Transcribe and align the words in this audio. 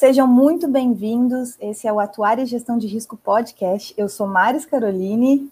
Sejam 0.00 0.26
muito 0.26 0.66
bem-vindos. 0.66 1.58
Esse 1.60 1.86
é 1.86 1.92
o 1.92 2.00
Atuária 2.00 2.42
e 2.42 2.46
Gestão 2.46 2.78
de 2.78 2.86
Risco 2.86 3.18
Podcast. 3.18 3.92
Eu 3.98 4.08
sou 4.08 4.26
Maris 4.26 4.64
Caroline. 4.64 5.50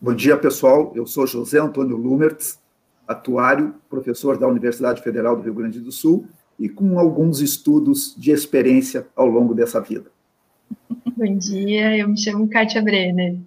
Bom 0.00 0.12
dia, 0.12 0.36
pessoal. 0.36 0.90
Eu 0.92 1.06
sou 1.06 1.24
José 1.24 1.60
Antônio 1.60 1.96
Lumertz, 1.96 2.58
atuário, 3.06 3.76
professor 3.88 4.36
da 4.36 4.48
Universidade 4.48 5.00
Federal 5.02 5.36
do 5.36 5.42
Rio 5.42 5.54
Grande 5.54 5.78
do 5.78 5.92
Sul 5.92 6.26
e 6.58 6.68
com 6.68 6.98
alguns 6.98 7.40
estudos 7.40 8.12
de 8.18 8.32
experiência 8.32 9.06
ao 9.14 9.28
longo 9.28 9.54
dessa 9.54 9.80
vida. 9.80 10.10
Bom 11.16 11.36
dia, 11.36 11.96
eu 11.96 12.08
me 12.08 12.18
chamo 12.18 12.48
Kátia 12.48 12.82
Brenner. 12.82 13.38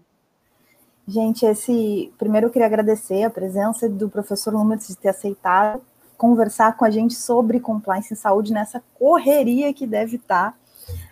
Gente, 1.05 1.45
esse 1.45 2.13
primeiro 2.17 2.47
eu 2.47 2.49
queria 2.49 2.67
agradecer 2.67 3.23
a 3.23 3.29
presença 3.29 3.89
do 3.89 4.07
professor 4.07 4.53
Lumertz 4.53 4.87
de 4.87 4.95
ter 4.95 5.09
aceitado 5.09 5.81
conversar 6.17 6.75
com 6.77 6.85
a 6.85 6.89
gente 6.89 7.13
sobre 7.13 7.59
compliance 7.59 8.13
em 8.13 8.17
saúde 8.17 8.53
nessa 8.53 8.81
correria 8.97 9.73
que 9.73 9.85
deve 9.85 10.17
estar 10.17 10.57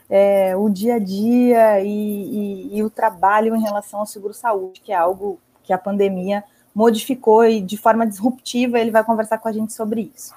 é, 0.09 0.55
o 0.55 0.69
dia 0.69 0.95
a 0.95 0.99
dia 0.99 1.81
e, 1.81 1.87
e, 1.87 2.77
e 2.77 2.83
o 2.83 2.89
trabalho 2.89 3.55
em 3.55 3.61
relação 3.61 3.99
ao 3.99 4.05
seguro-saúde, 4.05 4.81
que 4.81 4.91
é 4.91 4.95
algo 4.95 5.39
que 5.63 5.73
a 5.73 5.77
pandemia 5.77 6.43
modificou 6.73 7.45
e 7.45 7.61
de 7.61 7.77
forma 7.77 8.05
disruptiva 8.05 8.79
ele 8.79 8.91
vai 8.91 9.03
conversar 9.03 9.37
com 9.37 9.47
a 9.47 9.51
gente 9.51 9.73
sobre 9.73 10.11
isso. 10.15 10.33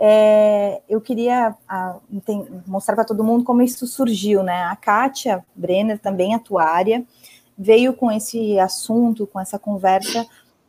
É, 0.00 0.80
eu 0.88 1.00
queria 1.00 1.54
a, 1.68 1.96
tem, 2.24 2.46
mostrar 2.66 2.94
para 2.94 3.04
todo 3.04 3.24
mundo 3.24 3.44
como 3.44 3.62
isso 3.62 3.86
surgiu, 3.86 4.42
né? 4.42 4.62
A 4.64 4.76
Kátia 4.76 5.44
Brenner, 5.56 5.98
também 5.98 6.34
atuária, 6.34 7.04
veio 7.56 7.92
com 7.92 8.10
esse 8.10 8.58
assunto, 8.60 9.26
com 9.26 9.40
essa 9.40 9.58
conversa 9.58 10.24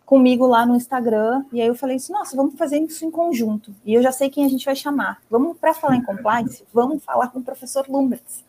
comigo 0.09 0.47
lá 0.47 0.65
no 0.65 0.75
Instagram, 0.75 1.45
e 1.53 1.61
aí 1.61 1.67
eu 1.67 1.75
falei 1.75 1.97
assim, 1.97 2.11
nossa, 2.11 2.35
vamos 2.35 2.55
fazer 2.57 2.79
isso 2.79 3.05
em 3.05 3.11
conjunto, 3.11 3.75
e 3.85 3.93
eu 3.93 4.01
já 4.01 4.11
sei 4.11 4.27
quem 4.27 4.43
a 4.43 4.49
gente 4.49 4.65
vai 4.65 4.75
chamar. 4.75 5.21
Vamos, 5.29 5.55
para 5.55 5.71
falar 5.71 5.97
em 5.97 6.01
compliance, 6.01 6.65
vamos 6.73 7.03
falar 7.03 7.27
com 7.27 7.37
o 7.37 7.43
professor 7.43 7.85
Lumberts, 7.87 8.43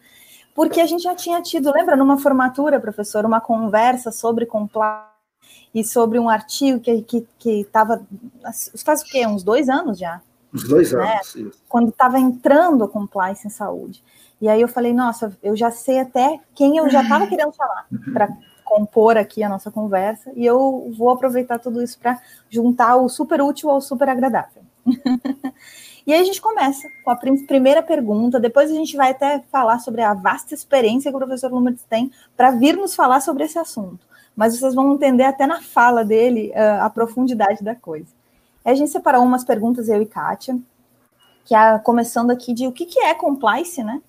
porque 0.55 0.81
a 0.81 0.87
gente 0.87 1.03
já 1.03 1.15
tinha 1.15 1.43
tido, 1.43 1.71
lembra, 1.71 1.97
numa 1.97 2.17
formatura, 2.17 2.81
professor, 2.81 3.27
uma 3.27 3.43
conversa 3.43 4.11
sobre 4.11 4.47
compliance, 4.47 5.11
e 5.75 5.85
sobre 5.85 6.19
um 6.19 6.31
artigo 6.31 6.81
que 6.81 6.91
estava, 6.91 7.07
que, 7.07 7.27
que 7.39 7.65
tava, 7.71 8.07
faz 8.83 9.03
o 9.03 9.05
quê, 9.05 9.27
uns 9.27 9.43
dois 9.43 9.69
anos 9.69 9.99
já? 9.99 10.23
Uns 10.53 10.65
dois 10.65 10.93
né? 10.93 11.21
anos? 11.37 11.63
Quando 11.69 11.91
estava 11.91 12.19
entrando 12.19 12.85
a 12.85 12.89
compliance 12.89 13.47
em 13.47 13.51
saúde. 13.51 14.03
E 14.41 14.49
aí 14.49 14.63
eu 14.63 14.67
falei, 14.67 14.95
nossa, 14.95 15.37
eu 15.43 15.55
já 15.55 15.71
sei 15.71 16.01
até 16.01 16.41
quem 16.55 16.79
eu 16.79 16.89
já 16.89 17.03
estava 17.03 17.27
querendo 17.27 17.53
falar 17.53 17.87
para 18.13 18.31
compor 18.71 19.17
aqui 19.17 19.43
a 19.43 19.49
nossa 19.49 19.69
conversa 19.69 20.31
e 20.37 20.47
eu 20.47 20.95
vou 20.97 21.11
aproveitar 21.11 21.59
tudo 21.59 21.83
isso 21.83 21.99
para 21.99 22.21
juntar 22.49 22.95
o 22.97 23.09
super 23.09 23.43
útil 23.43 23.69
ao 23.69 23.81
super 23.81 24.09
agradável. 24.09 24.63
e 26.07 26.15
aí 26.15 26.21
a 26.21 26.25
gente 26.25 26.41
começa 26.41 26.87
com 27.05 27.11
a 27.11 27.17
primeira 27.17 27.83
pergunta, 27.83 28.39
depois 28.39 28.71
a 28.71 28.75
gente 28.75 28.97
vai 28.97 29.11
até 29.11 29.43
falar 29.51 29.81
sobre 29.81 30.03
a 30.03 30.15
vasta 30.15 30.55
experiência 30.55 31.11
que 31.11 31.17
o 31.17 31.19
professor 31.19 31.51
Lumertz 31.51 31.83
tem 31.83 32.13
para 32.37 32.53
vir 32.53 32.77
nos 32.77 32.95
falar 32.95 33.21
sobre 33.21 33.43
esse 33.43 33.59
assunto. 33.59 34.07
Mas 34.37 34.57
vocês 34.57 34.73
vão 34.73 34.95
entender 34.95 35.25
até 35.25 35.49
na 35.49 35.61
fala 35.61 36.05
dele 36.05 36.53
uh, 36.55 36.85
a 36.85 36.91
profundidade 36.91 37.65
da 37.65 37.75
coisa. 37.75 38.07
A 38.65 38.73
gente 38.73 38.93
separou 38.93 39.25
umas 39.25 39.45
perguntas, 39.45 39.89
eu 39.89 40.01
e 40.01 40.07
Kátia, 40.07 40.57
que 41.45 41.57
é 41.57 41.77
começando 41.81 42.31
aqui 42.31 42.55
de 42.55 42.69
o 42.69 42.73
que, 42.73 42.87
que 42.87 43.01
é 43.01 43.15
compliance, 43.15 43.83
né? 43.83 44.01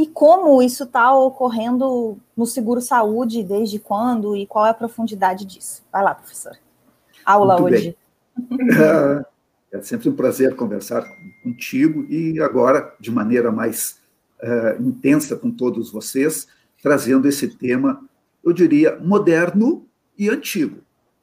E 0.00 0.06
como 0.06 0.62
isso 0.62 0.84
está 0.84 1.14
ocorrendo 1.14 2.16
no 2.34 2.46
seguro 2.46 2.80
saúde, 2.80 3.42
desde 3.42 3.78
quando 3.78 4.34
e 4.34 4.46
qual 4.46 4.64
é 4.64 4.70
a 4.70 4.74
profundidade 4.74 5.44
disso. 5.44 5.82
Vai 5.92 6.02
lá, 6.02 6.14
professor. 6.14 6.56
Aula 7.24 7.60
Muito 7.60 7.74
hoje. 7.74 7.96
É 9.72 9.80
sempre 9.82 10.08
um 10.08 10.16
prazer 10.16 10.56
conversar 10.56 11.04
contigo 11.44 12.04
e 12.08 12.40
agora, 12.40 12.92
de 12.98 13.08
maneira 13.08 13.52
mais 13.52 14.00
uh, 14.42 14.82
intensa 14.82 15.36
com 15.36 15.48
todos 15.48 15.92
vocês, 15.92 16.48
trazendo 16.82 17.28
esse 17.28 17.46
tema, 17.46 18.02
eu 18.42 18.52
diria, 18.52 18.98
moderno 18.98 19.86
e 20.18 20.28
antigo, 20.28 20.78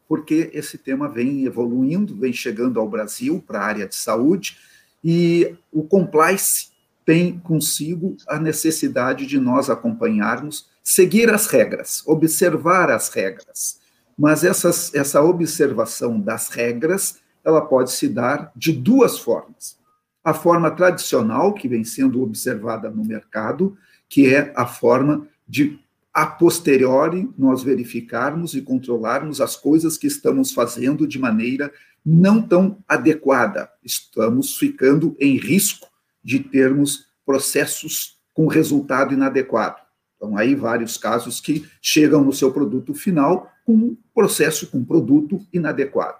porque 0.08 0.50
esse 0.54 0.78
tema 0.78 1.10
vem 1.10 1.46
evoluindo, 1.46 2.16
vem 2.16 2.32
chegando 2.32 2.80
ao 2.80 2.88
Brasil 2.88 3.44
para 3.46 3.60
a 3.60 3.66
área 3.66 3.86
de 3.86 3.96
saúde, 3.96 4.58
e 5.04 5.54
o 5.70 5.84
compliance 5.84 6.70
tem 7.08 7.40
consigo 7.40 8.18
a 8.28 8.38
necessidade 8.38 9.26
de 9.26 9.40
nós 9.40 9.70
acompanharmos, 9.70 10.68
seguir 10.84 11.34
as 11.34 11.48
regras, 11.48 12.04
observar 12.06 12.92
as 12.92 13.08
regras. 13.08 13.80
Mas 14.20 14.44
essas, 14.44 14.94
essa 14.94 15.22
observação 15.22 16.20
das 16.20 16.50
regras, 16.50 17.20
ela 17.46 17.62
pode 17.62 17.94
se 17.94 18.10
dar 18.10 18.52
de 18.54 18.74
duas 18.74 19.18
formas. 19.18 19.80
A 20.22 20.34
forma 20.34 20.70
tradicional, 20.70 21.54
que 21.54 21.70
vem 21.70 21.86
sendo 21.86 22.22
observada 22.22 22.90
no 22.90 23.06
mercado, 23.06 23.78
que 24.10 24.36
é 24.36 24.52
a 24.54 24.66
forma 24.66 25.26
de 25.48 25.80
a 26.14 26.26
posteriori 26.26 27.30
nós 27.38 27.64
verificarmos 27.64 28.54
e 28.54 28.62
controlarmos 28.62 29.40
as 29.40 29.56
coisas 29.56 29.98
que 29.98 30.08
estamos 30.08 30.52
fazendo 30.52 31.08
de 31.08 31.18
maneira 31.18 31.72
não 32.06 32.42
tão 32.42 32.84
adequada. 32.86 33.70
Estamos 33.82 34.58
ficando 34.58 35.16
em 35.22 35.38
risco 35.38 35.88
de 36.28 36.40
termos 36.40 37.06
processos 37.26 38.18
com 38.34 38.48
resultado 38.48 39.14
inadequado. 39.14 39.78
Então, 40.18 40.36
aí 40.36 40.56
vários 40.56 40.98
casos 40.98 41.40
que 41.40 41.66
chegam 41.82 42.22
no 42.22 42.34
seu 42.34 42.52
produto 42.52 42.94
final 42.94 43.50
com 43.66 43.74
um 43.74 43.98
processo 44.14 44.68
com 44.68 44.84
produto 44.84 45.40
inadequado. 45.54 46.18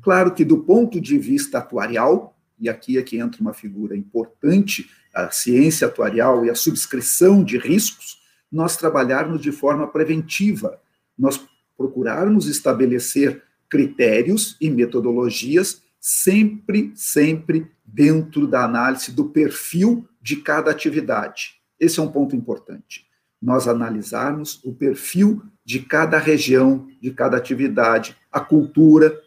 Claro 0.00 0.32
que, 0.32 0.44
do 0.44 0.58
ponto 0.58 1.00
de 1.00 1.18
vista 1.18 1.58
atuarial, 1.58 2.38
e 2.56 2.68
aqui 2.68 2.98
é 2.98 3.02
que 3.02 3.18
entra 3.18 3.40
uma 3.40 3.52
figura 3.52 3.96
importante, 3.96 4.88
a 5.12 5.28
ciência 5.32 5.88
atuarial 5.88 6.46
e 6.46 6.50
a 6.50 6.54
subscrição 6.54 7.42
de 7.42 7.58
riscos, 7.58 8.18
nós 8.52 8.76
trabalharmos 8.76 9.40
de 9.40 9.50
forma 9.50 9.88
preventiva, 9.88 10.80
nós 11.18 11.40
procurarmos 11.76 12.46
estabelecer 12.46 13.42
critérios 13.68 14.56
e 14.60 14.70
metodologias 14.70 15.82
sempre, 16.08 16.90
sempre 16.94 17.70
dentro 17.84 18.46
da 18.46 18.64
análise 18.64 19.12
do 19.12 19.28
perfil 19.28 20.08
de 20.22 20.36
cada 20.36 20.70
atividade. 20.70 21.60
Esse 21.78 22.00
é 22.00 22.02
um 22.02 22.10
ponto 22.10 22.34
importante. 22.34 23.06
Nós 23.40 23.68
analisarmos 23.68 24.58
o 24.64 24.72
perfil 24.72 25.42
de 25.62 25.80
cada 25.80 26.18
região, 26.18 26.88
de 26.98 27.10
cada 27.10 27.36
atividade, 27.36 28.16
a 28.32 28.40
cultura. 28.40 29.20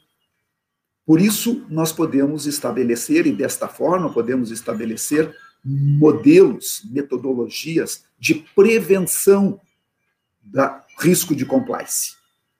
Por 1.05 1.21
isso, 1.21 1.63
nós 1.69 1.93
podemos 1.93 2.47
estabelecer, 2.47 3.27
e 3.27 3.31
desta 3.31 3.67
forma, 3.67 4.11
podemos 4.11 4.49
estabelecer 4.49 5.35
modelos, 5.63 6.81
metodologias 6.89 8.05
de 8.17 8.43
prevenção 8.55 9.61
do 10.41 10.67
risco 10.97 11.35
de 11.35 11.45
compliance. 11.45 12.15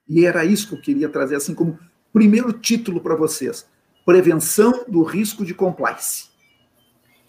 E 0.07 0.27
era 0.27 0.45
isso 0.45 0.67
que 0.67 0.75
eu 0.75 0.81
queria 0.81 1.09
trazer, 1.09 1.37
assim 1.37 1.55
como 1.55 1.79
primeiro 2.13 2.53
título 2.53 3.01
para 3.01 3.15
vocês: 3.15 3.65
prevenção 4.05 4.85
do 4.87 5.03
risco 5.03 5.45
de 5.45 5.53
compliance. 5.53 6.29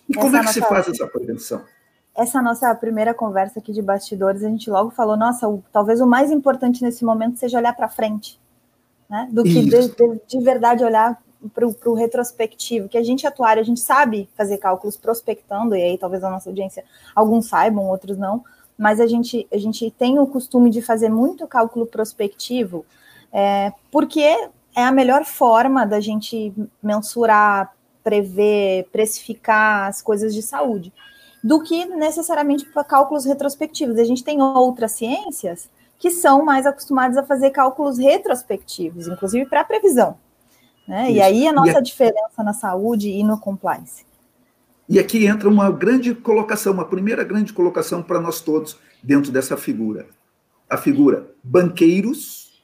E 0.08 0.14
como 0.14 0.36
essa 0.36 0.36
é 0.36 0.40
que 0.40 0.44
nossa, 0.44 0.52
se 0.52 0.60
faz 0.60 0.88
essa 0.88 1.06
prevenção? 1.06 1.62
Essa 2.14 2.42
nossa 2.42 2.74
primeira 2.74 3.14
conversa 3.14 3.60
aqui 3.60 3.72
de 3.72 3.80
bastidores, 3.80 4.42
a 4.42 4.48
gente 4.48 4.68
logo 4.70 4.90
falou, 4.90 5.16
nossa, 5.16 5.48
o, 5.48 5.62
talvez 5.72 6.00
o 6.00 6.06
mais 6.06 6.30
importante 6.30 6.82
nesse 6.82 7.04
momento 7.04 7.38
seja 7.38 7.58
olhar 7.58 7.74
para 7.74 7.88
frente, 7.88 8.38
né? 9.08 9.28
Do 9.30 9.42
que 9.42 9.62
de, 9.62 9.88
de, 9.88 10.20
de, 10.26 10.40
verdade 10.40 10.84
olhar 10.84 11.18
para 11.54 11.66
o 11.66 11.94
retrospectivo, 11.94 12.88
que 12.88 12.98
a 12.98 13.02
gente 13.02 13.26
atuar, 13.26 13.58
a 13.58 13.62
gente 13.62 13.80
sabe 13.80 14.28
fazer 14.36 14.58
cálculos 14.58 14.96
prospectando, 14.96 15.74
e 15.74 15.82
aí 15.82 15.98
talvez 15.98 16.22
a 16.22 16.30
nossa 16.30 16.50
audiência, 16.50 16.84
alguns 17.14 17.48
saibam, 17.48 17.88
outros 17.88 18.16
não, 18.16 18.44
mas 18.78 19.00
a 19.00 19.06
gente, 19.06 19.46
a 19.52 19.56
gente 19.56 19.90
tem 19.90 20.18
o 20.18 20.26
costume 20.26 20.70
de 20.70 20.82
fazer 20.82 21.08
muito 21.08 21.46
cálculo 21.46 21.86
prospectivo, 21.86 22.84
é, 23.32 23.72
porque 23.90 24.50
é 24.74 24.84
a 24.84 24.92
melhor 24.92 25.24
forma 25.24 25.86
da 25.86 26.00
gente 26.00 26.52
mensurar, 26.82 27.72
prever, 28.02 28.88
precificar 28.90 29.88
as 29.88 30.02
coisas 30.02 30.34
de 30.34 30.42
saúde, 30.42 30.92
do 31.42 31.62
que 31.62 31.84
necessariamente 31.84 32.64
para 32.66 32.84
cálculos 32.84 33.24
retrospectivos. 33.24 33.98
A 33.98 34.04
gente 34.04 34.24
tem 34.24 34.40
outras 34.40 34.92
ciências 34.92 35.68
que 35.98 36.10
são 36.10 36.44
mais 36.44 36.66
acostumadas 36.66 37.16
a 37.16 37.22
fazer 37.22 37.50
cálculos 37.50 37.98
retrospectivos, 37.98 39.06
inclusive 39.06 39.46
para 39.46 39.64
previsão. 39.64 40.16
Né? 40.86 41.12
E 41.12 41.20
aí 41.20 41.46
a 41.46 41.52
nossa 41.52 41.78
e 41.78 41.82
diferença 41.82 42.42
na 42.42 42.52
saúde 42.52 43.08
e 43.08 43.22
no 43.22 43.38
compliance. 43.38 44.04
E 44.88 44.98
aqui 44.98 45.26
entra 45.26 45.48
uma 45.48 45.70
grande 45.70 46.14
colocação, 46.14 46.72
uma 46.72 46.84
primeira 46.84 47.22
grande 47.22 47.52
colocação 47.52 48.02
para 48.02 48.20
nós 48.20 48.40
todos 48.40 48.76
dentro 49.02 49.30
dessa 49.30 49.56
figura. 49.56 50.06
A 50.68 50.76
figura 50.76 51.30
banqueiros, 51.42 52.62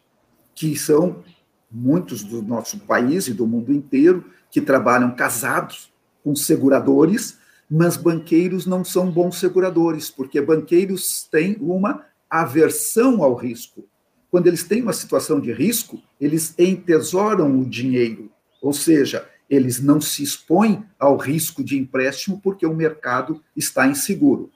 que 0.54 0.76
são 0.76 1.22
muitos 1.70 2.22
do 2.22 2.42
nosso 2.42 2.78
país 2.80 3.28
e 3.28 3.34
do 3.34 3.46
mundo 3.46 3.72
inteiro, 3.72 4.24
que 4.50 4.60
trabalham 4.60 5.14
casados 5.14 5.92
com 6.24 6.34
seguradores, 6.34 7.38
mas 7.70 7.96
banqueiros 7.96 8.66
não 8.66 8.84
são 8.84 9.10
bons 9.10 9.38
seguradores, 9.38 10.10
porque 10.10 10.40
banqueiros 10.40 11.28
têm 11.30 11.56
uma 11.60 12.04
aversão 12.30 13.22
ao 13.22 13.34
risco. 13.34 13.84
Quando 14.30 14.46
eles 14.46 14.62
têm 14.62 14.82
uma 14.82 14.92
situação 14.92 15.40
de 15.40 15.52
risco, 15.52 16.00
eles 16.20 16.54
entesouram 16.58 17.58
o 17.58 17.64
dinheiro, 17.64 18.30
ou 18.60 18.72
seja, 18.72 19.26
eles 19.48 19.80
não 19.80 20.00
se 20.00 20.22
expõem 20.22 20.84
ao 20.98 21.16
risco 21.16 21.64
de 21.64 21.78
empréstimo 21.78 22.40
porque 22.42 22.66
o 22.66 22.74
mercado 22.74 23.42
está 23.56 23.86
inseguro. 23.86 24.50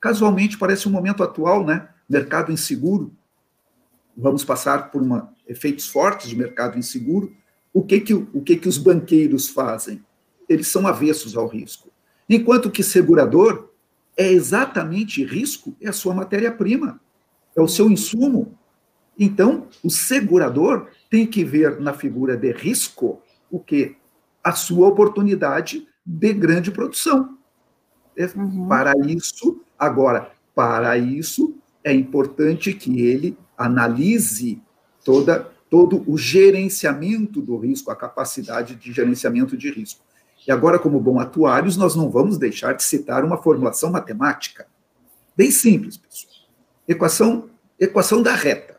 Casualmente, 0.00 0.56
parece 0.56 0.88
um 0.88 0.92
momento 0.92 1.22
atual, 1.22 1.66
né? 1.66 1.88
Mercado 2.08 2.50
inseguro. 2.50 3.12
Vamos 4.16 4.44
passar 4.44 4.90
por 4.90 5.02
uma, 5.02 5.32
efeitos 5.48 5.88
fortes 5.88 6.28
de 6.28 6.36
mercado 6.36 6.78
inseguro. 6.78 7.34
O 7.72 7.82
que 7.82 8.00
que, 8.00 8.14
o 8.14 8.42
que 8.42 8.56
que 8.56 8.68
os 8.68 8.78
banqueiros 8.78 9.48
fazem? 9.48 10.04
Eles 10.48 10.68
são 10.68 10.86
avessos 10.86 11.36
ao 11.36 11.46
risco. 11.46 11.90
Enquanto 12.28 12.70
que 12.70 12.82
segurador 12.82 13.70
é 14.16 14.30
exatamente 14.30 15.24
risco, 15.24 15.76
é 15.80 15.88
a 15.88 15.92
sua 15.92 16.14
matéria-prima, 16.14 17.00
é 17.56 17.60
o 17.60 17.68
seu 17.68 17.90
insumo. 17.90 18.58
Então, 19.18 19.68
o 19.82 19.90
segurador 19.90 20.88
tem 21.10 21.26
que 21.26 21.44
ver 21.44 21.80
na 21.80 21.92
figura 21.92 22.36
de 22.36 22.52
risco 22.52 23.22
o 23.50 23.58
que? 23.58 23.96
A 24.44 24.52
sua 24.52 24.88
oportunidade 24.88 25.86
de 26.04 26.32
grande 26.32 26.70
produção. 26.70 27.38
É, 28.16 28.26
uhum. 28.26 28.66
Para 28.68 28.92
isso, 29.06 29.62
agora, 29.78 30.32
para 30.54 30.96
isso, 30.98 31.54
é 31.84 31.92
importante 31.92 32.72
que 32.72 33.00
ele 33.00 33.36
analise 33.56 34.60
toda, 35.04 35.50
todo 35.70 36.04
o 36.06 36.16
gerenciamento 36.16 37.40
do 37.40 37.56
risco, 37.56 37.90
a 37.90 37.96
capacidade 37.96 38.74
de 38.74 38.92
gerenciamento 38.92 39.56
de 39.56 39.70
risco. 39.70 40.00
E 40.46 40.52
agora, 40.52 40.78
como 40.78 41.00
bom 41.00 41.20
atuários, 41.20 41.76
nós 41.76 41.94
não 41.94 42.10
vamos 42.10 42.38
deixar 42.38 42.72
de 42.72 42.82
citar 42.82 43.24
uma 43.24 43.36
formulação 43.36 43.90
matemática. 43.90 44.66
Bem 45.36 45.50
simples, 45.50 45.96
pessoal. 45.96 46.32
Equação, 46.86 47.50
equação 47.78 48.22
da 48.22 48.34
reta 48.34 48.78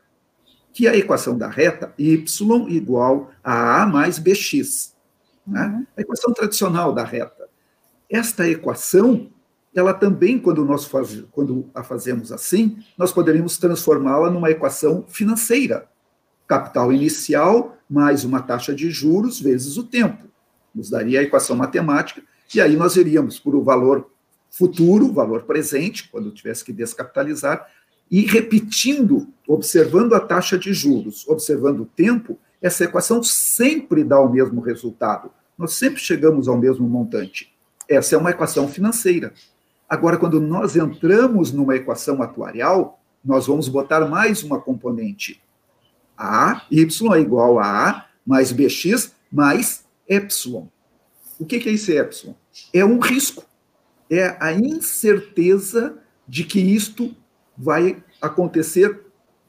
que 0.80 0.88
é 0.88 0.92
a 0.92 0.98
equação 0.98 1.38
da 1.38 1.50
reta 1.50 1.94
y 1.98 2.24
igual 2.70 3.32
a 3.44 3.84
a 3.84 3.86
mais 3.86 4.20
bx. 4.20 4.94
Né? 5.46 5.66
Uhum. 5.66 5.86
A 5.98 6.02
equação 6.02 6.34
tradicional 6.34 6.94
da 6.94 7.04
reta. 7.04 7.50
Esta 8.10 8.48
equação, 8.48 9.30
ela 9.76 9.94
também, 9.94 10.40
quando 10.40 10.64
nós 10.64 10.86
faz, 10.86 11.22
quando 11.32 11.70
a 11.74 11.84
fazemos 11.84 12.32
assim, 12.32 12.78
nós 12.98 13.12
poderíamos 13.12 13.58
transformá-la 13.58 14.30
numa 14.30 14.50
equação 14.50 15.04
financeira. 15.08 15.88
Capital 16.50 16.92
inicial 16.92 17.78
mais 17.88 18.26
uma 18.26 18.42
taxa 18.42 18.74
de 18.74 18.90
juros 18.90 19.40
vezes 19.40 19.78
o 19.78 19.84
tempo. 19.84 20.24
Nos 20.74 20.90
daria 20.90 21.20
a 21.20 21.24
equação 21.24 21.56
matemática, 21.56 22.24
e 22.56 22.60
aí 22.60 22.76
nós 22.76 22.96
iríamos 22.96 23.38
por 23.38 23.54
o 23.54 23.62
valor 23.62 24.10
futuro, 24.50 25.14
valor 25.14 25.44
presente, 25.44 26.10
quando 26.10 26.32
tivesse 26.32 26.66
que 26.66 26.74
descapitalizar, 26.74 27.68
e 28.10 28.22
repetindo, 28.22 29.28
observando 29.48 30.16
a 30.16 30.20
taxa 30.20 30.58
de 30.58 30.74
juros, 30.74 31.24
observando 31.28 31.82
o 31.82 31.86
tempo, 31.86 32.40
essa 32.60 32.84
equação 32.84 33.22
sempre 33.22 34.04
dá 34.04 34.20
o 34.20 34.28
mesmo 34.28 34.60
resultado. 34.60 35.30
Nós 35.56 35.76
sempre 35.76 36.00
chegamos 36.00 36.48
ao 36.48 36.58
mesmo 36.58 36.90
montante. 36.90 37.54
Essa 37.88 38.16
é 38.16 38.18
uma 38.18 38.32
equação 38.32 38.68
financeira. 38.68 39.34
Agora, 39.88 40.18
quando 40.18 40.42
nós 40.42 40.76
entramos 40.76 41.52
numa 41.52 41.76
equação 41.76 42.24
atuarial, 42.24 43.00
nós 43.24 43.46
vamos 43.46 43.68
botar 43.68 44.08
mais 44.08 44.42
uma 44.42 44.60
componente. 44.60 45.40
A, 46.20 46.66
y 46.70 46.82
é 46.82 47.20
igual 47.20 47.60
a 47.60 47.90
A 47.90 48.06
mais 48.26 48.52
bx 48.52 49.14
mais 49.32 49.86
epsilon. 50.08 50.68
O 51.40 51.46
que 51.46 51.56
é 51.56 51.72
esse 51.72 51.96
epsilon? 51.96 52.34
É 52.74 52.84
um 52.84 53.00
risco. 53.00 53.46
É 54.10 54.36
a 54.40 54.52
incerteza 54.52 55.98
de 56.28 56.44
que 56.44 56.60
isto 56.60 57.16
vai 57.58 58.04
acontecer 58.22 59.02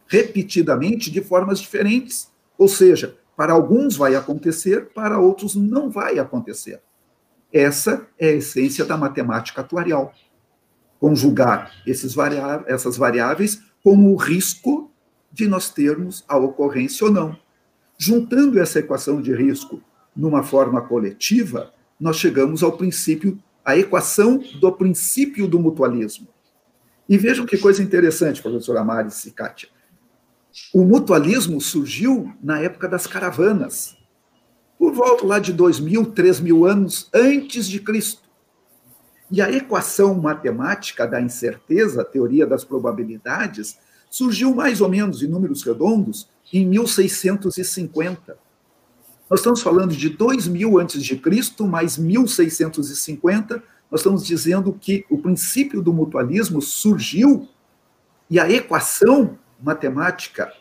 repetidamente 0.07 1.11
de 1.11 1.21
formas 1.23 1.59
diferentes. 1.59 2.31
Ou 2.57 2.69
seja, 2.69 3.17
para 3.37 3.53
alguns 3.53 3.97
vai 3.97 4.15
acontecer, 4.15 4.91
para 4.95 5.19
outros 5.19 5.55
não 5.55 5.91
vai 5.91 6.19
acontecer. 6.19 6.81
Essa 7.53 8.07
é 8.19 8.29
a 8.29 8.33
essência 8.33 8.85
da 8.85 8.97
matemática 8.97 9.61
atuarial. 9.61 10.13
Conjugar 10.99 11.73
esses 11.87 12.15
variáveis, 12.15 12.69
essas 12.69 12.97
variáveis 12.97 13.63
como 13.83 14.13
o 14.13 14.17
risco 14.17 14.90
de 15.33 15.47
nós 15.47 15.71
termos 15.71 16.25
a 16.29 16.37
ocorrência 16.37 17.07
ou 17.07 17.13
não. 17.13 17.37
Juntando 17.97 18.59
essa 18.59 18.79
equação 18.79 19.21
de 19.21 19.35
risco 19.35 19.83
numa 20.17 20.43
forma 20.43 20.81
coletiva, 20.83 21.73
nós 21.99 22.17
chegamos 22.17 22.63
ao 22.63 22.73
princípio, 22.73 23.39
à 23.65 23.77
equação 23.77 24.43
do 24.61 24.73
princípio 24.73 25.47
do 25.47 25.61
mutualismo. 25.61 26.27
E 27.09 27.19
vejam 27.19 27.45
que 27.45 27.59
coisa 27.59 27.83
interessante, 27.83 28.41
professor 28.41 28.77
Amares 28.77 29.25
e 29.27 29.31
Kátia. 29.33 29.69
O 30.73 30.85
mutualismo 30.85 31.61
surgiu 31.61 32.33
na 32.43 32.61
época 32.61 32.89
das 32.89 33.07
caravanas, 33.07 33.97
por 34.79 34.93
volta 34.93 35.27
lá 35.27 35.39
de 35.39 35.53
2.000, 35.53 36.13
3.000 36.15 36.69
anos 36.69 37.11
antes 37.13 37.69
de 37.69 37.81
Cristo. 37.81 38.23
E 39.31 39.43
a 39.43 39.51
equação 39.51 40.15
matemática 40.15 41.07
da 41.07 41.21
incerteza, 41.21 42.03
a 42.03 42.05
teoria 42.05 42.47
das 42.47 42.65
probabilidades, 42.65 43.79
surgiu 44.11 44.55
mais 44.55 44.83
ou 44.83 44.89
menos 44.89 45.23
em 45.23 45.27
números 45.27 45.63
redondos 45.63 46.29
em 46.53 46.67
1650. 46.67 48.37
Nós 49.31 49.41
estamos 49.41 49.63
falando 49.63 49.95
de 49.95 50.11
2000 50.11 50.79
antes 50.79 51.03
de 51.03 51.17
Cristo 51.17 51.67
mais 51.67 51.97
1650 51.97 53.63
nós 53.91 54.01
estamos 54.01 54.25
dizendo 54.25 54.73
que 54.73 55.05
o 55.11 55.19
princípio 55.19 55.83
do 55.83 55.93
mutualismo 55.93 56.63
surgiu 56.63 57.47
e 58.31 58.39
a 58.39 58.49
equação 58.49 59.37
matemática 59.61 60.53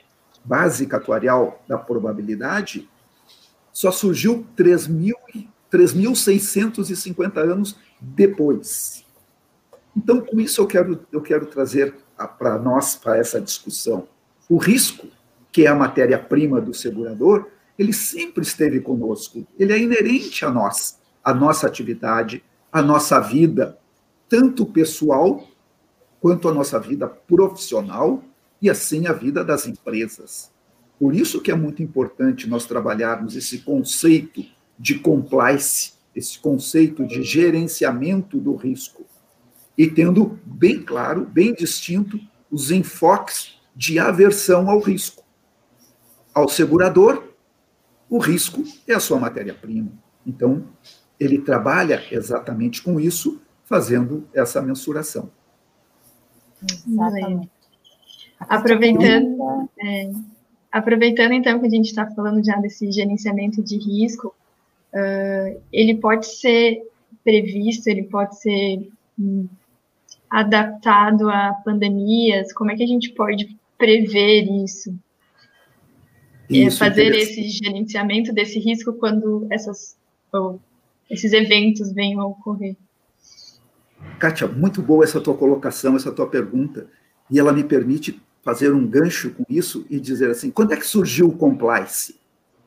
básica 0.43 0.97
atuarial 0.97 1.63
da 1.67 1.77
probabilidade 1.77 2.89
só 3.71 3.91
surgiu 3.91 4.47
3.650 4.57 7.37
anos 7.37 7.77
depois. 8.01 9.05
Então, 9.95 10.19
com 10.21 10.39
isso, 10.39 10.59
eu 10.61 10.65
quero, 10.65 11.05
eu 11.11 11.21
quero 11.21 11.45
trazer 11.45 11.93
para 12.27 12.57
nós, 12.57 12.95
para 12.95 13.17
essa 13.17 13.39
discussão, 13.39 14.07
o 14.49 14.57
risco, 14.57 15.07
que 15.51 15.65
é 15.65 15.67
a 15.67 15.75
matéria-prima 15.75 16.59
do 16.59 16.73
segurador, 16.73 17.47
ele 17.77 17.93
sempre 17.93 18.43
esteve 18.43 18.81
conosco, 18.81 19.45
ele 19.57 19.71
é 19.71 19.79
inerente 19.79 20.43
a 20.43 20.49
nós, 20.49 20.99
a 21.23 21.33
nossa 21.33 21.67
atividade, 21.67 22.43
a 22.71 22.81
nossa 22.81 23.19
vida, 23.19 23.77
tanto 24.27 24.65
pessoal 24.65 25.47
quanto 26.19 26.49
a 26.49 26.53
nossa 26.53 26.79
vida 26.79 27.07
profissional 27.07 28.23
e 28.61 28.69
assim 28.69 29.07
a 29.07 29.13
vida 29.13 29.43
das 29.43 29.65
empresas. 29.65 30.51
Por 30.99 31.15
isso 31.15 31.41
que 31.41 31.49
é 31.49 31.55
muito 31.55 31.81
importante 31.81 32.49
nós 32.49 32.65
trabalharmos 32.65 33.35
esse 33.35 33.59
conceito 33.59 34.43
de 34.77 34.99
compliance, 34.99 35.93
esse 36.13 36.37
conceito 36.37 37.07
de 37.07 37.23
gerenciamento 37.23 38.37
do 38.37 38.55
risco 38.55 39.05
e 39.79 39.89
tendo 39.89 40.37
bem 40.43 40.83
claro, 40.83 41.25
bem 41.25 41.53
distinto 41.53 42.19
os 42.51 42.69
enfoques 42.69 43.57
de 43.73 43.97
aversão 43.97 44.69
ao 44.69 44.81
risco. 44.81 45.23
Ao 46.33 46.49
segurador, 46.49 47.29
o 48.09 48.17
risco 48.17 48.61
é 48.85 48.93
a 48.93 48.99
sua 48.99 49.17
matéria-prima. 49.17 49.89
Então, 50.27 50.65
ele 51.17 51.39
trabalha 51.39 52.03
exatamente 52.11 52.81
com 52.81 52.99
isso, 52.99 53.41
fazendo 53.63 54.27
essa 54.33 54.61
mensuração. 54.61 55.31
Exatamente. 56.85 57.49
Aproveitando, 58.37 59.69
é, 59.81 60.11
aproveitando 60.73 61.31
então 61.31 61.57
que 61.57 61.67
a 61.67 61.69
gente 61.69 61.85
está 61.85 62.05
falando 62.11 62.43
já 62.43 62.57
desse 62.57 62.91
gerenciamento 62.91 63.63
de 63.63 63.77
risco, 63.77 64.35
uh, 64.93 65.61
ele 65.71 65.95
pode 65.95 66.25
ser 66.25 66.83
previsto, 67.23 67.87
ele 67.87 68.03
pode 68.03 68.37
ser 68.41 68.89
um, 69.17 69.47
adaptado 70.29 71.29
a 71.29 71.53
pandemias. 71.65 72.53
Como 72.53 72.71
é 72.71 72.75
que 72.75 72.83
a 72.83 72.87
gente 72.87 73.11
pode 73.11 73.57
prever 73.77 74.43
isso? 74.63 74.93
É, 76.49 76.57
isso 76.57 76.83
é, 76.83 76.89
fazer 76.89 77.13
esse 77.15 77.49
gerenciamento 77.49 78.33
desse 78.33 78.59
risco 78.59 78.93
quando 78.93 79.47
essas 79.49 79.97
ou 80.31 80.59
esses 81.09 81.33
eventos 81.33 81.91
venham 81.91 82.21
a 82.21 82.27
ocorrer. 82.27 82.75
Kátia, 84.19 84.47
muito 84.47 84.81
boa 84.81 85.03
essa 85.03 85.19
tua 85.19 85.35
colocação, 85.35 85.95
essa 85.95 86.11
tua 86.11 86.27
pergunta, 86.27 86.87
e 87.29 87.39
ela 87.39 87.51
me 87.51 87.63
permite 87.63 88.21
fazer 88.43 88.73
um 88.73 88.85
gancho 88.85 89.31
com 89.31 89.43
isso 89.49 89.85
e 89.89 89.99
dizer 89.99 90.29
assim: 90.29 90.51
quando 90.51 90.73
é 90.73 90.77
que 90.77 90.85
surgiu 90.85 91.27
o 91.27 91.35
compliance? 91.35 92.19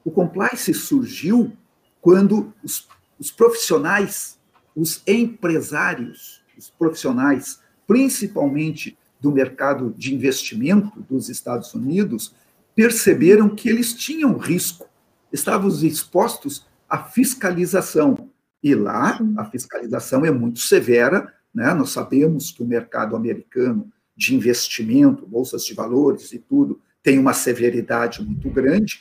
O 0.04 0.10
compliance 0.10 0.74
surgiu 0.74 1.52
quando 2.00 2.52
os, 2.62 2.88
os 3.18 3.30
profissionais, 3.30 4.38
os 4.74 5.02
empresários, 5.06 6.41
profissionais, 6.70 7.60
principalmente 7.86 8.96
do 9.20 9.30
mercado 9.30 9.94
de 9.96 10.14
investimento 10.14 11.00
dos 11.02 11.28
Estados 11.28 11.72
Unidos, 11.74 12.34
perceberam 12.74 13.48
que 13.48 13.68
eles 13.68 13.94
tinham 13.94 14.36
risco, 14.36 14.88
estavam 15.32 15.68
expostos 15.68 16.66
à 16.88 16.98
fiscalização. 16.98 18.30
E 18.62 18.74
lá 18.74 19.18
a 19.36 19.44
fiscalização 19.44 20.24
é 20.24 20.30
muito 20.30 20.60
severa, 20.60 21.32
né? 21.54 21.72
Nós 21.74 21.90
sabemos 21.90 22.50
que 22.50 22.62
o 22.62 22.66
mercado 22.66 23.14
americano 23.14 23.90
de 24.16 24.34
investimento, 24.34 25.26
bolsas 25.26 25.64
de 25.64 25.74
valores 25.74 26.32
e 26.32 26.38
tudo, 26.38 26.80
tem 27.02 27.18
uma 27.18 27.32
severidade 27.32 28.22
muito 28.22 28.48
grande, 28.50 29.00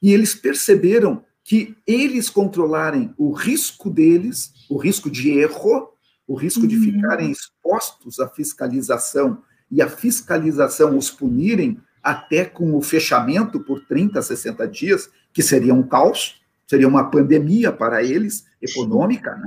e 0.00 0.12
eles 0.12 0.34
perceberam 0.34 1.24
que 1.42 1.76
eles 1.86 2.30
controlarem 2.30 3.12
o 3.18 3.32
risco 3.32 3.90
deles, 3.90 4.52
o 4.68 4.76
risco 4.76 5.10
de 5.10 5.30
erro, 5.30 5.90
o 6.30 6.36
risco 6.36 6.60
uhum. 6.60 6.68
de 6.68 6.76
ficarem 6.76 7.32
expostos 7.32 8.20
à 8.20 8.28
fiscalização 8.28 9.42
e 9.68 9.82
a 9.82 9.88
fiscalização 9.88 10.96
os 10.96 11.10
punirem 11.10 11.80
até 12.00 12.44
com 12.44 12.76
o 12.76 12.80
fechamento 12.80 13.58
por 13.58 13.84
30, 13.84 14.22
60 14.22 14.68
dias, 14.68 15.10
que 15.32 15.42
seria 15.42 15.74
um 15.74 15.82
caos, 15.82 16.40
seria 16.68 16.86
uma 16.86 17.10
pandemia 17.10 17.72
para 17.72 18.04
eles, 18.04 18.46
econômica, 18.62 19.34
né? 19.34 19.44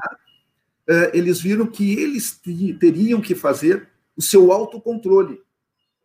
Eh, 0.89 1.11
eles 1.13 1.39
viram 1.39 1.67
que 1.67 1.93
eles 1.97 2.37
teriam 2.77 3.21
que 3.21 3.33
fazer 3.33 3.87
o 4.17 4.21
seu 4.21 4.51
autocontrole. 4.51 5.39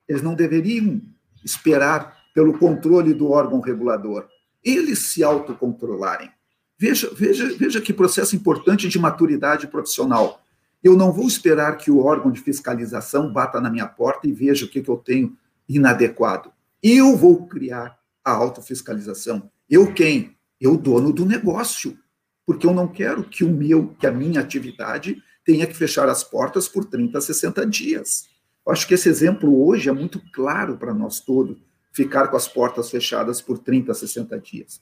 Eles 0.08 0.22
não 0.22 0.36
deveriam 0.36 1.02
esperar 1.44 2.16
pelo 2.32 2.56
controle 2.56 3.12
do 3.12 3.32
órgão 3.32 3.58
regulador. 3.58 4.28
Eles 4.62 5.08
se 5.08 5.24
autocontrolarem. 5.24 6.30
Veja, 6.78 7.10
veja, 7.12 7.52
veja 7.56 7.80
que 7.80 7.92
processo 7.92 8.36
importante 8.36 8.88
de 8.88 8.96
maturidade 8.96 9.66
profissional. 9.66 10.40
Eu 10.82 10.96
não 10.96 11.12
vou 11.12 11.26
esperar 11.26 11.76
que 11.76 11.90
o 11.90 12.04
órgão 12.04 12.30
de 12.30 12.40
fiscalização 12.40 13.32
bata 13.32 13.60
na 13.60 13.70
minha 13.70 13.86
porta 13.86 14.28
e 14.28 14.32
veja 14.32 14.64
o 14.64 14.68
que, 14.68 14.80
que 14.80 14.88
eu 14.88 14.96
tenho 14.96 15.36
inadequado. 15.68 16.52
Eu 16.82 17.16
vou 17.16 17.46
criar 17.46 17.98
a 18.24 18.30
autofiscalização. 18.30 19.50
Eu 19.68 19.92
quem? 19.92 20.36
Eu, 20.60 20.76
dono 20.76 21.12
do 21.12 21.26
negócio. 21.26 21.98
Porque 22.46 22.66
eu 22.66 22.72
não 22.72 22.88
quero 22.88 23.24
que 23.24 23.44
o 23.44 23.50
meu, 23.50 23.88
que 23.98 24.06
a 24.06 24.12
minha 24.12 24.40
atividade 24.40 25.22
tenha 25.44 25.66
que 25.66 25.74
fechar 25.74 26.08
as 26.08 26.22
portas 26.22 26.68
por 26.68 26.84
30, 26.84 27.20
60 27.20 27.66
dias. 27.66 28.28
Eu 28.64 28.72
acho 28.72 28.86
que 28.86 28.94
esse 28.94 29.08
exemplo 29.08 29.66
hoje 29.66 29.88
é 29.88 29.92
muito 29.92 30.20
claro 30.32 30.76
para 30.76 30.94
nós 30.94 31.20
todos, 31.20 31.56
ficar 31.92 32.28
com 32.28 32.36
as 32.36 32.46
portas 32.46 32.90
fechadas 32.90 33.40
por 33.40 33.58
30, 33.58 33.92
60 33.92 34.38
dias. 34.40 34.80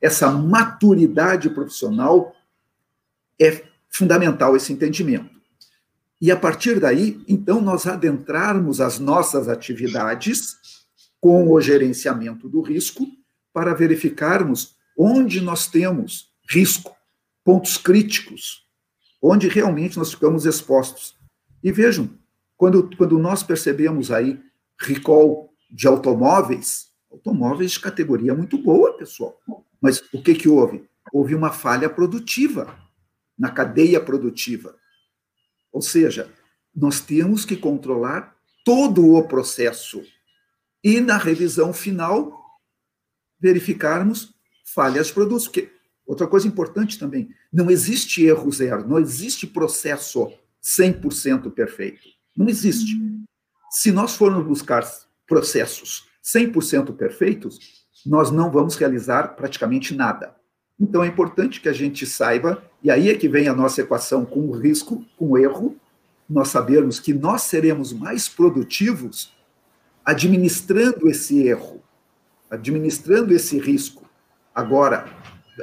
Essa 0.00 0.30
maturidade 0.30 1.50
profissional 1.50 2.32
é 3.40 3.64
fundamental 3.88 4.56
esse 4.56 4.72
entendimento. 4.72 5.33
E 6.24 6.30
a 6.30 6.36
partir 6.38 6.80
daí, 6.80 7.22
então, 7.28 7.60
nós 7.60 7.86
adentrarmos 7.86 8.80
as 8.80 8.98
nossas 8.98 9.46
atividades 9.46 10.56
com 11.20 11.52
o 11.52 11.60
gerenciamento 11.60 12.48
do 12.48 12.62
risco 12.62 13.06
para 13.52 13.74
verificarmos 13.74 14.74
onde 14.96 15.42
nós 15.42 15.66
temos 15.66 16.32
risco, 16.48 16.96
pontos 17.44 17.76
críticos, 17.76 18.66
onde 19.20 19.48
realmente 19.48 19.98
nós 19.98 20.14
ficamos 20.14 20.46
expostos. 20.46 21.14
E 21.62 21.70
vejam, 21.70 22.08
quando, 22.56 22.88
quando 22.96 23.18
nós 23.18 23.42
percebemos 23.42 24.10
aí 24.10 24.40
recall 24.80 25.50
de 25.70 25.86
automóveis, 25.86 26.86
automóveis 27.12 27.72
de 27.72 27.80
categoria 27.80 28.34
muito 28.34 28.56
boa, 28.56 28.96
pessoal. 28.96 29.38
Mas 29.78 30.02
o 30.10 30.22
que, 30.22 30.34
que 30.34 30.48
houve? 30.48 30.88
Houve 31.12 31.34
uma 31.34 31.52
falha 31.52 31.90
produtiva 31.90 32.74
na 33.38 33.50
cadeia 33.50 34.00
produtiva. 34.00 34.74
Ou 35.74 35.82
seja, 35.82 36.30
nós 36.74 37.00
temos 37.00 37.44
que 37.44 37.56
controlar 37.56 38.36
todo 38.64 39.14
o 39.14 39.26
processo 39.26 40.04
e, 40.84 41.00
na 41.00 41.16
revisão 41.16 41.72
final, 41.72 42.40
verificarmos 43.40 44.32
falhas 44.64 45.08
de 45.08 45.12
produtos. 45.12 45.48
Porque, 45.48 45.72
outra 46.06 46.28
coisa 46.28 46.46
importante 46.46 46.96
também, 46.96 47.28
não 47.52 47.68
existe 47.72 48.24
erro 48.24 48.52
zero, 48.52 48.88
não 48.88 49.00
existe 49.00 49.48
processo 49.48 50.32
100% 50.62 51.50
perfeito. 51.50 52.08
Não 52.36 52.48
existe. 52.48 52.92
Se 53.68 53.90
nós 53.90 54.14
formos 54.14 54.46
buscar 54.46 54.88
processos 55.26 56.08
100% 56.24 56.94
perfeitos, 56.96 57.58
nós 58.06 58.30
não 58.30 58.48
vamos 58.48 58.76
realizar 58.76 59.34
praticamente 59.34 59.92
nada. 59.92 60.36
Então 60.78 61.04
é 61.04 61.06
importante 61.06 61.60
que 61.60 61.68
a 61.68 61.72
gente 61.72 62.04
saiba, 62.04 62.62
e 62.82 62.90
aí 62.90 63.08
é 63.08 63.14
que 63.14 63.28
vem 63.28 63.48
a 63.48 63.54
nossa 63.54 63.80
equação 63.80 64.24
com 64.24 64.40
o 64.40 64.52
risco, 64.52 65.04
com 65.16 65.30
o 65.30 65.38
erro, 65.38 65.76
nós 66.28 66.48
sabermos 66.48 66.98
que 66.98 67.12
nós 67.12 67.42
seremos 67.42 67.92
mais 67.92 68.28
produtivos 68.28 69.32
administrando 70.04 71.08
esse 71.08 71.46
erro, 71.46 71.82
administrando 72.50 73.32
esse 73.32 73.58
risco. 73.58 74.04
Agora, 74.54 75.06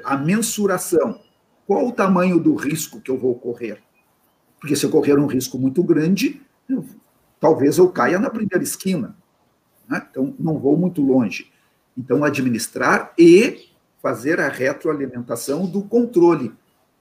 a 0.04 0.18
mensuração. 0.18 1.20
Qual 1.68 1.88
o 1.88 1.92
tamanho 1.92 2.40
do 2.40 2.56
risco 2.56 3.00
que 3.00 3.10
eu 3.10 3.18
vou 3.18 3.36
correr? 3.36 3.82
Porque 4.60 4.76
se 4.76 4.86
eu 4.86 4.90
correr 4.90 5.18
um 5.18 5.28
risco 5.28 5.58
muito 5.58 5.82
grande, 5.84 6.42
eu, 6.68 6.86
talvez 7.40 7.78
eu 7.78 7.90
caia 7.90 8.20
na 8.20 8.30
primeira 8.30 8.64
esquina. 8.64 9.16
Né? 9.88 10.06
Então, 10.10 10.36
não 10.40 10.60
vou 10.60 10.76
muito 10.76 11.02
longe. 11.02 11.52
Então, 11.98 12.24
administrar 12.24 13.14
e 13.18 13.71
fazer 14.02 14.40
a 14.40 14.50
retroalimentação 14.50 15.66
do 15.66 15.84
controle, 15.84 16.54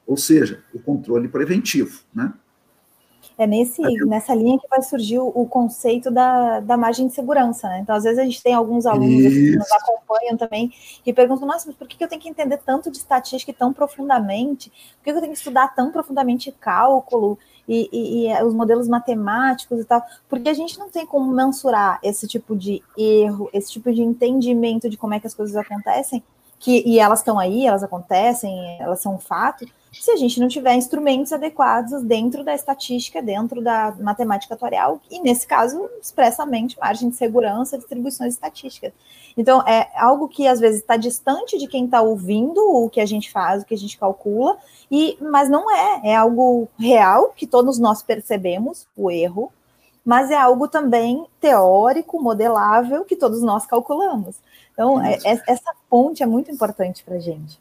ou 0.07 0.17
seja, 0.17 0.63
o 0.75 0.81
controle 0.81 1.29
preventivo. 1.29 2.03
Né? 2.15 2.33
É 3.41 3.47
nesse, 3.47 3.81
nessa 4.05 4.35
linha 4.35 4.59
que 4.59 4.69
vai 4.69 4.83
surgir 4.83 5.19
o, 5.19 5.47
conceito 5.47 6.11
da, 6.11 6.61
da 6.61 6.77
margem 6.77 7.07
de 7.07 7.15
segurança, 7.15 7.69
né? 7.69 7.81
Então, 7.81 7.97
às 7.97 8.05
vezes, 8.05 8.19
a 8.19 8.25
gente 8.25 8.43
tem 8.43 8.53
alguns 8.53 8.85
alunos 8.85 9.33
que 9.33 9.57
nos 9.57 9.73
acompanham 9.73 10.37
também 10.37 10.71
e 11.07 11.11
perguntam, 11.11 11.49
nossa, 11.49 11.67
mas 11.67 11.75
por 11.75 11.89
que 11.89 12.05
eu 12.05 12.09
tenho 12.09 12.21
que 12.21 12.29
entender 12.29 12.59
tanto 12.59 12.91
de 12.91 12.99
estatística 12.99 13.51
tão 13.59 13.73
profundamente? 13.73 14.71
Por 14.99 15.05
que 15.05 15.11
eu 15.11 15.21
tenho 15.21 15.33
que 15.33 15.39
estudar 15.39 15.75
tão 15.75 15.91
profundamente 15.91 16.53
cálculo 16.53 17.39
e, 17.67 17.89
e, 17.91 18.29
e 18.29 18.43
os 18.43 18.53
modelos 18.53 18.87
matemáticos 18.87 19.81
e 19.81 19.85
tal? 19.87 20.05
Porque 20.29 20.51
a 20.51 20.55
gente 20.55 20.79
não 20.79 20.91
tem 20.91 21.07
como 21.07 21.33
mensurar 21.33 21.99
esse 22.03 22.29
tipo 22.29 22.55
de 22.55 22.83
erro, 22.95 23.49
esse 23.55 23.73
tipo 23.73 23.91
de 23.91 24.03
entendimento 24.03 24.91
de 24.91 24.99
como 24.99 25.15
é 25.15 25.21
que 25.21 25.27
as 25.27 25.35
coisas 25.35 25.57
acontecem, 25.57 26.23
que, 26.61 26.83
e 26.87 27.01
elas 27.01 27.21
estão 27.21 27.39
aí, 27.39 27.67
elas 27.67 27.83
acontecem, 27.83 28.79
elas 28.79 29.01
são 29.01 29.15
um 29.15 29.19
fato, 29.19 29.67
se 29.93 30.11
a 30.11 30.17
gente 30.17 30.39
não 30.39 30.47
tiver 30.47 30.75
instrumentos 30.75 31.33
adequados 31.33 32.03
dentro 32.03 32.45
da 32.45 32.55
estatística, 32.55 33.21
dentro 33.21 33.61
da 33.61 33.93
matemática 33.99 34.55
atuarial, 34.55 35.01
e 35.11 35.21
nesse 35.21 35.47
caso, 35.47 35.91
expressamente, 36.01 36.79
margem 36.79 37.09
de 37.09 37.17
segurança, 37.17 37.77
distribuições 37.77 38.35
estatísticas. 38.35 38.93
Então, 39.37 39.67
é 39.67 39.91
algo 39.97 40.29
que 40.29 40.47
às 40.47 40.61
vezes 40.61 40.81
está 40.81 40.97
distante 40.97 41.59
de 41.59 41.67
quem 41.67 41.87
está 41.87 42.03
ouvindo 42.03 42.61
o 42.61 42.89
que 42.89 43.01
a 43.01 43.07
gente 43.07 43.33
faz, 43.33 43.63
o 43.63 43.67
que 43.67 43.75
a 43.75 43.79
gente 43.79 43.99
calcula, 43.99 44.57
e 44.91 45.17
mas 45.21 45.49
não 45.49 45.71
é, 45.75 46.11
é 46.11 46.17
algo 46.17 46.69
real 46.79 47.33
que 47.35 47.47
todos 47.47 47.79
nós 47.79 48.03
percebemos 48.03 48.87
o 48.97 49.11
erro, 49.11 49.51
mas 50.05 50.31
é 50.31 50.37
algo 50.37 50.69
também 50.69 51.27
teórico, 51.41 52.23
modelável, 52.23 53.05
que 53.05 53.17
todos 53.17 53.43
nós 53.43 53.67
calculamos. 53.67 54.37
Então, 54.81 54.99
é, 55.05 55.19
é, 55.27 55.43
essa 55.47 55.75
ponte 55.91 56.23
é 56.23 56.27
muito 56.27 56.51
importante 56.51 57.05
para 57.05 57.17
a 57.17 57.19
gente. 57.19 57.61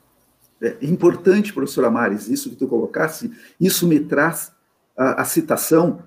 É 0.61 0.77
importante, 0.81 1.51
professora 1.51 1.91
Mares, 1.91 2.29
isso 2.29 2.49
que 2.49 2.55
tu 2.55 2.65
colocasse, 2.65 3.29
isso 3.59 3.85
me 3.85 3.99
traz 3.99 4.53
a, 4.95 5.21
a 5.21 5.25
citação 5.25 6.01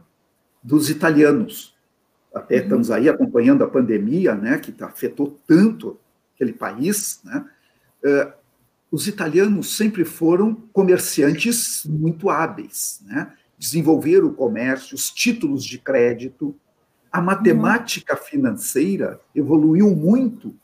dos 0.63 0.89
italianos. 0.89 1.77
Até 2.35 2.57
uhum. 2.57 2.63
estamos 2.63 2.91
aí 2.91 3.11
acompanhando 3.11 3.63
a 3.63 3.69
pandemia, 3.69 4.35
né, 4.35 4.57
que 4.57 4.73
tá, 4.73 4.87
afetou 4.87 5.39
tanto 5.47 6.01
aquele 6.35 6.55
país, 6.55 7.21
né? 7.25 7.45
Uh, 8.03 8.33
os 8.91 9.07
italianos 9.07 9.77
sempre 9.77 10.07
foram 10.07 10.55
comerciantes 10.73 11.85
muito 11.85 12.31
hábeis, 12.31 13.03
né? 13.05 13.35
Desenvolveram 13.59 14.29
o 14.29 14.35
comércio, 14.35 14.95
os 14.95 15.11
títulos 15.11 15.63
de 15.63 15.79
crédito, 15.79 16.57
a 17.11 17.21
matemática 17.21 18.15
uhum. 18.15 18.23
financeira 18.23 19.21
evoluiu 19.35 19.95
muito 19.95 20.55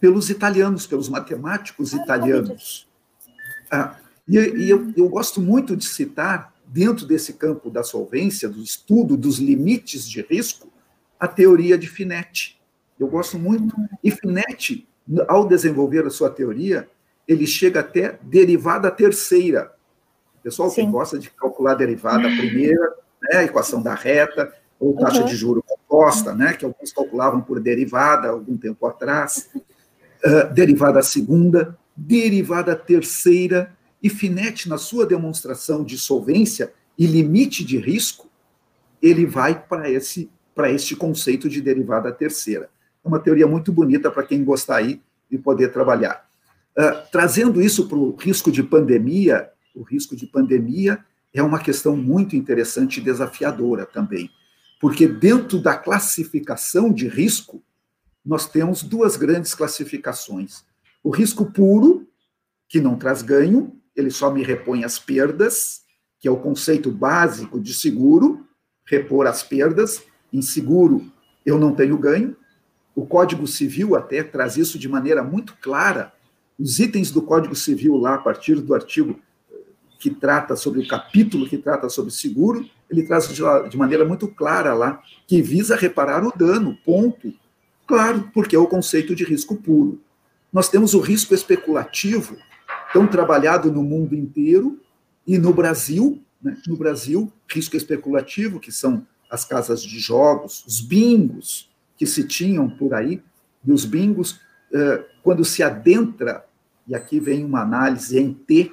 pelos 0.00 0.30
italianos, 0.30 0.86
pelos 0.86 1.08
matemáticos 1.08 1.92
italianos. 1.92 2.88
Ah, 3.70 3.96
e, 4.26 4.38
e 4.38 4.70
eu, 4.70 4.92
eu 4.96 5.08
gosto 5.08 5.40
muito 5.40 5.76
de 5.76 5.84
citar, 5.84 6.52
dentro 6.66 7.04
desse 7.04 7.34
campo 7.34 7.68
da 7.68 7.82
solvência, 7.82 8.48
do 8.48 8.62
estudo 8.62 9.16
dos 9.16 9.38
limites 9.38 10.08
de 10.08 10.22
risco, 10.22 10.72
a 11.18 11.28
teoria 11.28 11.76
de 11.76 11.88
Finetti. 11.88 12.60
Eu 12.98 13.08
gosto 13.08 13.38
muito. 13.38 13.74
E 14.02 14.10
Finetti, 14.10 14.88
ao 15.28 15.46
desenvolver 15.46 16.06
a 16.06 16.10
sua 16.10 16.30
teoria, 16.30 16.88
ele 17.26 17.46
chega 17.46 17.80
até 17.80 18.18
derivada 18.22 18.90
terceira. 18.90 19.72
Pessoal, 20.42 20.70
Sim. 20.70 20.82
quem 20.82 20.90
gosta 20.90 21.18
de 21.18 21.30
calcular 21.30 21.74
derivada 21.74 22.28
primeira, 22.28 22.94
né, 23.20 23.44
equação 23.44 23.82
da 23.82 23.94
reta, 23.94 24.52
ou 24.78 24.96
taxa 24.96 25.20
uhum. 25.20 25.26
de 25.26 25.36
juro 25.36 25.62
composta, 25.62 26.34
né, 26.34 26.54
que 26.54 26.64
alguns 26.64 26.92
calculavam 26.92 27.42
por 27.42 27.60
derivada 27.60 28.28
algum 28.28 28.56
tempo 28.56 28.86
atrás 28.86 29.50
uh, 30.24 30.52
derivada 30.52 31.02
segunda, 31.02 31.78
derivada 31.96 32.74
terceira, 32.74 33.74
e 34.02 34.08
Finetti, 34.08 34.68
na 34.68 34.78
sua 34.78 35.04
demonstração 35.04 35.84
de 35.84 35.98
solvência 35.98 36.72
e 36.98 37.06
limite 37.06 37.64
de 37.64 37.78
risco, 37.78 38.28
ele 39.02 39.26
vai 39.26 39.62
para 39.62 39.90
esse 39.90 40.30
para 40.54 40.70
este 40.70 40.94
conceito 40.94 41.48
de 41.48 41.60
derivada 41.60 42.12
terceira. 42.12 42.68
É 43.02 43.08
uma 43.08 43.18
teoria 43.18 43.46
muito 43.46 43.72
bonita 43.72 44.10
para 44.10 44.24
quem 44.24 44.44
gostar 44.44 44.76
aí 44.76 45.00
de 45.30 45.38
poder 45.38 45.72
trabalhar. 45.72 46.28
Uh, 46.76 47.08
trazendo 47.10 47.62
isso 47.62 47.88
para 47.88 47.96
o 47.96 48.14
risco 48.14 48.50
de 48.50 48.62
pandemia, 48.62 49.48
o 49.74 49.82
risco 49.82 50.14
de 50.14 50.26
pandemia 50.26 50.98
é 51.32 51.42
uma 51.42 51.58
questão 51.60 51.96
muito 51.96 52.36
interessante 52.36 52.98
e 52.98 53.02
desafiadora 53.02 53.86
também, 53.86 54.28
porque 54.80 55.06
dentro 55.06 55.60
da 55.62 55.76
classificação 55.76 56.92
de 56.92 57.08
risco, 57.08 57.62
nós 58.24 58.48
temos 58.48 58.82
duas 58.82 59.16
grandes 59.16 59.54
classificações. 59.54 60.64
O 61.02 61.10
risco 61.10 61.50
puro, 61.50 62.06
que 62.68 62.80
não 62.80 62.96
traz 62.96 63.22
ganho, 63.22 63.76
ele 63.96 64.10
só 64.10 64.30
me 64.30 64.42
repõe 64.42 64.84
as 64.84 64.98
perdas, 64.98 65.82
que 66.18 66.28
é 66.28 66.30
o 66.30 66.36
conceito 66.36 66.90
básico 66.90 67.60
de 67.60 67.72
seguro, 67.74 68.46
repor 68.84 69.26
as 69.26 69.42
perdas. 69.42 70.02
Em 70.32 70.42
seguro, 70.42 71.10
eu 71.44 71.58
não 71.58 71.74
tenho 71.74 71.96
ganho. 71.96 72.36
O 72.94 73.06
Código 73.06 73.46
Civil 73.46 73.96
até 73.96 74.22
traz 74.22 74.56
isso 74.56 74.78
de 74.78 74.88
maneira 74.88 75.22
muito 75.22 75.56
clara. 75.60 76.12
Os 76.58 76.78
itens 76.78 77.10
do 77.10 77.22
Código 77.22 77.54
Civil, 77.54 77.96
lá, 77.96 78.14
a 78.14 78.18
partir 78.18 78.56
do 78.56 78.74
artigo 78.74 79.18
que 79.98 80.10
trata 80.10 80.56
sobre 80.56 80.80
o 80.80 80.88
capítulo 80.88 81.48
que 81.48 81.58
trata 81.58 81.88
sobre 81.88 82.10
seguro, 82.10 82.68
ele 82.90 83.02
traz 83.02 83.28
de 83.28 83.76
maneira 83.76 84.04
muito 84.04 84.26
clara 84.28 84.74
lá, 84.74 85.00
que 85.26 85.40
visa 85.40 85.76
reparar 85.76 86.24
o 86.26 86.32
dano, 86.36 86.76
ponto. 86.84 87.32
Claro, 87.90 88.30
porque 88.32 88.54
é 88.54 88.58
o 88.58 88.68
conceito 88.68 89.16
de 89.16 89.24
risco 89.24 89.56
puro. 89.56 90.00
Nós 90.52 90.68
temos 90.68 90.94
o 90.94 91.00
risco 91.00 91.34
especulativo, 91.34 92.36
tão 92.92 93.04
trabalhado 93.04 93.72
no 93.72 93.82
mundo 93.82 94.14
inteiro, 94.14 94.80
e 95.26 95.36
no 95.36 95.52
Brasil, 95.52 96.22
né, 96.40 96.56
no 96.68 96.76
Brasil, 96.76 97.32
risco 97.52 97.76
especulativo, 97.76 98.60
que 98.60 98.70
são 98.70 99.04
as 99.28 99.44
casas 99.44 99.82
de 99.82 99.98
jogos, 99.98 100.64
os 100.64 100.80
bingos 100.80 101.68
que 101.96 102.06
se 102.06 102.22
tinham 102.22 102.70
por 102.70 102.94
aí, 102.94 103.20
e 103.66 103.72
os 103.72 103.84
bingos, 103.84 104.38
eh, 104.72 105.04
quando 105.24 105.44
se 105.44 105.60
adentra, 105.60 106.44
e 106.86 106.94
aqui 106.94 107.18
vem 107.18 107.44
uma 107.44 107.62
análise 107.62 108.16
em 108.20 108.32
T, 108.32 108.70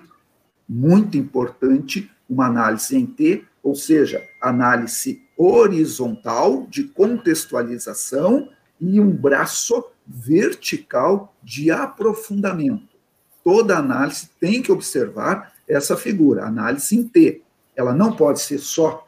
muito 0.69 1.17
importante, 1.17 2.07
uma 2.29 2.45
análise 2.45 2.95
em 2.95 3.07
T, 3.07 3.43
ou 3.63 3.73
seja, 3.73 4.23
análise 4.39 5.23
horizontal 5.35 6.67
de 6.69 6.83
contextualização 6.83 8.49
e 8.79 8.99
um 8.99 9.11
braço 9.11 9.85
vertical 10.05 11.35
de 11.43 11.69
aprofundamento. 11.71 12.95
Toda 13.43 13.77
análise 13.77 14.29
tem 14.39 14.61
que 14.61 14.71
observar 14.71 15.53
essa 15.67 15.97
figura, 15.97 16.45
análise 16.45 16.95
em 16.95 17.03
T. 17.03 17.41
Ela 17.75 17.93
não 17.93 18.15
pode 18.15 18.41
ser 18.41 18.57
só 18.59 19.07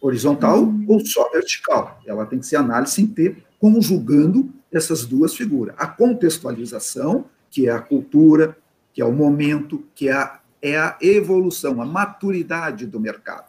horizontal 0.00 0.60
uhum. 0.60 0.84
ou 0.86 1.04
só 1.04 1.30
vertical. 1.30 1.98
Ela 2.06 2.26
tem 2.26 2.38
que 2.38 2.46
ser 2.46 2.56
análise 2.56 3.00
em 3.00 3.06
T, 3.06 3.36
conjugando 3.58 4.50
essas 4.70 5.06
duas 5.06 5.34
figuras. 5.34 5.74
A 5.78 5.86
contextualização, 5.86 7.26
que 7.50 7.68
é 7.68 7.72
a 7.72 7.80
cultura, 7.80 8.56
que 8.92 9.00
é 9.00 9.04
o 9.04 9.12
momento, 9.12 9.84
que 9.94 10.08
é 10.08 10.12
a, 10.12 10.40
é 10.60 10.76
a 10.76 10.96
evolução, 11.00 11.80
a 11.80 11.86
maturidade 11.86 12.86
do 12.86 13.00
mercado. 13.00 13.46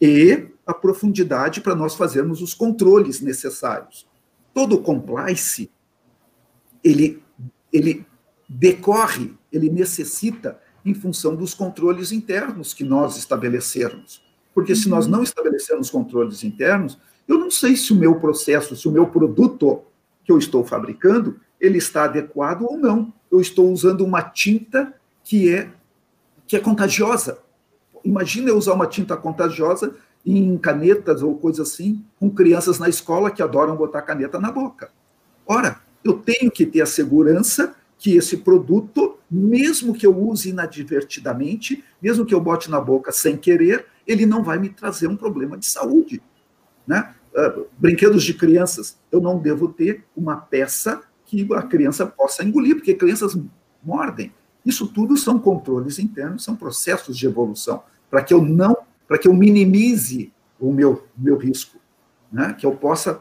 E 0.00 0.48
a 0.66 0.72
profundidade 0.72 1.60
para 1.60 1.74
nós 1.74 1.94
fazermos 1.94 2.40
os 2.40 2.54
controles 2.54 3.20
necessários. 3.20 4.06
Todo 4.60 4.82
compliance, 4.82 5.70
ele, 6.84 7.22
ele 7.72 8.04
decorre, 8.46 9.32
ele 9.50 9.70
necessita 9.70 10.60
em 10.84 10.92
função 10.92 11.34
dos 11.34 11.54
controles 11.54 12.12
internos 12.12 12.74
que 12.74 12.84
nós 12.84 13.16
estabelecermos. 13.16 14.22
Porque 14.54 14.76
se 14.76 14.86
nós 14.86 15.06
uhum. 15.06 15.12
não 15.12 15.22
estabelecermos 15.22 15.88
controles 15.88 16.44
internos, 16.44 16.98
eu 17.26 17.38
não 17.38 17.50
sei 17.50 17.74
se 17.74 17.94
o 17.94 17.96
meu 17.96 18.20
processo, 18.20 18.76
se 18.76 18.86
o 18.86 18.92
meu 18.92 19.06
produto 19.06 19.80
que 20.26 20.30
eu 20.30 20.36
estou 20.36 20.62
fabricando, 20.62 21.40
ele 21.58 21.78
está 21.78 22.04
adequado 22.04 22.60
ou 22.64 22.76
não. 22.76 23.10
Eu 23.32 23.40
estou 23.40 23.72
usando 23.72 24.02
uma 24.02 24.20
tinta 24.20 24.92
que 25.24 25.48
é 25.54 25.70
que 26.46 26.54
é 26.54 26.60
contagiosa. 26.60 27.38
Imagina 28.04 28.50
eu 28.50 28.58
usar 28.58 28.74
uma 28.74 28.86
tinta 28.86 29.16
contagiosa 29.16 29.96
em 30.24 30.56
canetas 30.58 31.22
ou 31.22 31.36
coisa 31.36 31.62
assim, 31.62 32.04
com 32.18 32.30
crianças 32.30 32.78
na 32.78 32.88
escola 32.88 33.30
que 33.30 33.42
adoram 33.42 33.76
botar 33.76 34.02
caneta 34.02 34.38
na 34.38 34.50
boca. 34.50 34.90
Ora, 35.46 35.80
eu 36.04 36.14
tenho 36.14 36.50
que 36.50 36.66
ter 36.66 36.82
a 36.82 36.86
segurança 36.86 37.74
que 37.98 38.16
esse 38.16 38.38
produto, 38.38 39.18
mesmo 39.30 39.92
que 39.92 40.06
eu 40.06 40.16
use 40.16 40.50
inadvertidamente, 40.50 41.84
mesmo 42.00 42.24
que 42.24 42.34
eu 42.34 42.40
bote 42.40 42.70
na 42.70 42.80
boca 42.80 43.12
sem 43.12 43.36
querer, 43.36 43.86
ele 44.06 44.24
não 44.24 44.42
vai 44.42 44.58
me 44.58 44.70
trazer 44.70 45.06
um 45.06 45.16
problema 45.16 45.58
de 45.58 45.66
saúde. 45.66 46.22
Né? 46.86 47.14
Uh, 47.34 47.66
brinquedos 47.78 48.24
de 48.24 48.32
crianças, 48.34 48.98
eu 49.12 49.20
não 49.20 49.38
devo 49.38 49.68
ter 49.68 50.04
uma 50.16 50.36
peça 50.36 51.02
que 51.26 51.46
a 51.54 51.62
criança 51.62 52.06
possa 52.06 52.42
engolir, 52.42 52.76
porque 52.76 52.94
crianças 52.94 53.38
mordem. 53.84 54.32
Isso 54.64 54.88
tudo 54.88 55.16
são 55.16 55.38
controles 55.38 55.98
internos, 55.98 56.42
são 56.42 56.56
processos 56.56 57.16
de 57.16 57.26
evolução, 57.26 57.82
para 58.10 58.22
que 58.22 58.34
eu 58.34 58.42
não, 58.42 58.76
para 59.10 59.18
que 59.18 59.26
eu 59.26 59.34
minimize 59.34 60.32
o 60.60 60.72
meu, 60.72 61.04
meu 61.18 61.36
risco, 61.36 61.80
né? 62.30 62.54
que 62.56 62.64
eu 62.64 62.70
possa 62.76 63.20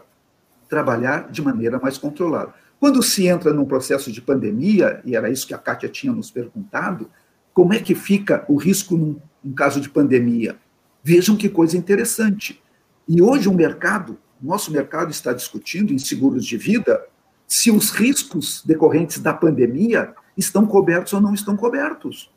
trabalhar 0.69 1.32
de 1.32 1.41
maneira 1.41 1.80
mais 1.80 1.97
controlada. 1.97 2.54
Quando 2.80 3.02
se 3.02 3.25
entra 3.25 3.52
num 3.52 3.65
processo 3.65 4.12
de 4.12 4.21
pandemia, 4.21 5.02
e 5.04 5.15
era 5.15 5.32
isso 5.32 5.47
que 5.47 5.54
a 5.56 5.58
Kátia 5.58 5.89
tinha 5.89 6.13
nos 6.13 6.30
perguntado, 6.30 7.10
como 7.56 7.73
é 7.73 7.80
que 7.80 7.95
fica 7.95 8.45
o 8.47 8.56
risco 8.56 8.95
num, 8.95 9.19
num 9.43 9.52
caso 9.52 9.82
de 9.82 9.89
pandemia? 9.89 10.58
Vejam 11.04 11.36
que 11.36 11.49
coisa 11.49 11.75
interessante. 11.75 12.62
E 13.08 13.19
hoje 13.19 13.49
o 13.49 13.54
mercado, 13.56 14.15
nosso 14.39 14.71
mercado 14.71 15.10
está 15.10 15.34
discutindo 15.34 15.91
em 15.91 15.97
seguros 15.97 16.45
de 16.45 16.56
vida 16.56 17.04
se 17.47 17.71
os 17.71 17.89
riscos 17.89 18.62
decorrentes 18.63 19.17
da 19.17 19.34
pandemia 19.34 20.13
estão 20.38 20.67
cobertos 20.67 21.13
ou 21.13 21.19
não 21.19 21.34
estão 21.34 21.58
cobertos. 21.58 22.32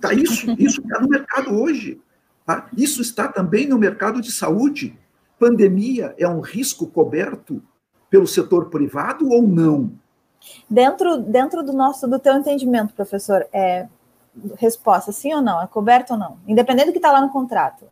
Tá 0.00 0.14
isso, 0.14 0.50
isso 0.58 0.80
está 0.80 1.02
no 1.02 1.08
mercado 1.10 1.54
hoje. 1.54 2.00
Tá? 2.44 2.68
Isso 2.76 3.00
está 3.00 3.28
também 3.28 3.66
no 3.66 3.78
mercado 3.78 4.20
de 4.20 4.30
saúde. 4.30 4.98
Pandemia 5.38 6.14
é 6.18 6.28
um 6.28 6.40
risco 6.40 6.86
coberto 6.86 7.62
pelo 8.10 8.26
setor 8.26 8.70
privado 8.70 9.28
ou 9.30 9.42
não? 9.42 9.92
Dentro, 10.68 11.18
dentro 11.18 11.62
do 11.62 11.72
nosso, 11.72 12.06
do 12.06 12.18
teu 12.18 12.34
entendimento, 12.34 12.94
professor, 12.94 13.46
é 13.52 13.88
resposta 14.56 15.10
sim 15.10 15.32
ou 15.32 15.40
não? 15.40 15.62
É 15.62 15.66
coberto 15.66 16.12
ou 16.12 16.18
não? 16.18 16.38
Independente 16.46 16.86
do 16.86 16.92
que 16.92 16.98
está 16.98 17.10
lá 17.10 17.20
no 17.20 17.30
contrato. 17.30 17.86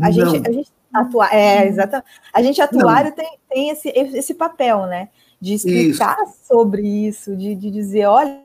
A 0.00 0.10
gente, 0.10 0.48
a 0.48 0.52
gente 0.52 0.72
atua, 0.92 1.28
é, 1.32 1.66
exatamente. 1.66 2.08
A 2.32 2.42
gente 2.42 2.60
atuário 2.60 3.12
tem, 3.12 3.38
tem 3.48 3.70
esse, 3.70 3.88
esse 3.88 4.34
papel, 4.34 4.86
né? 4.86 5.10
De 5.40 5.54
explicar 5.54 6.16
isso. 6.22 6.38
sobre 6.44 6.82
isso, 6.82 7.36
de, 7.36 7.54
de 7.54 7.70
dizer, 7.70 8.06
olha, 8.06 8.42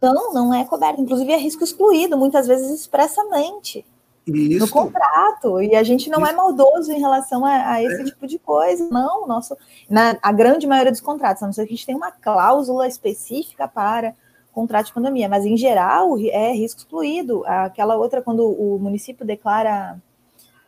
não, 0.00 0.32
não 0.32 0.54
é 0.54 0.64
coberto. 0.64 1.00
Inclusive 1.00 1.32
é 1.32 1.36
risco 1.36 1.64
excluído, 1.64 2.16
muitas 2.16 2.46
vezes 2.46 2.70
expressamente. 2.70 3.84
Isso. 4.26 4.60
no 4.60 4.68
contrato. 4.68 5.60
E 5.62 5.74
a 5.74 5.82
gente 5.82 6.08
não 6.08 6.20
é 6.20 6.30
Isso. 6.30 6.32
é 6.32 6.36
maldoso 6.36 6.92
em 6.92 6.98
relação 6.98 7.44
a, 7.44 7.72
a 7.72 7.82
esse 7.82 8.02
é. 8.02 8.04
tipo 8.04 8.26
de 8.26 8.38
coisa. 8.38 8.88
Não, 8.90 9.26
nosso, 9.26 9.56
na 9.88 10.16
a 10.22 10.32
grande 10.32 10.66
maioria 10.66 10.92
dos 10.92 11.00
contratos, 11.00 11.42
a 11.42 11.46
não 11.46 11.52
ser 11.52 11.66
que 11.66 11.74
a 11.74 11.76
gente 11.76 11.86
tem 11.86 11.94
uma 11.94 12.10
cláusula 12.10 12.86
específica 12.86 13.68
para 13.68 14.14
contrato 14.54 14.86
de 14.86 14.92
pandemia, 14.92 15.28
mas 15.28 15.44
em 15.44 15.56
geral 15.56 16.16
é 16.18 16.52
risco 16.52 16.80
excluído. 16.80 17.44
Aquela 17.44 17.96
outra, 17.96 18.22
quando 18.22 18.46
o 18.46 18.78
município 18.78 19.26
declara. 19.26 20.00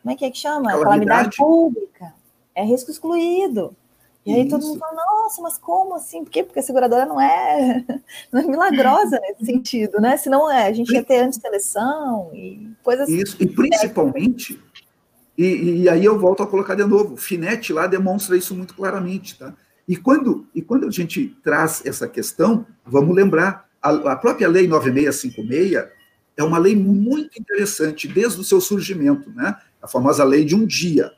Como 0.01 0.13
é 0.13 0.15
que 0.15 0.25
é 0.25 0.29
que 0.29 0.37
chama? 0.37 0.71
Calamidade, 0.71 0.83
Calamidade 0.83 1.37
pública. 1.37 2.13
É 2.53 2.63
risco 2.63 2.91
excluído. 2.91 3.75
E 4.27 4.33
aí 4.33 4.41
Isso. 4.41 4.49
todo 4.49 4.67
mundo 4.67 4.79
fala, 4.79 4.93
nossa, 4.93 5.41
mas 5.41 5.57
como 5.57 5.95
assim? 5.95 6.25
Por 6.25 6.29
quê? 6.29 6.43
Porque 6.43 6.59
a 6.59 6.61
seguradora 6.61 7.05
não 7.05 7.19
é, 7.19 7.81
não 8.29 8.41
é 8.41 8.45
milagrosa 8.45 9.17
nesse 9.23 9.45
sentido, 9.45 10.01
né? 10.01 10.17
Senão 10.17 10.51
é, 10.51 10.67
a 10.67 10.73
gente 10.73 10.91
ia 10.93 11.01
ter 11.01 11.19
antisseleção 11.19 12.29
e 12.33 12.69
coisas 12.83 13.07
Isso, 13.07 13.37
e 13.39 13.47
principalmente, 13.47 14.61
e, 15.37 15.83
e, 15.83 15.89
aí 15.89 16.03
eu 16.03 16.19
volto 16.19 16.43
a 16.43 16.47
colocar 16.47 16.75
de 16.75 16.83
novo, 16.83 17.13
o 17.13 17.17
Finete 17.17 17.71
lá 17.71 17.87
demonstra 17.87 18.35
isso 18.35 18.53
muito 18.53 18.73
claramente, 18.73 19.39
tá? 19.39 19.53
E 19.87 19.95
quando, 19.95 20.45
e 20.53 20.61
quando 20.61 20.85
a 20.85 20.91
gente 20.91 21.37
traz 21.41 21.85
essa 21.85 22.05
questão, 22.05 22.67
vamos 22.85 23.15
lembrar, 23.15 23.69
a, 23.81 23.91
a 24.11 24.15
própria 24.17 24.49
Lei 24.49 24.67
9656 24.67 25.87
é 26.35 26.43
uma 26.43 26.57
lei 26.57 26.75
muito 26.75 27.39
interessante 27.39 28.09
desde 28.09 28.41
o 28.41 28.43
seu 28.43 28.59
surgimento, 28.59 29.29
né? 29.31 29.55
A 29.81 29.87
famosa 29.87 30.25
lei 30.25 30.43
de 30.43 30.53
um 30.53 30.65
dia. 30.65 31.13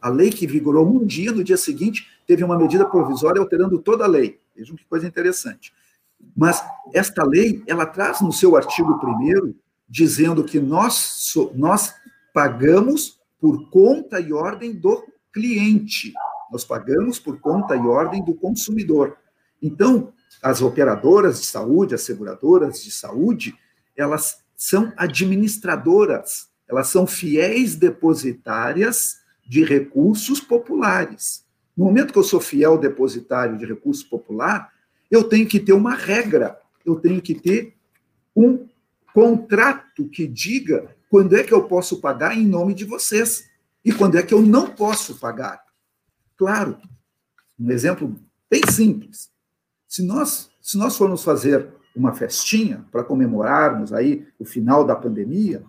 A 0.00 0.08
lei 0.08 0.30
que 0.30 0.46
vigorou 0.46 0.88
um 0.88 1.04
dia, 1.04 1.32
no 1.32 1.42
dia 1.42 1.56
seguinte, 1.56 2.06
teve 2.26 2.44
uma 2.44 2.56
medida 2.56 2.84
provisória 2.84 3.40
alterando 3.40 3.78
toda 3.78 4.04
a 4.04 4.08
lei. 4.08 4.40
Vejam 4.54 4.76
que 4.76 4.84
coisa 4.84 5.06
interessante. 5.06 5.72
Mas 6.36 6.62
esta 6.94 7.24
lei, 7.24 7.62
ela 7.66 7.86
traz 7.86 8.20
no 8.20 8.32
seu 8.32 8.56
artigo 8.56 9.00
1 9.04 9.54
dizendo 9.88 10.44
que 10.44 10.58
nós, 10.60 11.34
nós 11.54 11.94
pagamos 12.32 13.20
por 13.40 13.68
conta 13.70 14.20
e 14.20 14.32
ordem 14.32 14.72
do 14.72 15.04
cliente. 15.32 16.12
Nós 16.50 16.64
pagamos 16.64 17.18
por 17.18 17.40
conta 17.40 17.74
e 17.74 17.80
ordem 17.80 18.24
do 18.24 18.34
consumidor. 18.34 19.16
Então, 19.60 20.12
as 20.42 20.62
operadoras 20.62 21.40
de 21.40 21.46
saúde, 21.46 21.94
as 21.94 22.02
seguradoras 22.02 22.82
de 22.82 22.90
saúde, 22.90 23.54
elas 23.96 24.38
são 24.56 24.92
administradoras, 24.96 26.48
elas 26.68 26.88
são 26.88 27.06
fiéis 27.06 27.76
depositárias 27.76 29.18
de 29.46 29.64
recursos 29.64 30.40
populares. 30.40 31.44
No 31.76 31.84
momento 31.86 32.12
que 32.12 32.18
eu 32.18 32.24
sou 32.24 32.40
fiel 32.40 32.78
depositário 32.78 33.56
de 33.56 33.64
recurso 33.64 34.08
popular, 34.08 34.72
eu 35.10 35.24
tenho 35.24 35.46
que 35.46 35.60
ter 35.60 35.72
uma 35.72 35.94
regra, 35.94 36.58
eu 36.84 36.96
tenho 36.96 37.20
que 37.20 37.34
ter 37.34 37.74
um 38.34 38.66
contrato 39.12 40.08
que 40.08 40.26
diga 40.26 40.94
quando 41.10 41.36
é 41.36 41.42
que 41.42 41.52
eu 41.52 41.64
posso 41.64 42.00
pagar 42.00 42.36
em 42.36 42.46
nome 42.46 42.74
de 42.74 42.84
vocês 42.84 43.50
e 43.84 43.92
quando 43.92 44.16
é 44.16 44.22
que 44.22 44.32
eu 44.32 44.40
não 44.40 44.70
posso 44.70 45.18
pagar. 45.18 45.62
Claro, 46.36 46.78
um 47.58 47.70
exemplo 47.70 48.18
bem 48.50 48.62
simples. 48.70 49.30
Se 49.86 50.02
nós, 50.02 50.50
se 50.60 50.78
nós 50.78 50.96
formos 50.96 51.22
fazer 51.22 51.68
uma 51.94 52.14
festinha 52.14 52.84
para 52.90 53.04
comemorarmos 53.04 53.92
aí 53.92 54.26
o 54.38 54.44
final 54.44 54.84
da 54.86 54.96
pandemia, 54.96 55.62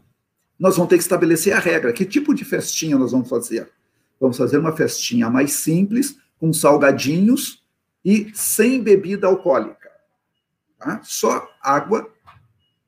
nós 0.57 0.77
vamos 0.77 0.89
ter 0.89 0.95
que 0.95 1.03
estabelecer 1.03 1.53
a 1.53 1.59
regra. 1.59 1.91
Que 1.91 2.05
tipo 2.05 2.33
de 2.33 2.45
festinha 2.45 2.97
nós 2.97 3.11
vamos 3.11 3.27
fazer? 3.27 3.69
Vamos 4.23 4.37
fazer 4.37 4.57
uma 4.57 4.73
festinha 4.73 5.29
mais 5.29 5.51
simples, 5.51 6.17
com 6.39 6.53
salgadinhos 6.53 7.61
e 8.05 8.31
sem 8.33 8.81
bebida 8.81 9.27
alcoólica. 9.27 9.91
Tá? 10.79 11.01
Só 11.03 11.45
água 11.61 12.09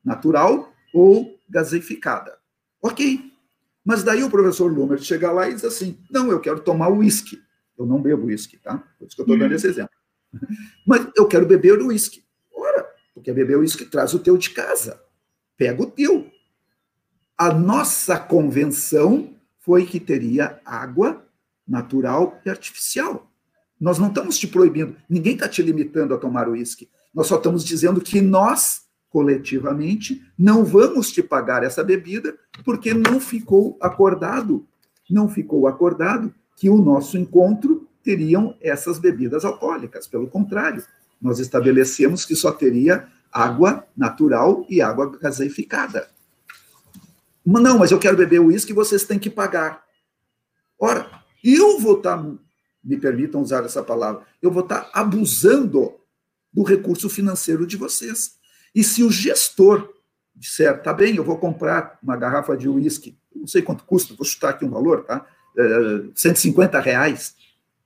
natural 0.02 0.72
ou 0.94 1.38
gaseificada. 1.46 2.38
Ok. 2.80 3.30
Mas 3.84 4.02
daí 4.02 4.24
o 4.24 4.30
professor 4.30 4.72
Lumer 4.72 4.98
chega 4.98 5.30
lá 5.30 5.46
e 5.46 5.52
diz 5.52 5.62
assim: 5.62 6.02
não, 6.10 6.30
eu 6.30 6.40
quero 6.40 6.60
tomar 6.60 6.88
uísque. 6.88 7.38
Eu 7.78 7.84
não 7.84 8.00
bebo 8.00 8.28
uísque, 8.28 8.56
tá? 8.56 8.78
Por 8.98 9.06
isso 9.06 9.14
que 9.14 9.20
eu 9.20 9.24
estou 9.24 9.38
dando 9.38 9.52
esse 9.52 9.66
exemplo. 9.66 9.94
Mas 10.88 11.06
eu 11.14 11.28
quero 11.28 11.44
beber 11.44 11.82
uísque. 11.82 12.24
Ora, 12.50 12.88
porque 13.12 13.30
beber 13.30 13.58
uísque 13.58 13.84
traz 13.84 14.14
o 14.14 14.18
teu 14.20 14.38
de 14.38 14.48
casa. 14.48 15.02
Pega 15.54 15.82
o 15.82 15.90
teu. 15.90 16.30
A 17.36 17.52
nossa 17.52 18.18
convenção 18.18 19.34
foi 19.58 19.84
que 19.84 20.00
teria 20.00 20.58
água 20.64 21.25
natural 21.66 22.40
e 22.44 22.50
artificial. 22.50 23.30
Nós 23.80 23.98
não 23.98 24.08
estamos 24.08 24.38
te 24.38 24.46
proibindo, 24.46 24.96
ninguém 25.08 25.34
está 25.34 25.48
te 25.48 25.62
limitando 25.62 26.14
a 26.14 26.18
tomar 26.18 26.48
uísque. 26.48 26.88
Nós 27.14 27.26
só 27.26 27.36
estamos 27.36 27.64
dizendo 27.64 28.00
que 28.00 28.20
nós, 28.20 28.82
coletivamente, 29.10 30.22
não 30.38 30.64
vamos 30.64 31.10
te 31.10 31.22
pagar 31.22 31.62
essa 31.62 31.82
bebida 31.82 32.36
porque 32.64 32.94
não 32.94 33.20
ficou 33.20 33.76
acordado, 33.80 34.66
não 35.10 35.28
ficou 35.28 35.66
acordado 35.66 36.34
que 36.56 36.70
o 36.70 36.76
nosso 36.76 37.18
encontro 37.18 37.86
teriam 38.02 38.56
essas 38.60 38.98
bebidas 38.98 39.44
alcoólicas. 39.44 40.06
Pelo 40.06 40.28
contrário, 40.28 40.82
nós 41.20 41.38
estabelecemos 41.38 42.24
que 42.24 42.36
só 42.36 42.52
teria 42.52 43.08
água 43.32 43.86
natural 43.96 44.64
e 44.68 44.80
água 44.80 45.18
gaseificada. 45.18 46.08
Não, 47.44 47.78
mas 47.78 47.90
eu 47.90 47.98
quero 47.98 48.16
beber 48.16 48.40
uísque 48.40 48.72
e 48.72 48.74
vocês 48.74 49.04
têm 49.04 49.18
que 49.18 49.30
pagar. 49.30 49.84
Ora, 50.78 51.08
eu 51.54 51.78
vou 51.78 51.98
estar, 51.98 52.16
tá, 52.16 52.34
me 52.82 52.96
permitam 52.96 53.42
usar 53.42 53.64
essa 53.64 53.82
palavra, 53.82 54.22
eu 54.40 54.50
vou 54.50 54.62
estar 54.62 54.82
tá 54.82 54.90
abusando 55.00 55.94
do 56.52 56.62
recurso 56.62 57.08
financeiro 57.08 57.66
de 57.66 57.76
vocês. 57.76 58.36
E 58.74 58.82
se 58.82 59.02
o 59.02 59.10
gestor 59.10 59.92
disser, 60.34 60.82
tá 60.82 60.92
bem, 60.92 61.16
eu 61.16 61.24
vou 61.24 61.38
comprar 61.38 61.98
uma 62.02 62.16
garrafa 62.16 62.56
de 62.56 62.68
uísque, 62.68 63.18
não 63.34 63.46
sei 63.46 63.62
quanto 63.62 63.84
custa, 63.84 64.14
vou 64.14 64.24
chutar 64.24 64.50
aqui 64.50 64.64
um 64.64 64.70
valor, 64.70 65.04
tá? 65.04 65.26
É, 65.58 66.02
150 66.14 66.78
reais 66.80 67.34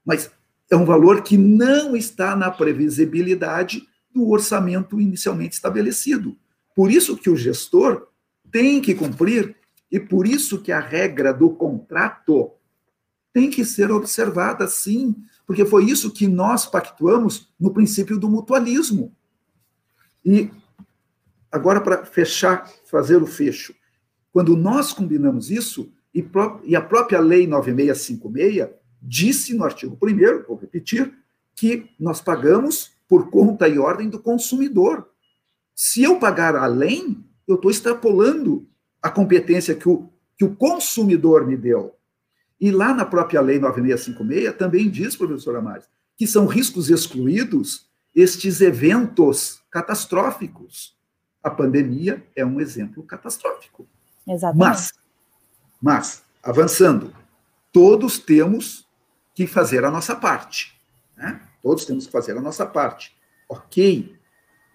mas 0.05 0.31
é 0.71 0.77
um 0.77 0.85
valor 0.85 1.23
que 1.23 1.37
não 1.37 1.97
está 1.97 2.35
na 2.37 2.51
previsibilidade 2.51 3.87
do 4.13 4.29
orçamento 4.29 5.01
inicialmente 5.01 5.55
estabelecido. 5.55 6.37
Por 6.75 6.91
isso 6.91 7.17
que 7.17 7.31
o 7.31 7.37
gestor 7.37 8.09
tem 8.51 8.81
que 8.81 8.95
cumprir 8.95 9.55
e 9.91 9.99
por 9.99 10.27
isso 10.27 10.61
que 10.61 10.73
a 10.73 10.81
regra 10.81 11.33
do 11.33 11.51
contrato 11.51 12.53
tem 13.33 13.51
que 13.51 13.65
ser 13.65 13.91
observada 13.91 14.67
sim, 14.67 15.15
porque 15.47 15.65
foi 15.65 15.85
isso 15.85 16.13
que 16.13 16.27
nós 16.27 16.67
pactuamos 16.67 17.49
no 17.59 17.73
princípio 17.73 18.19
do 18.19 18.29
mutualismo. 18.29 19.15
E 20.25 20.51
agora 21.51 21.81
para 21.81 22.05
fechar, 22.05 22.71
fazer 22.85 23.23
o 23.23 23.27
fecho. 23.27 23.75
Quando 24.33 24.57
nós 24.57 24.93
combinamos 24.93 25.51
isso, 25.51 25.93
e, 26.15 26.77
a 26.77 26.81
própria 26.81 27.21
lei 27.21 27.47
9656 27.47 28.69
disse 29.03 29.55
no 29.55 29.65
artigo 29.65 29.99
1, 30.03 30.47
vou 30.47 30.57
repetir, 30.57 31.13
que 31.55 31.91
nós 31.99 32.21
pagamos 32.21 32.93
por 33.09 33.31
conta 33.31 33.69
e 33.69 33.79
ordem 33.79 34.09
do 34.09 34.21
consumidor. 34.21 35.09
Se 35.75 36.03
eu 36.03 36.19
pagar 36.19 36.55
além, 36.55 37.25
eu 37.47 37.57
estou 37.57 37.71
extrapolando 37.71 38.69
a 39.03 39.11
competência 39.11 39.75
que 39.75 39.89
o, 39.89 40.09
que 40.37 40.45
o 40.45 40.55
consumidor 40.55 41.47
me 41.47 41.57
deu. 41.57 41.95
E 42.61 42.71
lá 42.71 42.93
na 42.93 43.05
própria 43.05 43.41
lei 43.41 43.59
9656 43.59 44.57
também 44.57 44.91
diz, 44.91 45.17
professor 45.17 45.57
Amares, 45.57 45.89
que 46.17 46.27
são 46.27 46.47
riscos 46.47 46.91
excluídos 46.91 47.89
estes 48.15 48.61
eventos 48.61 49.63
catastróficos. 49.71 50.95
A 51.43 51.49
pandemia 51.49 52.23
é 52.37 52.45
um 52.45 52.61
exemplo 52.61 53.03
catastrófico. 53.03 53.89
Exatamente. 54.29 54.59
Mas, 54.59 54.93
mas 55.81 56.23
avançando, 56.43 57.15
todos 57.73 58.19
temos 58.19 58.87
que 59.35 59.47
fazer 59.47 59.85
a 59.85 59.91
nossa 59.91 60.15
parte. 60.15 60.79
Né? 61.17 61.41
Todos 61.63 61.87
temos 61.87 62.07
que 62.07 62.13
fazer 62.13 62.37
a 62.37 62.41
nossa 62.41 62.67
parte. 62.67 63.17
Ok, 63.49 64.15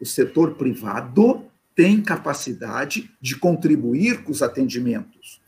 o 0.02 0.06
setor 0.06 0.56
privado 0.56 1.46
tem 1.76 2.02
capacidade 2.02 3.12
de 3.22 3.38
contribuir 3.38 4.24
com 4.24 4.32
os 4.32 4.42
atendimentos. 4.42 5.42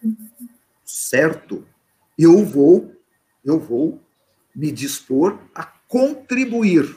Certo? 0.84 1.66
Eu 2.18 2.44
vou, 2.44 2.92
eu 3.46 3.60
vou 3.60 4.00
me 4.56 4.72
dispor 4.72 5.38
a 5.54 5.64
contribuir. 5.88 6.96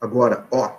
Agora, 0.00 0.46
ó, 0.50 0.78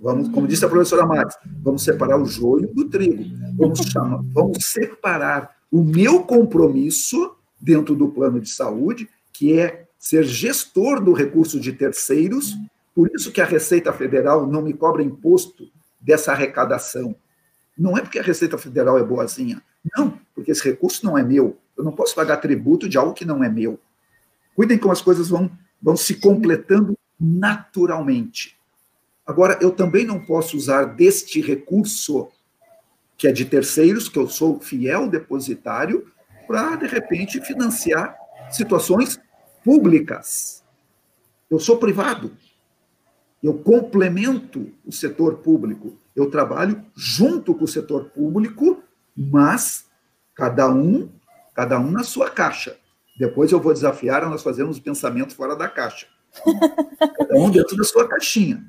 vamos, 0.00 0.28
como 0.30 0.48
disse 0.48 0.64
a 0.64 0.68
professora 0.68 1.06
Maris, 1.06 1.34
vamos 1.62 1.82
separar 1.82 2.20
o 2.20 2.26
joio 2.26 2.72
do 2.72 2.88
trigo. 2.88 3.24
Vamos 3.56 3.80
chamar, 3.80 4.22
vamos 4.32 4.58
separar 4.64 5.56
o 5.70 5.82
meu 5.82 6.22
compromisso 6.22 7.36
dentro 7.60 7.94
do 7.94 8.08
plano 8.08 8.40
de 8.40 8.48
saúde, 8.48 9.08
que 9.32 9.58
é 9.58 9.86
ser 9.98 10.24
gestor 10.24 11.02
do 11.02 11.12
recurso 11.12 11.58
de 11.60 11.72
terceiros, 11.72 12.56
por 12.94 13.10
isso 13.14 13.30
que 13.30 13.40
a 13.40 13.44
Receita 13.44 13.92
Federal 13.92 14.46
não 14.46 14.62
me 14.62 14.72
cobra 14.72 15.02
imposto 15.02 15.68
dessa 16.00 16.32
arrecadação. 16.32 17.14
Não 17.76 17.96
é 17.98 18.00
porque 18.00 18.18
a 18.18 18.22
Receita 18.22 18.56
Federal 18.56 18.98
é 18.98 19.04
boazinha, 19.04 19.62
não, 19.96 20.18
porque 20.34 20.50
esse 20.50 20.64
recurso 20.64 21.04
não 21.04 21.18
é 21.18 21.22
meu. 21.22 21.58
Eu 21.76 21.84
não 21.84 21.92
posso 21.92 22.14
pagar 22.14 22.38
tributo 22.38 22.88
de 22.88 22.96
algo 22.96 23.12
que 23.12 23.24
não 23.24 23.42
é 23.42 23.48
meu. 23.48 23.78
Cuidem 24.54 24.78
como 24.78 24.92
as 24.92 25.02
coisas 25.02 25.28
vão, 25.28 25.50
vão 25.80 25.96
se 25.96 26.14
completando 26.14 26.96
naturalmente. 27.18 28.56
Agora, 29.26 29.58
eu 29.60 29.70
também 29.70 30.06
não 30.06 30.24
posso 30.24 30.56
usar 30.56 30.84
deste 30.84 31.40
recurso, 31.40 32.28
que 33.18 33.26
é 33.26 33.32
de 33.32 33.44
terceiros, 33.44 34.08
que 34.08 34.18
eu 34.18 34.28
sou 34.28 34.60
fiel 34.60 35.08
depositário, 35.08 36.06
para, 36.46 36.76
de 36.76 36.86
repente, 36.86 37.40
financiar 37.40 38.16
situações 38.50 39.20
públicas. 39.64 40.64
Eu 41.50 41.58
sou 41.58 41.76
privado. 41.76 42.32
Eu 43.42 43.54
complemento 43.54 44.72
o 44.84 44.92
setor 44.92 45.38
público. 45.38 45.96
Eu 46.14 46.30
trabalho 46.30 46.84
junto 46.94 47.54
com 47.54 47.64
o 47.64 47.68
setor 47.68 48.06
público, 48.10 48.82
mas 49.16 49.86
cada 50.34 50.68
um, 50.72 51.08
cada 51.56 51.80
um 51.80 51.90
na 51.90 52.04
sua 52.04 52.30
caixa. 52.30 52.76
Depois 53.18 53.50
eu 53.50 53.58
vou 53.58 53.72
desafiar 53.72 54.22
a 54.22 54.28
nós 54.28 54.42
fazermos 54.42 54.78
pensamento 54.78 55.34
fora 55.34 55.56
da 55.56 55.66
caixa. 55.66 56.06
Cada 57.16 57.34
um 57.34 57.50
dentro 57.50 57.74
da 57.74 57.84
sua 57.84 58.06
caixinha. 58.06 58.62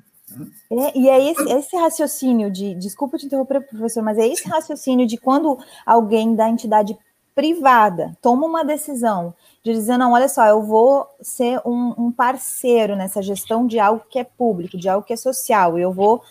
É, 0.70 0.98
e 0.98 1.08
é 1.08 1.30
esse, 1.30 1.42
esse, 1.52 1.76
raciocínio 1.76 2.50
de, 2.50 2.74
desculpa 2.74 3.18
te 3.18 3.26
interromper, 3.26 3.60
professor, 3.60 4.02
mas 4.02 4.16
é 4.16 4.26
esse 4.26 4.48
raciocínio 4.48 5.06
de 5.06 5.18
quando 5.18 5.58
alguém 5.84 6.34
da 6.34 6.48
entidade 6.48 6.96
privada 7.34 8.16
toma 8.20 8.46
uma 8.46 8.64
decisão 8.64 9.34
de 9.62 9.72
dizer, 9.72 9.96
não, 9.96 10.12
olha 10.12 10.28
só, 10.28 10.46
eu 10.46 10.62
vou 10.62 11.06
ser 11.20 11.60
um, 11.64 11.94
um, 11.98 12.12
parceiro 12.12 12.96
nessa 12.96 13.22
gestão 13.22 13.66
de 13.66 13.78
algo 13.78 14.02
que 14.08 14.18
é 14.18 14.24
público, 14.24 14.78
de 14.78 14.88
algo 14.88 15.06
que 15.06 15.12
é 15.12 15.16
social, 15.16 15.78
eu 15.78 15.92
vou, 15.92 16.22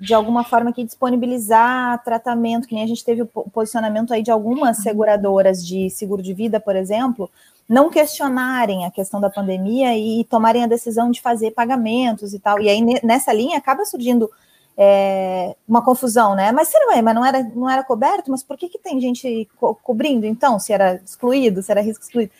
de 0.00 0.14
alguma 0.14 0.42
forma, 0.42 0.70
aqui 0.70 0.82
disponibilizar 0.82 2.02
tratamento, 2.02 2.66
que 2.66 2.74
nem 2.74 2.84
a 2.84 2.86
gente 2.86 3.04
teve 3.04 3.22
o 3.22 3.26
posicionamento 3.26 4.14
aí 4.14 4.22
de 4.22 4.30
algumas 4.30 4.78
uhum. 4.78 4.82
seguradoras 4.82 5.64
de 5.64 5.90
seguro 5.90 6.22
de 6.22 6.32
vida, 6.32 6.58
por 6.58 6.74
exemplo, 6.74 7.30
não 7.68 7.90
questionarem 7.90 8.86
a 8.86 8.90
questão 8.90 9.20
da 9.20 9.28
pandemia 9.28 9.96
e 9.96 10.24
tomarem 10.24 10.64
a 10.64 10.66
decisão 10.66 11.10
de 11.10 11.20
fazer 11.20 11.50
pagamentos 11.50 12.32
e 12.32 12.38
tal. 12.38 12.58
E 12.60 12.68
aí, 12.68 12.80
nessa 13.04 13.32
linha, 13.32 13.58
acaba 13.58 13.84
surgindo 13.84 14.30
é, 14.76 15.54
uma 15.68 15.84
confusão, 15.84 16.34
né? 16.34 16.50
Mas 16.50 16.68
será, 16.68 17.02
mas 17.02 17.14
não 17.14 17.24
era, 17.24 17.42
não 17.54 17.68
era 17.68 17.84
coberto, 17.84 18.30
mas 18.30 18.42
por 18.42 18.56
que, 18.56 18.68
que 18.68 18.78
tem 18.78 18.98
gente 19.00 19.46
co 19.56 19.74
cobrindo 19.74 20.24
então? 20.24 20.58
Se 20.58 20.72
era 20.72 20.94
excluído, 21.04 21.62
se 21.62 21.70
era 21.70 21.82
risco 21.82 22.02
excluído. 22.02 22.32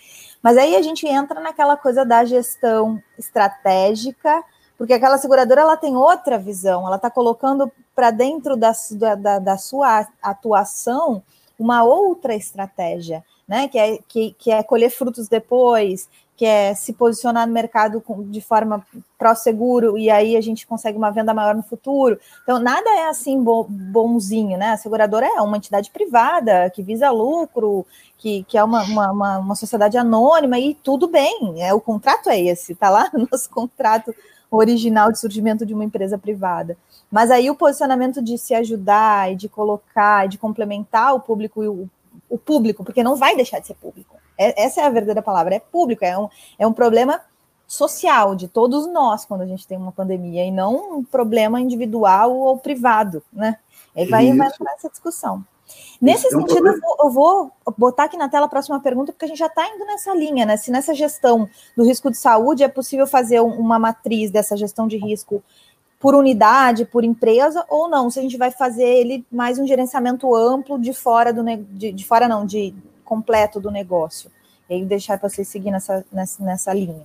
Mas 0.43 0.57
aí 0.57 0.75
a 0.75 0.81
gente 0.81 1.07
entra 1.07 1.39
naquela 1.41 1.77
coisa 1.77 2.05
da 2.05 2.25
gestão 2.25 3.01
estratégica, 3.19 4.43
porque 4.81 4.95
aquela 4.95 5.19
seguradora 5.19 5.61
ela 5.61 5.77
tem 5.77 5.95
outra 5.95 6.39
visão, 6.39 6.87
ela 6.87 6.97
está 6.97 7.11
colocando 7.11 7.71
para 7.95 8.11
dentro 8.11 8.57
da, 8.57 8.73
da, 9.15 9.39
da 9.39 9.59
sua 9.59 10.09
atuação 10.23 11.23
uma 11.59 11.85
outra 11.85 12.35
estratégia, 12.35 13.23
né? 13.47 13.69
Que 13.69 13.79
é, 13.79 13.99
que, 14.09 14.35
que 14.39 14.51
é 14.51 14.63
colher 14.63 14.89
frutos 14.89 15.29
depois, 15.29 16.09
que 16.35 16.47
é 16.47 16.75
se 16.75 16.95
posicionar 16.95 17.47
no 17.47 17.53
mercado 17.53 18.03
de 18.31 18.41
forma 18.41 18.83
pró-seguro 19.19 19.99
e 19.99 20.09
aí 20.09 20.35
a 20.35 20.41
gente 20.41 20.67
consegue 20.67 20.97
uma 20.97 21.11
venda 21.11 21.35
maior 21.35 21.55
no 21.55 21.63
futuro. 21.63 22.19
Então, 22.43 22.59
nada 22.59 22.89
é 22.89 23.07
assim 23.07 23.39
bonzinho, 23.39 24.57
né? 24.57 24.71
A 24.71 24.79
seguradora 24.79 25.27
é 25.27 25.43
uma 25.43 25.59
entidade 25.59 25.91
privada 25.91 26.71
que 26.71 26.83
visa 26.83 27.11
lucro, 27.11 27.85
que, 28.17 28.45
que 28.45 28.57
é 28.57 28.65
uma, 28.65 28.83
uma, 28.85 29.39
uma 29.41 29.55
sociedade 29.55 29.99
anônima 29.99 30.59
e 30.59 30.73
tudo 30.73 31.07
bem, 31.07 31.63
é, 31.63 31.75
o 31.75 31.83
contrato 31.83 32.31
é 32.31 32.41
esse, 32.41 32.75
tá 32.75 32.89
lá 32.89 33.11
no 33.13 33.29
nosso 33.31 33.51
contrato 33.51 34.15
original 34.51 35.13
de 35.13 35.19
surgimento 35.19 35.65
de 35.65 35.73
uma 35.73 35.85
empresa 35.85 36.19
privada. 36.19 36.77
Mas 37.11 37.31
aí 37.31 37.51
o 37.51 37.55
posicionamento 37.55 38.21
de 38.23 38.37
se 38.37 38.55
ajudar 38.55 39.33
e 39.33 39.37
de 39.37 39.49
colocar, 39.49 40.27
de 40.27 40.39
complementar 40.39 41.15
o 41.15 41.21
público 41.21 41.63
e 41.63 41.69
o, 41.69 41.89
o 42.29 42.39
público, 42.39 42.85
porque 42.85 43.03
não 43.03 43.17
vai 43.17 43.37
deixar 43.37 43.61
de 43.61 43.69
ser 43.69 43.75
público. 43.75 44.17
É, 44.37 44.65
essa 44.65 44.81
é 44.81 44.85
a 44.85 44.91
verdadeira 44.91 45.23
palavra, 45.23 45.55
é 45.55 45.61
público, 45.61 46.05
é 46.05 46.19
um, 46.19 46.29
é 46.59 46.67
um 46.67 46.73
problema 46.73 47.21
social 47.67 48.35
de 48.35 48.49
todos 48.49 48.87
nós 48.93 49.25
quando 49.25 49.43
a 49.43 49.47
gente 49.47 49.67
tem 49.67 49.79
uma 49.79 49.93
pandemia, 49.93 50.45
e 50.45 50.51
não 50.51 50.99
um 50.99 51.05
problema 51.05 51.61
individual 51.61 52.37
ou 52.37 52.57
privado, 52.59 53.23
né? 53.33 53.59
Aí 53.97 54.07
vai, 54.07 54.33
vai 54.33 54.49
entrar 54.49 54.73
essa 54.75 54.89
discussão. 54.89 55.45
Nesse 56.01 56.27
então, 56.29 56.41
sentido, 56.41 56.69
eu 56.69 56.81
vou, 56.81 56.97
eu 57.05 57.11
vou, 57.11 57.53
botar 57.77 58.05
aqui 58.05 58.17
na 58.17 58.29
tela 58.29 58.47
a 58.47 58.49
próxima 58.49 58.81
pergunta, 58.81 59.13
porque 59.13 59.25
a 59.25 59.29
gente 59.29 59.39
já 59.39 59.47
está 59.47 59.69
indo 59.69 59.85
nessa 59.85 60.15
linha, 60.15 60.47
né? 60.47 60.57
Se 60.57 60.71
nessa 60.71 60.95
gestão 60.95 61.49
do 61.77 61.85
risco 61.85 62.11
de 62.11 62.17
saúde 62.17 62.63
é 62.63 62.69
possível 62.69 63.07
fazer 63.07 63.41
uma 63.41 63.79
matriz 63.79 64.31
dessa 64.31 64.57
gestão 64.57 64.89
de 64.89 64.97
risco 64.97 65.43
por 66.01 66.15
unidade, 66.15 66.87
por 66.87 67.05
empresa, 67.05 67.65
ou 67.69 67.87
não, 67.89 68.09
se 68.09 68.19
a 68.19 68.23
gente 68.23 68.39
vai 68.39 68.51
fazer 68.51 68.85
ele 68.85 69.25
mais 69.31 69.59
um 69.59 69.67
gerenciamento 69.67 70.35
amplo 70.35 70.79
de 70.79 70.95
fora 70.95 71.31
do 71.31 71.45
de, 71.45 71.93
de 71.93 72.07
fora 72.07 72.27
não, 72.27 72.47
de 72.47 72.75
completo 73.05 73.61
do 73.61 73.71
negócio. 73.71 74.31
E 74.69 74.75
aí 74.75 74.85
deixar 74.85 75.19
para 75.19 75.29
vocês 75.29 75.47
seguir 75.49 75.71
nessa, 75.71 76.05
nessa, 76.11 76.43
nessa 76.43 76.73
linha. 76.73 77.03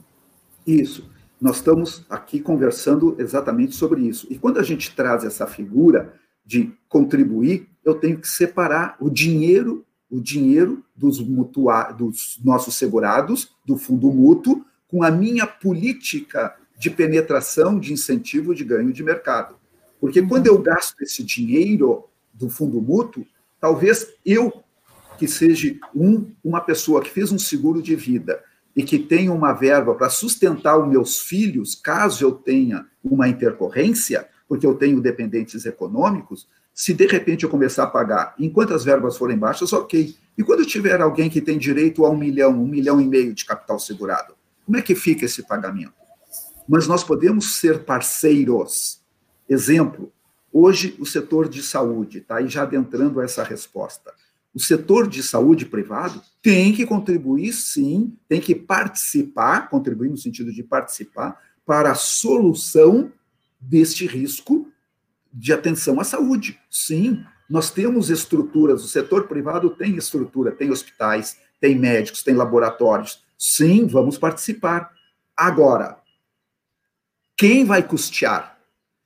Isso. 0.66 1.10
Nós 1.42 1.58
estamos 1.58 2.06
aqui 2.10 2.40
conversando 2.40 3.16
exatamente 3.20 3.76
sobre 3.76 4.02
isso. 4.08 4.26
E 4.30 4.38
quando 4.38 4.60
a 4.60 4.64
gente 4.64 4.96
traz 4.96 5.26
essa 5.26 5.46
figura 5.46 6.14
de 6.46 6.72
contribuir, 6.88 7.68
eu 7.86 7.94
tenho 7.94 8.18
que 8.18 8.28
separar 8.28 8.98
o 9.00 9.10
dinheiro, 9.10 9.86
o 10.10 10.20
dinheiro 10.20 10.84
dos, 10.96 11.22
mutua, 11.22 11.92
dos 11.92 12.40
nossos 12.44 12.76
segurados, 12.76 13.56
do 13.64 13.78
fundo 13.78 14.12
mútuo, 14.12 14.66
com 14.88 15.04
a 15.04 15.12
minha 15.12 15.46
política 15.46 16.56
de 16.78 16.90
penetração, 16.90 17.80
de 17.80 17.94
incentivo 17.94 18.56
de 18.56 18.64
ganho 18.64 18.92
de 18.92 19.04
mercado. 19.04 19.56
Porque 20.02 20.20
uhum. 20.20 20.28
quando 20.28 20.48
eu 20.48 20.58
gasto 20.58 21.00
esse 21.02 21.24
dinheiro 21.24 22.06
do 22.34 22.50
fundo 22.50 22.82
mútuo, 22.82 23.26
talvez 23.62 24.08
eu, 24.26 24.64
que 25.18 25.28
seja 25.28 25.74
um, 25.96 26.32
uma 26.44 26.62
pessoa 26.62 27.02
que 27.02 27.10
fez 27.10 27.32
um 27.32 27.40
seguro 27.40 27.82
de 27.82 27.96
vida 27.96 28.44
e 28.76 28.84
que 28.84 29.00
tenha 29.00 29.32
uma 29.32 29.54
verba 29.54 29.96
para 29.96 30.10
sustentar 30.10 30.78
os 30.78 30.88
meus 30.88 31.20
filhos, 31.20 31.76
caso 31.76 32.26
eu 32.26 32.32
tenha 32.34 32.86
uma 33.04 33.30
intercorrência, 33.30 34.28
porque 34.48 34.66
eu 34.66 34.76
tenho 34.76 35.02
dependentes 35.02 35.66
econômicos, 35.66 36.48
se 36.76 36.94
de 36.94 37.08
repente 37.08 37.46
eu 37.46 37.50
começar 37.50 37.84
a 37.84 37.88
pagar, 37.88 38.36
enquanto 38.38 38.74
as 38.74 38.84
verbas 38.84 39.16
forem 39.18 39.38
baixas, 39.38 39.72
ok. 39.72 40.14
E 40.38 40.44
quando 40.44 40.66
tiver 40.66 41.00
alguém 41.00 41.30
que 41.30 41.40
tem 41.40 41.58
direito 41.58 42.06
a 42.06 42.10
um 42.10 42.18
milhão, 42.18 42.52
um 42.52 42.68
milhão 42.68 43.00
e 43.00 43.08
meio 43.08 43.34
de 43.34 43.46
capital 43.46 43.80
segurado, 43.80 44.36
como 44.66 44.76
é 44.76 44.82
que 44.82 44.94
fica 44.94 45.24
esse 45.24 45.44
pagamento? 45.44 45.94
Mas 46.68 46.86
nós 46.86 47.02
podemos 47.02 47.56
ser 47.56 47.86
parceiros. 47.86 49.00
Exemplo, 49.48 50.12
hoje 50.52 50.98
o 51.00 51.06
setor 51.06 51.48
de 51.48 51.64
saúde, 51.64 52.18
está 52.18 52.38
aí 52.38 52.50
já 52.50 52.64
adentrando 52.64 53.22
essa 53.22 53.42
resposta. 53.42 54.12
O 54.54 54.60
setor 54.60 55.08
de 55.08 55.24
saúde 55.24 55.66
privado 55.66 56.22
tem 56.42 56.74
que 56.74 56.86
contribuir, 56.86 57.54
sim, 57.54 58.18
tem 58.28 58.42
que 58.42 58.54
participar, 58.54 59.70
contribuir 59.70 60.10
no 60.10 60.18
sentido 60.18 60.52
de 60.52 60.62
participar, 60.62 61.42
para 61.66 61.92
a 61.92 61.96
solução 61.96 63.14
deste 63.62 64.06
risco 64.06 64.70
de 65.36 65.52
atenção 65.52 66.00
à 66.00 66.04
saúde. 66.06 66.58
Sim, 66.72 67.24
nós 67.50 67.70
temos 67.70 68.10
estruturas, 68.10 68.84
o 68.84 68.88
setor 68.88 69.28
privado 69.28 69.70
tem 69.70 69.98
estrutura, 69.98 70.52
tem 70.52 70.72
hospitais, 70.72 71.38
tem 71.60 71.78
médicos, 71.78 72.24
tem 72.24 72.34
laboratórios. 72.34 73.22
Sim, 73.38 73.86
vamos 73.86 74.18
participar. 74.18 74.92
Agora, 75.36 75.98
quem 77.38 77.66
vai 77.66 77.84
custear? 77.84 78.58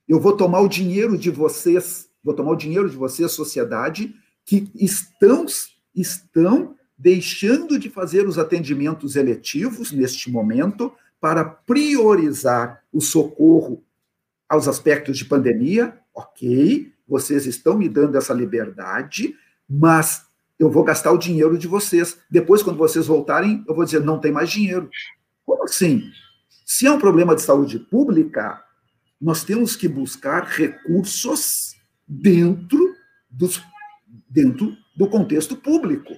Eu 0.08 0.20
vou 0.20 0.38
tomar 0.38 0.62
o 0.62 0.70
dinheiro 0.70 1.18
de 1.18 1.32
vocês, 1.32 2.10
vou 2.24 2.36
tomar 2.36 2.52
o 2.52 2.56
dinheiro 2.56 2.90
de 2.90 2.96
vocês, 2.96 3.32
sociedade, 3.32 4.16
que 4.46 4.72
estão, 4.76 5.46
estão 5.96 6.76
deixando 6.98 7.80
de 7.80 7.90
fazer 7.90 8.28
os 8.28 8.38
atendimentos 8.38 9.16
eletivos 9.16 9.92
neste 9.92 10.32
momento 10.32 10.94
para 11.20 11.44
priorizar 11.44 12.84
o 12.94 13.02
socorro 13.02 13.84
aos 14.48 14.68
aspectos 14.68 15.18
de 15.18 15.26
pandemia, 15.26 15.99
ok, 16.20 16.92
vocês 17.08 17.46
estão 17.46 17.78
me 17.78 17.88
dando 17.88 18.18
essa 18.18 18.34
liberdade, 18.34 19.36
mas 19.70 20.26
eu 20.60 20.70
vou 20.70 20.84
gastar 20.84 21.12
o 21.12 21.18
dinheiro 21.18 21.58
de 21.58 21.68
vocês. 21.68 22.18
Depois, 22.30 22.62
quando 22.62 22.78
vocês 22.78 23.08
voltarem, 23.08 23.64
eu 23.68 23.74
vou 23.74 23.86
dizer, 23.86 24.02
não 24.02 24.20
tem 24.20 24.32
mais 24.32 24.50
dinheiro. 24.50 24.90
Como 25.46 25.64
assim? 25.64 26.12
Se 26.66 26.86
é 26.86 26.92
um 26.92 27.00
problema 27.00 27.36
de 27.36 27.42
saúde 27.42 27.80
pública, 27.80 28.62
nós 29.20 29.44
temos 29.44 29.76
que 29.76 29.88
buscar 29.88 30.44
recursos 30.44 31.76
dentro, 32.06 32.96
dos, 33.30 33.64
dentro 34.30 34.76
do 34.96 35.08
contexto 35.08 35.56
público. 35.56 36.14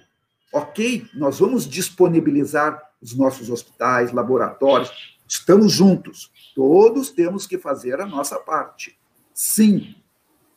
Ok, 0.52 1.06
nós 1.14 1.40
vamos 1.40 1.70
disponibilizar 1.70 2.82
os 3.02 3.16
nossos 3.16 3.50
hospitais, 3.50 4.12
laboratórios, 4.12 4.92
estamos 5.28 5.72
juntos. 5.72 6.32
Todos 6.56 7.12
temos 7.12 7.48
que 7.48 7.58
fazer 7.58 8.02
a 8.02 8.06
nossa 8.06 8.38
parte. 8.40 9.00
Sim. 9.44 9.96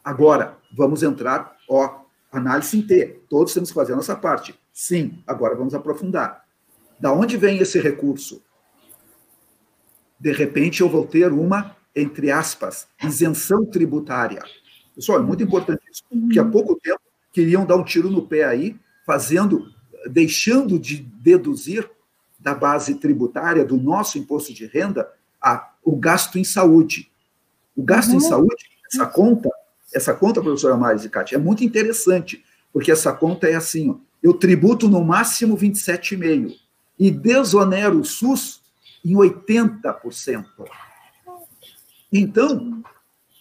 Agora, 0.04 0.58
vamos 0.70 1.02
entrar, 1.02 1.56
ó, 1.66 2.02
análise 2.30 2.76
em 2.76 2.82
T. 2.82 3.18
Todos 3.30 3.54
temos 3.54 3.70
que 3.70 3.74
fazer 3.74 3.94
a 3.94 3.96
nossa 3.96 4.14
parte. 4.14 4.54
Sim. 4.74 5.22
Agora 5.26 5.54
vamos 5.54 5.72
aprofundar. 5.72 6.44
Da 7.00 7.10
onde 7.10 7.38
vem 7.38 7.56
esse 7.60 7.80
recurso? 7.80 8.44
De 10.20 10.32
repente 10.32 10.82
eu 10.82 10.88
vou 10.90 11.06
ter 11.06 11.32
uma, 11.32 11.74
entre 11.96 12.30
aspas, 12.30 12.86
isenção 13.02 13.64
tributária. 13.64 14.44
Pessoal, 14.94 15.18
é 15.18 15.22
muito 15.22 15.42
importante 15.42 15.80
isso, 15.90 16.02
porque 16.10 16.38
há 16.38 16.44
pouco 16.44 16.78
tempo 16.78 17.00
queriam 17.32 17.64
dar 17.64 17.76
um 17.76 17.84
tiro 17.84 18.10
no 18.10 18.28
pé 18.28 18.44
aí, 18.44 18.78
fazendo, 19.06 19.72
deixando 20.10 20.78
de 20.78 20.98
deduzir 20.98 21.90
da 22.38 22.54
base 22.54 22.96
tributária 22.96 23.64
do 23.64 23.78
nosso 23.78 24.18
imposto 24.18 24.52
de 24.52 24.66
renda 24.66 25.10
a, 25.40 25.72
o 25.82 25.96
gasto 25.96 26.38
em 26.38 26.44
saúde. 26.44 27.10
O 27.74 27.82
gasto 27.82 28.10
uhum. 28.10 28.16
em 28.16 28.20
saúde, 28.20 28.73
essa 28.94 29.06
conta, 29.06 29.50
essa 29.92 30.14
conta, 30.14 30.40
professora 30.40 30.76
Maris 30.76 31.04
e 31.04 31.08
Cátia, 31.08 31.36
é 31.36 31.38
muito 31.38 31.64
interessante, 31.64 32.44
porque 32.72 32.90
essa 32.90 33.12
conta 33.12 33.48
é 33.48 33.54
assim, 33.54 33.90
ó, 33.90 33.96
eu 34.22 34.34
tributo 34.34 34.88
no 34.88 35.04
máximo 35.04 35.56
27,5% 35.56 36.54
e 36.98 37.10
desonero 37.10 38.00
o 38.00 38.04
SUS 38.04 38.62
em 39.04 39.14
80%. 39.14 40.44
Então, 42.12 42.82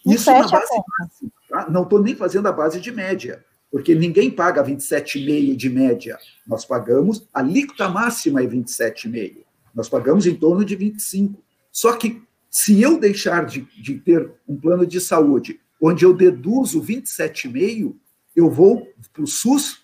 isso 0.04 0.30
na 0.30 0.46
base 0.46 0.82
máxima, 0.98 1.30
tá? 1.48 1.70
não 1.70 1.84
estou 1.84 2.02
nem 2.02 2.14
fazendo 2.14 2.46
a 2.48 2.52
base 2.52 2.80
de 2.80 2.92
média, 2.92 3.44
porque 3.70 3.94
ninguém 3.94 4.30
paga 4.30 4.62
27,5% 4.62 5.56
de 5.56 5.70
média. 5.70 6.18
Nós 6.46 6.64
pagamos, 6.64 7.26
a 7.32 7.40
alíquota 7.40 7.88
máxima 7.88 8.42
é 8.42 8.46
27,5%. 8.46 9.38
Nós 9.74 9.88
pagamos 9.88 10.26
em 10.26 10.34
torno 10.34 10.64
de 10.64 10.76
25%. 10.76 11.34
Só 11.72 11.96
que 11.96 12.22
se 12.54 12.80
eu 12.80 13.00
deixar 13.00 13.46
de, 13.46 13.62
de 13.82 13.96
ter 13.98 14.30
um 14.46 14.56
plano 14.56 14.86
de 14.86 15.00
saúde 15.00 15.60
onde 15.82 16.04
eu 16.04 16.14
deduzo 16.14 16.80
27,5%, 16.80 17.96
eu 18.36 18.48
vou 18.48 18.86
para 19.12 19.24
o 19.24 19.26
SUS 19.26 19.80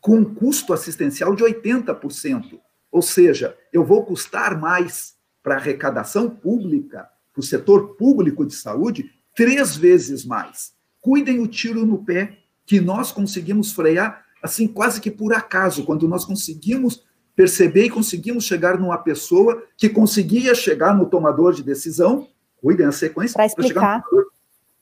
com 0.00 0.20
um 0.20 0.34
custo 0.34 0.72
assistencial 0.72 1.36
de 1.36 1.44
80%. 1.44 2.58
Ou 2.90 3.02
seja, 3.02 3.54
eu 3.70 3.84
vou 3.84 4.02
custar 4.06 4.58
mais 4.58 5.16
para 5.42 5.56
a 5.56 5.58
arrecadação 5.58 6.30
pública, 6.30 7.06
para 7.34 7.40
o 7.40 7.44
setor 7.44 7.96
público 7.96 8.46
de 8.46 8.54
saúde, 8.54 9.10
três 9.34 9.76
vezes 9.76 10.24
mais. 10.24 10.72
Cuidem 11.02 11.38
o 11.40 11.46
tiro 11.46 11.84
no 11.84 12.02
pé, 12.02 12.38
que 12.64 12.80
nós 12.80 13.12
conseguimos 13.12 13.72
frear, 13.72 14.24
assim, 14.42 14.66
quase 14.66 15.02
que 15.02 15.10
por 15.10 15.34
acaso, 15.34 15.84
quando 15.84 16.08
nós 16.08 16.24
conseguimos 16.24 17.04
perceber 17.36 17.84
e 17.84 17.90
conseguimos 17.90 18.44
chegar 18.44 18.80
numa 18.80 18.96
pessoa 18.96 19.62
que 19.76 19.90
conseguia 19.90 20.54
chegar 20.54 20.96
no 20.96 21.04
tomador 21.04 21.52
de 21.52 21.62
decisão, 21.62 22.26
cuidem 22.56 22.86
a 22.86 22.92
sequência, 22.92 23.34
para 23.34 23.46
explicar. 23.46 24.02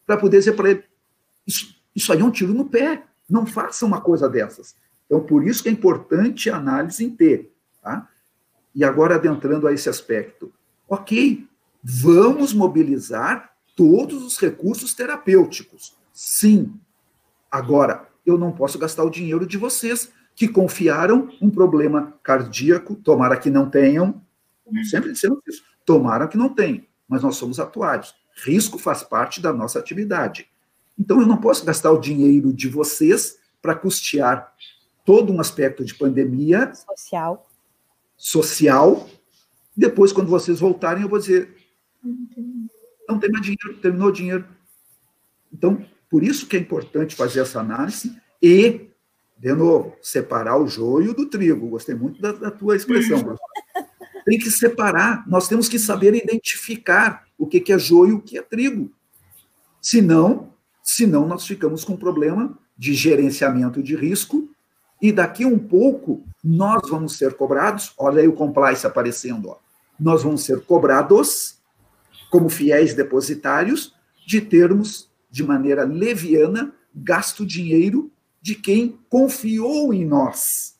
Para 0.06 0.16
poder 0.16 0.38
dizer 0.38 0.52
para 0.52 0.70
ele: 0.70 0.84
isso, 1.44 1.74
isso 1.94 2.12
aí 2.12 2.20
é 2.20 2.24
um 2.24 2.30
tiro 2.30 2.54
no 2.54 2.66
pé, 2.66 3.02
não 3.28 3.44
faça 3.44 3.84
uma 3.84 4.00
coisa 4.00 4.28
dessas. 4.28 4.76
Então, 5.06 5.20
por 5.20 5.46
isso 5.46 5.62
que 5.62 5.68
é 5.68 5.72
importante 5.72 6.48
a 6.48 6.56
análise 6.56 7.04
em 7.04 7.10
T. 7.10 7.50
Tá? 7.82 8.08
E 8.74 8.84
agora, 8.84 9.16
adentrando 9.16 9.66
a 9.66 9.72
esse 9.72 9.88
aspecto, 9.88 10.52
ok, 10.88 11.46
vamos 11.82 12.54
mobilizar 12.54 13.52
todos 13.76 14.22
os 14.22 14.38
recursos 14.38 14.94
terapêuticos. 14.94 15.96
Sim. 16.12 16.74
Agora, 17.50 18.08
eu 18.24 18.38
não 18.38 18.52
posso 18.52 18.78
gastar 18.78 19.04
o 19.04 19.10
dinheiro 19.10 19.46
de 19.46 19.58
vocês 19.58 20.10
que 20.34 20.48
confiaram 20.48 21.30
um 21.40 21.48
problema 21.48 22.14
cardíaco, 22.22 22.94
tomara 22.94 23.36
que 23.36 23.50
não 23.50 23.70
tenham, 23.70 24.20
sempre 24.90 25.12
dizendo 25.12 25.42
isso, 25.46 25.62
tomara 25.84 26.26
que 26.26 26.36
não 26.36 26.48
tenham, 26.48 26.82
mas 27.08 27.22
nós 27.22 27.36
somos 27.36 27.60
atuários. 27.60 28.14
Risco 28.44 28.78
faz 28.78 29.02
parte 29.02 29.40
da 29.40 29.52
nossa 29.52 29.78
atividade. 29.78 30.48
Então, 30.98 31.20
eu 31.20 31.26
não 31.26 31.36
posso 31.36 31.64
gastar 31.64 31.90
o 31.92 32.00
dinheiro 32.00 32.52
de 32.52 32.68
vocês 32.68 33.38
para 33.60 33.74
custear 33.74 34.52
todo 35.04 35.32
um 35.32 35.40
aspecto 35.40 35.84
de 35.84 35.94
pandemia 35.94 36.72
social. 36.74 37.48
Social. 38.16 39.08
Depois, 39.76 40.12
quando 40.12 40.28
vocês 40.28 40.60
voltarem, 40.60 41.02
eu 41.02 41.08
vou 41.08 41.18
dizer: 41.18 41.56
não 43.08 43.18
tem 43.18 43.30
mais 43.30 43.44
dinheiro, 43.44 43.80
terminou 43.80 44.08
o 44.08 44.12
dinheiro. 44.12 44.46
Então, 45.52 45.84
por 46.10 46.22
isso 46.22 46.46
que 46.46 46.56
é 46.56 46.60
importante 46.60 47.14
fazer 47.14 47.40
essa 47.40 47.60
análise 47.60 48.16
e, 48.42 48.88
de 49.44 49.52
novo, 49.52 49.94
separar 50.00 50.56
o 50.56 50.66
joio 50.66 51.12
do 51.12 51.26
trigo. 51.26 51.68
Gostei 51.68 51.94
muito 51.94 52.18
da, 52.18 52.32
da 52.32 52.50
tua 52.50 52.76
expressão. 52.76 53.36
tem 54.24 54.38
que 54.38 54.50
separar, 54.50 55.22
nós 55.28 55.46
temos 55.46 55.68
que 55.68 55.78
saber 55.78 56.14
identificar 56.14 57.26
o 57.36 57.46
que, 57.46 57.60
que 57.60 57.70
é 57.70 57.78
joio 57.78 58.12
e 58.12 58.14
o 58.14 58.20
que 58.22 58.38
é 58.38 58.42
trigo. 58.42 58.90
Senão, 59.82 60.54
senão 60.82 61.28
nós 61.28 61.46
ficamos 61.46 61.84
com 61.84 61.92
um 61.92 61.96
problema 61.98 62.58
de 62.74 62.94
gerenciamento 62.94 63.82
de 63.82 63.94
risco 63.94 64.48
e 65.02 65.12
daqui 65.12 65.44
um 65.44 65.58
pouco 65.58 66.24
nós 66.42 66.88
vamos 66.88 67.18
ser 67.18 67.34
cobrados, 67.34 67.92
olha 67.98 68.22
aí 68.22 68.28
o 68.28 68.32
compliance 68.32 68.86
aparecendo, 68.86 69.50
ó. 69.50 69.58
nós 70.00 70.22
vamos 70.22 70.42
ser 70.42 70.62
cobrados 70.62 71.58
como 72.30 72.48
fiéis 72.48 72.94
depositários 72.94 73.94
de 74.26 74.40
termos 74.40 75.10
de 75.30 75.44
maneira 75.44 75.84
leviana 75.84 76.72
gasto 76.94 77.44
dinheiro 77.44 78.10
de 78.44 78.54
quem 78.54 78.98
confiou 79.08 79.94
em 79.94 80.04
nós. 80.04 80.74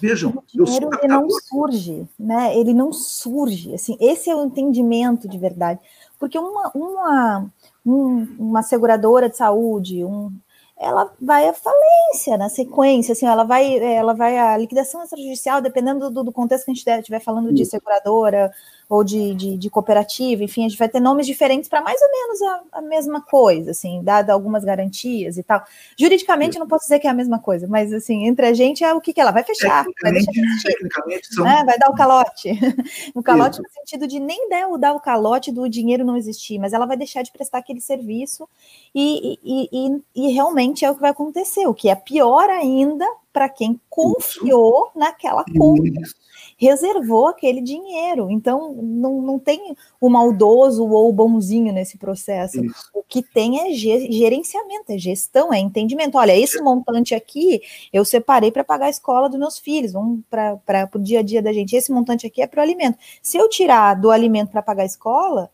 Vejam, 0.00 0.30
o 0.30 0.64
dinheiro 0.64 0.88
ele 1.02 1.08
não 1.08 1.28
surge, 1.28 2.08
né? 2.16 2.56
Ele 2.56 2.72
não 2.72 2.92
surge. 2.92 3.74
Assim, 3.74 3.96
esse 4.00 4.30
é 4.30 4.36
o 4.36 4.44
entendimento 4.44 5.28
de 5.28 5.36
verdade, 5.36 5.80
porque 6.20 6.38
uma 6.38 6.70
uma 6.72 7.50
um, 7.84 8.28
uma 8.38 8.62
seguradora 8.62 9.28
de 9.28 9.36
saúde, 9.36 10.04
um, 10.04 10.30
ela 10.78 11.12
vai 11.20 11.48
à 11.48 11.52
falência 11.52 12.38
na 12.38 12.48
sequência, 12.48 13.12
assim, 13.12 13.26
ela 13.26 13.42
vai, 13.42 13.76
ela 13.78 14.14
vai 14.14 14.38
à 14.38 14.56
liquidação 14.56 15.02
extrajudicial, 15.02 15.60
dependendo 15.60 16.10
do, 16.10 16.22
do 16.22 16.32
contexto 16.32 16.64
que 16.64 16.70
a 16.70 16.74
gente 16.74 16.88
estiver 16.88 17.20
falando 17.20 17.52
de 17.52 17.64
seguradora 17.64 18.52
ou 18.88 19.02
de, 19.02 19.34
de, 19.34 19.56
de, 19.56 19.70
cooperativa, 19.70 20.44
enfim, 20.44 20.64
a 20.64 20.68
gente 20.68 20.78
vai 20.78 20.88
ter 20.88 21.00
nomes 21.00 21.26
diferentes 21.26 21.68
para 21.68 21.80
mais 21.80 22.00
ou 22.00 22.10
menos 22.10 22.42
a, 22.42 22.78
a, 22.78 22.82
mesma 22.82 23.20
coisa, 23.20 23.70
assim, 23.70 24.02
dada 24.02 24.32
algumas 24.32 24.64
garantias 24.64 25.38
e 25.38 25.42
tal. 25.42 25.62
Juridicamente, 25.98 26.56
eu 26.56 26.60
não 26.60 26.68
posso 26.68 26.84
dizer 26.84 26.98
que 26.98 27.06
é 27.06 27.10
a 27.10 27.14
mesma 27.14 27.38
coisa, 27.38 27.66
mas, 27.66 27.92
assim, 27.92 28.26
entre 28.26 28.46
a 28.46 28.52
gente 28.52 28.84
é 28.84 28.92
o 28.92 29.00
que, 29.00 29.12
que 29.12 29.20
ela 29.20 29.30
vai 29.30 29.42
fechar, 29.42 29.84
vai 30.02 30.12
deixar 30.12 30.30
de 30.30 30.40
existir, 30.40 31.34
são... 31.34 31.44
né? 31.44 31.62
vai 31.64 31.78
dar 31.78 31.90
o 31.90 31.94
calote. 31.94 32.50
o 33.14 33.22
calote 33.22 33.54
Isso. 33.54 33.62
no 33.62 33.68
sentido 33.70 34.06
de 34.06 34.20
nem 34.20 34.48
der, 34.48 34.66
dar 34.78 34.94
o 34.94 35.00
calote 35.00 35.50
do 35.50 35.68
dinheiro 35.68 36.04
não 36.04 36.16
existir, 36.16 36.58
mas 36.58 36.72
ela 36.72 36.86
vai 36.86 36.96
deixar 36.96 37.22
de 37.22 37.32
prestar 37.32 37.58
aquele 37.58 37.80
serviço 37.80 38.48
e, 38.94 39.38
e, 39.44 39.68
e, 39.72 40.02
e 40.14 40.32
realmente 40.32 40.84
é 40.84 40.90
o 40.90 40.94
que 40.94 41.00
vai 41.00 41.10
acontecer, 41.10 41.66
o 41.66 41.74
que 41.74 41.88
é 41.88 41.94
pior 41.94 42.48
ainda 42.50 43.06
para 43.34 43.50
quem 43.50 43.78
confiou 43.90 44.86
Isso. 44.86 44.98
naquela 44.98 45.44
conta. 45.44 46.00
Isso 46.00 46.14
reservou 46.56 47.26
aquele 47.26 47.60
dinheiro. 47.60 48.30
Então, 48.30 48.74
não, 48.74 49.20
não 49.20 49.38
tem 49.38 49.76
o 50.00 50.08
maldoso 50.08 50.86
ou 50.86 51.08
o 51.08 51.12
bonzinho 51.12 51.72
nesse 51.72 51.98
processo. 51.98 52.64
Isso. 52.64 52.90
O 52.94 53.02
que 53.02 53.22
tem 53.22 53.60
é 53.60 53.72
gerenciamento, 53.72 54.92
é 54.92 54.98
gestão, 54.98 55.52
é 55.52 55.58
entendimento. 55.58 56.16
Olha, 56.16 56.36
esse 56.36 56.60
montante 56.60 57.14
aqui 57.14 57.60
eu 57.92 58.04
separei 58.04 58.50
para 58.50 58.64
pagar 58.64 58.86
a 58.86 58.90
escola 58.90 59.28
dos 59.28 59.38
meus 59.38 59.58
filhos, 59.58 59.92
vamos 59.92 60.20
para 60.28 60.88
o 60.94 60.98
dia 60.98 61.20
a 61.20 61.22
dia 61.22 61.42
da 61.42 61.52
gente. 61.52 61.76
Esse 61.76 61.92
montante 61.92 62.26
aqui 62.26 62.42
é 62.42 62.46
para 62.46 62.60
o 62.60 62.62
alimento. 62.62 62.98
Se 63.22 63.36
eu 63.36 63.48
tirar 63.48 63.94
do 63.94 64.10
alimento 64.10 64.50
para 64.50 64.62
pagar 64.62 64.82
a 64.82 64.86
escola, 64.86 65.50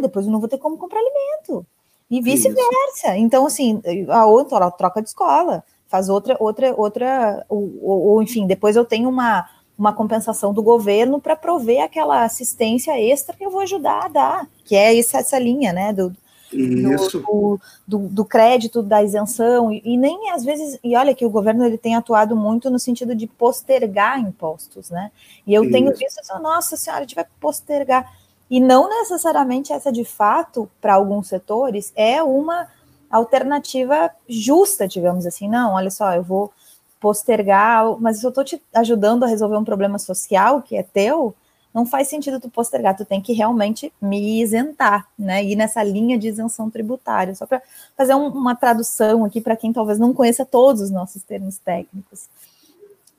depois 0.00 0.26
eu 0.26 0.32
não 0.32 0.40
vou 0.40 0.48
ter 0.48 0.58
como 0.58 0.78
comprar 0.78 1.00
alimento. 1.00 1.66
E 2.10 2.20
vice-versa. 2.20 3.16
Então, 3.16 3.46
assim, 3.46 3.80
a 4.08 4.26
outra, 4.26 4.56
ela 4.56 4.70
troca 4.70 5.00
de 5.00 5.08
escola, 5.08 5.62
faz 5.90 6.08
outra, 6.08 6.36
outra, 6.40 6.74
outra, 6.74 7.44
ou, 7.48 7.78
ou, 7.82 8.22
enfim, 8.22 8.46
depois 8.46 8.76
eu 8.76 8.84
tenho 8.84 9.08
uma 9.08 9.46
uma 9.80 9.94
compensação 9.94 10.52
do 10.52 10.62
governo 10.62 11.18
para 11.18 11.34
prover 11.34 11.82
aquela 11.82 12.22
assistência 12.22 13.00
extra 13.00 13.34
que 13.34 13.42
eu 13.42 13.50
vou 13.50 13.62
ajudar 13.62 14.04
a 14.04 14.08
dar, 14.08 14.48
que 14.62 14.76
é 14.76 14.98
essa, 14.98 15.16
essa 15.20 15.38
linha, 15.38 15.72
né, 15.72 15.90
do, 15.90 16.14
do, 16.52 17.60
do, 17.88 17.98
do, 18.10 18.24
crédito, 18.26 18.82
da 18.82 19.02
isenção, 19.02 19.72
e, 19.72 19.80
e, 19.82 19.96
nem 19.96 20.32
às 20.32 20.44
vezes, 20.44 20.78
e 20.84 20.94
olha 20.94 21.14
que 21.14 21.24
o 21.24 21.30
governo 21.30 21.64
ele 21.64 21.78
tem 21.78 21.96
atuado 21.96 22.36
muito 22.36 22.68
no 22.68 22.78
sentido 22.78 23.14
de 23.14 23.26
postergar 23.26 24.20
impostos, 24.20 24.90
né? 24.90 25.10
E 25.46 25.54
eu 25.54 25.62
Isso. 25.62 25.72
tenho 25.72 25.96
visto 25.96 26.42
nossa 26.42 26.76
senhora, 26.76 27.00
a 27.00 27.06
gente 27.06 27.14
vai 27.14 27.24
postergar. 27.40 28.12
E 28.50 28.60
não 28.60 28.86
necessariamente 28.86 29.72
essa 29.72 29.90
de 29.90 30.04
fato, 30.04 30.68
para 30.78 30.94
alguns 30.94 31.28
setores, 31.28 31.90
é 31.96 32.22
uma 32.22 32.68
alternativa 33.10 34.10
justa, 34.28 34.86
digamos 34.86 35.26
assim. 35.26 35.48
Não, 35.48 35.74
olha 35.74 35.90
só, 35.90 36.14
eu 36.14 36.22
vou 36.22 36.52
postergar, 37.00 37.98
mas 37.98 38.22
eu 38.22 38.28
estou 38.28 38.44
te 38.44 38.62
ajudando 38.74 39.24
a 39.24 39.26
resolver 39.26 39.56
um 39.56 39.64
problema 39.64 39.98
social 39.98 40.62
que 40.62 40.76
é 40.76 40.82
teu, 40.82 41.34
não 41.72 41.86
faz 41.86 42.08
sentido 42.08 42.40
tu 42.40 42.50
postergar, 42.50 42.96
tu 42.96 43.04
tem 43.04 43.20
que 43.20 43.32
realmente 43.32 43.92
me 44.02 44.42
isentar, 44.42 45.08
né? 45.18 45.42
Ir 45.42 45.56
nessa 45.56 45.82
linha 45.82 46.18
de 46.18 46.28
isenção 46.28 46.68
tributária, 46.68 47.34
só 47.34 47.46
para 47.46 47.62
fazer 47.96 48.14
um, 48.14 48.26
uma 48.26 48.54
tradução 48.56 49.24
aqui 49.24 49.40
para 49.40 49.56
quem 49.56 49.72
talvez 49.72 49.98
não 49.98 50.12
conheça 50.12 50.44
todos 50.44 50.82
os 50.82 50.90
nossos 50.90 51.22
termos 51.22 51.58
técnicos. 51.58 52.28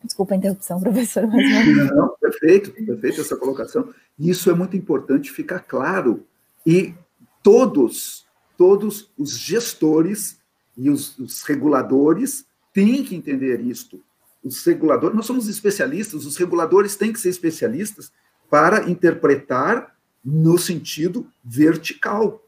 Desculpa 0.03 0.33
a 0.33 0.37
interrupção, 0.37 0.79
professor. 0.81 1.25
Mas 1.27 1.91
não, 1.91 2.09
perfeito, 2.19 2.71
perfeito 2.71 3.21
essa 3.21 3.37
colocação. 3.37 3.89
Isso 4.19 4.49
é 4.49 4.53
muito 4.53 4.75
importante 4.75 5.31
ficar 5.31 5.59
claro. 5.59 6.25
E 6.65 6.93
todos, 7.41 8.25
todos 8.61 9.11
os 9.17 9.31
gestores 9.31 10.37
e 10.77 10.91
os, 10.91 11.17
os 11.17 11.41
reguladores 11.41 12.45
tem 12.71 13.03
que 13.03 13.15
entender 13.15 13.59
isto. 13.59 13.99
Os 14.43 14.63
reguladores, 14.63 15.15
nós 15.15 15.25
somos 15.25 15.47
especialistas, 15.47 16.27
os 16.27 16.37
reguladores 16.37 16.95
têm 16.95 17.11
que 17.11 17.19
ser 17.19 17.29
especialistas 17.29 18.11
para 18.51 18.87
interpretar 18.87 19.95
no 20.23 20.59
sentido 20.59 21.27
vertical, 21.43 22.47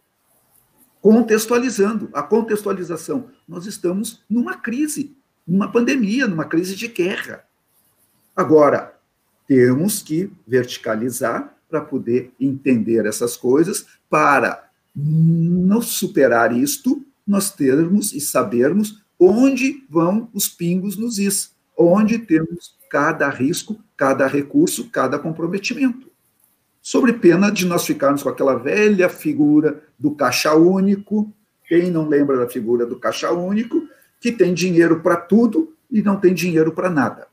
contextualizando. 1.01 2.11
A 2.13 2.21
contextualização. 2.21 3.31
Nós 3.47 3.65
estamos 3.65 4.23
numa 4.29 4.55
crise, 4.55 5.17
numa 5.47 5.71
pandemia, 5.71 6.27
numa 6.27 6.45
crise 6.45 6.75
de 6.75 6.89
guerra. 6.89 7.43
Agora, 8.35 8.99
temos 9.47 10.03
que 10.03 10.31
verticalizar 10.45 11.57
para 11.67 11.81
poder 11.81 12.31
entender 12.39 13.03
essas 13.07 13.35
coisas, 13.35 13.87
para 14.07 14.69
não 14.95 15.81
superar 15.81 16.55
isto, 16.55 17.03
nós 17.25 17.51
termos 17.51 18.13
e 18.13 18.21
sabermos 18.21 19.01
onde 19.19 19.83
vão 19.89 20.29
os 20.33 20.47
pingos 20.47 20.97
nos 20.97 21.17
is, 21.17 21.53
onde 21.77 22.19
temos 22.19 22.77
cada 22.89 23.29
risco, 23.29 23.79
cada 23.97 24.27
recurso, 24.27 24.89
cada 24.89 25.17
comprometimento. 25.17 26.11
Sobre 26.81 27.13
pena 27.13 27.49
de 27.49 27.65
nós 27.65 27.85
ficarmos 27.85 28.21
com 28.21 28.29
aquela 28.29 28.55
velha 28.55 29.07
figura 29.07 29.81
do 29.97 30.11
caixa 30.11 30.53
único, 30.53 31.33
quem 31.65 31.89
não 31.89 32.07
lembra 32.07 32.37
da 32.37 32.49
figura 32.49 32.85
do 32.85 32.99
caixa 32.99 33.31
único, 33.31 33.87
que 34.19 34.31
tem 34.31 34.53
dinheiro 34.53 35.01
para 35.01 35.15
tudo 35.15 35.73
e 35.89 36.01
não 36.01 36.17
tem 36.17 36.33
dinheiro 36.33 36.73
para 36.73 36.89
nada. 36.89 37.27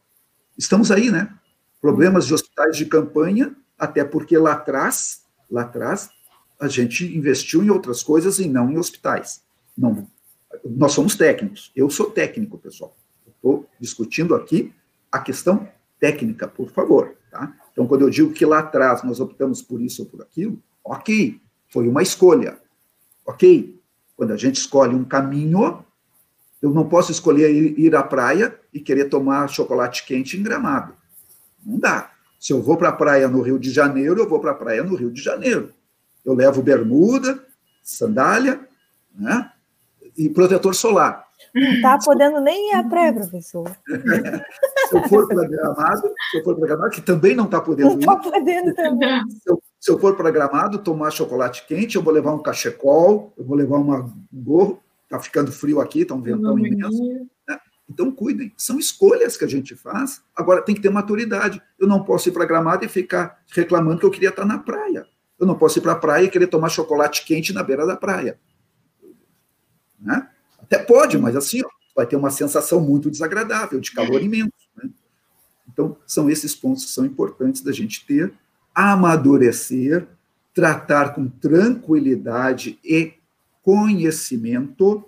Estamos 0.57 0.91
aí, 0.91 1.11
né? 1.11 1.35
Problemas 1.81 2.27
de 2.27 2.35
hospitais 2.35 2.77
de 2.77 2.87
campanha, 2.87 3.55
até 3.79 4.05
porque 4.05 4.37
lá 4.39 4.53
atrás, 4.53 5.23
lá 5.51 5.63
atrás, 5.63 6.11
a 6.61 6.69
gente 6.69 7.17
investiu 7.17 7.63
em 7.63 7.71
outras 7.71 8.03
coisas 8.03 8.39
e 8.39 8.49
não 8.49 8.71
em 8.71 8.79
hospitais. 8.79 9.43
Não 9.77 10.07
nós 10.65 10.93
somos 10.93 11.15
técnicos. 11.15 11.71
Eu 11.75 11.89
sou 11.91 12.11
técnico, 12.11 12.59
pessoal. 12.59 12.97
Estou 13.27 13.69
discutindo 13.79 14.35
aqui 14.35 14.73
a 15.11 15.19
questão 15.21 15.69
técnica, 15.99 16.49
por 16.49 16.71
favor. 16.71 17.15
Tá? 17.31 17.55
Então, 17.73 17.87
quando 17.87 18.03
eu 18.03 18.11
digo 18.11 18.33
que 18.33 18.45
lá 18.45 18.59
atrás 18.59 19.03
nós 19.03 19.21
optamos 19.21 19.63
por 19.63 19.81
isso 19.81 20.03
ou 20.03 20.09
por 20.09 20.23
aquilo, 20.23 20.61
ok, 20.85 21.41
foi 21.69 21.89
uma 21.89 22.03
escolha. 22.03 22.59
Ok, 23.25 23.79
quando 24.17 24.33
a 24.33 24.37
gente 24.37 24.57
escolhe 24.57 24.95
um 24.95 25.05
caminho, 25.05 25.85
eu 26.61 26.71
não 26.71 26.89
posso 26.89 27.13
escolher 27.13 27.51
ir, 27.51 27.95
à 27.95 28.03
praia 28.03 28.59
e 28.73 28.81
querer 28.81 29.07
tomar 29.07 29.49
chocolate 29.49 30.05
quente 30.05 30.37
em 30.37 30.43
gramado. 30.43 30.95
Não 31.65 31.79
dá. 31.79 32.13
Se 32.39 32.53
eu 32.53 32.63
vou 32.63 32.77
para 32.77 32.89
a 32.89 32.93
praia 32.93 33.29
no 33.29 33.41
Rio 33.41 33.59
de 33.59 33.71
Janeiro, 33.71 34.21
eu 34.21 34.29
vou 34.29 34.41
para 34.41 34.51
a 34.51 34.55
praia 34.55 34.83
no 34.83 34.97
Rio 34.97 35.11
de 35.11 35.23
Janeiro. 35.23 35.73
Eu 36.31 36.37
levo 36.37 36.63
bermuda, 36.63 37.45
sandália, 37.83 38.61
né? 39.15 39.51
e 40.17 40.29
protetor 40.29 40.75
solar. 40.75 41.27
Não 41.55 41.73
está 41.73 41.99
podendo 41.99 42.41
nem 42.41 42.71
ir 42.71 42.75
à 42.75 42.85
pré, 42.85 43.13
professor. 43.13 43.67
se 44.89 44.97
eu 44.97 45.09
for 45.09 45.27
para 45.27 45.49
Gramado, 45.49 46.13
se 46.31 46.39
eu 46.39 46.45
for 46.45 46.55
para 46.55 46.67
Gramado, 46.67 46.91
que 46.91 47.01
também 47.01 47.35
não 47.35 47.47
está 47.47 47.61
podendo 47.61 47.91
não 47.91 47.99
Está 47.99 48.17
podendo 48.17 48.75
também. 48.75 49.29
Se 49.31 49.51
eu, 49.51 49.63
se 49.79 49.91
eu 49.91 49.99
for 49.99 50.17
para 50.17 50.31
Gramado 50.31 50.79
tomar 50.79 51.11
chocolate 51.11 51.67
quente, 51.67 51.97
eu 51.97 52.03
vou 52.03 52.13
levar 52.13 52.33
um 52.33 52.43
cachecol, 52.43 53.33
eu 53.37 53.45
vou 53.45 53.57
levar 53.57 53.79
uma, 53.79 54.01
um 54.01 54.43
gorro, 54.43 54.81
está 55.05 55.19
ficando 55.19 55.51
frio 55.51 55.81
aqui, 55.81 56.03
está 56.03 56.15
um 56.15 56.23
ventão 56.23 56.59
imenso. 56.59 57.03
Né? 57.49 57.59
Então, 57.89 58.13
cuidem, 58.13 58.53
são 58.57 58.79
escolhas 58.79 59.37
que 59.37 59.45
a 59.45 59.49
gente 59.49 59.75
faz. 59.75 60.23
Agora, 60.37 60.63
tem 60.63 60.75
que 60.75 60.81
ter 60.81 60.91
maturidade. 60.91 61.61
Eu 61.79 61.89
não 61.89 62.05
posso 62.05 62.29
ir 62.29 62.33
para 62.33 62.45
Gramado 62.45 62.85
e 62.85 62.89
ficar 62.89 63.41
reclamando 63.51 63.99
que 63.99 64.07
eu 64.07 64.11
queria 64.11 64.29
estar 64.29 64.45
na 64.45 64.59
praia. 64.59 65.05
Eu 65.41 65.47
não 65.47 65.57
posso 65.57 65.79
ir 65.79 65.83
para 65.83 65.93
a 65.93 65.97
praia 65.97 66.27
e 66.27 66.31
querer 66.31 66.47
tomar 66.47 66.69
chocolate 66.69 67.25
quente 67.25 67.53
na 67.53 67.63
beira 67.63 67.87
da 67.87 67.97
praia. 67.97 68.39
Né? 69.99 70.29
Até 70.61 70.79
pode, 70.79 71.19
mas 71.19 71.35
assim, 71.35 71.63
ó, 71.65 71.69
vai 71.97 72.07
ter 72.07 72.17
uma 72.17 72.31
sensação 72.31 72.81
muito 72.81 73.11
desagradável, 73.11 73.81
de 73.81 73.91
calor 73.91 74.23
imenso. 74.23 74.53
Né? 74.77 74.91
Então, 75.73 75.97
são 76.07 76.31
esses 76.31 76.55
pontos 76.55 76.85
que 76.85 76.91
são 76.91 77.07
importantes 77.07 77.63
da 77.63 77.73
gente 77.73 78.07
ter, 78.07 78.33
amadurecer 78.75 80.07
tratar 80.55 81.15
com 81.15 81.29
tranquilidade 81.29 82.79
e 82.85 83.15
conhecimento 83.63 85.05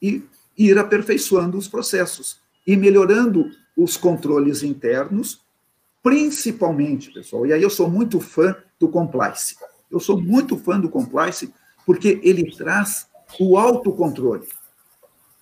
e 0.00 0.22
ir 0.56 0.78
aperfeiçoando 0.78 1.58
os 1.58 1.66
processos 1.66 2.38
e 2.66 2.76
melhorando 2.76 3.50
os 3.76 3.96
controles 3.96 4.62
internos, 4.62 5.40
principalmente, 6.02 7.10
pessoal. 7.12 7.46
E 7.46 7.52
aí 7.52 7.62
eu 7.62 7.70
sou 7.70 7.90
muito 7.90 8.20
fã 8.20 8.56
do 8.78 8.88
compliance. 8.88 9.56
Eu 9.90 10.00
sou 10.00 10.20
muito 10.20 10.56
fã 10.56 10.78
do 10.78 10.88
compliance 10.88 11.52
porque 11.86 12.20
ele 12.22 12.50
traz 12.56 13.06
o 13.38 13.56
autocontrole. 13.56 14.48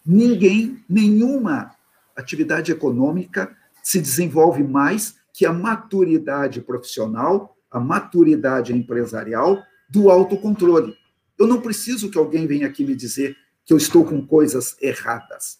Ninguém, 0.05 0.83
nenhuma 0.89 1.75
atividade 2.17 2.73
econômica 2.73 3.57
se 3.83 4.01
desenvolve 4.01 4.63
mais 4.63 5.17
que 5.33 5.47
a 5.47 5.53
maturidade 5.53 6.61
profissional, 6.61 7.57
a 7.71 7.81
maturidade 7.81 8.73
empresarial 8.73 9.63
do 9.89 10.11
autocontrole. 10.11 10.97
Eu 11.39 11.47
não 11.47 11.61
preciso 11.61 12.11
que 12.11 12.19
alguém 12.19 12.47
venha 12.47 12.67
aqui 12.67 12.85
me 12.85 12.95
dizer 12.95 13.37
que 13.65 13.73
eu 13.73 13.77
estou 13.77 14.05
com 14.05 14.27
coisas 14.27 14.77
erradas. 14.81 15.59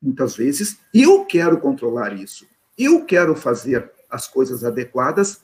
Muitas 0.00 0.36
vezes 0.36 0.78
eu 0.94 1.24
quero 1.24 1.60
controlar 1.60 2.14
isso. 2.14 2.46
Eu 2.78 3.04
quero 3.04 3.34
fazer 3.36 3.90
as 4.08 4.26
coisas 4.26 4.64
adequadas. 4.64 5.42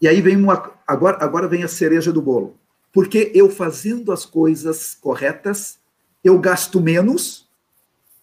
E 0.00 0.06
aí 0.06 0.20
vem 0.20 0.36
uma 0.36 0.72
agora 0.86 1.18
agora 1.20 1.48
vem 1.48 1.62
a 1.62 1.68
cereja 1.68 2.12
do 2.12 2.22
bolo. 2.22 2.56
Porque 2.92 3.30
eu 3.34 3.50
fazendo 3.50 4.12
as 4.12 4.24
coisas 4.24 4.94
corretas, 4.94 5.78
eu 6.24 6.38
gasto 6.38 6.80
menos, 6.80 7.48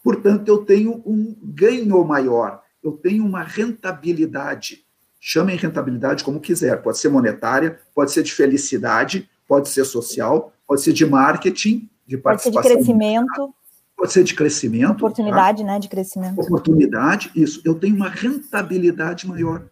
portanto 0.03 0.47
eu 0.47 0.65
tenho 0.65 1.01
um 1.05 1.35
ganho 1.43 2.03
maior, 2.03 2.61
eu 2.83 2.91
tenho 2.91 3.25
uma 3.25 3.43
rentabilidade. 3.43 4.83
Chamem 5.19 5.55
rentabilidade 5.55 6.23
como 6.23 6.39
quiser, 6.39 6.81
pode 6.81 6.97
ser 6.97 7.09
monetária, 7.09 7.79
pode 7.95 8.11
ser 8.11 8.23
de 8.23 8.33
felicidade, 8.33 9.29
pode 9.47 9.69
ser 9.69 9.85
social, 9.85 10.53
pode 10.67 10.81
ser 10.81 10.91
de 10.91 11.05
marketing, 11.05 11.89
de 12.05 12.17
participação. 12.17 12.61
Pode 12.61 12.67
ser 12.67 12.81
de 12.81 12.83
crescimento. 12.83 13.55
Pode 13.95 14.11
ser 14.11 14.23
de 14.23 14.35
crescimento. 14.35 14.91
Oportunidade, 14.91 15.61
tá? 15.63 15.71
né, 15.71 15.79
de 15.79 15.87
crescimento. 15.87 16.41
Oportunidade, 16.41 17.31
isso. 17.35 17.61
Eu 17.63 17.75
tenho 17.75 17.95
uma 17.95 18.09
rentabilidade 18.09 19.27
maior. 19.27 19.65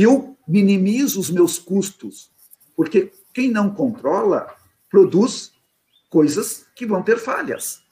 Eu 0.00 0.38
minimizo 0.46 1.18
os 1.18 1.28
meus 1.28 1.58
custos, 1.58 2.30
porque 2.76 3.10
quem 3.34 3.50
não 3.50 3.68
controla 3.68 4.46
produz 4.88 5.50
coisas 6.08 6.66
que 6.76 6.86
vão 6.86 7.02
ter 7.02 7.18
falhas. 7.18 7.82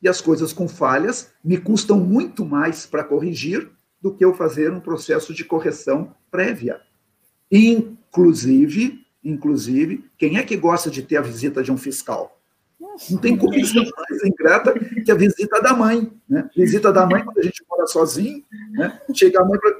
E 0.00 0.08
as 0.08 0.20
coisas 0.20 0.52
com 0.52 0.68
falhas 0.68 1.32
me 1.42 1.58
custam 1.58 1.98
muito 1.98 2.44
mais 2.44 2.86
para 2.86 3.02
corrigir 3.02 3.68
do 4.00 4.14
que 4.14 4.24
eu 4.24 4.32
fazer 4.32 4.70
um 4.70 4.78
processo 4.78 5.34
de 5.34 5.44
correção 5.44 6.14
prévia. 6.30 6.80
Inclusive, 7.50 9.04
inclusive, 9.24 10.04
quem 10.16 10.38
é 10.38 10.44
que 10.44 10.56
gosta 10.56 10.88
de 10.88 11.02
ter 11.02 11.16
a 11.16 11.22
visita 11.22 11.64
de 11.64 11.72
um 11.72 11.76
fiscal? 11.76 12.40
Não 13.10 13.18
tem 13.18 13.36
coisa 13.36 13.74
mais 13.74 14.24
ingrata 14.24 14.72
que 15.04 15.10
a 15.10 15.14
visita 15.14 15.60
da 15.60 15.74
mãe. 15.74 16.12
Né? 16.28 16.48
Visita 16.56 16.92
da 16.92 17.04
mãe, 17.04 17.24
quando 17.24 17.38
a 17.38 17.42
gente 17.42 17.64
mora 17.68 17.86
sozinho, 17.86 18.44
né? 18.70 19.00
chega 19.14 19.40
a 19.40 19.44
mãe 19.44 19.58
para. 19.58 19.75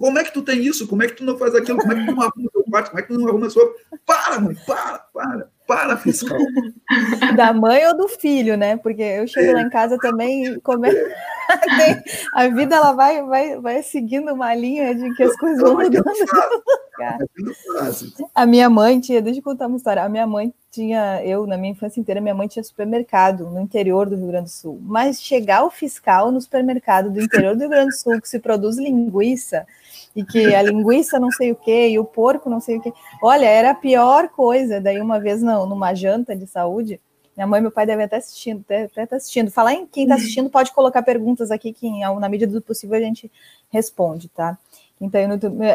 Como 0.00 0.18
é 0.18 0.24
que 0.24 0.32
tu 0.32 0.40
tem 0.40 0.64
isso? 0.64 0.88
Como 0.88 1.02
é 1.02 1.06
que 1.06 1.12
tu 1.12 1.24
não 1.24 1.36
faz 1.36 1.54
aquilo? 1.54 1.76
Como 1.76 1.92
é 1.92 1.94
que 1.94 2.06
tu 2.06 2.14
não 2.14 2.22
arruma 2.22 2.50
teu 2.50 2.64
quarto? 2.64 2.88
Como 2.88 2.98
é 2.98 3.02
que 3.02 3.08
tu 3.08 3.18
não 3.18 3.28
arruma 3.28 3.48
a 3.48 3.50
sua. 3.50 3.74
Para, 4.06 4.40
mãe, 4.40 4.56
para, 4.66 4.98
para, 5.12 5.50
para, 5.66 5.96
fiscal. 5.98 6.38
Da 7.36 7.52
mãe 7.52 7.86
ou 7.86 7.94
do 7.94 8.08
filho, 8.08 8.56
né? 8.56 8.78
Porque 8.78 9.02
eu 9.02 9.28
chego 9.28 9.50
é. 9.50 9.52
lá 9.52 9.60
em 9.60 9.68
casa 9.68 9.98
também 9.98 10.58
come... 10.60 10.88
a 12.32 12.48
vida 12.48 12.76
ela 12.76 12.92
vai, 12.92 13.22
vai, 13.22 13.60
vai 13.60 13.82
seguindo 13.82 14.32
uma 14.32 14.54
linha 14.54 14.94
de 14.94 15.14
que 15.14 15.22
as 15.22 15.36
coisas 15.36 15.60
vão 15.60 15.76
mudando. 15.76 16.02
A 18.34 18.46
minha 18.46 18.70
mãe 18.70 19.00
tinha, 19.00 19.20
deixa 19.20 19.40
eu 19.40 19.44
contar 19.44 19.66
uma 19.66 19.76
história. 19.76 20.02
A 20.02 20.08
minha 20.08 20.26
mãe 20.26 20.54
tinha, 20.70 21.22
eu 21.24 21.46
na 21.46 21.56
minha 21.56 21.72
infância 21.72 22.00
inteira, 22.00 22.20
minha 22.20 22.34
mãe 22.34 22.46
tinha 22.46 22.62
supermercado 22.62 23.46
no 23.50 23.60
interior 23.60 24.08
do 24.08 24.16
Rio 24.16 24.28
Grande 24.28 24.44
do 24.44 24.50
Sul. 24.50 24.78
Mas 24.82 25.20
chegar 25.20 25.64
o 25.64 25.70
fiscal 25.70 26.30
no 26.30 26.40
supermercado 26.40 27.10
do 27.10 27.20
interior 27.20 27.54
do 27.54 27.60
Rio 27.60 27.70
Grande 27.70 27.90
do 27.90 27.96
Sul 27.96 28.20
que 28.20 28.28
se 28.28 28.38
produz 28.38 28.76
linguiça 28.76 29.66
e 30.14 30.24
que 30.24 30.54
a 30.54 30.62
linguiça 30.62 31.18
não 31.18 31.30
sei 31.32 31.50
o 31.50 31.56
que 31.56 31.88
e 31.88 31.98
o 31.98 32.04
porco 32.04 32.48
não 32.48 32.60
sei 32.60 32.78
o 32.78 32.80
que. 32.80 32.92
Olha, 33.22 33.46
era 33.46 33.70
a 33.70 33.74
pior 33.74 34.28
coisa. 34.28 34.80
Daí 34.80 35.00
uma 35.00 35.18
vez 35.18 35.42
não, 35.42 35.66
numa 35.66 35.92
janta 35.94 36.36
de 36.36 36.46
saúde, 36.46 37.00
minha 37.36 37.46
mãe 37.46 37.58
e 37.58 37.62
meu 37.62 37.72
pai 37.72 37.86
devem 37.86 38.04
até 38.04 38.16
assistindo, 38.16 38.60
até, 38.60 38.84
até 38.84 39.06
tá 39.06 39.16
assistindo. 39.16 39.50
Falar 39.50 39.74
em 39.74 39.86
quem 39.86 40.04
está 40.04 40.14
assistindo, 40.14 40.50
pode 40.50 40.72
colocar 40.72 41.02
perguntas 41.02 41.50
aqui 41.50 41.72
que 41.72 41.88
na 41.90 42.28
medida 42.28 42.52
do 42.52 42.62
possível 42.62 42.96
a 42.96 43.00
gente 43.00 43.30
responde, 43.70 44.28
tá? 44.28 44.58
Então, 45.00 45.18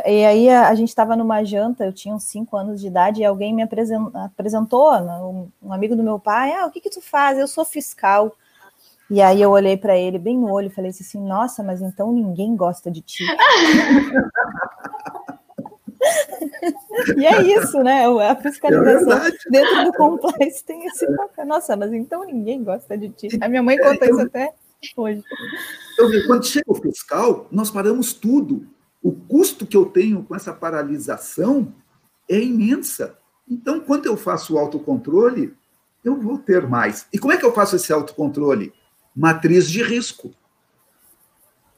e 0.06 0.24
aí 0.24 0.50
a, 0.50 0.76
gente 0.76 0.90
estava 0.90 1.16
numa 1.16 1.44
janta, 1.44 1.84
eu 1.84 1.92
tinha 1.92 2.14
uns 2.14 2.26
cinco 2.26 2.56
anos 2.56 2.80
de 2.80 2.86
idade, 2.86 3.22
e 3.22 3.26
alguém 3.26 3.56
me 3.56 3.64
apresentou, 3.64 5.02
né, 5.02 5.18
um, 5.64 5.74
amigo 5.74 5.96
do 5.96 6.04
meu 6.04 6.20
pai, 6.20 6.54
ah, 6.54 6.68
o 6.68 6.72
que 6.72 6.80
que 6.80 6.92
tu 6.92 7.02
faz? 7.02 7.40
Eu 7.40 7.48
sou 7.48 7.66
fiscal. 7.66 8.36
E 9.10 9.20
aí 9.22 9.42
eu 9.42 9.50
olhei 9.50 9.78
para 9.78 9.98
ele 9.98 10.20
bem 10.20 10.38
no 10.38 10.52
olho 10.52 10.68
e 10.68 10.72
falei 10.72 10.92
assim, 10.92 11.20
nossa, 11.20 11.64
mas 11.64 11.82
então 11.82 12.12
ninguém 12.12 12.56
gosta 12.56 12.92
de 12.92 13.02
ti. 13.02 13.24
e 17.18 17.26
é 17.26 17.42
isso, 17.42 17.84
né? 17.84 18.06
A 18.06 18.36
fiscalização 18.36 19.26
é 19.26 19.32
dentro 19.50 19.86
do 19.86 19.94
compliance 19.94 20.64
tem 20.64 20.86
esse 20.86 21.06
papel. 21.16 21.46
Nossa, 21.46 21.76
mas 21.76 21.94
então 21.94 22.26
ninguém 22.26 22.64
gosta 22.64 22.98
de 22.98 23.10
ti. 23.10 23.30
A 23.42 23.48
minha 23.48 23.62
mãe 23.62 23.78
conta 23.78 24.06
isso 24.06 24.22
até 24.22 24.54
hoje. 24.98 25.24
Então, 25.94 26.10
quando 26.28 26.46
chega 26.46 26.66
o 26.68 26.76
fiscal, 26.76 27.48
nós 27.52 27.70
paramos 27.70 28.14
tudo. 28.14 28.68
O 29.06 29.12
custo 29.12 29.68
que 29.68 29.78
eu 29.78 29.86
tenho 29.86 30.24
com 30.24 30.36
essa 30.36 30.52
paralisação 30.52 31.72
é 32.28 32.42
imensa. 32.42 33.16
Então, 33.48 33.80
quando 33.80 34.08
eu 34.08 34.18
faço 34.18 34.56
o 34.56 34.58
autocontrole, 34.58 35.56
eu 36.04 36.20
vou 36.20 36.40
ter 36.40 36.68
mais. 36.68 37.06
E 37.14 37.20
como 37.20 37.32
é 37.32 37.38
que 37.38 37.46
eu 37.46 37.54
faço 37.54 37.76
esse 37.76 37.94
autocontrole? 37.94 38.74
Matriz 39.16 39.70
de 39.70 39.84
risco. 39.84 40.34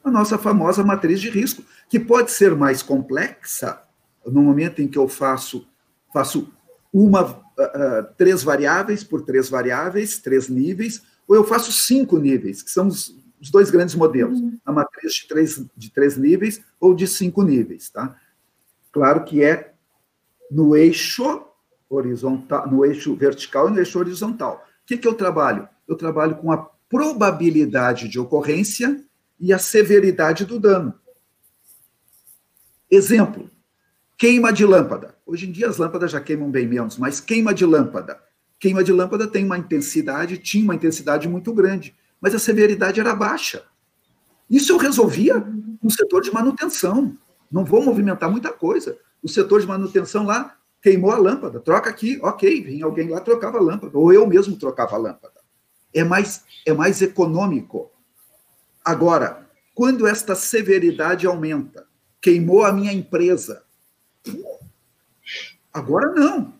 A 0.02 0.10
nossa 0.10 0.38
famosa 0.38 0.82
matriz 0.82 1.20
de 1.20 1.28
risco, 1.28 1.62
que 1.90 2.00
pode 2.00 2.30
ser 2.30 2.56
mais 2.56 2.82
complexa 2.82 3.82
no 4.24 4.40
momento 4.40 4.80
em 4.80 4.88
que 4.88 4.96
eu 4.96 5.06
faço, 5.06 5.68
faço 6.10 6.50
uma, 6.90 7.24
uh, 7.26 8.14
três 8.16 8.42
variáveis 8.42 9.04
por 9.04 9.20
três 9.20 9.50
variáveis, 9.50 10.16
três 10.16 10.48
níveis, 10.48 11.02
ou 11.28 11.36
eu 11.36 11.44
faço 11.44 11.72
cinco 11.72 12.16
níveis, 12.16 12.62
que 12.62 12.70
são 12.70 12.86
os, 12.86 13.14
os 13.40 13.50
dois 13.50 13.70
grandes 13.70 13.94
modelos, 13.94 14.40
uhum. 14.40 14.58
a 14.64 14.72
matriz 14.72 15.14
de 15.14 15.28
três, 15.28 15.64
de 15.76 15.90
três 15.90 16.16
níveis 16.16 16.62
ou 16.80 16.94
de 16.94 17.06
cinco 17.06 17.42
níveis, 17.42 17.88
tá? 17.88 18.16
Claro 18.92 19.24
que 19.24 19.42
é 19.42 19.74
no 20.50 20.76
eixo 20.76 21.44
horizontal, 21.88 22.68
no 22.70 22.84
eixo 22.84 23.14
vertical 23.14 23.68
e 23.68 23.72
no 23.72 23.78
eixo 23.78 23.98
horizontal. 23.98 24.64
O 24.82 24.86
que, 24.86 24.96
que 24.96 25.06
eu 25.06 25.14
trabalho? 25.14 25.68
Eu 25.86 25.96
trabalho 25.96 26.36
com 26.36 26.50
a 26.50 26.58
probabilidade 26.88 28.08
de 28.08 28.18
ocorrência 28.18 29.04
e 29.38 29.52
a 29.52 29.58
severidade 29.58 30.44
do 30.44 30.58
dano. 30.58 30.94
Exemplo: 32.90 33.50
queima 34.16 34.52
de 34.52 34.64
lâmpada. 34.64 35.14
Hoje 35.26 35.48
em 35.48 35.52
dia 35.52 35.68
as 35.68 35.76
lâmpadas 35.76 36.10
já 36.10 36.20
queimam 36.20 36.50
bem 36.50 36.66
menos, 36.66 36.96
mas 36.96 37.20
queima 37.20 37.54
de 37.54 37.64
lâmpada. 37.64 38.18
Queima 38.58 38.82
de 38.82 38.92
lâmpada 38.92 39.28
tem 39.28 39.44
uma 39.44 39.58
intensidade, 39.58 40.38
tinha 40.38 40.64
uma 40.64 40.74
intensidade 40.74 41.28
muito 41.28 41.52
grande 41.52 41.94
mas 42.20 42.34
a 42.34 42.38
severidade 42.38 43.00
era 43.00 43.14
baixa. 43.14 43.64
Isso 44.48 44.72
eu 44.72 44.78
resolvia 44.78 45.44
no 45.82 45.90
setor 45.90 46.22
de 46.22 46.32
manutenção. 46.32 47.16
Não 47.50 47.64
vou 47.64 47.82
movimentar 47.82 48.30
muita 48.30 48.52
coisa. 48.52 48.98
O 49.22 49.28
setor 49.28 49.60
de 49.60 49.66
manutenção 49.66 50.24
lá 50.24 50.56
queimou 50.82 51.10
a 51.10 51.18
lâmpada, 51.18 51.60
troca 51.60 51.90
aqui, 51.90 52.18
ok, 52.22 52.62
vinha 52.62 52.84
alguém 52.84 53.08
lá 53.08 53.20
trocava 53.20 53.58
a 53.58 53.60
lâmpada, 53.60 53.98
ou 53.98 54.12
eu 54.12 54.26
mesmo 54.26 54.56
trocava 54.56 54.94
a 54.94 54.98
lâmpada. 54.98 55.40
É 55.92 56.04
mais, 56.04 56.44
é 56.64 56.72
mais 56.72 57.02
econômico. 57.02 57.90
Agora, 58.84 59.46
quando 59.74 60.06
esta 60.06 60.34
severidade 60.34 61.26
aumenta, 61.26 61.86
queimou 62.20 62.64
a 62.64 62.72
minha 62.72 62.92
empresa. 62.92 63.62
Agora 65.72 66.12
não. 66.12 66.54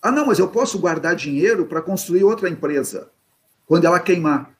Ah, 0.00 0.10
não, 0.10 0.26
mas 0.26 0.38
eu 0.38 0.48
posso 0.48 0.78
guardar 0.78 1.16
dinheiro 1.16 1.66
para 1.66 1.82
construir 1.82 2.24
outra 2.24 2.48
empresa 2.48 3.10
quando 3.66 3.84
ela 3.84 3.98
queimar. 3.98 4.55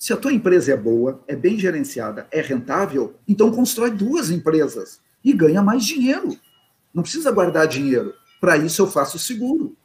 Se 0.00 0.14
a 0.14 0.16
tua 0.16 0.32
empresa 0.32 0.72
é 0.72 0.76
boa, 0.78 1.22
é 1.28 1.36
bem 1.36 1.58
gerenciada, 1.58 2.26
é 2.30 2.40
rentável, 2.40 3.16
então 3.28 3.52
constrói 3.52 3.90
duas 3.90 4.30
empresas 4.30 4.98
e 5.22 5.30
ganha 5.30 5.62
mais 5.62 5.84
dinheiro. 5.84 6.38
Não 6.94 7.02
precisa 7.02 7.30
guardar 7.30 7.68
dinheiro. 7.68 8.14
Para 8.40 8.56
isso 8.56 8.80
eu 8.80 8.86
faço 8.86 9.18
seguro. 9.18 9.76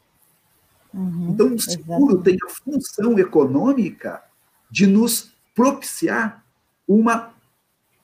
Uhum, 0.94 1.32
então 1.34 1.54
o 1.54 1.60
seguro 1.60 2.14
exatamente. 2.14 2.24
tem 2.24 2.38
a 2.48 2.50
função 2.50 3.20
econômica 3.20 4.24
de 4.72 4.88
nos 4.88 5.34
propiciar 5.54 6.46
uma, 6.88 7.34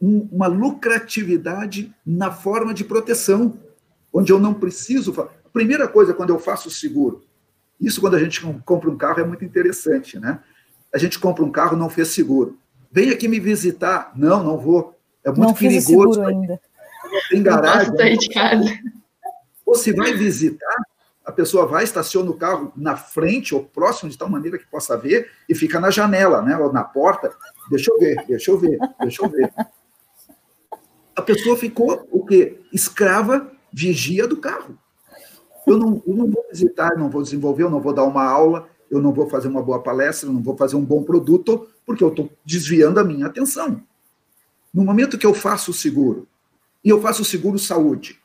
um, 0.01 0.27
uma 0.33 0.47
lucratividade 0.47 1.95
na 2.05 2.29
forma 2.29 2.73
de 2.73 2.83
proteção, 2.83 3.57
onde 4.11 4.33
eu 4.33 4.39
não 4.39 4.53
preciso. 4.53 5.17
A 5.21 5.49
primeira 5.53 5.87
coisa 5.87 6.13
quando 6.13 6.31
eu 6.31 6.39
faço 6.39 6.69
seguro, 6.69 7.23
isso 7.79 8.01
quando 8.01 8.15
a 8.15 8.19
gente 8.19 8.41
compra 8.65 8.89
um 8.89 8.97
carro 8.97 9.21
é 9.21 9.25
muito 9.25 9.45
interessante, 9.45 10.19
né? 10.19 10.43
A 10.93 10.97
gente 10.97 11.19
compra 11.19 11.43
um 11.43 11.51
carro, 11.51 11.77
não 11.77 11.89
fez 11.89 12.09
seguro. 12.09 12.57
Vem 12.91 13.09
aqui 13.09 13.27
me 13.27 13.39
visitar. 13.39 14.11
Não, 14.15 14.43
não 14.43 14.57
vou. 14.57 14.97
É 15.23 15.29
muito 15.29 15.41
não 15.41 15.53
perigoso. 15.53 16.21
ainda. 16.21 16.59
Não 17.03 17.19
tem 17.29 17.43
garagem. 17.43 17.93
Não 17.93 18.17
de 18.17 18.29
casa. 18.29 18.79
Ou 19.65 19.75
se 19.75 19.93
vai 19.93 20.13
visitar, 20.13 20.75
a 21.25 21.31
pessoa 21.31 21.65
vai, 21.65 21.83
estaciona 21.83 22.29
o 22.29 22.35
carro 22.35 22.73
na 22.75 22.97
frente 22.97 23.55
ou 23.55 23.63
próximo 23.63 24.09
de 24.09 24.17
tal 24.17 24.29
maneira 24.29 24.57
que 24.57 24.65
possa 24.65 24.97
ver 24.97 25.31
e 25.47 25.55
fica 25.55 25.79
na 25.79 25.89
janela, 25.89 26.41
né, 26.41 26.57
ou 26.57 26.73
na 26.73 26.83
porta. 26.83 27.31
Deixa 27.69 27.91
eu 27.91 27.99
ver, 27.99 28.25
deixa 28.27 28.51
eu 28.51 28.57
ver, 28.57 28.77
deixa 28.99 29.23
eu 29.23 29.29
ver. 29.29 29.53
A 31.15 31.21
pessoa 31.21 31.55
ficou 31.55 32.07
o 32.11 32.25
quê? 32.25 32.59
Escrava, 32.73 33.51
vigia 33.71 34.27
do 34.27 34.37
carro. 34.37 34.77
Eu 35.65 35.77
não, 35.77 36.03
eu 36.05 36.15
não 36.15 36.29
vou 36.29 36.43
visitar, 36.51 36.97
não 36.97 37.09
vou 37.09 37.21
desenvolver, 37.21 37.63
eu 37.63 37.69
não 37.69 37.79
vou 37.79 37.93
dar 37.93 38.03
uma 38.03 38.25
aula, 38.25 38.67
eu 38.91 39.01
não 39.01 39.13
vou 39.13 39.29
fazer 39.29 39.47
uma 39.47 39.63
boa 39.63 39.81
palestra, 39.81 40.27
eu 40.27 40.33
não 40.33 40.43
vou 40.43 40.57
fazer 40.57 40.75
um 40.75 40.83
bom 40.83 41.01
produto, 41.01 41.69
porque 41.85 42.03
eu 42.03 42.09
estou 42.09 42.29
desviando 42.45 42.99
a 42.99 43.03
minha 43.03 43.25
atenção. 43.25 43.81
No 44.73 44.83
momento 44.83 45.17
que 45.17 45.25
eu 45.25 45.33
faço 45.33 45.71
o 45.71 45.73
seguro, 45.73 46.27
e 46.83 46.89
eu 46.89 47.01
faço 47.01 47.21
o 47.21 47.25
seguro 47.25 47.57
saúde, 47.57 48.19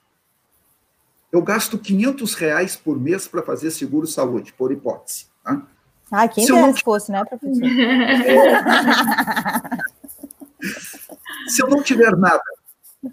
eu 1.30 1.40
gasto 1.40 1.78
500 1.78 2.34
reais 2.34 2.76
por 2.76 2.98
mês 2.98 3.28
para 3.28 3.42
fazer 3.42 3.70
seguro 3.70 4.06
saúde, 4.06 4.52
por 4.52 4.72
hipótese. 4.72 5.26
Tá? 5.44 5.62
Ah, 6.10 6.26
quem 6.26 6.44
se 6.44 6.52
não... 6.52 6.74
fosse, 6.74 7.12
né, 7.12 7.24
professor? 7.24 7.62
se 11.48 11.62
eu 11.62 11.68
não 11.68 11.82
tiver 11.82 12.16
nada, 12.16 12.42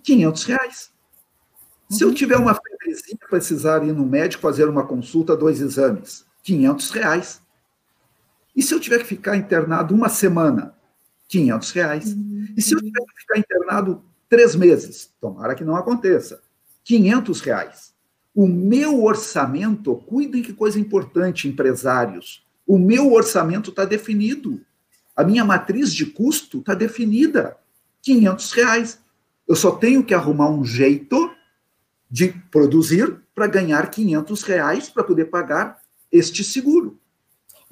500 0.03 0.43
reais. 0.45 0.91
Se 1.89 2.03
eu 2.03 2.07
uhum. 2.07 2.13
tiver 2.13 2.37
uma 2.37 2.55
febrezinha, 2.55 3.19
precisar 3.29 3.85
ir 3.85 3.93
no 3.93 4.05
médico 4.05 4.41
fazer 4.41 4.67
uma 4.67 4.85
consulta, 4.85 5.37
dois 5.37 5.61
exames, 5.61 6.25
500 6.43 6.91
reais. 6.91 7.42
E 8.55 8.61
se 8.61 8.73
eu 8.73 8.79
tiver 8.79 8.99
que 8.99 9.05
ficar 9.05 9.35
internado 9.35 9.93
uma 9.93 10.09
semana, 10.09 10.75
500 11.27 11.71
reais. 11.71 12.15
E 12.55 12.61
se 12.61 12.73
eu 12.73 12.79
tiver 12.79 12.99
que 12.99 13.21
ficar 13.21 13.39
internado 13.39 14.03
três 14.29 14.55
meses, 14.55 15.11
tomara 15.19 15.55
que 15.55 15.63
não 15.63 15.75
aconteça, 15.75 16.41
500 16.83 17.41
reais. 17.41 17.93
O 18.35 18.47
meu 18.47 19.03
orçamento, 19.03 19.95
cuidem 19.95 20.41
que 20.41 20.53
coisa 20.53 20.79
importante, 20.79 21.47
empresários. 21.47 22.45
O 22.65 22.77
meu 22.77 23.13
orçamento 23.13 23.69
está 23.69 23.85
definido. 23.85 24.61
A 25.15 25.23
minha 25.23 25.45
matriz 25.45 25.93
de 25.93 26.05
custo 26.05 26.59
está 26.59 26.73
definida. 26.73 27.57
500 28.01 28.51
reais. 28.51 28.99
Eu 29.47 29.55
só 29.55 29.71
tenho 29.71 30.03
que 30.03 30.13
arrumar 30.13 30.49
um 30.49 30.65
jeito 30.65 31.31
de 32.09 32.29
produzir 32.51 33.21
para 33.33 33.47
ganhar 33.47 33.89
500 33.89 34.43
reais 34.43 34.89
para 34.89 35.03
poder 35.03 35.25
pagar 35.25 35.79
este 36.11 36.43
seguro. 36.43 36.99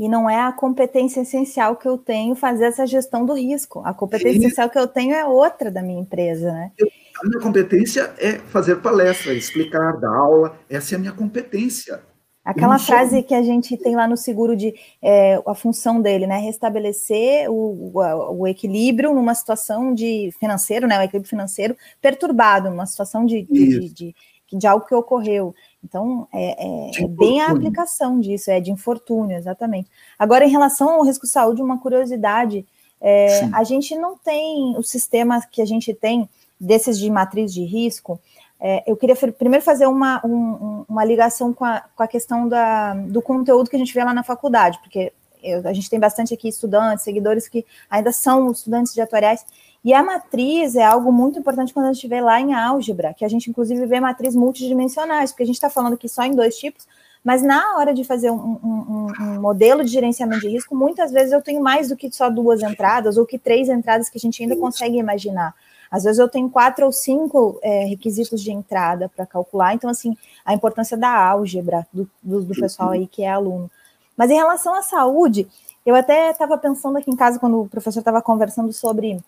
E 0.02 0.10
não 0.10 0.28
é 0.28 0.42
a 0.42 0.52
competência 0.52 1.22
essencial 1.22 1.76
que 1.76 1.88
eu 1.88 1.96
tenho 1.96 2.34
fazer 2.34 2.66
essa 2.66 2.88
gestão 2.88 3.24
do 3.24 3.36
risco. 3.36 3.84
A 3.86 3.94
competência 3.94 4.38
e... 4.38 4.46
essencial 4.46 4.68
que 4.68 4.80
eu 4.80 4.88
tenho 4.88 5.14
é 5.14 5.24
outra 5.24 5.70
da 5.70 5.82
minha 5.82 6.02
empresa, 6.02 6.52
né? 6.52 6.72
Eu 6.78 6.88
a 7.22 7.28
minha 7.28 7.40
competência 7.40 8.12
é 8.18 8.40
fazer 8.40 8.78
palestra, 8.78 9.32
explicar, 9.34 10.00
dar 10.00 10.10
aula. 10.10 10.58
Essa 10.68 10.96
é 10.96 10.98
a 10.98 11.00
minha 11.00 11.12
competência. 11.12 12.02
Aquela 12.44 12.80
frase 12.80 13.18
sou... 13.18 13.24
que 13.24 13.36
a 13.36 13.44
gente 13.44 13.78
tem 13.78 13.96
lá 13.96 14.08
no 14.08 14.18
seguro 14.18 14.56
de 14.58 14.74
é, 15.00 15.40
a 15.46 15.54
função 15.54 16.02
dele, 16.02 16.26
né? 16.26 16.38
Restabelecer 16.40 17.48
o, 17.48 17.92
o, 17.94 18.40
o, 18.40 18.48
equilíbrio 18.48 19.14
numa 19.14 19.36
situação 19.36 19.94
de 19.94 20.32
financeiro, 20.40 20.88
né? 20.88 20.98
O 20.98 21.04
equilíbrio 21.04 21.30
financeiro 21.30 21.78
perturbado, 22.02 22.72
numa 22.72 22.88
situação 22.88 23.24
de, 23.24 23.44
de, 23.44 23.94
de, 23.94 24.16
de 24.52 24.68
algo 24.68 24.88
que 24.88 24.96
ocorreu. 24.96 25.54
Então, 25.84 26.28
é, 26.32 26.66
é, 26.66 27.04
é, 27.04 27.08
bem 27.08 27.42
a 27.42 27.48
aplicação 27.48 28.20
disso, 28.20 28.52
é 28.52 28.60
de 28.60 28.72
infortúnio, 28.72 29.38
exatamente. 29.38 29.90
Agora, 30.18 30.46
em 30.46 30.50
relação 30.50 30.90
ao 30.90 31.04
risco 31.04 31.26
saúde, 31.26 31.62
uma 31.62 31.80
curiosidade, 31.80 32.66
é, 33.00 33.46
a 33.52 33.64
gente 33.64 33.96
não 33.96 34.16
tem 34.18 34.76
o 34.78 34.84
sistema 34.84 35.42
que 35.50 35.62
a 35.62 35.66
gente 35.66 35.94
tem 35.94 36.30
desses 36.60 37.00
de 37.00 37.10
matriz 37.10 37.52
de 37.52 37.64
risco, 37.64 38.20
é, 38.64 38.84
eu 38.86 38.96
queria 38.96 39.16
primeiro 39.16 39.66
fazer 39.66 39.88
uma, 39.88 40.24
um, 40.24 40.86
uma 40.88 41.04
ligação 41.04 41.52
com 41.52 41.66
a, 41.66 41.82
com 41.96 42.04
a 42.04 42.08
questão 42.08 42.48
da, 42.48 42.94
do 42.94 43.20
conteúdo 43.20 43.68
que 43.68 43.76
a 43.76 43.80
gente 43.80 43.92
vê 43.92 44.04
lá 44.04 44.14
na 44.14 44.24
faculdade, 44.24 44.78
porque 44.84 45.12
eu, 45.42 45.68
a 45.68 45.74
gente 45.74 45.90
tem 45.90 46.00
bastante 46.00 46.32
aqui 46.32 46.48
estudantes, 46.48 47.04
seguidores 47.04 47.48
que 47.48 47.66
ainda 47.90 48.12
são 48.12 48.52
estudantes 48.52 48.94
de 48.94 49.02
atuariais, 49.02 49.44
e 49.84 49.94
a 49.94 50.04
matriz 50.04 50.76
é 50.76 50.84
algo 50.84 51.12
muito 51.12 51.40
importante 51.40 51.74
quando 51.74 51.88
a 51.88 51.94
gente 51.94 52.08
vê 52.08 52.22
lá 52.22 52.40
em 52.40 52.54
álgebra, 52.54 53.14
que 53.14 53.26
a 53.26 53.28
gente 53.28 53.50
inclusive 53.50 53.86
vê 53.88 54.00
matriz 54.00 54.36
multidimensionais, 54.36 55.32
porque 55.32 55.44
a 55.44 55.46
gente 55.46 55.56
está 55.56 55.70
falando 55.70 55.94
aqui 55.94 56.08
só 56.08 56.24
em 56.24 56.36
dois 56.36 56.56
tipos, 56.58 56.88
mas 57.24 57.42
na 57.42 57.78
hora 57.78 57.94
de 57.94 58.04
fazer 58.04 58.32
um, 58.32 58.60
um, 58.64 59.08
um, 59.20 59.42
modelo 59.42 59.84
de 59.84 59.92
gerenciamento 59.92 60.42
de 60.42 60.50
risco, 60.50 60.76
muitas 60.76 61.12
vezes 61.12 61.32
eu 61.32 61.42
tenho 61.42 61.62
mais 61.62 61.90
do 61.90 61.96
que 61.96 62.12
só 62.12 62.30
duas 62.30 62.62
entradas, 62.62 63.18
ou 63.18 63.26
que 63.26 63.38
três 63.38 63.70
entradas 63.70 64.10
que 64.10 64.18
a 64.18 64.22
gente 64.22 64.42
ainda 64.42 64.56
consegue 64.56 64.98
imaginar. 64.98 65.54
Às 65.90 66.04
vezes 66.04 66.20
eu 66.20 66.30
tenho 66.30 66.50
quatro 66.50 66.86
ou 66.86 66.92
cinco 66.92 67.60
é, 67.62 67.86
requisitos 67.86 68.42
de 68.42 68.52
entrada 68.52 69.10
para 69.10 69.26
calcular, 69.26 69.74
então, 69.74 69.90
assim, 69.90 70.16
a 70.46 70.54
importância 70.54 70.98
da 70.98 71.14
álgebra 71.14 71.86
do, 71.92 72.10
do, 72.24 72.42
do 72.44 72.56
pessoal 72.56 72.92
aí 72.92 73.06
que 73.06 73.24
é 73.24 73.30
aluno. 73.30 73.70
Mas 74.16 74.32
em 74.32 74.36
relação 74.36 74.74
à 74.74 74.82
saúde, 74.82 75.48
eu 75.86 75.94
até 75.94 76.32
estava 76.32 76.58
pensando 76.58 76.98
aqui 76.98 77.12
em 77.12 77.16
casa, 77.16 77.40
quando 77.40 77.62
o 77.62 77.68
professor 77.68 78.00
estava 78.00 78.22
conversando 78.22 78.72
sobre 78.72 79.20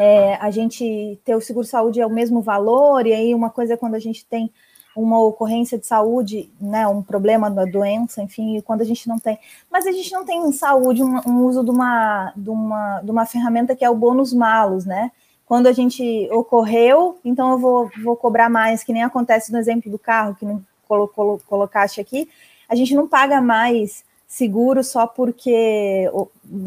é, 0.00 0.34
a 0.36 0.50
gente 0.50 1.20
ter 1.24 1.34
o 1.34 1.40
seguro-saúde 1.40 2.00
é 2.00 2.06
o 2.06 2.10
mesmo 2.10 2.40
valor, 2.40 3.06
e 3.06 3.12
aí 3.12 3.34
uma 3.34 3.50
coisa 3.50 3.74
é 3.74 3.76
quando 3.76 3.94
a 3.96 3.98
gente 3.98 4.24
tem 4.24 4.50
uma 4.96 5.22
ocorrência 5.22 5.78
de 5.78 5.86
saúde, 5.86 6.50
né, 6.60 6.86
um 6.86 7.02
problema 7.02 7.50
da 7.50 7.64
doença, 7.64 8.22
enfim, 8.22 8.60
quando 8.62 8.80
a 8.80 8.84
gente 8.84 9.08
não 9.08 9.18
tem. 9.18 9.38
Mas 9.70 9.86
a 9.86 9.92
gente 9.92 10.10
não 10.12 10.24
tem 10.24 10.40
em 10.40 10.52
saúde 10.52 11.02
um, 11.02 11.20
um 11.26 11.44
uso 11.44 11.62
de 11.62 11.70
uma, 11.70 12.32
de, 12.34 12.50
uma, 12.50 13.00
de 13.00 13.10
uma 13.10 13.26
ferramenta 13.26 13.76
que 13.76 13.84
é 13.84 13.90
o 13.90 13.94
bônus 13.94 14.32
malus, 14.32 14.84
né? 14.84 15.12
quando 15.50 15.66
a 15.66 15.72
gente 15.72 16.28
ocorreu, 16.30 17.18
então 17.24 17.50
eu 17.50 17.58
vou, 17.58 17.90
vou 18.04 18.14
cobrar 18.14 18.48
mais, 18.48 18.84
que 18.84 18.92
nem 18.92 19.02
acontece 19.02 19.50
no 19.50 19.58
exemplo 19.58 19.90
do 19.90 19.98
carro, 19.98 20.36
que 20.36 20.44
não 20.44 20.64
colo, 20.86 21.08
colo, 21.08 21.42
colocaste 21.44 22.00
aqui, 22.00 22.28
a 22.68 22.76
gente 22.76 22.94
não 22.94 23.08
paga 23.08 23.40
mais 23.40 24.04
seguro 24.30 24.84
só 24.84 25.08
porque, 25.08 26.08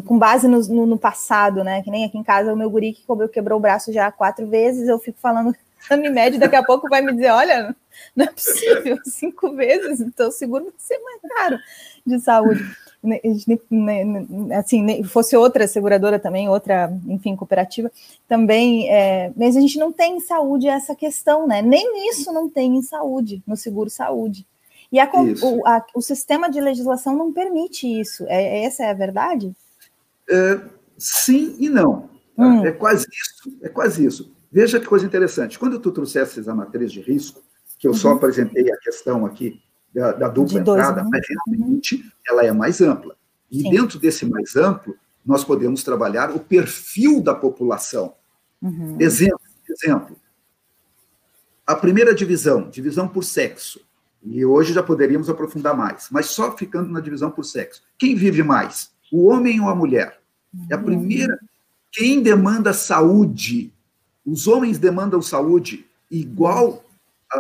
com 0.06 0.20
base 0.20 0.50
no, 0.50 0.60
no, 0.68 0.86
no, 0.86 0.98
passado, 0.98 1.64
né? 1.64 1.82
Que 1.82 1.90
nem 1.90 2.04
aqui 2.04 2.18
em 2.18 2.24
casa 2.24 2.52
o 2.52 2.58
meu 2.58 2.70
guri 2.70 2.92
que 2.92 3.06
quebrou 3.32 3.58
o 3.58 3.62
braço 3.62 3.94
já 3.94 4.12
quatro 4.12 4.46
vezes, 4.46 4.90
eu 4.90 5.00
fico 5.00 5.18
falando 5.22 5.56
Unimed, 5.90 6.38
daqui 6.40 6.58
a 6.58 6.64
pouco 6.64 6.90
vai 6.90 7.02
me 7.02 7.14
dizer, 7.14 7.32
olha, 7.32 7.74
não 8.14 8.26
é 8.26 8.28
possível, 8.28 9.00
cinco 9.08 9.56
vezes, 9.56 10.02
então 10.02 10.30
seguro 10.30 10.66
vai 10.66 10.74
ser 10.78 11.00
mais 11.00 11.22
caro 11.22 11.60
de 12.06 12.20
saúde. 12.20 12.62
Assim, 14.60 15.04
fosse 15.06 15.38
outra 15.38 15.66
seguradora 15.66 16.20
também, 16.20 16.50
outra, 16.50 16.92
enfim, 17.08 17.34
cooperativa, 17.34 17.90
também, 18.28 18.90
é, 18.90 19.32
mas 19.38 19.56
a 19.56 19.62
gente 19.62 19.80
não 19.80 19.92
tem 19.92 20.18
em 20.18 20.22
saúde 20.22 20.68
essa 20.68 20.94
questão, 20.94 21.48
né? 21.48 21.62
Nem 21.62 22.10
isso 22.10 22.30
não 22.34 22.50
tem 22.50 22.76
em 22.76 22.82
saúde, 22.82 23.42
no 23.48 23.56
seguro 23.56 23.90
saúde. 23.90 24.46
E 24.94 25.00
a, 25.00 25.10
o, 25.42 25.68
a, 25.68 25.84
o, 25.96 26.02
sistema 26.04 26.52
de 26.52 26.62
legislação 26.62 27.18
não 27.18 27.34
permite 27.34 27.88
isso. 27.88 28.26
É, 28.28 28.60
é 28.60 28.66
essa 28.66 28.84
é 28.84 28.92
a 28.92 28.94
verdade? 28.94 29.52
É, 30.30 30.62
sim 30.96 31.56
e 31.58 31.68
não. 31.68 32.10
Tá? 32.38 32.46
Hum. 32.46 32.64
É 32.64 32.72
quase 32.72 33.08
isso. 33.12 33.58
É 33.64 33.70
quase 33.70 34.06
isso. 34.06 34.32
Veja 34.52 34.80
que 34.80 34.86
coisa 34.86 35.04
interessante. 35.04 35.58
Quando 35.58 35.80
tu 35.80 35.92
trouxesses 35.92 36.48
a 36.48 36.54
matriz 36.54 36.92
de 36.92 37.02
risco, 37.02 37.42
que 37.80 37.88
eu 37.88 37.92
uhum. 37.92 37.98
só 37.98 38.12
apresentei 38.12 38.72
a 38.72 38.78
questão 38.78 39.26
aqui 39.26 39.60
da, 39.92 40.12
da 40.12 40.28
dupla 40.28 40.60
entrada, 40.60 41.04
mas 41.04 41.26
realmente 41.28 41.96
uhum. 41.96 42.12
ela 42.30 42.46
é 42.46 42.52
mais 42.52 42.80
ampla. 42.80 43.16
E 43.52 43.62
Sim. 43.62 43.72
dentro 43.72 43.98
desse 43.98 44.28
mais 44.28 44.56
amplo, 44.56 44.96
nós 45.26 45.44
podemos 45.44 45.84
trabalhar 45.84 46.30
o 46.30 46.40
perfil 46.40 47.20
da 47.20 47.34
população. 47.34 48.14
Uhum. 48.62 48.98
Exemplo, 49.00 49.42
exemplo. 49.68 50.16
A 51.66 51.76
primeira 51.76 52.14
divisão, 52.14 52.70
divisão 52.70 53.08
por 53.08 53.24
sexo. 53.24 53.82
E 54.26 54.46
hoje 54.46 54.74
já 54.74 54.82
poderíamos 54.82 55.30
aprofundar 55.30 55.76
mais, 55.76 56.08
mas 56.10 56.28
só 56.28 56.56
ficando 56.56 56.90
na 56.90 57.00
divisão 57.00 57.30
por 57.30 57.44
sexo. 57.44 57.82
Quem 57.98 58.16
vive 58.16 58.42
mais? 58.42 58.92
O 59.12 59.26
homem 59.28 59.60
ou 59.60 59.68
a 59.70 59.76
mulher? 59.76 60.20
É 60.70 60.76
a 60.76 60.78
uhum. 60.78 60.84
primeira. 60.84 61.38
Quem 61.92 62.24
demanda 62.24 62.74
saúde? 62.74 63.72
Os 64.26 64.48
homens 64.48 64.78
demandam 64.78 65.22
saúde 65.22 65.86
igual 66.10 66.86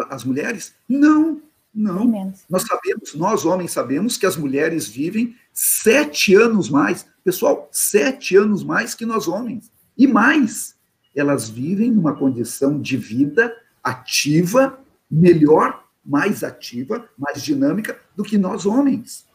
às 0.09 0.23
mulheres? 0.23 0.73
Não. 0.88 1.41
Não. 1.73 2.31
Nós 2.47 2.63
sabemos, 2.63 3.15
nós 3.15 3.45
homens 3.45 3.71
sabemos 3.71 4.15
que 4.15 4.27
as 4.27 4.38
mulheres 4.38 4.88
vivem 4.88 5.36
sete 5.51 6.36
anos 6.36 6.69
mais. 6.69 7.07
Pessoal, 7.23 7.67
sete 7.71 8.36
anos 8.36 8.63
mais 8.63 8.93
que 8.93 9.05
nós 9.05 9.27
homens. 9.27 9.71
E 9.97 10.05
mais, 10.05 10.75
elas 11.15 11.49
vivem 11.49 11.91
numa 11.91 12.13
condição 12.13 12.79
de 12.79 12.95
vida 12.95 13.55
ativa, 13.84 14.79
melhor, 15.09 15.82
mais 16.06 16.43
ativa, 16.43 17.08
mais 17.18 17.41
dinâmica 17.41 17.99
do 18.16 18.24
que 18.24 18.38
nós 18.38 18.66
homens. 18.66 19.26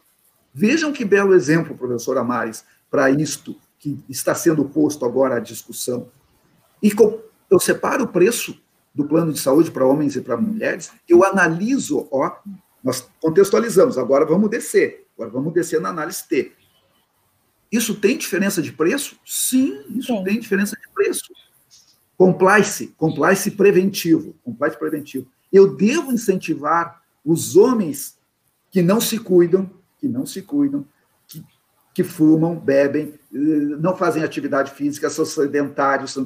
Vejam 0.53 0.91
que 0.91 1.05
belo 1.05 1.33
exemplo, 1.33 1.77
professor 1.77 2.17
Amares, 2.17 2.63
para 2.89 3.09
isto 3.09 3.55
que 3.77 4.03
está 4.09 4.35
sendo 4.35 4.65
posto 4.65 5.05
agora 5.05 5.35
à 5.35 5.39
discussão. 5.39 6.11
E 6.81 6.91
eu 7.49 7.59
separo 7.59 8.03
o 8.03 8.07
preço 8.07 8.59
do 8.93 9.05
plano 9.05 9.31
de 9.31 9.39
saúde 9.39 9.71
para 9.71 9.85
homens 9.85 10.15
e 10.15 10.21
para 10.21 10.37
mulheres, 10.37 10.91
eu 11.07 11.23
analiso, 11.23 12.07
ó, 12.11 12.37
nós 12.83 13.07
contextualizamos, 13.21 13.97
agora 13.97 14.25
vamos 14.25 14.49
descer, 14.49 15.07
agora 15.15 15.29
vamos 15.29 15.53
descer 15.53 15.79
na 15.79 15.89
análise 15.89 16.27
T. 16.27 16.51
Isso 17.71 17.95
tem 17.95 18.17
diferença 18.17 18.61
de 18.61 18.71
preço? 18.71 19.17
Sim, 19.25 19.83
isso 19.89 20.07
Sim. 20.07 20.23
tem 20.23 20.39
diferença 20.39 20.75
de 20.75 20.93
preço. 20.93 21.31
Complice, 22.17 22.87
complice 22.97 23.51
preventivo, 23.51 24.35
complice 24.43 24.77
preventivo. 24.77 25.27
Eu 25.51 25.75
devo 25.75 26.11
incentivar 26.11 27.01
os 27.25 27.55
homens 27.55 28.17
que 28.71 28.81
não 28.81 29.01
se 29.01 29.17
cuidam, 29.19 29.69
que 29.97 30.07
não 30.07 30.25
se 30.25 30.41
cuidam, 30.41 30.85
que, 31.27 31.43
que 31.93 32.03
fumam, 32.03 32.55
bebem, 32.55 33.13
eh, 33.33 33.37
não 33.79 33.95
fazem 33.95 34.23
atividade 34.23 34.71
física, 34.71 35.09
são 35.09 35.25
sedentários, 35.25 36.11
são... 36.11 36.25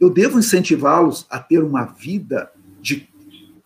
eu 0.00 0.10
devo 0.10 0.38
incentivá-los 0.38 1.26
a 1.30 1.38
ter 1.38 1.62
uma 1.62 1.84
vida 1.84 2.50
de 2.80 3.08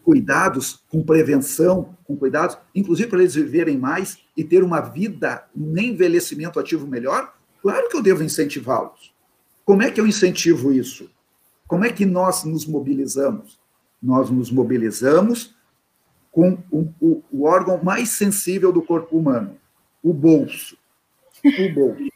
cuidados, 0.02 0.82
com 0.88 1.02
prevenção, 1.02 1.96
com 2.04 2.16
cuidados, 2.16 2.58
inclusive 2.74 3.08
para 3.08 3.20
eles 3.20 3.34
viverem 3.34 3.78
mais 3.78 4.18
e 4.36 4.42
ter 4.42 4.62
uma 4.62 4.80
vida, 4.80 5.44
um 5.56 5.78
envelhecimento 5.78 6.58
ativo 6.58 6.86
melhor? 6.86 7.32
Claro 7.60 7.88
que 7.88 7.96
eu 7.96 8.02
devo 8.02 8.24
incentivá-los. 8.24 9.14
Como 9.64 9.82
é 9.82 9.90
que 9.90 10.00
eu 10.00 10.06
incentivo 10.06 10.72
isso? 10.72 11.08
Como 11.68 11.84
é 11.84 11.92
que 11.92 12.04
nós 12.04 12.44
nos 12.44 12.66
mobilizamos? 12.66 13.61
Nós 14.02 14.30
nos 14.30 14.50
mobilizamos 14.50 15.54
com 16.30 16.58
o, 16.70 16.88
o, 17.00 17.22
o 17.30 17.44
órgão 17.44 17.82
mais 17.82 18.10
sensível 18.10 18.72
do 18.72 18.82
corpo 18.82 19.16
humano, 19.16 19.56
o 20.02 20.12
bolso. 20.12 20.76
O 21.44 21.74
bolso. 21.74 22.10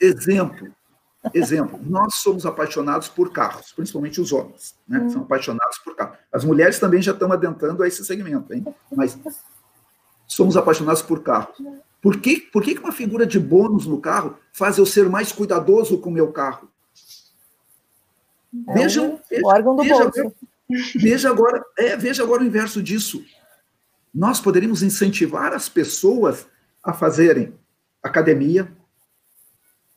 Exemplo, 0.00 0.72
Exemplo, 1.34 1.80
nós 1.82 2.16
somos 2.16 2.46
apaixonados 2.46 3.08
por 3.08 3.32
carros, 3.32 3.72
principalmente 3.72 4.20
os 4.20 4.32
homens, 4.32 4.74
né? 4.86 5.00
Hum. 5.00 5.10
São 5.10 5.22
apaixonados 5.22 5.78
por 5.78 5.94
carros. 5.96 6.18
As 6.32 6.44
mulheres 6.44 6.78
também 6.78 7.02
já 7.02 7.12
estão 7.12 7.32
adentrando 7.32 7.82
a 7.82 7.88
esse 7.88 8.04
segmento, 8.04 8.52
hein? 8.52 8.64
Mas 8.94 9.18
somos 10.26 10.56
apaixonados 10.56 11.02
por 11.02 11.22
carros. 11.22 11.56
Por 12.00 12.20
que, 12.20 12.40
por 12.40 12.62
que 12.62 12.78
uma 12.78 12.92
figura 12.92 13.26
de 13.26 13.38
bônus 13.38 13.86
no 13.86 14.00
carro 14.00 14.36
faz 14.52 14.78
eu 14.78 14.86
ser 14.86 15.08
mais 15.08 15.32
cuidadoso 15.32 15.98
com 15.98 16.10
o 16.10 16.12
meu 16.12 16.30
carro? 16.32 16.70
É 18.68 18.74
vejam, 18.74 19.20
o 19.42 19.48
órgão 19.48 19.76
do 19.76 19.82
veja 19.82 20.04
bolso. 20.04 20.20
Agora, 20.20 20.34
veja 20.96 21.30
agora, 21.30 21.64
é, 21.78 21.96
veja 21.96 22.22
agora 22.22 22.42
o 22.42 22.46
inverso 22.46 22.82
disso. 22.82 23.24
Nós 24.14 24.40
poderíamos 24.40 24.82
incentivar 24.82 25.52
as 25.52 25.68
pessoas 25.68 26.46
a 26.82 26.92
fazerem 26.92 27.52
academia, 28.02 28.72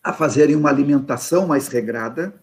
a 0.03 0.14
fazerem 0.14 0.55
uma 0.55 0.70
alimentação 0.70 1.47
mais 1.47 1.68
regrada, 1.68 2.34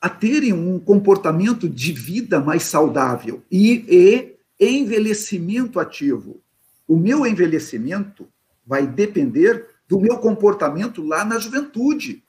a 0.00 0.08
terem 0.08 0.52
um 0.52 0.78
comportamento 0.78 1.68
de 1.68 1.92
vida 1.92 2.40
mais 2.40 2.64
saudável 2.64 3.42
e, 3.50 3.84
e 3.88 4.34
envelhecimento 4.60 5.80
ativo. 5.80 6.42
O 6.86 6.96
meu 6.96 7.26
envelhecimento 7.26 8.28
vai 8.66 8.86
depender 8.86 9.66
do 9.88 10.00
meu 10.00 10.18
comportamento 10.18 11.02
lá 11.02 11.24
na 11.24 11.38
juventude, 11.38 12.23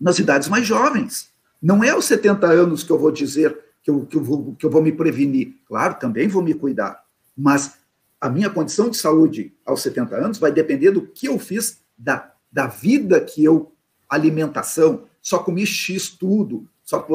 nas 0.00 0.18
idades 0.18 0.48
mais 0.48 0.66
jovens. 0.66 1.30
Não 1.60 1.82
é 1.82 1.90
aos 1.90 2.04
70 2.04 2.46
anos 2.46 2.82
que 2.82 2.90
eu 2.90 2.98
vou 2.98 3.10
dizer 3.10 3.56
que 3.82 3.90
eu, 3.90 4.04
que 4.06 4.16
eu, 4.16 4.22
vou, 4.22 4.54
que 4.58 4.66
eu 4.66 4.70
vou 4.70 4.82
me 4.82 4.92
prevenir. 4.92 5.54
Claro, 5.66 5.94
também 5.98 6.28
vou 6.28 6.42
me 6.42 6.54
cuidar. 6.54 7.02
Mas 7.36 7.78
a 8.20 8.28
minha 8.28 8.50
condição 8.50 8.90
de 8.90 8.96
saúde 8.96 9.52
aos 9.64 9.82
70 9.82 10.16
anos 10.16 10.38
vai 10.38 10.52
depender 10.52 10.90
do 10.90 11.02
que 11.02 11.26
eu 11.26 11.38
fiz 11.38 11.80
da 11.96 12.32
da 12.56 12.66
vida 12.66 13.20
que 13.20 13.44
eu 13.44 13.70
alimentação, 14.08 15.04
só 15.20 15.38
comi 15.40 15.66
X 15.66 16.08
tudo, 16.08 16.66
só, 16.82 17.06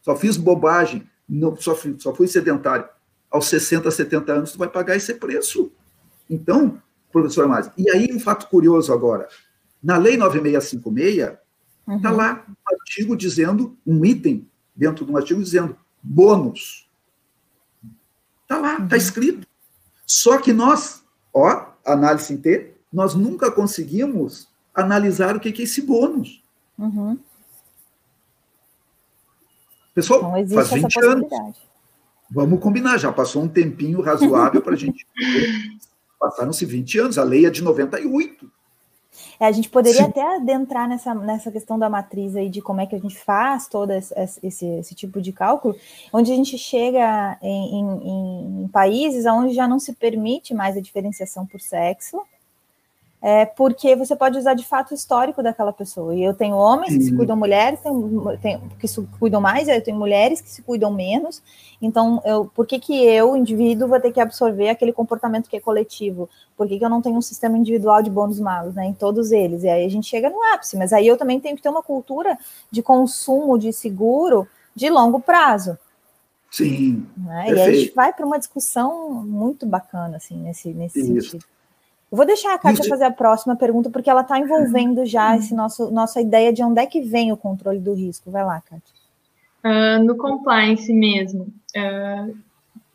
só 0.00 0.16
fiz 0.16 0.36
bobagem, 0.36 1.08
não, 1.28 1.54
só, 1.54 1.76
fui, 1.76 1.94
só 2.00 2.12
fui 2.12 2.26
sedentário. 2.26 2.88
Aos 3.30 3.46
60, 3.46 3.88
70 3.88 4.32
anos, 4.32 4.50
tu 4.50 4.58
vai 4.58 4.68
pagar 4.68 4.96
esse 4.96 5.14
preço. 5.14 5.70
Então, 6.28 6.82
professor 7.12 7.44
Amaz, 7.44 7.70
e 7.78 7.88
aí 7.90 8.08
um 8.12 8.18
fato 8.18 8.48
curioso 8.48 8.92
agora. 8.92 9.28
Na 9.80 9.96
Lei 9.96 10.16
9656, 10.16 11.38
está 11.88 12.10
uhum. 12.10 12.16
Lá 12.16 12.44
um 12.48 12.74
artigo 12.74 13.16
dizendo, 13.16 13.76
um 13.86 14.04
item 14.04 14.48
dentro 14.74 15.04
de 15.04 15.12
um 15.12 15.16
artigo 15.16 15.42
dizendo 15.42 15.76
bônus. 16.02 16.88
Está 18.42 18.58
lá, 18.58 18.74
está 18.74 18.96
uhum. 18.96 19.02
escrito. 19.02 19.46
Só 20.06 20.38
que 20.38 20.52
nós, 20.52 21.02
ó, 21.32 21.72
análise 21.84 22.32
em 22.32 22.36
T, 22.36 22.74
nós 22.92 23.14
nunca 23.14 23.50
conseguimos 23.50 24.48
analisar 24.74 25.36
o 25.36 25.40
que 25.40 25.48
é 25.48 25.64
esse 25.64 25.82
bônus. 25.82 26.42
Uhum. 26.78 27.18
Pessoal, 29.94 30.32
faz 30.48 30.70
20 30.70 31.04
anos. 31.04 31.28
Vamos 32.30 32.60
combinar, 32.60 32.96
já 32.98 33.12
passou 33.12 33.42
um 33.42 33.48
tempinho 33.48 34.00
razoável 34.00 34.62
para 34.62 34.74
a 34.74 34.76
gente. 34.78 35.06
Passaram-se 36.18 36.64
20 36.64 36.98
anos, 36.98 37.18
a 37.18 37.24
lei 37.24 37.46
é 37.46 37.50
de 37.50 37.62
98. 37.62 38.50
É, 39.38 39.46
a 39.46 39.52
gente 39.52 39.68
poderia 39.68 40.04
Sim. 40.04 40.08
até 40.08 40.36
adentrar 40.36 40.88
nessa, 40.88 41.14
nessa 41.14 41.50
questão 41.50 41.78
da 41.78 41.88
matriz 41.88 42.34
aí, 42.36 42.48
de 42.48 42.62
como 42.62 42.80
é 42.80 42.86
que 42.86 42.94
a 42.94 42.98
gente 42.98 43.18
faz 43.18 43.66
todo 43.66 43.90
esse, 43.90 44.14
esse, 44.42 44.66
esse 44.66 44.94
tipo 44.94 45.20
de 45.20 45.32
cálculo, 45.32 45.76
onde 46.12 46.32
a 46.32 46.36
gente 46.36 46.56
chega 46.56 47.38
em, 47.42 47.80
em, 47.80 48.64
em 48.64 48.68
países 48.68 49.26
onde 49.26 49.54
já 49.54 49.68
não 49.68 49.78
se 49.78 49.92
permite 49.92 50.54
mais 50.54 50.76
a 50.76 50.80
diferenciação 50.80 51.46
por 51.46 51.60
sexo, 51.60 52.22
é, 53.22 53.46
porque 53.46 53.94
você 53.94 54.16
pode 54.16 54.36
usar 54.36 54.54
de 54.54 54.66
fato 54.66 54.90
o 54.90 54.94
histórico 54.94 55.44
daquela 55.44 55.72
pessoa. 55.72 56.12
E 56.12 56.24
eu 56.24 56.34
tenho 56.34 56.56
homens 56.56 56.96
que 56.96 57.04
se 57.04 57.14
cuidam 57.14 57.36
mulheres, 57.36 57.78
tenho, 57.80 58.38
tenho, 58.38 58.60
que 58.80 58.88
se 58.88 59.00
cuidam 59.20 59.40
mais, 59.40 59.68
eu 59.68 59.80
tenho 59.80 59.96
mulheres 59.96 60.40
que 60.40 60.50
se 60.50 60.60
cuidam 60.60 60.90
menos. 60.90 61.40
Então, 61.80 62.20
eu, 62.24 62.46
por 62.46 62.66
que, 62.66 62.80
que 62.80 62.92
eu, 62.92 63.36
indivíduo, 63.36 63.86
vou 63.86 64.00
ter 64.00 64.10
que 64.10 64.20
absorver 64.20 64.70
aquele 64.70 64.92
comportamento 64.92 65.48
que 65.48 65.56
é 65.56 65.60
coletivo? 65.60 66.28
Por 66.56 66.66
que, 66.66 66.80
que 66.80 66.84
eu 66.84 66.90
não 66.90 67.00
tenho 67.00 67.16
um 67.16 67.22
sistema 67.22 67.56
individual 67.56 68.02
de 68.02 68.10
bônus 68.10 68.40
malos 68.40 68.74
né, 68.74 68.86
em 68.86 68.94
todos 68.94 69.30
eles? 69.30 69.62
E 69.62 69.68
aí 69.68 69.84
a 69.84 69.88
gente 69.88 70.08
chega 70.08 70.28
no 70.28 70.42
ápice, 70.52 70.76
mas 70.76 70.92
aí 70.92 71.06
eu 71.06 71.16
também 71.16 71.38
tenho 71.38 71.54
que 71.54 71.62
ter 71.62 71.68
uma 71.68 71.82
cultura 71.82 72.36
de 72.72 72.82
consumo 72.82 73.56
de 73.56 73.72
seguro 73.72 74.48
de 74.74 74.90
longo 74.90 75.20
prazo. 75.20 75.78
Sim. 76.50 77.06
Né? 77.16 77.50
E 77.50 77.52
aí 77.52 77.60
a 77.60 77.72
gente 77.72 77.94
vai 77.94 78.12
para 78.12 78.26
uma 78.26 78.38
discussão 78.38 79.10
muito 79.24 79.64
bacana, 79.64 80.16
assim, 80.16 80.36
nesse, 80.36 80.74
nesse 80.74 81.06
sentido. 81.06 81.51
Eu 82.12 82.16
vou 82.16 82.26
deixar 82.26 82.52
a 82.52 82.58
Kátia 82.58 82.84
fazer 82.84 83.04
a 83.04 83.10
próxima 83.10 83.56
pergunta, 83.56 83.88
porque 83.88 84.10
ela 84.10 84.20
está 84.20 84.38
envolvendo 84.38 85.06
já 85.06 85.34
esse 85.34 85.54
nosso, 85.54 85.90
nossa 85.90 86.20
ideia 86.20 86.52
de 86.52 86.62
onde 86.62 86.78
é 86.78 86.84
que 86.84 87.00
vem 87.00 87.32
o 87.32 87.38
controle 87.38 87.78
do 87.78 87.94
risco. 87.94 88.30
Vai 88.30 88.44
lá, 88.44 88.60
Kátia. 88.60 88.94
Uh, 89.64 90.04
no 90.04 90.14
compliance 90.18 90.92
mesmo, 90.92 91.44
uh, 91.74 92.36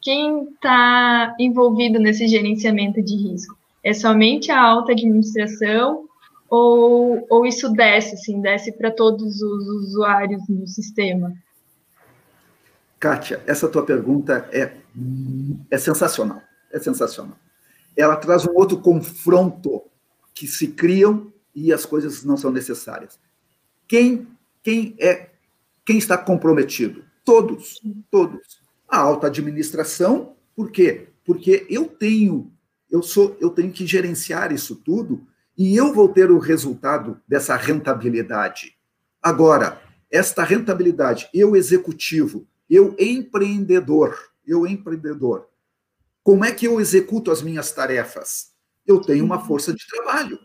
quem 0.03 0.43
está 0.43 1.35
envolvido 1.39 1.97
nesse 1.97 2.27
gerenciamento 2.27 3.01
de 3.01 3.15
risco? 3.15 3.57
É 3.83 3.91
somente 3.91 4.51
a 4.51 4.61
alta 4.61 4.91
administração 4.91 6.05
ou, 6.47 7.25
ou 7.27 7.43
isso 7.43 7.69
desce, 7.71 8.13
assim, 8.13 8.39
desce 8.39 8.71
para 8.71 8.91
todos 8.91 9.41
os 9.41 9.67
usuários 9.67 10.47
no 10.47 10.67
sistema? 10.67 11.33
Kátia, 12.99 13.41
essa 13.47 13.67
tua 13.67 13.83
pergunta 13.83 14.47
é, 14.51 14.73
é 15.71 15.77
sensacional. 15.79 16.39
É 16.71 16.77
sensacional 16.77 17.35
ela 17.97 18.15
traz 18.15 18.45
um 18.45 18.53
outro 18.53 18.79
confronto 18.79 19.83
que 20.33 20.47
se 20.47 20.67
criam 20.67 21.33
e 21.53 21.73
as 21.73 21.85
coisas 21.85 22.23
não 22.23 22.37
são 22.37 22.51
necessárias. 22.51 23.19
Quem 23.87 24.27
quem 24.63 24.95
é 24.99 25.31
quem 25.83 25.97
está 25.97 26.17
comprometido? 26.17 27.03
Todos, 27.25 27.81
todos. 28.11 28.59
A 28.87 28.99
alta 28.99 29.27
administração, 29.27 30.35
por 30.55 30.71
quê? 30.71 31.07
Porque 31.25 31.65
eu 31.69 31.87
tenho 31.87 32.51
eu 32.89 33.01
sou 33.01 33.35
eu 33.41 33.49
tenho 33.49 33.71
que 33.71 33.87
gerenciar 33.87 34.53
isso 34.53 34.75
tudo 34.75 35.25
e 35.57 35.75
eu 35.75 35.91
vou 35.91 36.07
ter 36.07 36.29
o 36.29 36.37
resultado 36.37 37.19
dessa 37.27 37.55
rentabilidade. 37.55 38.77
Agora, 39.21 39.81
esta 40.11 40.43
rentabilidade, 40.43 41.27
eu 41.33 41.55
executivo, 41.55 42.47
eu 42.69 42.95
empreendedor, 42.99 44.15
eu 44.45 44.67
empreendedor, 44.67 45.47
como 46.27 46.43
é 46.43 46.51
que 46.51 46.67
eu 46.67 46.81
executo 46.81 47.31
as 47.31 47.41
minhas 47.41 47.71
tarefas? 47.71 48.47
Eu 48.85 48.99
tenho 48.99 49.23
uma 49.23 49.39
força 49.39 49.73
de 49.73 49.87
trabalho. 49.87 50.37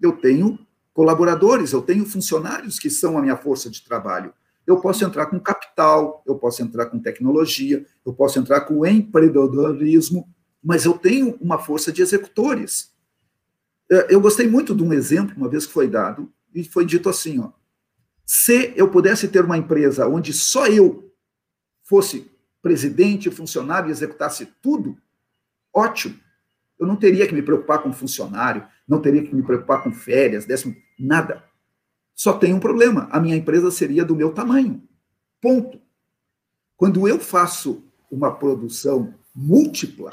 Eu 0.00 0.12
tenho 0.12 0.56
colaboradores, 0.94 1.72
eu 1.72 1.82
tenho 1.82 2.06
funcionários 2.06 2.78
que 2.78 2.88
são 2.88 3.18
a 3.18 3.20
minha 3.20 3.36
força 3.36 3.68
de 3.68 3.82
trabalho. 3.82 4.32
Eu 4.64 4.80
posso 4.80 5.04
entrar 5.04 5.26
com 5.26 5.40
capital, 5.40 6.22
eu 6.24 6.36
posso 6.36 6.62
entrar 6.62 6.86
com 6.86 7.00
tecnologia, 7.00 7.84
eu 8.06 8.14
posso 8.14 8.38
entrar 8.38 8.60
com 8.60 8.86
empreendedorismo, 8.86 10.32
mas 10.62 10.84
eu 10.84 10.96
tenho 10.96 11.36
uma 11.40 11.58
força 11.58 11.90
de 11.90 12.00
executores. 12.00 12.94
É, 13.90 14.14
eu 14.14 14.20
gostei 14.20 14.46
muito 14.46 14.72
de 14.72 14.84
um 14.84 14.92
exemplo, 14.92 15.34
uma 15.36 15.48
vez 15.48 15.66
que 15.66 15.72
foi 15.72 15.88
dado, 15.88 16.32
e 16.54 16.62
foi 16.62 16.84
dito 16.84 17.08
assim: 17.08 17.40
ó, 17.40 17.50
se 18.24 18.72
eu 18.76 18.88
pudesse 18.88 19.26
ter 19.26 19.44
uma 19.44 19.58
empresa 19.58 20.06
onde 20.06 20.32
só 20.32 20.68
eu 20.68 21.12
fosse 21.82 22.30
presidente, 22.62 23.32
funcionário 23.32 23.88
e 23.88 23.90
executasse 23.90 24.46
tudo, 24.62 24.96
ótimo. 25.74 26.18
Eu 26.78 26.86
não 26.86 26.96
teria 26.96 27.26
que 27.26 27.34
me 27.34 27.42
preocupar 27.42 27.82
com 27.82 27.92
funcionário, 27.92 28.66
não 28.86 29.00
teria 29.00 29.22
que 29.22 29.34
me 29.34 29.42
preocupar 29.42 29.82
com 29.82 29.92
férias, 29.92 30.44
décimo, 30.44 30.76
nada. 30.98 31.44
Só 32.14 32.32
tem 32.32 32.54
um 32.54 32.60
problema: 32.60 33.08
a 33.10 33.20
minha 33.20 33.36
empresa 33.36 33.70
seria 33.70 34.04
do 34.04 34.16
meu 34.16 34.32
tamanho. 34.32 34.82
Ponto. 35.40 35.80
Quando 36.76 37.08
eu 37.08 37.18
faço 37.18 37.84
uma 38.10 38.34
produção 38.34 39.14
múltipla, 39.34 40.12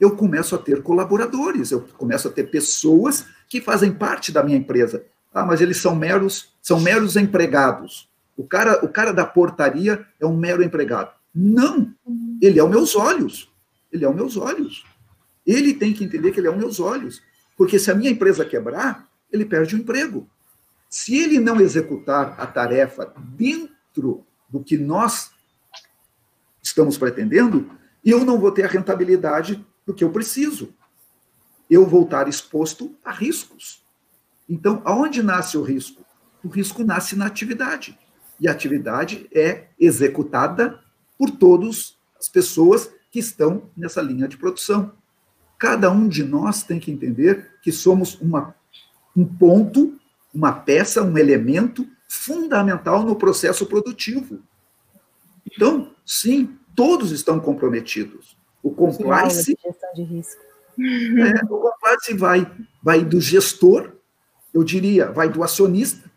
eu 0.00 0.16
começo 0.16 0.54
a 0.54 0.58
ter 0.58 0.82
colaboradores, 0.82 1.70
eu 1.70 1.80
começo 1.96 2.28
a 2.28 2.30
ter 2.30 2.44
pessoas 2.44 3.26
que 3.48 3.60
fazem 3.60 3.92
parte 3.92 4.32
da 4.32 4.42
minha 4.42 4.56
empresa. 4.56 5.04
Ah, 5.32 5.44
mas 5.44 5.60
eles 5.60 5.78
são 5.78 5.94
meros, 5.94 6.54
são 6.62 6.80
meros 6.80 7.16
empregados. 7.16 8.08
O 8.36 8.44
cara, 8.44 8.84
o 8.84 8.88
cara 8.88 9.12
da 9.12 9.24
portaria 9.26 10.06
é 10.20 10.26
um 10.26 10.36
mero 10.36 10.62
empregado. 10.62 11.12
Não, 11.34 11.92
ele 12.40 12.58
é 12.58 12.64
os 12.64 12.70
meus 12.70 12.96
olhos. 12.96 13.50
Ele 13.92 14.04
é 14.04 14.08
os 14.08 14.14
meus 14.14 14.36
olhos. 14.36 14.84
Ele 15.46 15.74
tem 15.74 15.92
que 15.92 16.04
entender 16.04 16.30
que 16.32 16.40
ele 16.40 16.46
é 16.46 16.50
os 16.50 16.56
meus 16.56 16.80
olhos. 16.80 17.22
Porque 17.56 17.78
se 17.78 17.90
a 17.90 17.94
minha 17.94 18.10
empresa 18.10 18.44
quebrar, 18.44 19.08
ele 19.30 19.44
perde 19.44 19.74
o 19.74 19.78
emprego. 19.78 20.28
Se 20.88 21.16
ele 21.16 21.38
não 21.40 21.60
executar 21.60 22.34
a 22.38 22.46
tarefa 22.46 23.12
dentro 23.36 24.24
do 24.48 24.62
que 24.62 24.78
nós 24.78 25.32
estamos 26.62 26.96
pretendendo, 26.96 27.70
eu 28.04 28.24
não 28.24 28.38
vou 28.38 28.52
ter 28.52 28.64
a 28.64 28.68
rentabilidade 28.68 29.64
do 29.86 29.92
que 29.92 30.04
eu 30.04 30.10
preciso. 30.10 30.74
Eu 31.68 31.86
vou 31.86 32.04
estar 32.04 32.28
exposto 32.28 32.96
a 33.04 33.10
riscos. 33.10 33.82
Então, 34.48 34.82
aonde 34.84 35.22
nasce 35.22 35.56
o 35.56 35.62
risco? 35.62 36.04
O 36.42 36.48
risco 36.48 36.84
nasce 36.84 37.16
na 37.16 37.26
atividade. 37.26 37.98
E 38.38 38.48
a 38.48 38.52
atividade 38.52 39.28
é 39.32 39.68
executada 39.78 40.80
por 41.18 41.30
todas 41.30 41.96
as 42.18 42.28
pessoas 42.28 42.90
que 43.10 43.18
estão 43.18 43.70
nessa 43.76 44.02
linha 44.02 44.28
de 44.28 44.36
produção. 44.36 44.92
Cada 45.64 45.90
um 45.90 46.06
de 46.06 46.22
nós 46.22 46.62
tem 46.62 46.78
que 46.78 46.90
entender 46.90 47.52
que 47.62 47.72
somos 47.72 48.20
uma, 48.20 48.54
um 49.16 49.24
ponto, 49.24 49.98
uma 50.32 50.52
peça, 50.52 51.02
um 51.02 51.16
elemento 51.16 51.88
fundamental 52.06 53.02
no 53.02 53.16
processo 53.16 53.64
produtivo. 53.64 54.40
Então, 55.50 55.90
sim, 56.04 56.54
todos 56.76 57.12
estão 57.12 57.40
comprometidos. 57.40 58.36
O 58.62 58.72
compliance. 58.72 59.56
De 59.94 60.02
risco. 60.02 60.42
É, 60.78 61.44
o 61.46 61.56
compliance 61.56 62.12
vai, 62.12 62.46
vai 62.82 63.02
do 63.02 63.18
gestor, 63.18 63.90
eu 64.52 64.62
diria, 64.62 65.10
vai 65.12 65.30
do 65.30 65.42
acionista. 65.42 66.10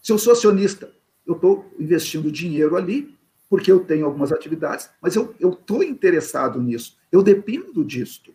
Se 0.00 0.12
eu 0.12 0.18
sou 0.18 0.32
acionista, 0.32 0.88
eu 1.26 1.34
estou 1.34 1.68
investindo 1.76 2.30
dinheiro 2.30 2.76
ali, 2.76 3.17
porque 3.48 3.72
eu 3.72 3.84
tenho 3.84 4.06
algumas 4.06 4.32
atividades, 4.32 4.90
mas 5.00 5.16
eu 5.16 5.34
estou 5.40 5.82
interessado 5.82 6.60
nisso, 6.60 6.98
eu 7.10 7.22
dependo 7.22 7.84
disto. 7.84 8.34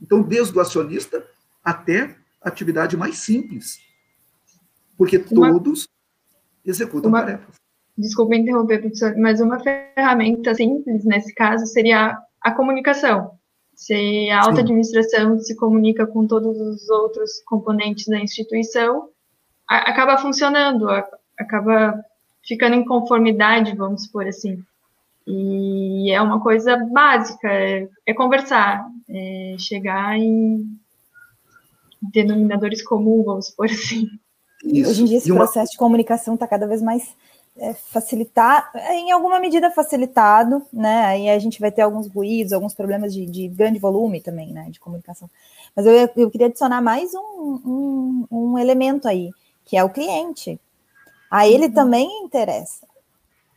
Então, 0.00 0.22
desde 0.22 0.56
o 0.56 0.60
acionista 0.60 1.26
até 1.62 2.16
a 2.42 2.48
atividade 2.48 2.96
mais 2.96 3.18
simples, 3.18 3.78
porque 4.96 5.22
uma, 5.30 5.50
todos 5.50 5.88
executam 6.64 7.10
uma, 7.10 7.20
tarefas. 7.20 7.56
Desculpa 7.96 8.36
interromper, 8.36 8.80
professor, 8.80 9.16
mas 9.16 9.40
uma 9.40 9.58
ferramenta 9.60 10.54
simples 10.54 11.04
nesse 11.04 11.34
caso 11.34 11.66
seria 11.66 12.18
a 12.40 12.52
comunicação. 12.52 13.38
Se 13.74 14.30
a 14.30 14.40
alta 14.40 14.56
Sim. 14.56 14.62
administração 14.62 15.38
se 15.38 15.56
comunica 15.56 16.06
com 16.06 16.26
todos 16.26 16.58
os 16.60 16.88
outros 16.88 17.42
componentes 17.46 18.06
da 18.06 18.18
instituição, 18.18 19.10
a, 19.68 19.90
acaba 19.90 20.18
funcionando, 20.18 20.88
a, 20.88 21.04
acaba 21.38 22.04
ficando 22.46 22.74
em 22.74 22.84
conformidade, 22.84 23.74
vamos 23.74 24.04
supor 24.04 24.26
assim. 24.26 24.62
E 25.26 26.10
é 26.12 26.20
uma 26.20 26.40
coisa 26.40 26.76
básica, 26.76 27.48
é, 27.50 27.88
é 28.06 28.12
conversar, 28.12 28.86
é 29.08 29.56
chegar 29.58 30.18
em 30.18 30.66
denominadores 32.12 32.82
comuns, 32.82 33.24
vamos 33.24 33.46
supor 33.46 33.66
assim. 33.66 34.08
Isso. 34.64 34.90
Hoje 34.90 35.02
em 35.02 35.04
dia 35.06 35.18
esse 35.18 35.32
uma... 35.32 35.40
processo 35.40 35.72
de 35.72 35.78
comunicação 35.78 36.34
está 36.34 36.46
cada 36.46 36.66
vez 36.66 36.82
mais 36.82 37.14
é, 37.56 37.72
facilitar, 37.72 38.70
em 38.90 39.12
alguma 39.12 39.38
medida 39.38 39.70
facilitado, 39.70 40.62
né? 40.72 41.04
Aí 41.06 41.30
a 41.30 41.38
gente 41.38 41.60
vai 41.60 41.70
ter 41.70 41.82
alguns 41.82 42.08
ruídos, 42.08 42.52
alguns 42.52 42.74
problemas 42.74 43.12
de, 43.14 43.26
de 43.26 43.48
grande 43.48 43.78
volume 43.78 44.20
também, 44.20 44.52
né? 44.52 44.68
De 44.70 44.80
comunicação. 44.80 45.30
Mas 45.74 45.86
eu, 45.86 45.92
eu 46.16 46.30
queria 46.30 46.48
adicionar 46.48 46.82
mais 46.82 47.14
um, 47.14 47.60
um, 47.64 48.26
um 48.30 48.58
elemento 48.58 49.08
aí, 49.08 49.30
que 49.64 49.76
é 49.76 49.84
o 49.84 49.90
cliente. 49.90 50.58
A 51.30 51.48
ele 51.48 51.66
uhum. 51.66 51.72
também 51.72 52.24
interessa 52.24 52.86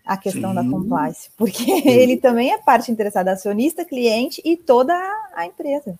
a 0.06 0.16
questão 0.16 0.50
Sim. 0.50 0.56
da 0.56 0.64
compliance, 0.64 1.30
porque 1.38 1.70
ele 1.86 2.18
também 2.18 2.52
é 2.54 2.58
parte 2.58 2.92
interessada, 2.92 3.32
acionista, 3.32 3.84
cliente 3.84 4.42
e 4.44 4.56
toda 4.56 4.94
a 5.36 5.46
empresa. 5.46 6.00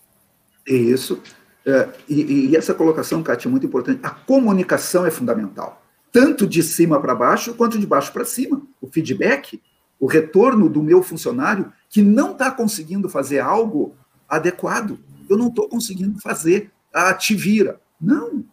Isso. 0.66 1.22
É, 1.66 1.88
e, 2.08 2.50
e, 2.50 2.56
essa 2.56 2.72
colocação, 2.72 3.22
Kátia, 3.22 3.48
é 3.48 3.50
muito 3.50 3.66
importante. 3.66 4.00
A 4.02 4.10
comunicação 4.10 5.04
é 5.04 5.10
fundamental, 5.10 5.82
tanto 6.10 6.46
de 6.46 6.62
cima 6.62 7.00
para 7.00 7.14
baixo 7.14 7.54
quanto 7.54 7.78
de 7.78 7.86
baixo 7.86 8.12
para 8.12 8.24
cima. 8.24 8.62
O 8.80 8.86
feedback, 8.86 9.60
o 10.00 10.06
retorno 10.06 10.68
do 10.68 10.82
meu 10.82 11.02
funcionário 11.02 11.70
que 11.90 12.00
não 12.00 12.32
está 12.32 12.50
conseguindo 12.50 13.08
fazer 13.08 13.40
algo 13.40 13.94
adequado. 14.28 14.98
Eu 15.28 15.36
não 15.36 15.48
estou 15.48 15.68
conseguindo 15.68 16.18
fazer. 16.20 16.70
Ah, 16.92 17.12
te 17.12 17.34
vira. 17.34 17.80
Não, 18.00 18.44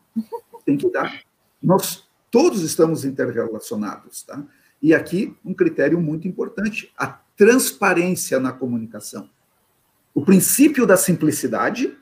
tem 0.66 0.76
que 0.76 0.90
dar. 0.92 1.22
Nós 1.62 2.05
todos 2.36 2.64
estamos 2.64 3.06
interrelacionados, 3.06 4.24
tá? 4.24 4.44
E 4.82 4.94
aqui 4.94 5.34
um 5.46 5.54
critério 5.54 6.02
muito 6.02 6.28
importante, 6.28 6.92
a 6.98 7.08
transparência 7.08 8.42
na 8.42 8.52
comunicação. 8.52 9.30
O 10.14 10.22
princípio 10.22 10.86
da 10.86 10.98
simplicidade, 10.98 11.98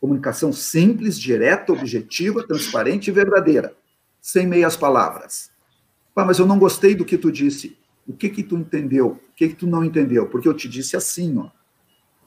comunicação 0.00 0.52
simples, 0.52 1.18
direta, 1.18 1.72
objetiva, 1.72 2.46
transparente 2.46 3.08
e 3.08 3.12
verdadeira, 3.12 3.74
sem 4.20 4.46
meias 4.46 4.76
palavras. 4.76 5.50
Ah, 6.14 6.24
mas 6.24 6.38
eu 6.38 6.46
não 6.46 6.56
gostei 6.56 6.94
do 6.94 7.04
que 7.04 7.18
tu 7.18 7.32
disse. 7.32 7.76
O 8.06 8.12
que 8.12 8.28
que 8.28 8.44
tu 8.44 8.56
entendeu? 8.56 9.18
O 9.28 9.34
que 9.34 9.48
que 9.48 9.56
tu 9.56 9.66
não 9.66 9.84
entendeu? 9.84 10.28
Porque 10.28 10.46
eu 10.46 10.54
te 10.54 10.68
disse 10.68 10.96
assim, 10.96 11.36
ó. 11.36 11.50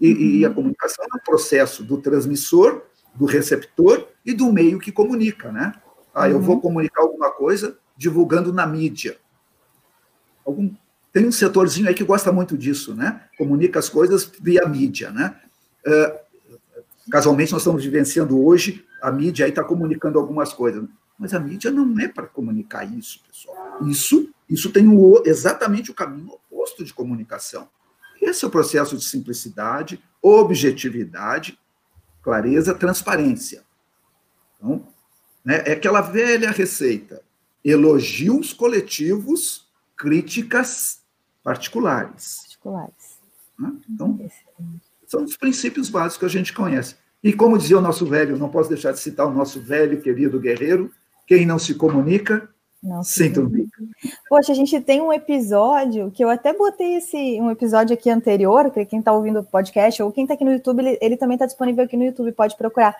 E, 0.01 0.11
uhum. 0.11 0.19
e 0.19 0.45
a 0.45 0.49
comunicação 0.49 1.05
é 1.05 1.15
um 1.15 1.23
processo 1.23 1.81
do 1.81 1.97
transmissor, 1.97 2.81
do 3.13 3.23
receptor 3.23 4.05
e 4.25 4.33
do 4.33 4.51
meio 4.51 4.79
que 4.79 4.91
comunica, 4.91 5.49
né? 5.49 5.71
Ah, 6.15 6.29
eu 6.29 6.39
vou 6.39 6.55
uhum. 6.55 6.61
comunicar 6.61 7.01
alguma 7.01 7.29
coisa 7.29 7.77
divulgando 7.97 8.53
na 8.53 8.65
mídia. 8.65 9.17
Algum, 10.45 10.73
tem 11.11 11.27
um 11.27 11.31
setorzinho 11.31 11.89
aí 11.89 11.93
que 11.93 12.05
gosta 12.05 12.31
muito 12.31 12.57
disso, 12.57 12.95
né? 12.95 13.21
Comunica 13.37 13.79
as 13.79 13.89
coisas 13.89 14.31
via 14.39 14.65
mídia, 14.65 15.11
né? 15.11 15.37
Uh, 15.85 17.11
casualmente, 17.11 17.51
nós 17.51 17.61
estamos 17.61 17.83
vivenciando 17.83 18.41
hoje, 18.41 18.85
a 19.01 19.11
mídia 19.11 19.45
aí 19.45 19.49
está 19.49 19.63
comunicando 19.63 20.17
algumas 20.17 20.53
coisas. 20.53 20.87
Mas 21.17 21.33
a 21.33 21.39
mídia 21.39 21.69
não 21.69 21.99
é 21.99 22.07
para 22.07 22.27
comunicar 22.27 22.85
isso, 22.85 23.21
pessoal. 23.27 23.85
Isso, 23.85 24.29
isso 24.49 24.71
tem 24.71 24.87
o, 24.87 25.21
exatamente 25.25 25.91
o 25.91 25.93
caminho 25.93 26.31
oposto 26.49 26.83
de 26.83 26.93
comunicação. 26.93 27.67
Esse 28.21 28.43
é 28.43 28.47
o 28.47 28.51
processo 28.51 28.97
de 28.97 29.03
simplicidade, 29.05 30.01
objetividade, 30.21 31.59
clareza, 32.21 32.73
transparência. 32.73 33.63
Então, 34.57 34.87
né? 35.45 35.63
É 35.65 35.73
aquela 35.73 36.01
velha 36.01 36.51
receita: 36.51 37.21
elogios 37.63 38.51
coletivos, 38.51 39.67
críticas 39.95 41.01
particulares. 41.43 42.39
Particulares. 42.41 43.19
Né? 43.59 43.73
Então, 43.89 44.19
são 45.07 45.23
os 45.23 45.37
princípios 45.37 45.89
básicos 45.89 46.17
que 46.17 46.25
a 46.25 46.39
gente 46.39 46.51
conhece. 46.51 46.95
E 47.23 47.31
como 47.31 47.57
dizia 47.57 47.77
o 47.77 47.81
nosso 47.81 48.05
velho, 48.05 48.37
não 48.37 48.49
posso 48.49 48.69
deixar 48.69 48.91
de 48.91 48.99
citar 48.99 49.27
o 49.27 49.33
nosso 49.33 49.61
velho 49.61 50.01
querido 50.01 50.39
guerreiro: 50.39 50.91
quem 51.27 51.45
não 51.45 51.59
se 51.59 51.75
comunica, 51.75 52.49
não 52.81 53.03
se 53.03 53.29
comunica. 53.29 53.81
Poxa, 54.29 54.51
a 54.51 54.55
gente 54.55 54.79
tem 54.81 55.01
um 55.01 55.13
episódio 55.13 56.11
que 56.11 56.23
eu 56.23 56.29
até 56.29 56.53
botei 56.53 56.97
esse 56.97 57.17
um 57.39 57.49
episódio 57.49 57.93
aqui 57.93 58.09
anterior, 58.09 58.69
que 58.71 58.85
quem 58.85 58.99
está 58.99 59.11
ouvindo 59.11 59.39
o 59.39 59.43
podcast 59.43 60.01
ou 60.03 60.11
quem 60.11 60.23
está 60.23 60.33
aqui 60.33 60.43
no 60.43 60.53
YouTube, 60.53 60.79
ele, 60.79 60.97
ele 61.01 61.17
também 61.17 61.35
está 61.35 61.45
disponível 61.45 61.83
aqui 61.83 61.97
no 61.97 62.03
YouTube, 62.03 62.31
pode 62.31 62.55
procurar 62.57 62.95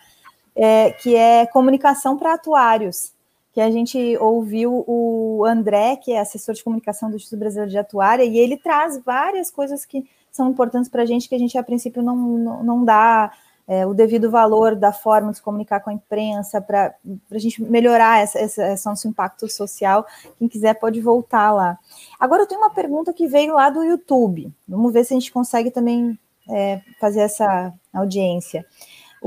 é, 0.55 0.91
que 0.91 1.15
é 1.15 1.45
comunicação 1.45 2.17
para 2.17 2.33
atuários, 2.33 3.13
que 3.53 3.61
a 3.61 3.69
gente 3.69 4.17
ouviu 4.17 4.83
o 4.87 5.45
André, 5.45 5.95
que 5.95 6.11
é 6.11 6.19
assessor 6.19 6.55
de 6.55 6.63
comunicação 6.63 7.09
do 7.09 7.15
Instituto 7.15 7.39
Brasileiro 7.39 7.71
de 7.71 7.77
Atuária, 7.77 8.23
e 8.23 8.37
ele 8.37 8.57
traz 8.57 9.01
várias 9.03 9.49
coisas 9.49 9.85
que 9.85 10.05
são 10.31 10.49
importantes 10.49 10.89
para 10.89 11.03
a 11.03 11.05
gente, 11.05 11.29
que 11.29 11.35
a 11.35 11.39
gente, 11.39 11.57
a 11.57 11.63
princípio, 11.63 12.03
não, 12.03 12.15
não, 12.15 12.63
não 12.63 12.85
dá 12.85 13.31
é, 13.67 13.85
o 13.85 13.93
devido 13.93 14.29
valor 14.29 14.75
da 14.75 14.91
forma 14.91 15.31
de 15.31 15.37
se 15.37 15.43
comunicar 15.43 15.79
com 15.79 15.89
a 15.89 15.93
imprensa, 15.93 16.61
para 16.61 16.93
a 17.31 17.37
gente 17.37 17.61
melhorar 17.61 18.21
essa, 18.21 18.39
essa, 18.39 18.73
esse 18.73 18.85
nosso 18.85 19.07
impacto 19.07 19.49
social. 19.49 20.05
Quem 20.37 20.47
quiser 20.47 20.73
pode 20.75 20.99
voltar 20.99 21.51
lá. 21.51 21.79
Agora, 22.19 22.43
eu 22.43 22.47
tenho 22.47 22.59
uma 22.59 22.69
pergunta 22.69 23.13
que 23.13 23.27
veio 23.27 23.53
lá 23.53 23.69
do 23.69 23.83
YouTube. 23.83 24.51
Vamos 24.67 24.91
ver 24.91 25.05
se 25.05 25.13
a 25.13 25.17
gente 25.17 25.31
consegue 25.31 25.71
também 25.71 26.19
é, 26.49 26.81
fazer 26.99 27.21
essa 27.21 27.73
audiência 27.93 28.65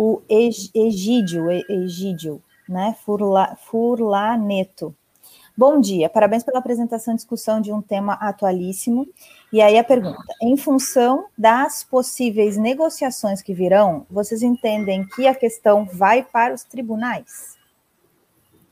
o 0.01 0.22
Egídio, 0.28 1.51
Egídio, 1.68 2.40
né? 2.68 2.94
Furla, 3.05 3.57
Furlaneto. 3.57 4.94
Bom 5.57 5.80
dia, 5.80 6.09
parabéns 6.09 6.44
pela 6.44 6.61
apresentação 6.61 7.14
e 7.14 7.16
discussão 7.16 7.61
de 7.61 7.72
um 7.72 7.82
tema 7.82 8.12
atualíssimo. 8.12 9.09
E 9.53 9.61
aí 9.61 9.76
a 9.76 9.82
pergunta: 9.82 10.22
em 10.40 10.57
função 10.57 11.26
das 11.36 11.82
possíveis 11.82 12.57
negociações 12.57 13.42
que 13.42 13.53
virão, 13.53 14.07
vocês 14.09 14.40
entendem 14.40 15.05
que 15.05 15.26
a 15.26 15.34
questão 15.34 15.84
vai 15.84 16.22
para 16.22 16.55
os 16.55 16.62
tribunais? 16.62 17.59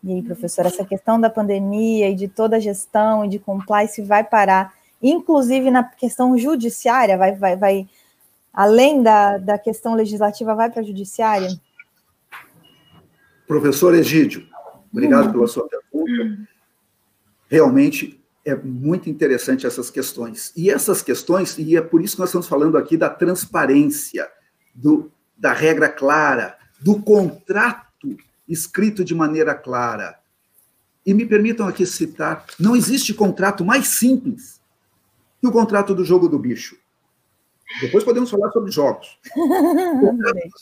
E 0.05 0.13
aí, 0.13 0.23
professor, 0.23 0.65
essa 0.65 0.85
questão 0.85 1.21
da 1.21 1.29
pandemia 1.29 2.09
e 2.09 2.15
de 2.15 2.29
toda 2.29 2.55
a 2.55 2.61
gestão 2.61 3.25
e 3.25 3.29
de 3.29 3.41
compliance 3.41 4.01
vai 4.01 4.23
parar, 4.23 4.73
inclusive 5.03 5.73
na 5.73 5.83
questão 5.83 6.39
judiciária, 6.39 7.19
vai, 7.19 7.35
vai, 7.35 7.57
vai 7.57 7.89
além 8.57 9.03
da, 9.03 9.37
da 9.37 9.59
questão 9.59 9.95
legislativa, 9.95 10.55
vai 10.55 10.71
para 10.71 10.81
a 10.81 10.85
judiciária? 10.85 11.51
Professor 13.47 13.95
Egídio, 13.95 14.49
obrigado 14.91 15.27
uhum. 15.27 15.33
pela 15.33 15.47
sua 15.47 15.69
pergunta. 15.69 16.49
Realmente 17.49 18.19
é 18.45 18.57
muito 18.57 19.11
interessante 19.11 19.67
essas 19.67 19.91
questões. 19.91 20.53
E 20.57 20.71
essas 20.71 21.03
questões, 21.03 21.59
e 21.59 21.77
é 21.77 21.83
por 21.83 22.03
isso 22.03 22.17
que 22.17 22.21
nós 22.21 22.31
estamos 22.31 22.49
falando 22.49 22.79
aqui 22.79 22.97
da 22.97 23.11
transparência, 23.11 24.27
do, 24.75 25.13
da 25.37 25.53
regra 25.53 25.89
clara, 25.89 26.57
do 26.81 27.01
contrato 27.01 28.17
escrito 28.49 29.05
de 29.05 29.15
maneira 29.15 29.55
clara. 29.55 30.19
E 31.05 31.13
me 31.13 31.27
permitam 31.27 31.69
aqui 31.69 31.85
citar: 31.85 32.47
não 32.59 32.75
existe 32.75 33.13
contrato 33.13 33.65
mais 33.65 33.99
simples 33.99 34.61
que 35.41 35.47
o 35.47 35.53
contrato 35.53 35.95
do 35.95 36.05
jogo 36.05 36.29
do 36.29 36.39
bicho. 36.39 36.77
Depois 37.81 38.05
podemos 38.05 38.31
falar 38.31 38.51
sobre 38.53 38.71
jogos. 38.71 39.19
O 39.37 40.07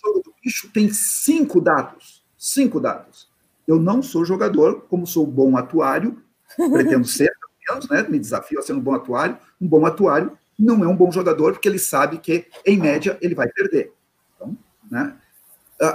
jogo 0.03 0.23
do 0.25 0.35
bicho 0.43 0.71
tem 0.73 0.93
cinco 0.93 1.61
dados. 1.61 2.25
Cinco 2.37 2.81
dados. 2.81 3.29
Eu 3.67 3.79
não 3.79 4.03
sou 4.03 4.25
jogador, 4.25 4.83
como 4.89 5.07
sou 5.07 5.27
bom 5.27 5.57
atuário, 5.57 6.23
pretendo 6.57 7.07
ser, 7.07 7.33
menos, 7.69 7.89
né? 7.89 8.03
Me 8.09 8.19
desafio 8.19 8.59
a 8.59 8.63
ser 8.63 8.75
um 8.75 8.81
bom 8.81 8.95
atuário. 8.95 9.39
Um 9.61 9.67
bom 9.67 9.87
atuário 9.87 10.37
não 10.59 10.85
é 10.85 10.89
um 10.89 10.97
bom 10.97 11.11
jogador, 11.11 11.53
porque 11.53 11.69
ele 11.69 11.79
sabe 11.79 12.19
que, 12.19 12.47
em 12.65 12.79
média, 12.79 13.19
ele 13.21 13.35
vai 13.35 13.49
perder. 13.49 13.93
Então, 14.37 14.57
né? 14.91 15.17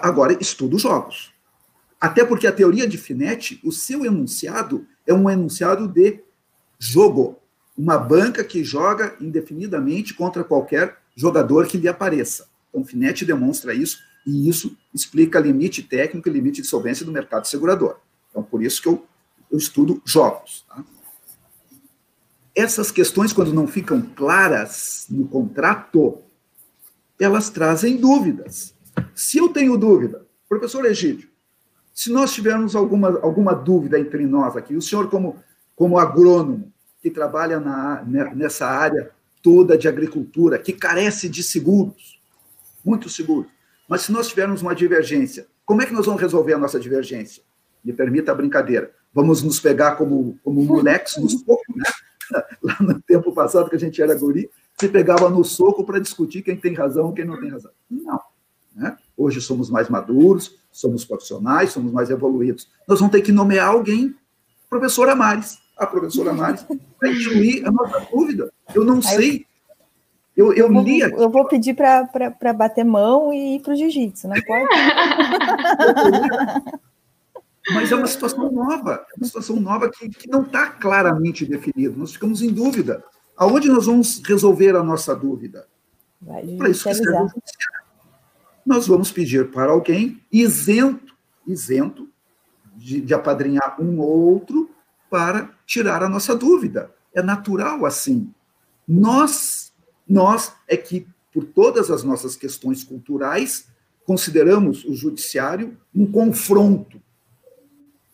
Agora, 0.01 0.38
estudo 0.39 0.78
jogos. 0.78 1.34
Até 1.99 2.24
porque 2.26 2.47
a 2.47 2.51
teoria 2.51 2.88
de 2.88 2.97
Finetti, 2.97 3.60
o 3.64 3.72
seu 3.72 4.05
enunciado 4.05 4.88
é 5.05 5.14
um 5.14 5.30
enunciado 5.30 5.88
de 5.88 6.22
jogo. 6.78 7.39
Uma 7.78 7.97
banca 7.97 8.43
que 8.43 8.64
joga 8.64 9.16
indefinidamente 9.22 10.14
contra 10.14 10.43
qualquer 10.43 10.99
jogador 11.20 11.67
que 11.67 11.78
lhe 11.78 11.88
apareça. 11.88 12.47
Então, 12.70 12.86
Finetti 12.86 13.26
demonstra 13.26 13.74
isso, 13.74 13.99
e 14.26 14.47
isso 14.47 14.78
explica 14.93 15.39
limite 15.39 15.84
técnico 15.84 16.30
e 16.30 16.32
limite 16.32 16.61
de 16.61 16.67
solvência 16.67 17.05
do 17.05 17.11
mercado 17.11 17.45
segurador. 17.47 17.97
Então, 18.30 18.43
por 18.43 18.63
isso 18.63 18.82
que 18.82 18.88
eu, 18.88 19.05
eu 19.51 19.57
estudo 19.57 20.01
jogos. 20.05 20.65
Tá? 20.67 20.84
essas 22.59 22.91
questões, 22.91 23.32
quando 23.32 23.53
não 23.53 23.67
ficam 23.67 24.01
claras 24.01 25.05
no 25.09 25.28
contrato, 25.28 26.20
elas 27.20 27.49
trazem 27.49 27.97
dúvidas. 27.97 28.74
Se 29.15 29.38
eu 29.38 29.49
tenho 29.49 29.78
dúvida, 29.78 30.26
professor 30.47 30.86
Egídio, 30.86 31.30
se 31.93 32.11
nós 32.11 32.34
tivermos 32.34 32.76
alguma, 32.76 33.20
alguma 33.20 33.53
dúvida 33.53 33.99
entre 33.99 34.26
nós 34.26 34.55
aqui, 34.55 34.76
o 34.76 34.82
senhor, 34.82 35.09
como, 35.09 35.38
como 35.76 35.97
agrônomo, 35.97 36.72
que 37.01 37.09
trabalha 37.09 37.59
na, 37.59 38.03
nessa 38.36 38.67
área 38.67 39.11
toda 39.42 39.78
de 39.78 39.88
agricultura, 39.88 40.60
que 40.60 40.74
carece 40.74 41.30
de 41.30 41.44
seguros, 41.44 42.20
muito 42.84 43.10
seguros, 43.10 43.52
mas 43.88 44.02
se 44.02 44.12
nós 44.12 44.28
tivermos 44.28 44.62
uma 44.62 44.76
divergência, 44.76 45.48
como 45.66 45.82
é 45.82 45.86
que 45.86 45.94
nós 45.94 46.06
vamos 46.06 46.22
resolver 46.22 46.54
a 46.54 46.58
nossa 46.58 46.80
divergência? 46.80 47.44
Me 47.84 47.94
permita 47.94 48.32
a 48.32 48.36
brincadeira. 48.36 48.92
Vamos 49.14 49.42
nos 49.42 49.60
pegar 49.60 49.96
como, 49.96 50.38
como 50.44 50.64
moleques 50.64 51.18
nos 51.18 51.36
poucos, 51.44 51.76
né? 51.76 51.84
lá 52.62 52.78
no 52.80 53.02
tempo 53.02 53.34
passado, 53.34 53.70
que 53.70 53.76
a 53.76 53.80
gente 53.80 54.02
era 54.02 54.14
guri, 54.16 54.50
se 54.80 54.88
pegava 54.88 55.30
no 55.30 55.44
soco 55.44 55.84
para 55.84 56.00
discutir 56.00 56.42
quem 56.42 56.56
tem 56.56 56.74
razão 56.74 57.12
e 57.12 57.14
quem 57.16 57.26
não 57.26 57.40
tem 57.40 57.50
razão. 57.50 57.72
Não. 57.90 58.20
Né? 58.76 58.96
Hoje 59.18 59.42
somos 59.42 59.70
mais 59.70 59.90
maduros, 59.90 60.58
somos 60.72 61.04
profissionais, 61.04 61.72
somos 61.72 61.92
mais 61.92 62.10
evoluídos. 62.10 62.70
Nós 62.88 63.00
vamos 63.00 63.12
ter 63.12 63.22
que 63.22 63.32
nomear 63.32 63.70
alguém, 63.70 64.16
professora 64.70 65.16
Mares. 65.16 65.58
A 65.80 65.88
professora 65.88 66.34
Mares 66.34 66.66
vai 67.02 67.14
incluir 67.14 67.66
a 67.66 67.72
nossa 67.72 68.06
dúvida. 68.12 68.52
Eu 68.76 68.84
não 68.84 69.02
sei. 69.02 69.46
Eu, 70.36 70.54
eu, 70.54 70.68
eu, 70.68 70.74
vou, 70.74 70.84
li 70.84 71.00
eu 71.00 71.30
vou 71.30 71.48
pedir 71.48 71.74
para 71.74 72.54
bater 72.54 72.84
mão 72.84 73.34
e 73.34 73.56
ir 73.56 73.62
para 73.62 73.74
o 73.74 73.76
jiu-jitsu, 73.76 74.28
não 74.28 74.36
pode? 74.42 74.68
Mas 77.74 77.92
é 77.92 77.96
uma 77.96 78.08
situação 78.08 78.52
nova, 78.52 79.06
é 79.12 79.18
uma 79.18 79.26
situação 79.26 79.56
nova 79.58 79.90
que, 79.90 80.10
que 80.10 80.30
não 80.30 80.42
está 80.42 80.68
claramente 80.68 81.46
definida. 81.46 81.96
Nós 81.96 82.14
ficamos 82.14 82.42
em 82.42 82.52
dúvida. 82.52 83.04
Aonde 83.38 83.70
nós 83.70 83.86
vamos 83.86 84.22
resolver 84.26 84.76
a 84.76 84.84
nossa 84.84 85.16
dúvida? 85.16 85.68
Para 86.58 86.70
isso 86.70 86.88
que 86.88 86.94
serve 86.94 87.12
o 87.12 87.28
judiciário. 87.28 87.80
Nós 88.66 88.88
vamos 88.88 89.12
pedir 89.12 89.52
para 89.52 89.72
alguém 89.72 90.22
isento, 90.32 91.16
isento 91.48 92.10
de, 92.76 93.02
de 93.02 93.14
apadrinhar 93.14 93.76
um 93.80 94.00
ou 94.00 94.32
outro 94.32 94.70
para 95.10 95.51
tirar 95.66 96.03
a 96.03 96.10
nossa 96.10 96.36
dúvida. 96.36 96.93
É 97.14 97.22
natural 97.22 97.86
assim. 97.86 98.32
Nós, 98.88 99.74
nós 100.07 100.53
é 100.68 100.78
que, 100.78 101.07
por 101.32 101.45
todas 101.45 101.89
as 101.91 102.03
nossas 102.03 102.36
questões 102.36 102.84
culturais, 102.84 103.68
consideramos 104.05 104.86
o 104.86 104.93
judiciário 104.93 105.78
um 105.93 106.12
confronto 106.12 107.01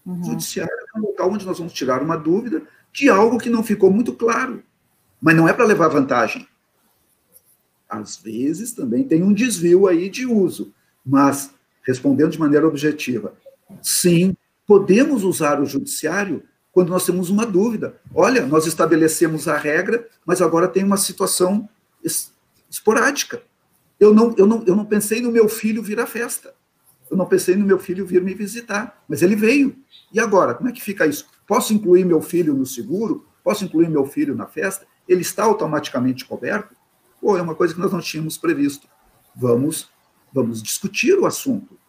Uhum. 0.05 0.21
O 0.21 0.23
judiciário 0.23 0.71
é 0.71 0.99
um 0.99 1.01
local 1.01 1.31
onde 1.31 1.45
nós 1.45 1.57
vamos 1.57 1.73
tirar 1.73 2.01
uma 2.01 2.15
dúvida 2.15 2.61
de 2.93 3.09
algo 3.09 3.39
que 3.39 3.49
não 3.49 3.63
ficou 3.63 3.91
muito 3.91 4.13
claro. 4.13 4.63
Mas 5.19 5.35
não 5.35 5.49
é 5.49 5.53
para 5.53 5.65
levar 5.65 5.87
vantagem. 5.87 6.47
Às 7.89 8.17
vezes 8.17 8.71
também 8.71 9.03
tem 9.03 9.23
um 9.23 9.33
desvio 9.33 9.87
aí 9.87 10.09
de 10.09 10.25
uso. 10.25 10.73
Mas, 11.03 11.51
respondendo 11.83 12.31
de 12.31 12.39
maneira 12.39 12.67
objetiva, 12.67 13.33
sim, 13.81 14.35
podemos 14.67 15.23
usar 15.23 15.59
o 15.59 15.65
judiciário 15.65 16.43
quando 16.76 16.89
nós 16.89 17.05
temos 17.05 17.30
uma 17.30 17.45
dúvida. 17.45 17.95
Olha, 18.13 18.45
nós 18.45 18.67
estabelecemos 18.67 19.47
a 19.47 19.55
regra, 19.55 20.05
mas 20.26 20.41
agora 20.41 20.67
tem 20.67 20.84
uma 20.84 20.97
situação 20.97 21.69
esporádica. 22.69 23.41
Eu 23.97 24.13
não, 24.13 24.36
eu 24.38 24.45
não, 24.45 24.61
eu 24.67 24.76
não 24.76 24.84
pensei 24.84 25.21
no 25.21 25.32
meu 25.32 25.47
filho 25.47 25.82
vir 25.82 26.01
à 26.01 26.05
festa. 26.05 26.53
Eu 27.09 27.15
não 27.15 27.26
pensei 27.26 27.55
no 27.55 27.65
meu 27.65 27.80
filho 27.80 28.05
vir 28.05 28.21
me 28.21 28.34
visitar, 28.34 29.01
mas 29.07 29.21
ele 29.21 29.38
veio. 29.38 29.73
E 30.11 30.19
agora, 30.19 30.53
como 30.53 30.67
é 30.67 30.73
que 30.73 30.82
fica 30.82 31.07
isso? 31.07 31.26
Posso 31.47 31.73
incluir 31.73 32.03
meu 32.03 32.21
filho 32.21 32.53
no 32.53 32.65
seguro? 32.65 33.26
Posso 33.41 33.63
incluir 33.63 33.88
meu 33.89 34.05
filho 34.05 34.36
na 34.36 34.45
festa? 34.45 34.86
Ele 35.07 35.21
está 35.21 35.45
automaticamente 35.45 36.26
coberto? 36.26 36.76
Pô, 37.21 37.38
é 37.38 37.41
uma 37.41 37.55
coisa 37.55 37.73
que 37.73 37.80
nós 37.80 37.93
não 37.93 38.01
tínhamos 38.01 38.38
previsto. 38.38 38.86
Vamos, 39.34 39.89
vamos 40.34 40.61
discutir 40.61 41.17
o 41.17 41.26
assunto. 41.26 41.80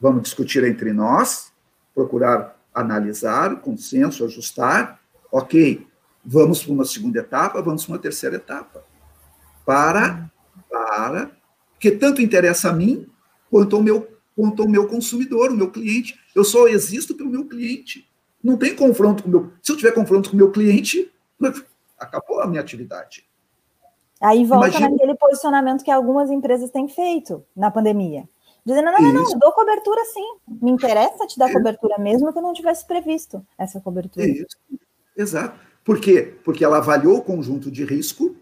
Vamos 0.00 0.22
discutir 0.22 0.62
entre 0.62 0.92
nós, 0.92 1.52
procurar 1.92 2.59
analisar, 2.74 3.60
consenso, 3.60 4.24
ajustar. 4.24 5.00
Ok, 5.30 5.86
vamos 6.24 6.62
para 6.62 6.72
uma 6.72 6.84
segunda 6.84 7.20
etapa, 7.20 7.62
vamos 7.62 7.84
para 7.84 7.94
uma 7.94 8.00
terceira 8.00 8.36
etapa. 8.36 8.84
Para, 9.64 10.30
para, 10.68 11.30
que 11.78 11.90
tanto 11.90 12.20
interessa 12.22 12.70
a 12.70 12.72
mim 12.72 13.06
quanto 13.50 13.76
ao 13.76 13.82
meu 13.82 14.08
quanto 14.36 14.62
ao 14.62 14.68
meu 14.68 14.88
consumidor, 14.88 15.50
o 15.50 15.56
meu 15.56 15.70
cliente. 15.70 16.18
Eu 16.34 16.44
só 16.44 16.66
existo 16.66 17.14
pelo 17.14 17.28
meu 17.28 17.44
cliente. 17.44 18.08
Não 18.42 18.56
tem 18.56 18.74
confronto 18.74 19.22
com 19.22 19.28
o 19.28 19.32
meu. 19.32 19.52
Se 19.60 19.70
eu 19.70 19.76
tiver 19.76 19.92
confronto 19.92 20.30
com 20.30 20.36
o 20.36 20.38
meu 20.38 20.50
cliente, 20.50 21.12
acabou 21.98 22.40
a 22.40 22.46
minha 22.46 22.60
atividade. 22.60 23.28
Aí 24.20 24.44
volta 24.44 24.68
Imagina... 24.68 24.90
naquele 24.90 25.14
posicionamento 25.14 25.84
que 25.84 25.90
algumas 25.90 26.30
empresas 26.30 26.70
têm 26.70 26.88
feito 26.88 27.44
na 27.54 27.70
pandemia. 27.70 28.28
Dizendo, 28.64 28.86
não, 28.86 29.00
não, 29.00 29.12
não, 29.12 29.38
dou 29.38 29.52
cobertura 29.52 30.04
sim. 30.04 30.36
Me 30.60 30.70
interessa 30.70 31.26
te 31.26 31.38
dar 31.38 31.50
é. 31.50 31.52
cobertura, 31.52 31.98
mesmo 31.98 32.32
que 32.32 32.38
eu 32.38 32.42
não 32.42 32.52
tivesse 32.52 32.86
previsto 32.86 33.44
essa 33.58 33.80
cobertura. 33.80 34.24
É 34.24 34.28
isso. 34.28 34.56
Exato. 35.16 35.58
Por 35.84 36.00
quê? 36.00 36.34
Porque 36.44 36.64
ela 36.64 36.78
avaliou 36.78 37.18
o 37.18 37.22
conjunto 37.22 37.70
de 37.70 37.84
risco, 37.84 38.36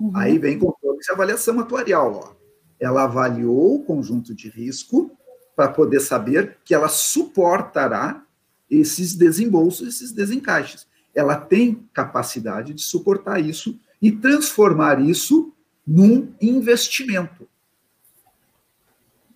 uhum. 0.00 0.16
aí 0.16 0.38
vem 0.38 0.58
controle 0.58 0.98
de 0.98 1.10
avaliação 1.10 1.58
atuarial. 1.60 2.20
Ó. 2.24 2.32
Ela 2.78 3.04
avaliou 3.04 3.76
o 3.76 3.84
conjunto 3.84 4.34
de 4.34 4.48
risco 4.48 5.10
para 5.54 5.68
poder 5.68 6.00
saber 6.00 6.58
que 6.64 6.74
ela 6.74 6.88
suportará 6.88 8.24
esses 8.70 9.14
desembolsos, 9.14 9.88
esses 9.88 10.12
desencaixes. 10.12 10.86
Ela 11.14 11.36
tem 11.36 11.86
capacidade 11.92 12.72
de 12.72 12.82
suportar 12.82 13.40
isso 13.40 13.78
e 14.00 14.12
transformar 14.12 15.00
isso 15.00 15.52
num 15.86 16.32
investimento. 16.40 17.49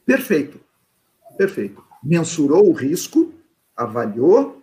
Perfeito. 0.06 0.60
Perfeito. 1.36 1.84
Mensurou 2.02 2.68
o 2.68 2.72
risco, 2.72 3.32
avaliou, 3.76 4.62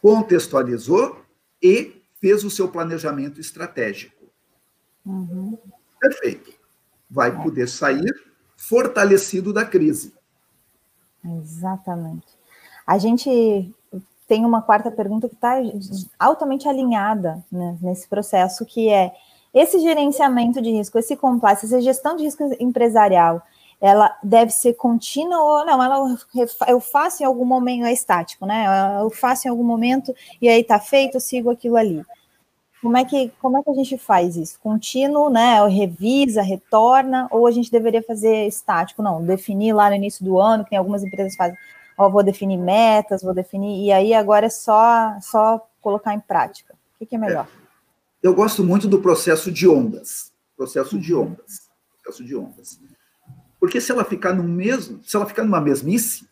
contextualizou 0.00 1.20
e 1.62 2.02
fez 2.20 2.44
o 2.44 2.50
seu 2.50 2.68
planejamento 2.68 3.40
estratégico. 3.40 4.24
Uhum. 5.04 5.58
Perfeito. 6.00 6.52
Vai 7.10 7.42
poder 7.42 7.68
sair 7.68 8.12
fortalecido 8.56 9.52
da 9.52 9.64
crise. 9.64 10.14
Exatamente. 11.24 12.26
A 12.86 12.98
gente 12.98 13.74
tem 14.26 14.44
uma 14.44 14.62
quarta 14.62 14.90
pergunta 14.90 15.28
que 15.28 15.34
está 15.34 15.56
altamente 16.18 16.68
alinhada 16.68 17.44
né, 17.50 17.76
nesse 17.80 18.08
processo, 18.08 18.64
que 18.64 18.88
é 18.88 19.12
esse 19.54 19.78
gerenciamento 19.80 20.60
de 20.60 20.70
risco, 20.70 20.98
esse 20.98 21.16
compliance, 21.16 21.66
essa 21.66 21.80
gestão 21.80 22.16
de 22.16 22.24
risco 22.24 22.42
empresarial, 22.60 23.42
ela 23.80 24.16
deve 24.22 24.52
ser 24.52 24.74
contínua 24.74 25.38
ou 25.38 25.66
não? 25.66 25.82
Ela, 25.82 26.16
eu 26.68 26.80
faço 26.80 27.22
em 27.22 27.26
algum 27.26 27.44
momento, 27.44 27.84
é 27.84 27.92
estático, 27.92 28.46
né? 28.46 28.66
Eu 29.00 29.10
faço 29.10 29.46
em 29.46 29.50
algum 29.50 29.64
momento 29.64 30.14
e 30.40 30.48
aí 30.48 30.60
está 30.60 30.78
feito, 30.80 31.16
eu 31.16 31.20
sigo 31.20 31.50
aquilo 31.50 31.76
ali. 31.76 32.04
Como 32.80 32.96
é 32.96 33.04
que, 33.04 33.32
como 33.40 33.58
é 33.58 33.62
que 33.62 33.70
a 33.70 33.74
gente 33.74 33.98
faz 33.98 34.36
isso? 34.36 34.60
Contínuo, 34.60 35.28
né? 35.28 35.66
Revisa, 35.66 36.42
retorna, 36.42 37.26
ou 37.30 37.46
a 37.46 37.50
gente 37.50 37.70
deveria 37.70 38.02
fazer 38.02 38.46
estático? 38.46 39.02
Não, 39.02 39.24
definir 39.24 39.72
lá 39.72 39.88
no 39.90 39.96
início 39.96 40.24
do 40.24 40.38
ano, 40.38 40.64
que 40.64 40.70
tem 40.70 40.78
algumas 40.78 41.02
empresas 41.02 41.34
fazem, 41.36 41.56
ó, 41.98 42.08
vou 42.08 42.22
definir 42.22 42.58
metas, 42.58 43.22
vou 43.22 43.34
definir, 43.34 43.84
e 43.84 43.92
aí 43.92 44.14
agora 44.14 44.46
é 44.46 44.50
só, 44.50 45.16
só 45.20 45.66
colocar 45.80 46.14
em 46.14 46.20
prática. 46.20 46.74
O 46.74 46.98
que, 46.98 47.06
que 47.06 47.16
é 47.16 47.18
melhor? 47.18 47.48
eu 48.22 48.34
gosto 48.34 48.64
muito 48.64 48.88
do 48.88 49.00
processo 49.00 49.52
de 49.52 49.68
ondas. 49.68 50.32
Processo 50.56 50.98
de 50.98 51.14
ondas. 51.14 51.68
Processo 52.02 52.24
de 52.24 52.36
ondas. 52.36 52.78
Porque 53.58 53.80
se 53.80 53.90
ela 53.90 54.04
ficar 54.04 54.32
no 54.34 54.42
mesmo, 54.42 55.02
se 55.02 55.16
ela 55.16 55.26
ficar 55.26 55.44
numa 55.44 55.60
mesmice, 55.60 56.28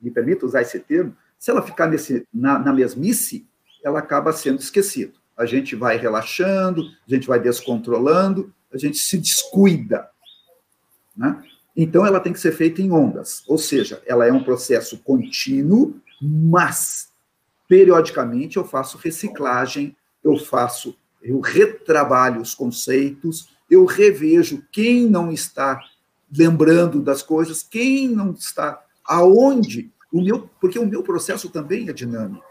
me 0.00 0.10
permita 0.10 0.46
usar 0.46 0.62
esse 0.62 0.78
termo, 0.78 1.16
se 1.38 1.50
ela 1.50 1.62
ficar 1.62 1.86
nesse, 1.86 2.26
na, 2.32 2.58
na 2.58 2.72
mesmice, 2.72 3.46
ela 3.84 3.98
acaba 3.98 4.32
sendo 4.32 4.60
esquecida. 4.60 5.12
A 5.36 5.46
gente 5.46 5.76
vai 5.76 5.96
relaxando, 5.96 6.82
a 7.06 7.14
gente 7.14 7.26
vai 7.26 7.38
descontrolando, 7.38 8.52
a 8.72 8.78
gente 8.78 8.98
se 8.98 9.18
descuida. 9.18 10.08
Né? 11.16 11.42
Então, 11.76 12.06
ela 12.06 12.20
tem 12.20 12.32
que 12.32 12.40
ser 12.40 12.52
feita 12.52 12.80
em 12.80 12.90
ondas, 12.90 13.42
ou 13.46 13.58
seja, 13.58 14.02
ela 14.06 14.26
é 14.26 14.32
um 14.32 14.42
processo 14.42 14.98
contínuo, 14.98 16.00
mas 16.20 17.08
periodicamente 17.68 18.56
eu 18.56 18.64
faço 18.64 18.96
reciclagem, 18.96 19.94
eu 20.24 20.38
faço, 20.38 20.96
eu 21.22 21.40
retrabalho 21.40 22.40
os 22.40 22.54
conceitos, 22.54 23.48
eu 23.70 23.84
revejo 23.84 24.64
quem 24.72 25.08
não 25.08 25.30
está 25.30 25.78
lembrando 26.36 27.00
das 27.00 27.22
coisas, 27.22 27.62
quem 27.62 28.08
não 28.08 28.32
está 28.32 28.82
aonde 29.04 29.92
o 30.12 30.20
meu, 30.20 30.48
porque 30.60 30.78
o 30.78 30.86
meu 30.86 31.02
processo 31.02 31.48
também 31.50 31.88
é 31.88 31.92
dinâmico. 31.92 32.44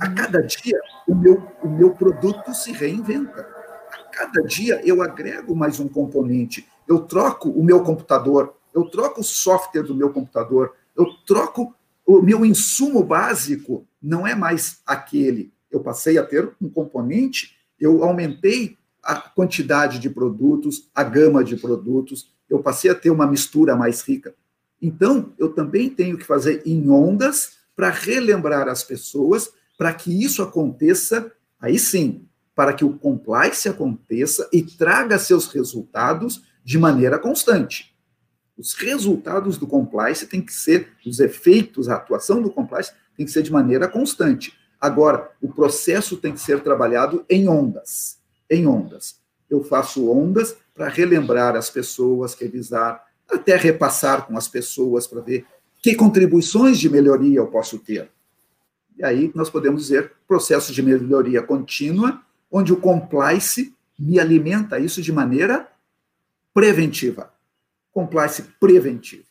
A 0.00 0.08
cada 0.10 0.42
dia 0.42 0.80
o 1.06 1.14
meu 1.14 1.46
o 1.62 1.68
meu 1.68 1.90
produto 1.90 2.54
se 2.54 2.72
reinventa. 2.72 3.46
A 3.92 4.02
cada 4.10 4.42
dia 4.42 4.80
eu 4.84 5.02
agrego 5.02 5.54
mais 5.54 5.78
um 5.78 5.88
componente, 5.88 6.66
eu 6.88 7.00
troco 7.00 7.50
o 7.50 7.62
meu 7.62 7.82
computador, 7.82 8.54
eu 8.74 8.84
troco 8.84 9.20
o 9.20 9.24
software 9.24 9.82
do 9.82 9.94
meu 9.94 10.10
computador, 10.10 10.74
eu 10.96 11.06
troco 11.26 11.74
o 12.06 12.20
meu 12.20 12.44
insumo 12.44 13.02
básico, 13.02 13.86
não 14.02 14.26
é 14.26 14.34
mais 14.34 14.80
aquele. 14.86 15.52
Eu 15.70 15.80
passei 15.80 16.18
a 16.18 16.24
ter 16.24 16.52
um 16.60 16.68
componente, 16.68 17.56
eu 17.80 18.04
aumentei 18.04 18.76
a 19.02 19.16
quantidade 19.16 19.98
de 19.98 20.08
produtos, 20.08 20.88
a 20.94 21.02
gama 21.02 21.44
de 21.44 21.56
produtos, 21.56 22.33
eu 22.48 22.60
passei 22.60 22.90
a 22.90 22.94
ter 22.94 23.10
uma 23.10 23.26
mistura 23.26 23.76
mais 23.76 24.02
rica. 24.02 24.34
Então, 24.80 25.32
eu 25.38 25.52
também 25.52 25.88
tenho 25.88 26.18
que 26.18 26.24
fazer 26.24 26.62
em 26.66 26.90
ondas 26.90 27.52
para 27.74 27.90
relembrar 27.90 28.68
as 28.68 28.82
pessoas, 28.82 29.50
para 29.76 29.92
que 29.92 30.22
isso 30.22 30.42
aconteça, 30.42 31.32
aí 31.60 31.78
sim, 31.78 32.26
para 32.54 32.72
que 32.72 32.84
o 32.84 32.96
compliance 32.96 33.68
aconteça 33.68 34.48
e 34.52 34.62
traga 34.62 35.18
seus 35.18 35.46
resultados 35.46 36.42
de 36.64 36.78
maneira 36.78 37.18
constante. 37.18 37.94
Os 38.56 38.74
resultados 38.74 39.58
do 39.58 39.66
compliance 39.66 40.26
têm 40.26 40.40
que 40.40 40.52
ser, 40.52 40.92
os 41.04 41.18
efeitos, 41.18 41.88
a 41.88 41.96
atuação 41.96 42.40
do 42.40 42.50
compliance 42.50 42.92
tem 43.16 43.26
que 43.26 43.32
ser 43.32 43.42
de 43.42 43.50
maneira 43.50 43.88
constante. 43.88 44.52
Agora, 44.80 45.30
o 45.40 45.48
processo 45.48 46.16
tem 46.16 46.32
que 46.32 46.40
ser 46.40 46.62
trabalhado 46.62 47.24
em 47.28 47.48
ondas. 47.48 48.18
Em 48.48 48.66
ondas. 48.66 49.23
Eu 49.54 49.64
faço 49.64 50.10
ondas 50.10 50.56
para 50.74 50.88
relembrar 50.88 51.56
as 51.56 51.70
pessoas, 51.70 52.34
revisar, 52.34 53.04
até 53.28 53.56
repassar 53.56 54.26
com 54.26 54.36
as 54.36 54.48
pessoas 54.48 55.06
para 55.06 55.20
ver 55.20 55.46
que 55.82 55.94
contribuições 55.94 56.78
de 56.78 56.88
melhoria 56.88 57.38
eu 57.38 57.46
posso 57.46 57.78
ter. 57.78 58.10
E 58.96 59.04
aí 59.04 59.30
nós 59.34 59.50
podemos 59.50 59.82
dizer 59.82 60.12
processo 60.26 60.72
de 60.72 60.82
melhoria 60.82 61.42
contínua, 61.42 62.22
onde 62.50 62.72
o 62.72 62.76
compliance 62.76 63.74
me 63.98 64.18
alimenta 64.18 64.78
isso 64.78 65.02
de 65.02 65.12
maneira 65.12 65.68
preventiva. 66.52 67.32
Compliance 67.92 68.42
preventivo. 68.58 69.24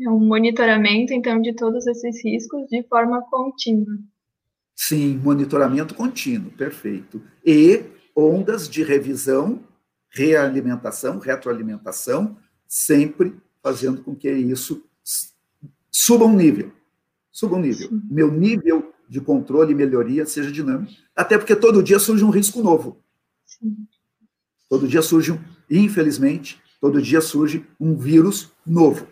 É 0.00 0.08
um 0.08 0.20
monitoramento, 0.20 1.12
então, 1.12 1.40
de 1.40 1.54
todos 1.54 1.86
esses 1.86 2.24
riscos 2.24 2.68
de 2.68 2.82
forma 2.84 3.22
contínua. 3.22 3.98
Sim, 4.74 5.20
monitoramento 5.22 5.94
contínuo, 5.94 6.50
perfeito. 6.50 7.22
E 7.44 7.84
ondas 8.14 8.68
de 8.68 8.82
revisão, 8.82 9.60
realimentação, 10.10 11.18
retroalimentação, 11.18 12.36
sempre 12.66 13.36
fazendo 13.62 14.02
com 14.02 14.14
que 14.14 14.30
isso 14.30 14.84
suba 15.90 16.24
um 16.24 16.36
nível. 16.36 16.72
Suba 17.32 17.56
um 17.56 17.60
nível. 17.60 17.88
Sim. 17.88 18.02
Meu 18.10 18.30
nível 18.30 18.92
de 19.08 19.20
controle 19.20 19.72
e 19.72 19.74
melhoria 19.74 20.24
seja 20.26 20.50
dinâmico. 20.50 20.92
Até 21.14 21.36
porque 21.36 21.56
todo 21.56 21.82
dia 21.82 21.98
surge 21.98 22.24
um 22.24 22.30
risco 22.30 22.62
novo. 22.62 22.98
Sim. 23.44 23.86
Todo 24.68 24.88
dia 24.88 25.02
surge 25.02 25.32
um, 25.32 25.38
infelizmente, 25.70 26.60
todo 26.80 27.00
dia 27.00 27.20
surge 27.20 27.66
um 27.78 27.96
vírus 27.96 28.52
novo. 28.66 29.06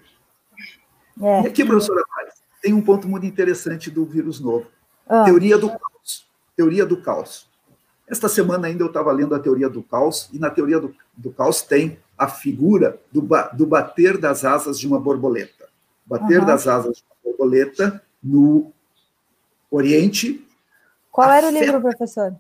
É. 1.21 1.43
E 1.43 1.47
aqui, 1.47 1.65
professora 1.65 2.03
Maris, 2.17 2.35
tem 2.61 2.73
um 2.73 2.83
ponto 2.83 3.09
muito 3.09 3.27
interessante 3.27 3.91
do 3.91 4.05
vírus 4.05 4.41
novo. 4.41 4.67
Ah. 5.07 5.25
Teoria 5.25 5.59
do 5.59 5.69
caos. 5.69 6.27
Teoria 6.57 6.87
do 6.87 6.97
caos. 6.97 7.49
Esta 8.09 8.29
semana 8.29 8.67
ainda 8.67 8.83
eu 8.83 8.89
estava 8.89 9.13
lendo 9.13 9.35
a 9.35 9.39
teoria 9.39 9.69
do 9.69 9.83
caos, 9.83 10.29
e 10.33 10.39
na 10.39 10.51
teoria 10.51 10.79
do, 10.79 10.95
do 11.17 11.33
caos 11.33 11.63
tem 11.63 11.99
a 12.17 12.29
figura 12.29 12.99
do, 13.11 13.23
ba, 13.23 13.49
do 13.49 13.67
bater 13.67 14.19
das 14.19 14.45
asas 14.45 14.79
de 14.79 14.87
uma 14.87 15.01
borboleta. 15.01 15.69
Bater 16.05 16.41
uhum. 16.41 16.47
das 16.47 16.67
asas 16.67 16.99
de 16.99 17.05
uma 17.05 17.33
borboleta 17.33 18.03
no 18.23 18.73
Oriente. 19.71 20.47
Qual 21.11 21.31
era 21.31 21.47
o 21.47 21.51
livro, 21.51 21.81
professor? 21.81 22.35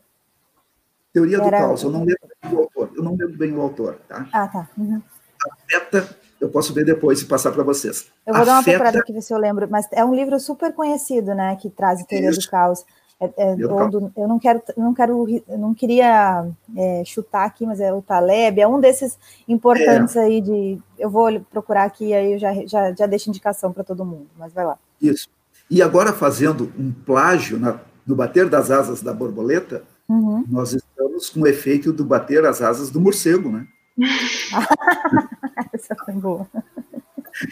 Teoria 1.12 1.38
era... 1.38 1.44
do 1.44 1.50
caos. 1.50 1.82
Eu 1.82 1.90
não 1.90 2.04
lembro 2.04 2.28
o 2.50 2.58
autor. 2.58 2.90
Eu 2.94 3.02
não 3.02 3.12
lembro 3.12 3.36
bem 3.36 3.52
o 3.52 3.60
autor, 3.60 3.98
tá? 4.08 4.26
Ah, 4.32 4.48
tá. 4.48 4.68
Uhum. 4.76 5.02
Afeta 5.50 6.22
eu 6.42 6.48
posso 6.48 6.74
ver 6.74 6.84
depois 6.84 7.22
e 7.22 7.26
passar 7.26 7.52
para 7.52 7.62
vocês. 7.62 8.10
Eu 8.26 8.34
vou 8.34 8.42
Afeta... 8.42 8.46
dar 8.46 8.56
uma 8.56 8.64
procurada 8.64 8.98
aqui, 8.98 9.12
ver 9.12 9.22
se 9.22 9.32
eu 9.32 9.38
lembro, 9.38 9.68
mas 9.70 9.86
é 9.92 10.04
um 10.04 10.12
livro 10.12 10.38
super 10.40 10.72
conhecido, 10.72 11.34
né, 11.36 11.54
que 11.54 11.70
traz 11.70 12.02
teoria 12.04 12.30
Isso. 12.30 12.40
do 12.40 12.50
caos. 12.50 12.84
É, 13.22 13.52
é, 13.52 13.56
do, 13.56 14.12
eu 14.16 14.26
não 14.26 14.36
quero, 14.36 14.60
não 14.76 14.92
quero, 14.92 15.26
não 15.56 15.72
queria 15.72 16.44
é, 16.76 17.04
chutar 17.04 17.44
aqui, 17.44 17.64
mas 17.64 17.78
é 17.78 17.92
o 17.92 18.02
Taleb, 18.02 18.60
é 18.60 18.66
um 18.66 18.80
desses 18.80 19.16
importantes 19.46 20.16
é. 20.16 20.24
aí 20.24 20.40
de. 20.40 20.78
Eu 20.98 21.08
vou 21.08 21.40
procurar 21.42 21.84
aqui, 21.84 22.12
aí 22.12 22.32
eu 22.32 22.38
já, 22.40 22.52
já, 22.66 22.92
já 22.92 23.06
deixo 23.06 23.30
indicação 23.30 23.72
para 23.72 23.84
todo 23.84 24.04
mundo, 24.04 24.26
mas 24.36 24.52
vai 24.52 24.64
lá. 24.64 24.76
Isso. 25.00 25.28
E 25.70 25.80
agora, 25.80 26.12
fazendo 26.12 26.72
um 26.76 26.90
plágio 26.90 27.60
na, 27.60 27.78
no 28.04 28.16
bater 28.16 28.48
das 28.48 28.72
asas 28.72 29.02
da 29.02 29.14
borboleta, 29.14 29.84
uhum. 30.08 30.44
nós 30.48 30.72
estamos 30.72 31.30
com 31.30 31.42
o 31.42 31.46
efeito 31.46 31.92
do 31.92 32.04
bater 32.04 32.44
as 32.44 32.60
asas 32.60 32.90
do 32.90 33.00
morcego, 33.00 33.50
né? 33.50 33.68
Essa 35.72 35.94
foi 36.04 36.14
boa. 36.14 36.48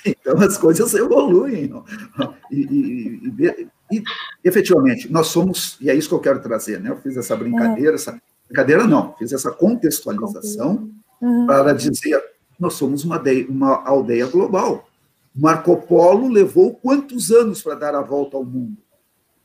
Então 0.05 0.37
as 0.41 0.59
coisas 0.59 0.93
evoluem. 0.95 1.73
E, 2.51 2.57
e, 2.57 3.31
e, 3.39 3.69
e, 3.91 4.03
efetivamente, 4.45 5.11
nós 5.11 5.29
somos, 5.29 5.77
e 5.81 5.91
é 5.91 5.95
isso 5.95 6.09
que 6.09 6.15
eu 6.15 6.21
quero 6.21 6.41
trazer, 6.41 6.81
né? 6.81 6.91
Eu 6.91 6.97
fiz 6.97 7.17
essa 7.17 7.37
brincadeira, 7.37 7.95
essa 7.95 8.21
brincadeira 8.47 8.87
não, 8.87 9.15
fiz 9.17 9.33
essa 9.33 9.51
contextualização 9.51 10.91
uhum. 11.21 11.47
para 11.47 11.73
dizer 11.73 12.23
nós 12.61 12.75
somos 12.75 13.05
uma, 13.05 13.21
uma 13.49 13.89
aldeia 13.89 14.27
global. 14.27 14.89
Marco 15.35 15.75
Polo 15.77 16.29
levou 16.29 16.75
quantos 16.75 17.31
anos 17.31 17.63
para 17.63 17.75
dar 17.75 17.95
a 17.95 18.03
volta 18.03 18.37
ao 18.37 18.45
mundo? 18.45 18.77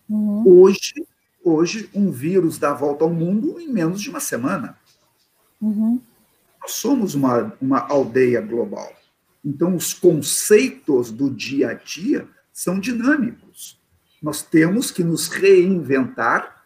Uhum. 0.10 0.44
Hoje, 0.46 0.94
hoje, 1.44 1.90
um 1.94 2.12
vírus 2.12 2.58
dá 2.58 2.72
a 2.72 2.76
volta 2.76 3.06
ao 3.06 3.10
mundo 3.10 3.60
em 3.60 3.70
menos 3.70 4.02
de 4.02 4.10
uma 4.10 4.20
semana. 4.20 4.78
Uhum. 5.62 6.02
Nós 6.62 6.72
somos 6.74 7.16
uma, 7.16 7.54
uma 7.62 7.88
aldeia 7.88 8.42
global. 8.42 8.92
Então, 9.44 9.76
os 9.76 9.94
conceitos 9.94 11.12
do 11.12 11.30
dia 11.30 11.70
a 11.70 11.74
dia 11.74 12.28
são 12.52 12.80
dinâmicos. 12.80 13.45
Nós 14.22 14.42
temos 14.42 14.92
que 14.92 15.04
nos 15.04 15.28
reinventar, 15.28 16.64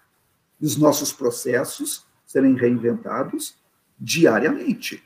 os 0.61 0.75
nossos 0.75 1.13
processos 1.13 2.05
serem 2.25 2.55
reinventados 2.55 3.55
diariamente. 3.99 5.03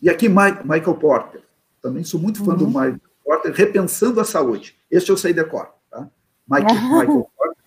E 0.00 0.08
aqui, 0.08 0.28
Michael 0.28 0.94
Porter. 0.94 1.42
Também 1.82 2.04
sou 2.04 2.20
muito 2.20 2.44
fã 2.44 2.52
uhum. 2.52 2.58
do 2.58 2.66
Michael 2.66 3.00
Porter, 3.24 3.52
repensando 3.52 4.20
a 4.20 4.24
saúde. 4.24 4.76
Este 4.90 5.10
eu 5.10 5.16
sei 5.16 5.32
decor. 5.32 5.74
Tá? 5.90 6.08
Michael, 6.48 6.74
Michael 6.74 7.30
Porter, 7.36 7.64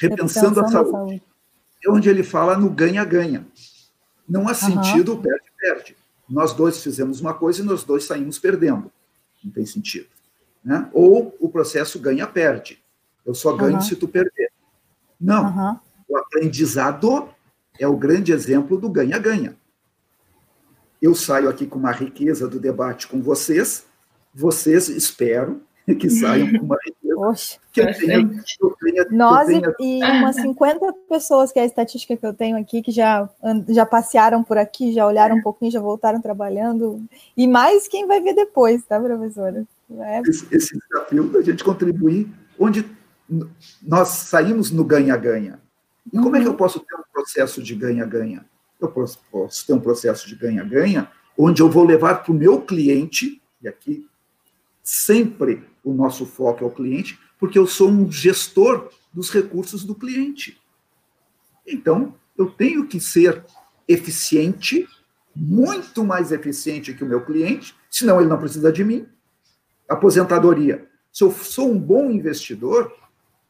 repensando, 0.00 0.60
repensando 0.60 0.60
a, 0.60 0.68
saúde. 0.68 0.88
a 0.88 0.92
saúde. 0.92 1.22
É 1.84 1.90
onde 1.90 2.08
ele 2.08 2.22
fala 2.22 2.56
no 2.56 2.70
ganha-ganha. 2.70 3.46
Não 4.28 4.48
há 4.48 4.54
sentido 4.54 5.18
perde-perde. 5.18 5.96
Uhum. 6.28 6.34
Nós 6.36 6.52
dois 6.52 6.82
fizemos 6.82 7.20
uma 7.20 7.34
coisa 7.34 7.60
e 7.60 7.64
nós 7.64 7.84
dois 7.84 8.04
saímos 8.04 8.38
perdendo. 8.38 8.90
Não 9.42 9.50
tem 9.50 9.66
sentido. 9.66 10.06
Né? 10.64 10.88
Ou 10.92 11.34
o 11.40 11.48
processo 11.48 11.98
ganha-perde. 11.98 12.82
Eu 13.24 13.34
só 13.34 13.54
ganho 13.54 13.74
uhum. 13.74 13.80
se 13.80 13.96
tu 13.96 14.08
perder. 14.08 14.50
Não. 15.20 15.44
Uhum. 15.44 15.78
O 16.08 16.16
aprendizado 16.16 17.28
é 17.78 17.86
o 17.86 17.96
grande 17.96 18.32
exemplo 18.32 18.76
do 18.76 18.88
ganha-ganha. 18.88 19.56
Eu 21.00 21.14
saio 21.14 21.48
aqui 21.48 21.66
com 21.66 21.78
uma 21.78 21.92
riqueza 21.92 22.46
do 22.46 22.60
debate 22.60 23.08
com 23.08 23.20
vocês, 23.20 23.86
vocês, 24.32 24.88
espero, 24.88 25.60
que 25.98 26.08
saiam 26.08 26.52
com 26.52 26.64
uma 26.64 26.78
Poxa, 27.14 27.58
que 27.72 27.80
eu 27.80 27.94
tenha, 27.94 28.42
eu 28.60 28.76
tenha, 28.80 29.06
Nós 29.10 29.48
eu 29.48 29.74
tenha... 29.74 30.06
e 30.06 30.18
umas 30.18 30.36
50 30.36 30.92
pessoas, 31.08 31.52
que 31.52 31.58
é 31.58 31.62
a 31.62 31.66
estatística 31.66 32.16
que 32.16 32.26
eu 32.26 32.32
tenho 32.32 32.56
aqui, 32.56 32.82
que 32.82 32.90
já, 32.90 33.28
já 33.68 33.84
passearam 33.84 34.42
por 34.42 34.58
aqui, 34.58 34.92
já 34.92 35.06
olharam 35.06 35.36
um 35.36 35.42
pouquinho, 35.42 35.70
já 35.70 35.80
voltaram 35.80 36.20
trabalhando, 36.20 37.00
e 37.36 37.46
mais 37.46 37.86
quem 37.86 38.06
vai 38.06 38.20
ver 38.20 38.34
depois, 38.34 38.84
tá, 38.84 38.98
professora? 39.00 39.64
É... 40.00 40.22
Esse, 40.26 40.46
esse 40.50 40.78
desafio 40.78 41.28
da 41.28 41.42
gente 41.42 41.64
contribuir, 41.64 42.32
onde 42.58 42.84
nós 43.82 44.08
saímos 44.08 44.70
no 44.70 44.84
ganha-ganha. 44.84 45.60
E 46.12 46.18
como 46.18 46.36
é 46.36 46.40
que 46.40 46.48
eu 46.48 46.54
posso 46.54 46.80
ter 46.80 46.94
um 46.94 47.02
processo 47.12 47.62
de 47.62 47.74
ganha-ganha? 47.74 48.44
Eu 48.80 48.88
posso, 48.88 49.18
posso 49.30 49.66
ter 49.66 49.72
um 49.72 49.80
processo 49.80 50.28
de 50.28 50.34
ganha-ganha 50.34 51.08
onde 51.36 51.62
eu 51.62 51.70
vou 51.70 51.84
levar 51.84 52.22
para 52.22 52.32
o 52.32 52.34
meu 52.34 52.60
cliente, 52.60 53.40
e 53.62 53.68
aqui 53.68 54.06
sempre 54.82 55.64
o 55.84 55.92
nosso 55.92 56.26
foco 56.26 56.64
é 56.64 56.66
o 56.66 56.70
cliente, 56.70 57.18
porque 57.38 57.58
eu 57.58 57.66
sou 57.66 57.88
um 57.88 58.10
gestor 58.10 58.90
dos 59.12 59.30
recursos 59.30 59.84
do 59.84 59.94
cliente. 59.94 60.60
Então, 61.66 62.14
eu 62.36 62.46
tenho 62.46 62.86
que 62.86 63.00
ser 63.00 63.44
eficiente, 63.86 64.86
muito 65.34 66.04
mais 66.04 66.32
eficiente 66.32 66.94
que 66.94 67.04
o 67.04 67.06
meu 67.06 67.24
cliente, 67.24 67.74
senão 67.90 68.20
ele 68.20 68.28
não 68.28 68.38
precisa 68.38 68.72
de 68.72 68.84
mim. 68.84 69.06
Aposentadoria. 69.92 70.86
Se 71.12 71.24
eu 71.24 71.30
sou 71.30 71.70
um 71.70 71.78
bom 71.78 72.10
investidor, 72.10 72.92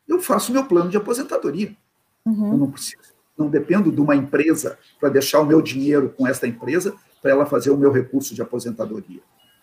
eu 0.09 0.20
faço 0.20 0.53
meu 0.53 0.64
plano 0.64 0.90
de 0.90 0.97
aposentadoria. 0.97 1.76
Uhum. 2.24 2.53
Eu 2.53 2.59
não 2.59 2.70
preciso, 2.70 3.14
não 3.36 3.49
dependo 3.49 3.90
de 3.90 4.01
uma 4.01 4.16
empresa 4.16 4.78
para 5.01 5.09
deixar 5.09 5.40
o 5.40 5.47
meu 5.47 5.62
dinheiro 5.62 6.12
com 6.16 6.26
essa 6.26 6.47
empresa 6.47 6.95
para 7.20 7.30
ela 7.30 7.47
fazer 7.47 7.70
o 7.70 7.76
meu 7.76 7.93
recurso 7.93 8.34
de 8.34 8.43
aposentadoria. 8.43 9.20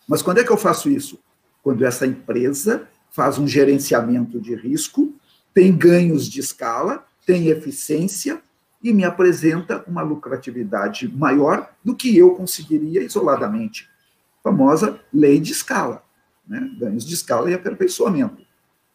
Mas 0.08 0.22
quando 0.22 0.38
é 0.38 0.44
que 0.44 0.50
eu 0.50 0.56
faço 0.56 0.90
isso? 0.90 1.18
Quando 1.62 1.84
essa 1.84 2.06
empresa 2.06 2.88
faz 3.10 3.38
um 3.38 3.46
gerenciamento 3.46 4.40
de 4.40 4.54
risco, 4.54 5.12
tem 5.52 5.76
ganhos 5.76 6.26
de 6.26 6.40
escala, 6.40 7.04
tem 7.26 7.48
eficiência 7.48 8.40
e 8.82 8.92
me 8.92 9.04
apresenta 9.04 9.84
uma 9.86 10.00
lucratividade 10.00 11.06
maior 11.14 11.70
do 11.84 11.94
que 11.94 12.16
eu 12.16 12.34
conseguiria 12.34 13.02
isoladamente. 13.02 13.88
Famosa 14.42 14.98
lei 15.12 15.38
de 15.38 15.52
escala, 15.52 16.02
né? 16.46 16.70
ganhos 16.78 17.04
de 17.04 17.14
escala 17.14 17.50
e 17.50 17.54
aperfeiçoamento. 17.54 18.44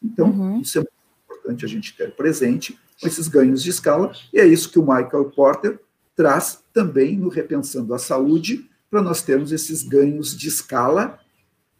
Então, 0.03 0.29
uhum. 0.29 0.61
isso 0.61 0.77
é 0.77 0.81
muito 0.81 0.93
importante 1.23 1.65
a 1.65 1.67
gente 1.67 1.95
ter 1.95 2.15
presente 2.15 2.77
esses 3.03 3.27
ganhos 3.27 3.61
de 3.61 3.69
escala, 3.69 4.11
e 4.33 4.39
é 4.39 4.45
isso 4.45 4.71
que 4.71 4.79
o 4.79 4.85
Michael 4.85 5.31
Porter 5.35 5.79
traz 6.15 6.63
também 6.73 7.17
no 7.17 7.27
Repensando 7.27 7.93
a 7.93 7.99
Saúde, 7.99 8.69
para 8.89 9.01
nós 9.01 9.21
termos 9.21 9.51
esses 9.51 9.83
ganhos 9.83 10.35
de 10.37 10.47
escala, 10.47 11.19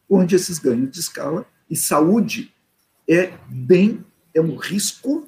onde 0.10 0.36
esses 0.36 0.60
ganhos 0.60 0.92
de 0.92 1.00
escala 1.00 1.46
e 1.70 1.76
saúde 1.76 2.54
é 3.08 3.34
bem, 3.48 4.04
é 4.34 4.42
um 4.42 4.56
risco 4.56 5.28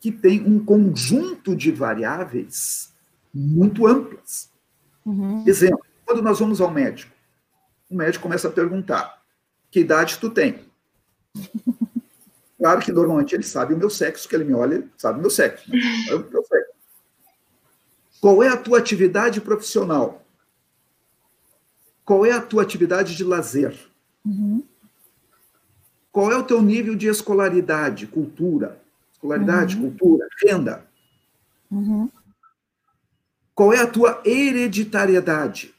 que 0.00 0.10
tem 0.10 0.40
um 0.46 0.64
conjunto 0.64 1.54
de 1.54 1.70
variáveis 1.70 2.92
muito 3.32 3.86
amplas. 3.86 4.50
Uhum. 5.04 5.44
Exemplo, 5.46 5.84
quando 6.06 6.22
nós 6.22 6.38
vamos 6.40 6.60
ao 6.60 6.70
médico, 6.70 7.12
o 7.88 7.94
médico 7.94 8.22
começa 8.22 8.48
a 8.48 8.52
perguntar: 8.52 9.19
que 9.70 9.80
idade 9.80 10.18
tu 10.18 10.30
tem? 10.30 10.64
Claro 12.58 12.82
que 12.82 12.92
normalmente 12.92 13.34
ele 13.34 13.42
sabe 13.42 13.72
o 13.72 13.78
meu 13.78 13.88
sexo, 13.88 14.28
que 14.28 14.34
ele 14.34 14.44
me 14.44 14.52
olha, 14.52 14.86
sabe 14.98 15.18
o 15.18 15.22
meu 15.22 15.30
sexo. 15.30 15.70
Né? 15.70 15.78
o 16.14 16.30
meu 16.30 16.44
sexo. 16.44 16.72
Qual 18.20 18.42
é 18.42 18.48
a 18.48 18.56
tua 18.56 18.78
atividade 18.78 19.40
profissional? 19.40 20.22
Qual 22.04 22.26
é 22.26 22.32
a 22.32 22.40
tua 22.40 22.62
atividade 22.62 23.16
de 23.16 23.24
lazer? 23.24 23.74
Uhum. 24.26 24.62
Qual 26.12 26.30
é 26.30 26.36
o 26.36 26.44
teu 26.44 26.60
nível 26.60 26.94
de 26.94 27.06
escolaridade, 27.06 28.06
cultura? 28.06 28.78
Escolaridade, 29.12 29.76
uhum. 29.76 29.82
cultura, 29.82 30.28
renda. 30.44 30.84
Uhum. 31.70 32.10
Qual 33.54 33.72
é 33.72 33.78
a 33.78 33.86
tua 33.86 34.20
hereditariedade? 34.24 35.74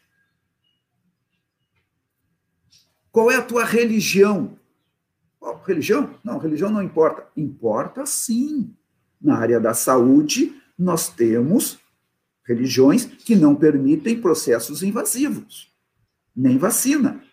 Qual 3.12 3.30
é 3.30 3.36
a 3.36 3.41
tua 3.41 3.66
religião? 3.66 4.57
Oh, 5.39 5.53
religião? 5.66 6.16
Não, 6.24 6.38
religião 6.38 6.70
não 6.70 6.82
importa. 6.82 7.28
Importa 7.36 8.05
sim. 8.05 8.74
Na 9.22 9.38
área 9.38 9.59
da 9.59 9.74
saúde, 9.74 10.55
nós 10.78 11.09
temos 11.09 11.80
religiões 12.43 13.05
que 13.05 13.36
não 13.36 13.55
permitem 13.55 14.20
processos 14.20 14.82
invasivos, 14.82 15.72
nem 16.36 16.57
vacina 16.57 17.24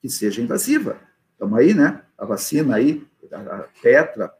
que 0.00 0.08
seja 0.08 0.40
invasiva. 0.40 0.98
Estamos 1.32 1.58
aí, 1.58 1.74
né? 1.74 2.02
A 2.16 2.24
vacina 2.24 2.76
aí, 2.76 3.04
a 3.32 3.64
tetra, 3.82 4.32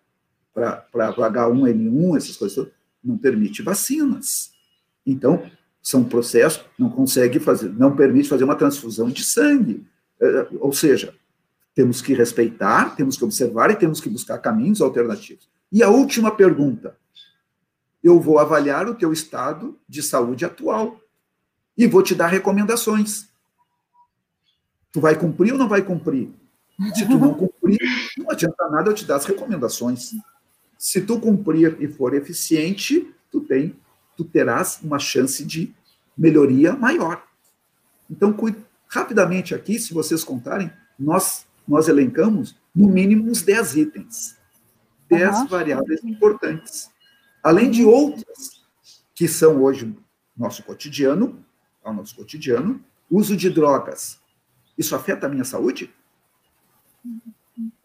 para 0.52 0.86
H1N1, 0.92 2.16
essas 2.16 2.36
coisas, 2.36 2.68
não 3.02 3.18
permite 3.18 3.62
vacinas. 3.62 4.52
Então, 5.04 5.50
são 5.82 6.04
processos, 6.04 6.64
não 6.78 6.88
consegue 6.88 7.40
fazer, 7.40 7.70
não 7.70 7.96
permite 7.96 8.28
fazer 8.28 8.44
uma 8.44 8.54
transfusão 8.54 9.10
de 9.10 9.24
sangue. 9.24 9.84
É, 10.22 10.46
ou 10.60 10.72
seja, 10.72 11.14
temos 11.74 12.00
que 12.00 12.14
respeitar, 12.14 12.94
temos 12.94 13.16
que 13.16 13.24
observar 13.24 13.70
e 13.70 13.76
temos 13.76 14.00
que 14.00 14.08
buscar 14.08 14.38
caminhos 14.38 14.80
alternativos. 14.80 15.48
E 15.70 15.82
a 15.82 15.88
última 15.88 16.30
pergunta: 16.30 16.96
eu 18.02 18.20
vou 18.20 18.38
avaliar 18.38 18.88
o 18.88 18.94
teu 18.94 19.12
estado 19.12 19.78
de 19.88 20.00
saúde 20.00 20.44
atual 20.44 21.00
e 21.76 21.86
vou 21.86 22.02
te 22.02 22.14
dar 22.14 22.28
recomendações. 22.28 23.28
Tu 24.92 25.00
vai 25.00 25.18
cumprir 25.18 25.52
ou 25.52 25.58
não 25.58 25.68
vai 25.68 25.82
cumprir? 25.82 26.30
Se 26.94 27.06
tu 27.06 27.18
não 27.18 27.34
cumprir, 27.34 27.78
não 28.18 28.30
adianta 28.30 28.68
nada 28.68 28.90
eu 28.90 28.94
te 28.94 29.04
dar 29.04 29.16
as 29.16 29.24
recomendações. 29.24 30.12
Se 30.78 31.00
tu 31.00 31.18
cumprir 31.18 31.76
e 31.80 31.88
for 31.88 32.14
eficiente, 32.14 33.12
tu 33.30 33.40
tem, 33.40 33.76
tu 34.16 34.24
terás 34.24 34.80
uma 34.82 34.98
chance 34.98 35.44
de 35.44 35.74
melhoria 36.16 36.74
maior. 36.74 37.24
Então, 38.10 38.32
rapidamente 38.92 39.54
aqui, 39.54 39.78
se 39.78 39.94
vocês 39.94 40.22
contarem, 40.22 40.70
nós 40.98 41.46
nós 41.66 41.88
elencamos 41.88 42.56
no 42.74 42.88
mínimo 42.88 43.30
uns 43.30 43.42
10 43.42 43.76
itens. 43.76 44.36
10 45.08 45.40
uhum. 45.40 45.46
variáveis 45.46 46.02
importantes. 46.04 46.90
Além 47.42 47.70
de 47.70 47.84
outras 47.84 48.62
que 49.14 49.28
são 49.28 49.62
hoje 49.62 49.94
nosso 50.36 50.62
cotidiano, 50.62 51.44
ao 51.82 51.94
nosso 51.94 52.16
cotidiano, 52.16 52.82
uso 53.10 53.36
de 53.36 53.48
drogas, 53.50 54.18
isso 54.76 54.94
afeta 54.94 55.26
a 55.26 55.30
minha 55.30 55.44
saúde? 55.44 55.92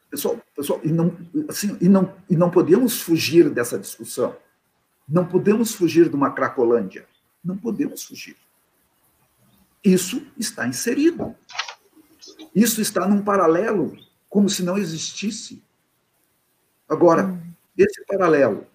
Pessoal, 0.09 0.41
pessoal 0.55 0.79
e, 0.83 0.91
não, 0.91 1.15
assim, 1.49 1.77
e, 1.81 1.87
não, 1.87 2.15
e 2.29 2.35
não 2.35 2.49
podemos 2.49 3.01
fugir 3.01 3.49
dessa 3.49 3.77
discussão. 3.77 4.35
Não 5.07 5.25
podemos 5.25 5.73
fugir 5.73 6.09
de 6.09 6.15
uma 6.15 6.31
cracolândia. 6.31 7.05
Não 7.43 7.57
podemos 7.57 8.03
fugir. 8.03 8.35
Isso 9.83 10.25
está 10.37 10.67
inserido. 10.67 11.35
Isso 12.53 12.81
está 12.81 13.07
num 13.07 13.21
paralelo, 13.21 13.97
como 14.29 14.49
se 14.49 14.63
não 14.63 14.77
existisse. 14.77 15.63
Agora, 16.89 17.25
hum. 17.25 17.39
esse 17.77 18.03
paralelo, 18.05 18.65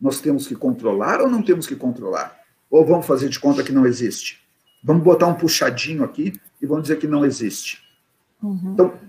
nós 0.00 0.20
temos 0.20 0.46
que 0.46 0.54
controlar 0.54 1.20
ou 1.20 1.28
não 1.28 1.42
temos 1.42 1.66
que 1.66 1.76
controlar? 1.76 2.40
Ou 2.70 2.84
vamos 2.84 3.06
fazer 3.06 3.28
de 3.28 3.38
conta 3.38 3.62
que 3.62 3.72
não 3.72 3.86
existe? 3.86 4.42
Vamos 4.82 5.04
botar 5.04 5.26
um 5.26 5.34
puxadinho 5.34 6.02
aqui 6.02 6.32
e 6.60 6.66
vamos 6.66 6.84
dizer 6.84 6.98
que 6.98 7.06
não 7.06 7.24
existe. 7.24 7.82
Uhum. 8.42 8.72
Então, 8.72 9.00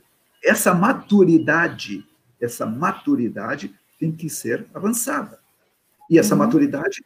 essa 0.43 0.73
maturidade, 0.73 2.05
essa 2.39 2.65
maturidade 2.65 3.73
tem 3.99 4.11
que 4.11 4.29
ser 4.29 4.67
avançada. 4.73 5.39
E 6.09 6.19
essa 6.19 6.35
uhum. 6.35 6.39
maturidade, 6.39 7.03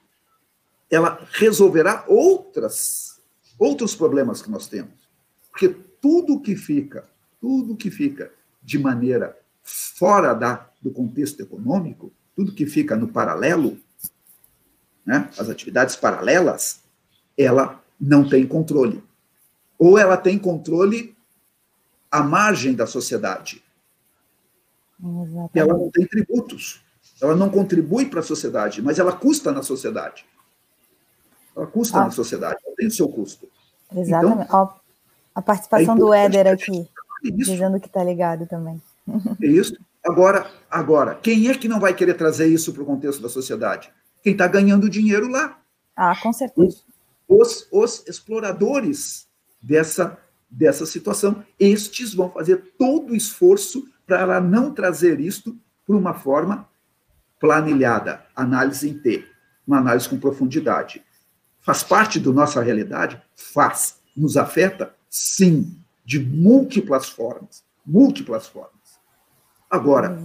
ela 0.90 1.26
resolverá 1.32 2.04
outras, 2.08 3.17
outros 3.58 3.96
problemas 3.96 4.42
que 4.42 4.50
nós 4.50 4.68
temos. 4.68 4.94
Porque 5.50 5.70
tudo 6.02 6.40
que 6.40 6.56
fica, 6.56 7.08
tudo 7.40 7.76
que 7.76 7.90
fica 7.90 8.32
de 8.62 8.78
maneira 8.78 9.38
fora 9.64 10.34
da, 10.34 10.70
do 10.82 10.92
contexto 10.92 11.42
econômico, 11.42 12.12
tudo 12.36 12.54
que 12.54 12.66
fica 12.66 12.96
no 12.96 13.08
paralelo, 13.08 13.78
né, 15.06 15.30
as 15.38 15.50
atividades 15.50 15.96
paralelas, 15.96 16.84
ela 17.38 17.84
não 18.00 18.28
tem 18.28 18.46
controle. 18.46 19.04
Ou 19.80 19.98
ela 19.98 20.18
tem 20.18 20.38
controle 20.38 21.16
à 22.12 22.22
margem 22.22 22.74
da 22.74 22.86
sociedade. 22.86 23.64
Exatamente. 25.00 25.52
Ela 25.54 25.74
não 25.74 25.90
tem 25.90 26.06
tributos. 26.06 26.82
Ela 27.22 27.36
não 27.36 27.50
contribui 27.50 28.06
para 28.06 28.20
a 28.20 28.24
sociedade, 28.24 28.82
mas 28.82 29.00
ela 29.00 29.12
custa 29.12 29.52
na 29.52 29.64
sociedade. 29.64 30.26
Ela 31.58 31.66
custa 31.68 31.98
ah. 31.98 32.06
na 32.06 32.12
sociedade, 32.12 32.60
ela 32.64 32.76
tem 32.76 32.88
o 32.88 32.92
seu 32.92 33.10
custo. 33.10 33.50
Exatamente. 33.92 34.44
Então, 34.44 34.74
a 35.34 35.42
participação 35.42 35.96
é 35.96 35.98
do 35.98 36.14
Éder 36.14 36.48
aqui, 36.48 36.88
dizendo 37.24 37.80
que 37.80 37.88
está 37.88 38.04
ligado 38.04 38.46
também. 38.46 38.80
É 39.42 39.48
isso. 39.48 39.76
Agora, 40.06 40.50
agora, 40.70 41.16
quem 41.16 41.50
é 41.50 41.56
que 41.56 41.68
não 41.68 41.80
vai 41.80 41.94
querer 41.94 42.14
trazer 42.14 42.48
isso 42.48 42.72
para 42.72 42.84
o 42.84 42.86
contexto 42.86 43.22
da 43.22 43.28
sociedade? 43.28 43.92
Quem 44.22 44.34
está 44.34 44.48
ganhando 44.48 44.90
dinheiro 44.90 45.28
lá. 45.28 45.60
Ah, 45.96 46.16
com 46.22 46.32
certeza. 46.32 46.78
Os, 47.28 47.68
os 47.72 48.08
exploradores 48.08 49.28
dessa, 49.62 50.18
dessa 50.50 50.86
situação. 50.86 51.44
Estes 51.60 52.14
vão 52.14 52.30
fazer 52.30 52.74
todo 52.78 53.12
o 53.12 53.16
esforço 53.16 53.88
para 54.06 54.40
não 54.40 54.74
trazer 54.74 55.20
isto 55.20 55.58
por 55.86 55.96
uma 55.96 56.14
forma 56.14 56.68
planilhada, 57.40 58.26
análise 58.36 58.90
em 58.90 58.98
T, 58.98 59.26
uma 59.66 59.78
análise 59.78 60.08
com 60.08 60.18
profundidade. 60.18 61.04
Faz 61.68 61.84
parte 61.84 62.20
da 62.20 62.32
nossa 62.32 62.64
realidade? 62.64 63.22
Faz. 63.36 64.00
Nos 64.16 64.38
afeta? 64.38 64.96
Sim, 65.08 65.78
de 66.04 66.20
múltiplas 66.20 67.08
formas. 67.10 67.64
Múltiplas 67.86 68.48
formas. 68.48 68.72
Agora, 69.70 70.18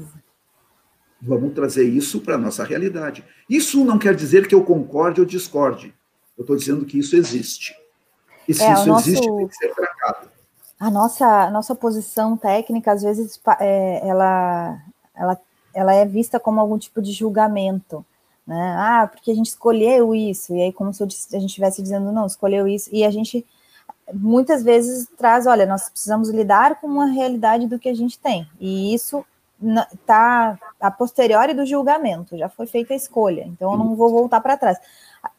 Vamos 1.25 1.55
trazer 1.55 1.85
isso 1.85 2.21
para 2.21 2.35
a 2.35 2.39
nossa 2.39 2.65
realidade. 2.65 3.25
Isso 3.49 3.85
não 3.85 3.97
quer 3.97 4.13
dizer 4.13 4.49
que 4.49 4.55
eu 4.55 4.65
concorde 4.65 5.21
ou 5.21 5.27
discorde. 5.27 5.95
Eu 6.37 6.43
estou 6.43 6.57
dizendo 6.57 6.85
que 6.85 6.99
isso 6.99 7.15
existe. 7.15 7.77
E 8.49 8.53
se 8.53 8.65
é, 8.65 8.73
isso 8.73 8.87
nosso... 8.87 9.09
existe, 9.09 9.25
tem 9.25 9.47
que 9.47 9.55
ser 9.55 9.73
tratado. 9.73 10.29
A 10.81 10.91
nossa, 10.91 11.45
a 11.45 11.51
nossa 11.51 11.77
posição 11.77 12.37
técnica, 12.37 12.91
às 12.91 13.03
vezes, 13.03 13.41
é, 13.61 14.09
ela, 14.09 14.83
ela, 15.15 15.41
ela 15.73 15.95
é 15.95 16.05
vista 16.05 16.41
como 16.41 16.59
algum 16.59 16.77
tipo 16.77 17.01
de 17.01 17.13
julgamento. 17.13 18.05
Né? 18.47 18.75
Ah, 18.77 19.09
porque 19.11 19.31
a 19.31 19.35
gente 19.35 19.47
escolheu 19.47 20.15
isso. 20.15 20.55
E 20.55 20.63
aí, 20.63 20.73
como 20.73 20.93
se 20.93 21.03
a 21.03 21.07
gente 21.07 21.47
estivesse 21.47 21.83
dizendo, 21.83 22.13
não, 22.13 22.27
escolheu 22.27 22.67
isso. 22.67 22.91
E 22.93 23.05
a 23.05 23.11
gente 23.11 23.47
muitas 24.13 24.63
vezes 24.63 25.09
traz, 25.17 25.47
olha, 25.47 25.67
nós 25.67 25.89
precisamos 25.89 26.29
lidar 26.29 26.81
com 26.81 26.87
uma 26.87 27.07
realidade 27.07 27.67
do 27.67 27.79
que 27.79 27.89
a 27.89 27.95
gente 27.95 28.19
tem. 28.19 28.49
E 28.61 28.95
isso 28.95 29.25
está 29.93 30.59
a 30.81 30.91
posteriori 30.91 31.55
do 31.55 31.65
julgamento, 31.65 32.37
já 32.37 32.49
foi 32.49 32.67
feita 32.67 32.93
a 32.93 32.97
escolha, 32.97 33.45
então 33.47 33.71
eu 33.71 33.79
não 33.79 33.95
vou 33.95 34.11
voltar 34.11 34.41
para 34.41 34.57
trás. 34.57 34.79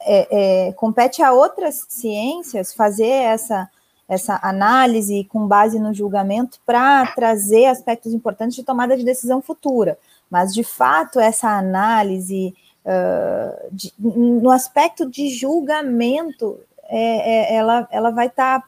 É, 0.01 0.67
é, 0.69 0.73
compete 0.73 1.21
a 1.21 1.33
outras 1.33 1.85
ciências 1.89 2.73
fazer 2.73 3.05
essa, 3.05 3.69
essa 4.07 4.39
análise 4.41 5.25
com 5.25 5.45
base 5.45 5.77
no 5.77 5.93
julgamento 5.93 6.59
para 6.65 7.05
trazer 7.07 7.65
aspectos 7.65 8.13
importantes 8.13 8.55
de 8.55 8.63
tomada 8.63 8.95
de 8.95 9.03
decisão 9.03 9.41
futura, 9.41 9.97
mas 10.29 10.53
de 10.53 10.63
fato 10.63 11.19
essa 11.19 11.49
análise 11.49 12.55
uh, 12.85 13.67
de, 13.71 13.93
no 13.97 14.49
aspecto 14.49 15.09
de 15.09 15.29
julgamento 15.29 16.59
é, 16.83 17.53
é, 17.53 17.55
ela, 17.55 17.87
ela 17.91 18.11
vai 18.11 18.27
estar 18.27 18.61
tá 18.61 18.67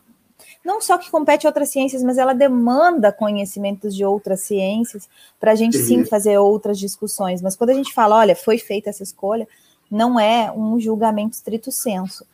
não 0.64 0.82
só 0.82 0.98
que 0.98 1.12
compete 1.12 1.46
outras 1.46 1.70
ciências, 1.70 2.04
mas 2.04 2.18
ela 2.18 2.34
demanda 2.34 3.12
conhecimentos 3.12 3.96
de 3.96 4.04
outras 4.04 4.42
ciências 4.42 5.08
para 5.40 5.52
a 5.52 5.56
gente 5.56 5.78
sim 5.78 6.04
fazer 6.04 6.40
outras 6.40 6.80
discussões. 6.80 7.42
Mas 7.42 7.56
quando 7.56 7.70
a 7.70 7.74
gente 7.74 7.94
fala, 7.94 8.18
olha, 8.18 8.36
foi 8.36 8.58
feita 8.58 8.90
essa 8.90 9.04
escolha, 9.04 9.48
não 9.90 10.20
é 10.20 10.52
um 10.52 10.80
julgamento 10.80 11.36
estrito 11.36 11.72
senso. 11.72 12.26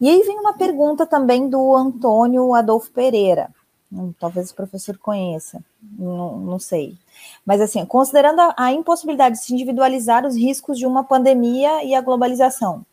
E 0.00 0.08
aí 0.08 0.22
vem 0.22 0.38
uma 0.38 0.54
pergunta 0.54 1.06
também 1.06 1.48
do 1.48 1.76
Antônio 1.76 2.54
Adolfo 2.54 2.90
Pereira. 2.90 3.50
Hum, 3.94 4.12
talvez 4.18 4.50
o 4.50 4.54
professor 4.56 4.98
conheça, 4.98 5.62
não, 5.80 6.36
não 6.40 6.58
sei. 6.58 6.98
Mas 7.46 7.60
assim, 7.60 7.86
considerando 7.86 8.40
a, 8.40 8.54
a 8.56 8.72
impossibilidade 8.72 9.36
de 9.36 9.44
se 9.44 9.54
individualizar 9.54 10.26
os 10.26 10.34
riscos 10.34 10.76
de 10.76 10.84
uma 10.84 11.04
pandemia 11.04 11.84
e 11.84 11.94
a 11.94 12.00
globalização, 12.00 12.84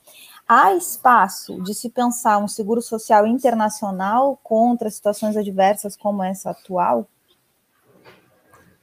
há 0.48 0.76
espaço 0.76 1.60
de 1.64 1.74
se 1.74 1.90
pensar 1.90 2.38
um 2.38 2.48
seguro 2.48 2.84
social 2.84 3.26
internacional 3.26 4.40
contra 4.44 4.92
situações 4.92 5.36
adversas 5.36 5.98
como 5.98 6.22
essa 6.22 6.52
atual? 6.52 7.10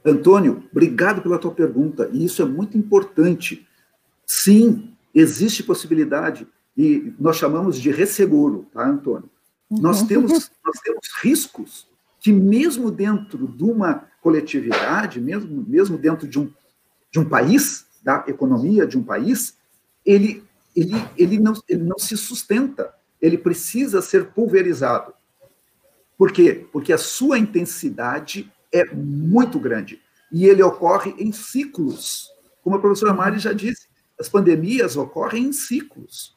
Antônio, 0.05 0.65
obrigado 0.73 1.23
pela 1.23 1.39
tua 1.39 1.53
pergunta, 1.53 2.11
e 2.12 2.24
isso 2.24 2.43
é 2.43 2.45
muito 2.45 2.77
importante. 2.77 3.65
Sim, 4.27 4.93
existe 5.15 5.62
possibilidade, 5.62 6.49
e 6.77 7.15
nós 7.19 7.36
chamamos 7.36 7.78
de 7.78 7.93
resseguro, 7.93 8.66
tá, 8.73 8.85
Antônio? 8.85 9.31
Uhum. 9.70 9.81
Nós, 9.81 10.03
temos, 10.03 10.32
nós 10.65 10.81
temos 10.82 11.07
riscos 11.23 11.89
que, 12.20 12.32
mesmo 12.32 12.90
dentro 12.90 13.47
de 13.49 13.65
uma 13.65 14.07
coletividade, 14.20 15.20
mesmo, 15.20 15.65
mesmo 15.66 15.97
dentro 15.97 16.27
de 16.27 16.39
um, 16.39 16.51
de 17.11 17.19
um 17.19 17.28
país, 17.28 17.86
da 18.03 18.24
economia 18.27 18.86
de 18.86 18.97
um 18.97 19.03
país, 19.03 19.57
ele 20.05 20.43
ele, 20.78 20.95
ele, 21.16 21.39
não, 21.40 21.55
ele 21.69 21.82
não 21.82 21.99
se 21.99 22.16
sustenta, 22.16 22.95
ele 23.20 23.36
precisa 23.36 24.01
ser 24.01 24.27
pulverizado. 24.27 25.12
Por 26.16 26.31
quê? 26.31 26.66
Porque 26.73 26.93
a 26.93 26.99
sua 26.99 27.36
intensidade 27.36 28.53
é 28.73 28.85
muito 28.95 29.59
grande 29.59 30.01
e 30.31 30.47
ele 30.47 30.62
ocorre 30.62 31.15
em 31.19 31.32
ciclos. 31.32 32.31
Como 32.62 32.77
a 32.77 32.81
professora 32.81 33.12
Mari 33.12 33.40
já 33.40 33.53
disse, 33.53 33.89
as 34.20 34.28
pandemias 34.28 34.97
ocorrem 34.97 35.47
em 35.47 35.53
ciclos. 35.53 36.36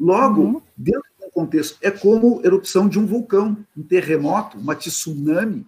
Logo, 0.00 0.42
uhum. 0.42 0.62
dentro 0.76 1.10
contexto, 1.38 1.78
é 1.80 1.88
como 1.88 2.40
erupção 2.44 2.88
de 2.88 2.98
um 2.98 3.06
vulcão, 3.06 3.56
um 3.76 3.82
terremoto, 3.82 4.58
uma 4.58 4.74
tsunami, 4.74 5.64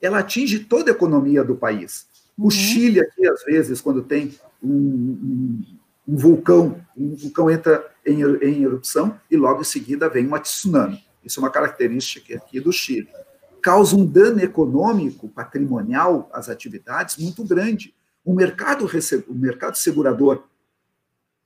ela 0.00 0.18
atinge 0.18 0.58
toda 0.58 0.90
a 0.90 0.94
economia 0.94 1.42
do 1.42 1.56
país. 1.56 2.06
Uhum. 2.36 2.48
O 2.48 2.50
Chile 2.50 3.00
aqui, 3.00 3.26
às 3.26 3.42
vezes, 3.44 3.80
quando 3.80 4.02
tem 4.02 4.34
um, 4.62 4.68
um, 4.68 5.62
um 6.06 6.16
vulcão, 6.16 6.78
um 6.94 7.14
vulcão 7.16 7.50
entra 7.50 7.90
em, 8.04 8.22
em 8.22 8.62
erupção 8.62 9.18
e 9.30 9.38
logo 9.38 9.62
em 9.62 9.64
seguida 9.64 10.06
vem 10.10 10.26
uma 10.26 10.38
tsunami. 10.38 11.02
Isso 11.24 11.40
é 11.40 11.42
uma 11.42 11.50
característica 11.50 12.36
aqui 12.36 12.60
do 12.60 12.70
Chile. 12.70 13.08
Causa 13.62 13.96
um 13.96 14.04
dano 14.04 14.40
econômico, 14.40 15.30
patrimonial 15.30 16.28
às 16.30 16.50
atividades 16.50 17.16
muito 17.16 17.42
grande. 17.42 17.94
O 18.22 18.34
mercado, 18.34 18.86
o 19.28 19.34
mercado 19.34 19.76
segurador, 19.76 20.42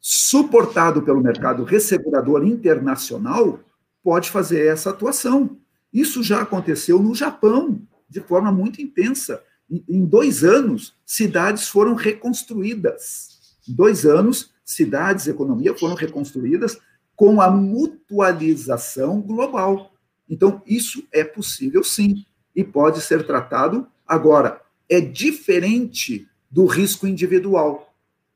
suportado 0.01 1.03
pelo 1.03 1.23
mercado 1.23 1.65
ressegurador 1.65 2.45
internacional, 2.45 3.61
pode 4.03 4.31
fazer 4.31 4.67
essa 4.67 4.91
atuação. 4.91 5.59
Isso 5.93 6.23
já 6.23 6.43
aconteceu 6.43 6.99
no 6.99 7.15
Japão, 7.15 7.81
de 8.09 8.21
forma 8.21 8.51
muito 8.51 8.81
intensa. 8.81 9.43
Em 9.71 10.05
dois 10.05 10.43
anos, 10.43 10.97
cidades 11.05 11.69
foram 11.69 11.95
reconstruídas 11.95 13.41
dois 13.71 14.05
anos, 14.05 14.51
cidades 14.65 15.27
economia 15.27 15.77
foram 15.77 15.95
reconstruídas 15.95 16.79
com 17.15 17.41
a 17.41 17.51
mutualização 17.51 19.21
global. 19.21 19.93
Então, 20.29 20.63
isso 20.67 21.07
é 21.13 21.25
possível 21.25 21.83
sim, 21.85 22.25
e 22.55 22.65
pode 22.65 23.01
ser 23.01 23.27
tratado. 23.27 23.87
Agora, 24.07 24.61
é 24.89 25.01
diferente 25.01 26.27
do 26.51 26.67
risco 26.67 27.07
individual. 27.07 27.90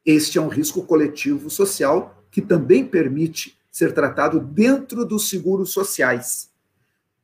Este 0.05 0.39
é 0.39 0.41
um 0.41 0.49
risco 0.49 0.83
coletivo 0.83 1.49
social 1.49 2.25
que 2.31 2.43
também 2.43 2.85
permite 2.85 3.57
ser 3.71 3.93
tratado 3.93 4.41
dentro 4.41 5.05
dos 5.05 5.29
seguros 5.29 5.73
sociais. 5.73 6.51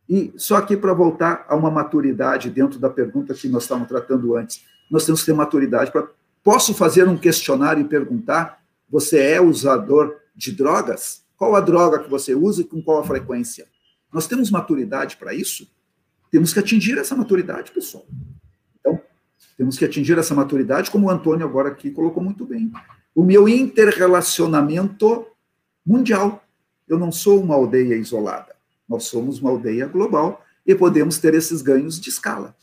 E 0.09 0.33
só 0.37 0.57
aqui 0.57 0.77
para 0.77 0.93
voltar 0.93 1.45
a 1.49 1.55
uma 1.55 1.71
maturidade 1.71 2.51
dentro 2.51 2.79
da 2.79 2.91
pergunta 2.91 3.35
que 3.35 3.49
nós 3.49 3.63
estávamos 3.63 3.89
tratando 3.89 4.37
antes, 4.37 4.63
nós 4.91 5.05
temos 5.05 5.21
que 5.21 5.27
ter 5.27 5.33
maturidade 5.33 5.93
para 5.93 6.09
Posso 6.43 6.73
fazer 6.73 7.07
um 7.07 7.19
questionário 7.19 7.83
e 7.83 7.89
perguntar: 7.89 8.63
você 8.89 9.19
é 9.19 9.41
usador 9.41 10.17
de 10.35 10.53
drogas? 10.53 11.23
Qual 11.37 11.55
a 11.55 11.61
droga 11.61 11.99
que 11.99 12.11
você 12.11 12.35
usa 12.35 12.63
e 12.63 12.65
com 12.65 12.83
qual 12.83 13.01
a 13.01 13.05
frequência? 13.05 13.67
Nós 14.13 14.27
temos 14.27 14.51
maturidade 14.51 15.17
para 15.17 15.35
isso? 15.35 15.71
Temos 16.31 16.53
que 16.53 16.59
atingir 16.59 16.99
essa 16.99 17.15
maturidade, 17.15 17.71
pessoal. 17.73 18.07
Temos 19.61 19.77
que 19.77 19.85
atingir 19.85 20.17
essa 20.17 20.35
maturidade, 20.35 20.91
como 20.91 21.07
o 21.07 21.11
Antônio 21.11 21.47
agora 21.47 21.69
aqui 21.69 21.91
colocou 21.91 22.23
muito 22.23 22.47
bem. 22.47 22.73
O 23.15 23.23
meu 23.23 23.47
interrelacionamento 23.47 25.27
mundial. 25.85 26.43
Eu 26.89 26.99
não 26.99 27.13
sou 27.13 27.43
uma 27.43 27.57
aldeia 27.57 27.95
isolada. 27.95 28.57
Nós 28.89 29.05
somos 29.05 29.39
uma 29.39 29.51
aldeia 29.51 29.87
global 29.87 30.43
e 30.65 30.75
podemos 30.75 31.19
ter 31.19 31.35
esses 31.35 31.61
ganhos 31.61 32.01
de 32.01 32.09
escala. 32.09 32.57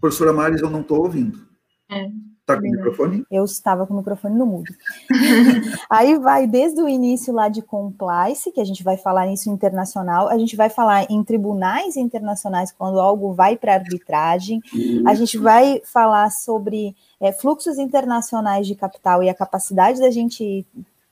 Professora 0.00 0.32
Maris, 0.32 0.62
eu 0.62 0.70
não 0.70 0.80
estou 0.80 1.02
ouvindo. 1.02 1.46
É. 1.90 2.29
Está 2.54 2.60
com 2.60 2.68
o 2.68 2.70
microfone? 2.70 3.26
Eu 3.30 3.44
estava 3.44 3.86
com 3.86 3.94
o 3.94 3.96
microfone 3.98 4.38
no 4.38 4.46
mudo. 4.46 4.72
Aí 5.88 6.18
vai 6.18 6.46
desde 6.46 6.80
o 6.82 6.88
início 6.88 7.32
lá 7.32 7.48
de 7.48 7.62
compliance, 7.62 8.52
que 8.52 8.60
a 8.60 8.64
gente 8.64 8.82
vai 8.82 8.96
falar 8.96 9.26
nisso 9.26 9.50
internacional, 9.50 10.28
a 10.28 10.38
gente 10.38 10.56
vai 10.56 10.68
falar 10.68 11.10
em 11.10 11.22
tribunais 11.22 11.96
internacionais 11.96 12.72
quando 12.72 13.00
algo 13.00 13.32
vai 13.32 13.56
para 13.56 13.74
arbitragem, 13.74 14.60
Isso. 14.72 15.08
a 15.08 15.14
gente 15.14 15.38
vai 15.38 15.80
falar 15.84 16.30
sobre 16.30 16.94
é, 17.20 17.32
fluxos 17.32 17.78
internacionais 17.78 18.66
de 18.66 18.74
capital 18.74 19.22
e 19.22 19.28
a 19.28 19.34
capacidade 19.34 20.00
da 20.00 20.10
gente 20.10 20.66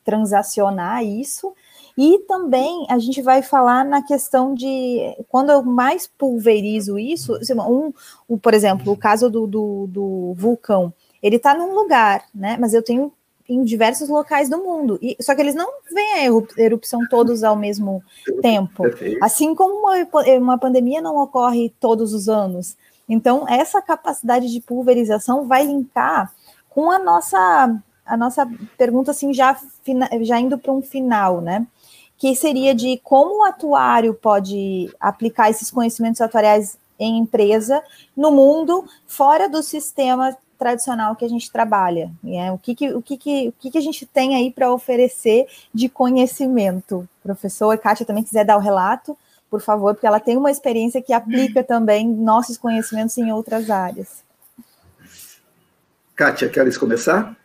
transacionar 0.05 1.05
isso, 1.05 1.53
e 1.97 2.21
também 2.21 2.87
a 2.89 2.99
gente 2.99 3.21
vai 3.21 3.43
falar 3.43 3.85
na 3.85 4.01
questão 4.01 4.55
de 4.55 5.15
quando 5.29 5.51
eu 5.51 5.63
mais 5.63 6.07
pulverizo 6.07 6.99
isso, 6.99 7.35
assim, 7.35 7.53
um, 7.55 7.93
um 8.27 8.39
por 8.39 8.55
exemplo, 8.55 8.93
o 8.93 8.97
caso 8.97 9.29
do, 9.29 9.47
do, 9.47 9.87
do 9.89 10.35
vulcão, 10.35 10.95
ele 11.23 11.37
está 11.37 11.55
num 11.55 11.75
lugar, 11.75 12.25
né? 12.35 12.57
Mas 12.59 12.75
eu 12.75 12.83
tenho 12.83 13.13
em 13.49 13.63
diversos 13.65 14.09
locais 14.09 14.49
do 14.49 14.59
mundo. 14.59 14.99
E, 15.01 15.17
só 15.21 15.35
que 15.35 15.41
eles 15.41 15.55
não 15.55 15.71
veem 15.93 16.29
a 16.29 16.63
erupção 16.63 17.01
todos 17.09 17.43
ao 17.43 17.57
mesmo 17.57 18.03
tempo. 18.43 18.85
Assim 19.23 19.55
como 19.55 19.81
uma, 19.81 19.95
uma 20.39 20.59
pandemia 20.59 21.01
não 21.01 21.17
ocorre 21.17 21.73
todos 21.81 22.13
os 22.13 22.29
anos. 22.29 22.77
Então, 23.09 23.47
essa 23.49 23.81
capacidade 23.81 24.53
de 24.53 24.61
pulverização 24.61 25.47
vai 25.47 25.65
linkar 25.65 26.31
com 26.69 26.91
a 26.91 26.99
nossa, 26.99 27.81
a 28.05 28.17
nossa 28.17 28.47
pergunta, 28.77 29.13
assim, 29.13 29.33
já, 29.33 29.59
já 30.21 30.39
indo 30.39 30.59
para 30.59 30.73
um 30.73 30.83
final, 30.83 31.41
né? 31.41 31.67
que 32.19 32.35
seria 32.35 32.75
de 32.75 33.01
como 33.03 33.39
o 33.39 33.45
atuário 33.45 34.13
pode 34.13 34.93
aplicar 34.99 35.49
esses 35.51 35.71
conhecimentos 35.71 36.21
atuariais 36.21 36.77
em 36.99 37.17
empresa, 37.17 37.81
no 38.17 38.33
mundo, 38.33 38.85
fora 39.07 39.49
do 39.49 39.63
sistema 39.63 40.37
tradicional 40.59 41.15
que 41.15 41.25
a 41.25 41.29
gente 41.29 41.51
trabalha. 41.51 42.11
Né? 42.23 42.51
O, 42.53 42.59
que, 42.59 42.75
que, 42.75 42.93
o, 42.93 43.01
que, 43.01 43.17
que, 43.17 43.49
o 43.49 43.53
que, 43.53 43.71
que 43.71 43.79
a 43.79 43.83
gente 43.83 44.05
tem 44.05 44.35
aí 44.35 44.51
para 44.51 44.73
oferecer 44.73 45.47
de 45.73 45.89
conhecimento? 45.89 47.09
Professor, 47.23 47.79
Kátia 47.79 48.05
também 48.05 48.25
quiser 48.25 48.45
dar 48.45 48.57
o 48.57 48.61
relato, 48.61 49.17
por 49.51 49.61
favor, 49.61 49.95
porque 49.95 50.07
ela 50.07 50.21
tem 50.21 50.37
uma 50.37 50.51
experiência 50.51 51.01
que 51.01 51.13
aplica 51.13 51.63
também 51.63 52.07
nossos 52.07 52.59
conhecimentos 52.59 53.17
em 53.17 53.33
outras 53.33 53.71
áreas. 53.71 54.23
Kátia, 56.15 56.49
queres 56.49 56.77
começar? 56.77 57.37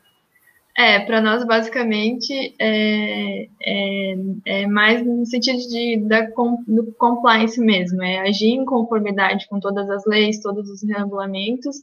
É, 0.76 1.02
para 1.02 1.22
nós, 1.22 1.46
basicamente, 1.46 2.56
é, 2.60 3.48
é, 3.64 4.16
é, 4.44 4.68
mais 4.68 5.06
no 5.06 5.24
sentido 5.24 5.60
de, 5.60 5.98
da, 6.08 6.22
do 6.68 6.92
compliance 6.98 7.60
mesmo, 7.62 8.02
é 8.02 8.22
agir 8.22 8.50
em 8.50 8.66
conformidade 8.66 9.48
com 9.48 9.60
todas 9.60 9.88
as 9.88 10.04
leis, 10.08 10.42
todos 10.42 10.68
os 10.68 10.82
regulamentos, 10.82 11.76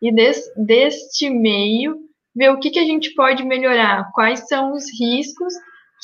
e 0.00 0.12
des, 0.12 0.42
deste 0.56 1.30
meio, 1.30 1.96
ver 2.34 2.50
o 2.50 2.58
que, 2.58 2.70
que 2.70 2.78
a 2.78 2.84
gente 2.84 3.14
pode 3.14 3.42
melhorar, 3.44 4.10
quais 4.12 4.46
são 4.46 4.72
os 4.74 4.84
riscos 5.00 5.54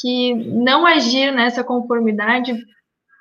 que 0.01 0.35
não 0.35 0.87
agir 0.87 1.33
nessa 1.33 1.63
conformidade 1.63 2.57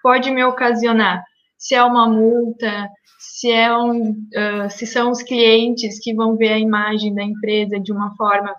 pode 0.02 0.32
me 0.32 0.44
ocasionar. 0.44 1.24
Se 1.58 1.76
é 1.76 1.84
uma 1.84 2.08
multa, 2.08 2.90
se, 3.20 3.52
é 3.52 3.76
um, 3.76 4.12
uh, 4.12 4.70
se 4.70 4.88
são 4.88 5.12
os 5.12 5.22
clientes 5.22 6.00
que 6.02 6.14
vão 6.14 6.36
ver 6.36 6.54
a 6.54 6.60
imagem 6.60 7.14
da 7.14 7.24
empresa 7.24 7.80
de 7.80 7.92
uma 7.92 8.16
forma 8.16 8.56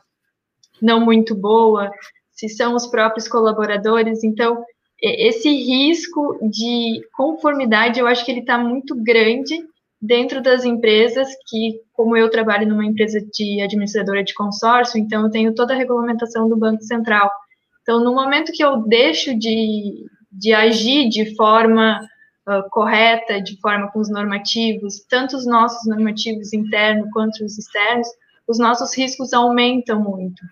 não 0.81 1.01
muito 1.01 1.35
boa, 1.35 1.91
se 2.33 2.49
são 2.49 2.75
os 2.75 2.87
próprios 2.87 3.27
colaboradores. 3.27 4.23
Então, 4.23 4.63
esse 5.01 5.49
risco 5.51 6.39
de 6.49 7.01
conformidade, 7.15 7.99
eu 7.99 8.07
acho 8.07 8.25
que 8.25 8.31
ele 8.31 8.41
está 8.41 8.57
muito 8.57 8.95
grande 9.03 9.59
dentro 10.03 10.43
das 10.43 10.65
empresas, 10.65 11.29
que, 11.49 11.81
como 11.93 12.17
eu 12.17 12.29
trabalho 12.29 12.69
numa 12.69 12.85
empresa 12.85 13.21
de 13.33 13.63
administradora 13.63 14.25
de 14.25 14.35
consórcio, 14.35 14.99
então 14.99 15.23
eu 15.23 15.31
tenho 15.31 15.55
toda 15.55 15.73
a 15.73 15.77
regulamentação 15.77 16.49
do 16.49 16.57
Banco 16.57 16.83
Central. 16.83 17.31
Então, 17.83 18.03
no 18.03 18.13
momento 18.13 18.53
que 18.53 18.65
eu 18.65 18.79
deixo 18.79 19.39
de, 19.39 20.05
de 20.31 20.53
agir 20.53 21.09
de 21.09 21.37
forma 21.37 22.01
uh, 22.49 22.69
correta, 22.71 23.41
de 23.41 23.57
forma 23.61 23.91
com 23.93 24.01
os 24.01 24.11
normativos, 24.11 25.05
tanto 25.09 25.37
os 25.37 25.47
nossos 25.47 25.87
normativos 25.87 26.53
internos 26.53 27.09
quanto 27.13 27.45
os 27.45 27.57
externos, 27.57 28.09
os 28.49 28.59
nossos 28.59 28.97
riscos 28.97 29.33
aumentam 29.33 30.01
muito. 30.01 30.43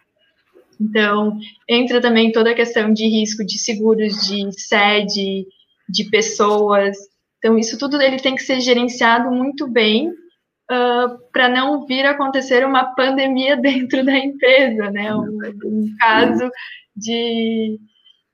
Então, 0.80 1.36
entra 1.68 2.00
também 2.00 2.30
toda 2.30 2.52
a 2.52 2.54
questão 2.54 2.92
de 2.92 3.06
risco 3.06 3.44
de 3.44 3.58
seguros 3.58 4.26
de 4.26 4.50
sede, 4.58 5.46
de 5.88 6.04
pessoas. 6.08 6.96
Então, 7.40 7.58
isso 7.58 7.76
tudo 7.76 8.00
ele 8.00 8.18
tem 8.18 8.36
que 8.36 8.42
ser 8.42 8.60
gerenciado 8.60 9.30
muito 9.30 9.66
bem 9.66 10.10
uh, 10.10 11.18
para 11.32 11.48
não 11.48 11.84
vir 11.86 12.06
acontecer 12.06 12.64
uma 12.64 12.94
pandemia 12.94 13.56
dentro 13.60 14.04
da 14.04 14.16
empresa, 14.16 14.90
né? 14.90 15.12
Um, 15.12 15.38
um 15.64 15.96
caso 15.98 16.48
de, 16.94 17.80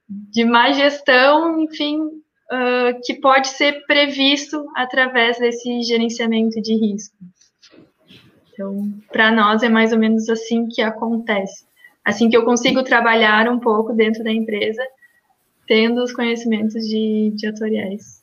de 0.08 0.44
má 0.44 0.72
gestão, 0.72 1.62
enfim, 1.62 1.98
uh, 2.02 3.00
que 3.04 3.14
pode 3.14 3.48
ser 3.48 3.86
previsto 3.86 4.66
através 4.76 5.38
desse 5.38 5.82
gerenciamento 5.82 6.60
de 6.60 6.74
risco. 6.74 7.16
Então, 8.52 8.92
para 9.10 9.30
nós 9.30 9.62
é 9.62 9.68
mais 9.68 9.92
ou 9.92 9.98
menos 9.98 10.28
assim 10.28 10.66
que 10.68 10.82
acontece 10.82 11.66
assim 12.06 12.30
que 12.30 12.36
eu 12.36 12.44
consigo 12.44 12.84
trabalhar 12.84 13.48
um 13.48 13.58
pouco 13.58 13.92
dentro 13.92 14.22
da 14.22 14.30
empresa, 14.30 14.80
tendo 15.66 16.04
os 16.04 16.12
conhecimentos 16.12 16.86
de, 16.86 17.32
de 17.34 17.48
atoriais. 17.48 18.15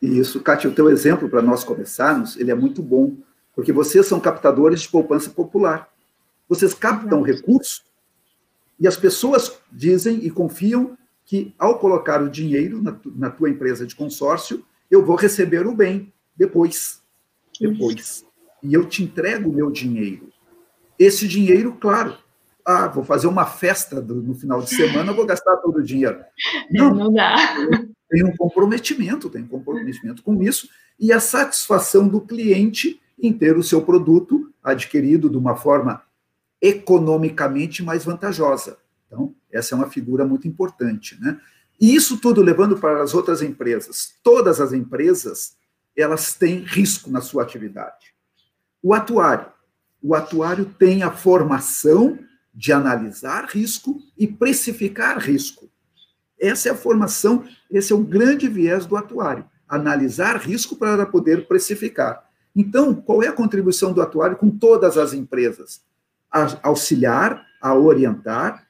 Isso, 0.00 0.40
Kátia, 0.40 0.70
o 0.70 0.74
teu 0.74 0.88
exemplo 0.90 1.28
para 1.28 1.42
nós 1.42 1.64
começarmos, 1.64 2.36
ele 2.36 2.50
é 2.50 2.54
muito 2.54 2.82
bom, 2.82 3.16
porque 3.54 3.72
vocês 3.72 4.06
são 4.06 4.20
captadores 4.20 4.82
de 4.82 4.88
poupança 4.88 5.30
popular. 5.30 5.88
Vocês 6.48 6.72
captam 6.72 7.22
recursos 7.22 7.84
e 8.78 8.86
as 8.86 8.96
pessoas 8.96 9.58
dizem 9.72 10.24
e 10.24 10.30
confiam 10.30 10.96
que 11.24 11.54
ao 11.58 11.78
colocar 11.78 12.22
o 12.22 12.30
dinheiro 12.30 12.80
na, 12.80 12.92
tu, 12.92 13.12
na 13.14 13.28
tua 13.28 13.50
empresa 13.50 13.86
de 13.86 13.94
consórcio, 13.94 14.64
eu 14.90 15.04
vou 15.04 15.16
receber 15.16 15.66
o 15.66 15.74
bem 15.74 16.12
depois. 16.36 17.02
Depois. 17.60 18.24
E 18.62 18.72
eu 18.72 18.86
te 18.86 19.02
entrego 19.02 19.50
o 19.50 19.52
meu 19.52 19.70
dinheiro. 19.70 20.32
Esse 20.98 21.28
dinheiro, 21.28 21.76
claro, 21.78 22.16
ah, 22.64 22.86
vou 22.86 23.04
fazer 23.04 23.26
uma 23.26 23.44
festa 23.44 24.00
do, 24.00 24.16
no 24.16 24.34
final 24.34 24.60
de 24.62 24.70
semana, 24.70 25.12
vou 25.12 25.26
gastar 25.26 25.56
todo 25.56 25.78
o 25.78 25.82
dinheiro. 25.82 26.20
Não, 26.70 26.94
não 26.94 27.12
dá. 27.12 27.34
Tem 28.08 28.24
um 28.24 28.36
comprometimento, 28.36 29.28
tem 29.28 29.42
um 29.42 29.48
comprometimento 29.48 30.22
com 30.22 30.42
isso, 30.42 30.68
e 30.98 31.12
a 31.12 31.20
satisfação 31.20 32.08
do 32.08 32.20
cliente 32.20 33.00
em 33.20 33.32
ter 33.32 33.56
o 33.56 33.62
seu 33.62 33.82
produto 33.82 34.52
adquirido 34.62 35.28
de 35.28 35.36
uma 35.36 35.56
forma 35.56 36.02
economicamente 36.60 37.82
mais 37.82 38.04
vantajosa. 38.04 38.78
Então, 39.06 39.34
essa 39.50 39.74
é 39.74 39.76
uma 39.76 39.90
figura 39.90 40.24
muito 40.24 40.46
importante, 40.46 41.18
né? 41.20 41.40
E 41.80 41.94
isso 41.94 42.20
tudo 42.20 42.42
levando 42.42 42.76
para 42.76 43.02
as 43.02 43.14
outras 43.14 43.40
empresas. 43.40 44.14
Todas 44.22 44.60
as 44.60 44.72
empresas, 44.72 45.56
elas 45.96 46.34
têm 46.34 46.58
risco 46.58 47.10
na 47.10 47.20
sua 47.20 47.44
atividade. 47.44 48.12
O 48.82 48.92
atuário, 48.92 49.46
o 50.02 50.14
atuário 50.14 50.64
tem 50.64 51.02
a 51.02 51.10
formação 51.10 52.18
de 52.52 52.72
analisar 52.72 53.46
risco 53.46 54.00
e 54.16 54.26
precificar 54.26 55.18
risco. 55.18 55.70
Essa 56.40 56.68
é 56.68 56.72
a 56.72 56.76
formação, 56.76 57.44
esse 57.70 57.92
é 57.92 57.96
o 57.96 58.04
grande 58.04 58.48
viés 58.48 58.86
do 58.86 58.96
atuário, 58.96 59.44
analisar 59.68 60.36
risco 60.36 60.76
para 60.76 61.04
poder 61.04 61.46
precificar. 61.46 62.24
Então, 62.54 62.94
qual 62.94 63.22
é 63.22 63.28
a 63.28 63.32
contribuição 63.32 63.92
do 63.92 64.02
atuário 64.02 64.36
com 64.36 64.50
todas 64.50 64.96
as 64.96 65.12
empresas? 65.12 65.82
A 66.30 66.68
auxiliar, 66.68 67.44
a 67.60 67.74
orientar, 67.74 68.66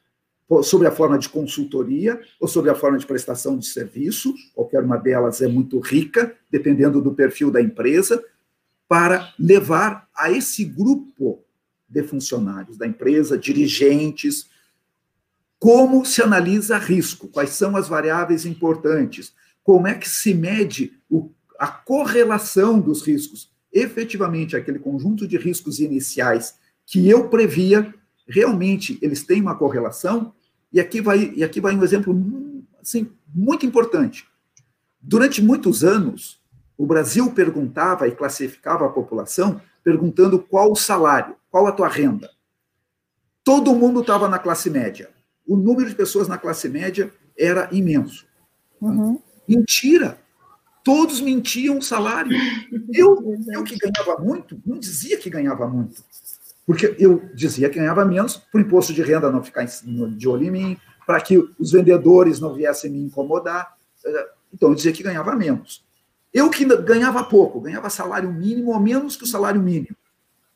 sobre 0.62 0.88
a 0.88 0.90
forma 0.90 1.18
de 1.18 1.28
consultoria 1.28 2.20
ou 2.40 2.48
sobre 2.48 2.70
a 2.70 2.74
forma 2.74 2.96
de 2.96 3.06
prestação 3.06 3.58
de 3.58 3.66
serviço, 3.66 4.34
qualquer 4.54 4.82
uma 4.82 4.96
delas 4.96 5.42
é 5.42 5.46
muito 5.46 5.78
rica, 5.78 6.34
dependendo 6.50 7.02
do 7.02 7.12
perfil 7.12 7.50
da 7.50 7.60
empresa, 7.60 8.22
para 8.88 9.34
levar 9.38 10.08
a 10.16 10.30
esse 10.32 10.64
grupo 10.64 11.44
de 11.86 12.02
funcionários 12.02 12.78
da 12.78 12.86
empresa, 12.86 13.36
dirigentes. 13.36 14.48
Como 15.58 16.04
se 16.04 16.22
analisa 16.22 16.78
risco? 16.78 17.28
Quais 17.28 17.50
são 17.50 17.76
as 17.76 17.88
variáveis 17.88 18.46
importantes? 18.46 19.32
Como 19.62 19.86
é 19.86 19.94
que 19.94 20.08
se 20.08 20.32
mede 20.32 20.92
o, 21.10 21.30
a 21.58 21.66
correlação 21.66 22.80
dos 22.80 23.02
riscos? 23.02 23.50
Efetivamente, 23.72 24.56
aquele 24.56 24.78
conjunto 24.78 25.26
de 25.26 25.36
riscos 25.36 25.80
iniciais 25.80 26.56
que 26.86 27.08
eu 27.08 27.28
previa, 27.28 27.92
realmente 28.26 28.98
eles 29.02 29.24
têm 29.24 29.42
uma 29.42 29.56
correlação? 29.56 30.32
E 30.72 30.80
aqui 30.80 31.00
vai, 31.00 31.32
e 31.34 31.42
aqui 31.42 31.60
vai 31.60 31.74
um 31.76 31.82
exemplo 31.82 32.14
assim, 32.80 33.10
muito 33.34 33.66
importante. 33.66 34.26
Durante 35.00 35.42
muitos 35.42 35.82
anos, 35.84 36.40
o 36.76 36.86
Brasil 36.86 37.32
perguntava 37.32 38.06
e 38.06 38.12
classificava 38.12 38.86
a 38.86 38.90
população 38.90 39.60
perguntando 39.82 40.38
qual 40.38 40.70
o 40.70 40.76
salário, 40.76 41.34
qual 41.50 41.66
a 41.66 41.72
tua 41.72 41.88
renda. 41.88 42.30
Todo 43.42 43.74
mundo 43.74 44.02
estava 44.02 44.28
na 44.28 44.38
classe 44.38 44.70
média. 44.70 45.10
O 45.48 45.56
número 45.56 45.88
de 45.88 45.96
pessoas 45.96 46.28
na 46.28 46.36
classe 46.36 46.68
média 46.68 47.10
era 47.36 47.68
imenso. 47.72 48.26
Uhum. 48.80 49.18
Mentira! 49.48 50.20
Todos 50.84 51.20
mentiam 51.20 51.78
o 51.78 51.82
salário. 51.82 52.36
Eu, 52.92 53.36
eu 53.52 53.64
que 53.64 53.76
ganhava 53.76 54.22
muito, 54.22 54.60
não 54.64 54.78
dizia 54.78 55.18
que 55.18 55.28
ganhava 55.28 55.66
muito. 55.66 56.02
Porque 56.66 56.94
eu 56.98 57.22
dizia 57.34 57.70
que 57.70 57.78
ganhava 57.78 58.04
menos 58.04 58.36
para 58.36 58.58
o 58.58 58.60
imposto 58.60 58.92
de 58.92 59.02
renda 59.02 59.32
não 59.32 59.42
ficar 59.42 59.64
de 59.64 60.28
olho 60.28 60.44
em 60.44 60.50
mim, 60.50 60.78
para 61.06 61.20
que 61.20 61.38
os 61.58 61.72
vendedores 61.72 62.38
não 62.40 62.52
viessem 62.52 62.90
me 62.90 63.02
incomodar. 63.02 63.74
Então, 64.52 64.68
eu 64.68 64.74
dizia 64.74 64.92
que 64.92 65.02
ganhava 65.02 65.34
menos. 65.34 65.82
Eu 66.32 66.50
que 66.50 66.64
ganhava 66.64 67.24
pouco, 67.24 67.60
ganhava 67.60 67.88
salário 67.88 68.30
mínimo 68.30 68.72
ou 68.72 68.80
menos 68.80 69.16
que 69.16 69.24
o 69.24 69.26
salário 69.26 69.62
mínimo. 69.62 69.96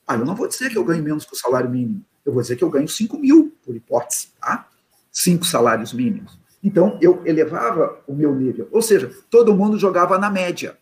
Ah, 0.07 0.17
eu 0.17 0.27
não 0.27 0.35
vou 0.35 0.47
dizer 0.47 0.69
que 0.69 0.77
eu 0.77 0.85
ganho 0.85 1.03
menos 1.03 1.25
que 1.25 1.33
o 1.33 1.39
salário 1.39 1.71
mínimo. 1.71 2.05
Eu 2.25 2.33
vou 2.33 2.43
dizer 2.43 2.57
que 2.57 2.65
eu 2.65 2.71
ganho 2.71 2.89
5 2.89 3.19
mil, 3.19 3.57
por 3.65 3.75
hipótese, 3.75 4.29
tá? 4.41 4.69
Cinco 5.13 5.45
salários 5.45 5.93
mínimos. 5.93 6.41
Então, 6.65 6.99
eu 7.01 7.23
elevava 7.27 8.01
o 8.07 8.15
meu 8.15 8.35
nível. 8.35 8.69
Ou 8.73 8.81
seja, 8.81 9.13
todo 9.31 9.55
mundo 9.55 9.79
jogava 9.79 10.19
na 10.19 10.31
média. 10.31 10.77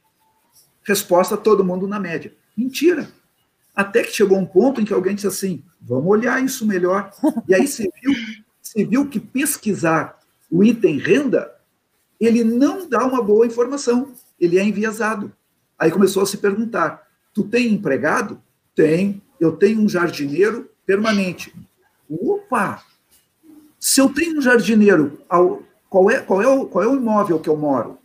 Resposta: 0.83 1.37
todo 1.37 1.65
mundo 1.65 1.89
na 1.89 1.99
média. 1.99 2.33
Mentira. 2.57 3.11
Até 3.75 4.03
que 4.03 4.13
chegou 4.13 4.39
um 4.39 4.47
ponto 4.47 4.81
em 4.81 4.85
que 4.85 4.93
alguém 4.93 5.15
disse 5.15 5.27
assim: 5.27 5.63
vamos 5.81 6.09
olhar 6.09 6.43
isso 6.43 6.67
melhor. 6.67 7.11
E 7.49 7.55
aí 7.55 7.67
você 7.67 7.91
viu, 8.01 8.89
viu 8.89 9.09
que 9.09 9.19
pesquisar 9.19 10.19
o 10.51 10.63
item 10.63 10.99
renda, 10.99 11.53
ele 12.21 12.45
não 12.45 12.89
dá 12.89 13.05
uma 13.05 13.23
boa 13.23 13.47
informação 13.47 14.15
ele 14.41 14.59
é 14.59 14.65
enviesado. 14.65 15.33
Aí 15.79 15.91
começou 15.91 16.23
a 16.23 16.27
se 16.27 16.39
perguntar: 16.39 17.07
tu 17.35 17.45
tem 17.45 17.73
empregado? 17.73 18.41
Tem. 18.75 19.23
Eu 19.39 19.53
tenho 19.53 19.81
um 19.81 19.89
jardineiro 19.89 20.71
permanente. 20.87 21.55
Opa! 22.09 22.83
Se 23.81 24.01
eu 24.01 24.13
tenho 24.13 24.39
um 24.39 24.43
jardineiro, 24.43 25.19
qual 25.89 26.11
é, 26.11 26.21
qual 26.21 26.43
é, 26.43 26.47
o, 26.47 26.67
qual 26.67 26.85
é 26.85 26.87
o 26.87 26.97
imóvel 26.97 27.41
que 27.41 27.49
eu 27.49 27.57
moro? 27.57 27.99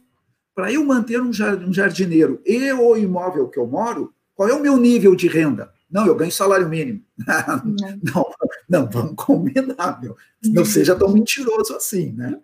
Para 0.56 0.72
eu 0.72 0.86
manter 0.86 1.22
um 1.22 1.34
jardineiro 1.34 2.42
e 2.46 2.72
o 2.72 2.96
imóvel 2.96 3.50
que 3.50 3.60
eu 3.60 3.68
moro, 3.68 4.14
qual 4.34 4.48
é 4.48 4.54
o 4.54 4.62
meu 4.62 4.78
nível 4.78 5.14
de 5.14 5.28
renda? 5.28 5.70
Não, 5.92 6.08
eu 6.08 6.16
ganho 6.16 6.32
salário 6.32 6.68
mínimo. 6.68 7.04
Não, 8.04 8.26
não, 8.68 8.90
vamos 8.90 9.14
combinar, 9.16 10.02
meu. 10.02 10.18
Não 10.44 10.66
seja 10.66 10.96
tão 10.96 11.10
mentiroso 11.10 11.76
assim, 11.76 12.12
né? 12.12 12.40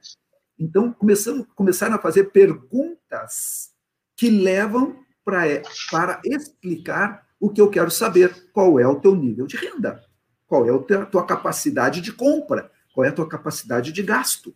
Então, 0.57 0.93
começamos, 0.93 1.47
começaram 1.55 1.95
a 1.95 1.99
fazer 1.99 2.25
perguntas 2.25 3.71
que 4.15 4.29
levam 4.29 4.95
pra, 5.25 5.41
para 5.89 6.21
explicar 6.23 7.27
o 7.39 7.49
que 7.49 7.59
eu 7.59 7.69
quero 7.69 7.89
saber, 7.89 8.49
qual 8.53 8.79
é 8.79 8.87
o 8.87 8.99
teu 8.99 9.15
nível 9.15 9.47
de 9.47 9.57
renda, 9.57 10.01
qual 10.47 10.65
é 10.67 10.95
a 10.95 11.05
tua 11.05 11.25
capacidade 11.25 11.99
de 11.99 12.13
compra, 12.13 12.71
qual 12.93 13.05
é 13.05 13.09
a 13.09 13.13
tua 13.13 13.27
capacidade 13.27 13.91
de 13.91 14.03
gasto. 14.03 14.53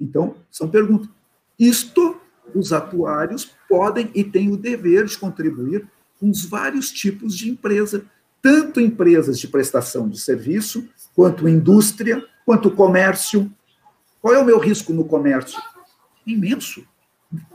Então, 0.00 0.36
são 0.50 0.68
perguntas. 0.68 1.08
Isto, 1.58 2.20
os 2.54 2.72
atuários 2.72 3.50
podem 3.68 4.10
e 4.14 4.24
têm 4.24 4.50
o 4.50 4.56
dever 4.56 5.04
de 5.06 5.18
contribuir 5.18 5.86
com 6.18 6.30
os 6.30 6.44
vários 6.44 6.90
tipos 6.90 7.36
de 7.36 7.50
empresa, 7.50 8.04
tanto 8.42 8.80
empresas 8.80 9.38
de 9.38 9.48
prestação 9.48 10.08
de 10.08 10.18
serviço, 10.18 10.88
quanto 11.14 11.48
indústria, 11.48 12.24
quanto 12.44 12.70
comércio, 12.70 13.50
qual 14.20 14.34
é 14.34 14.38
o 14.38 14.44
meu 14.44 14.58
risco 14.58 14.92
no 14.92 15.04
comércio? 15.04 15.60
Imenso. 16.26 16.84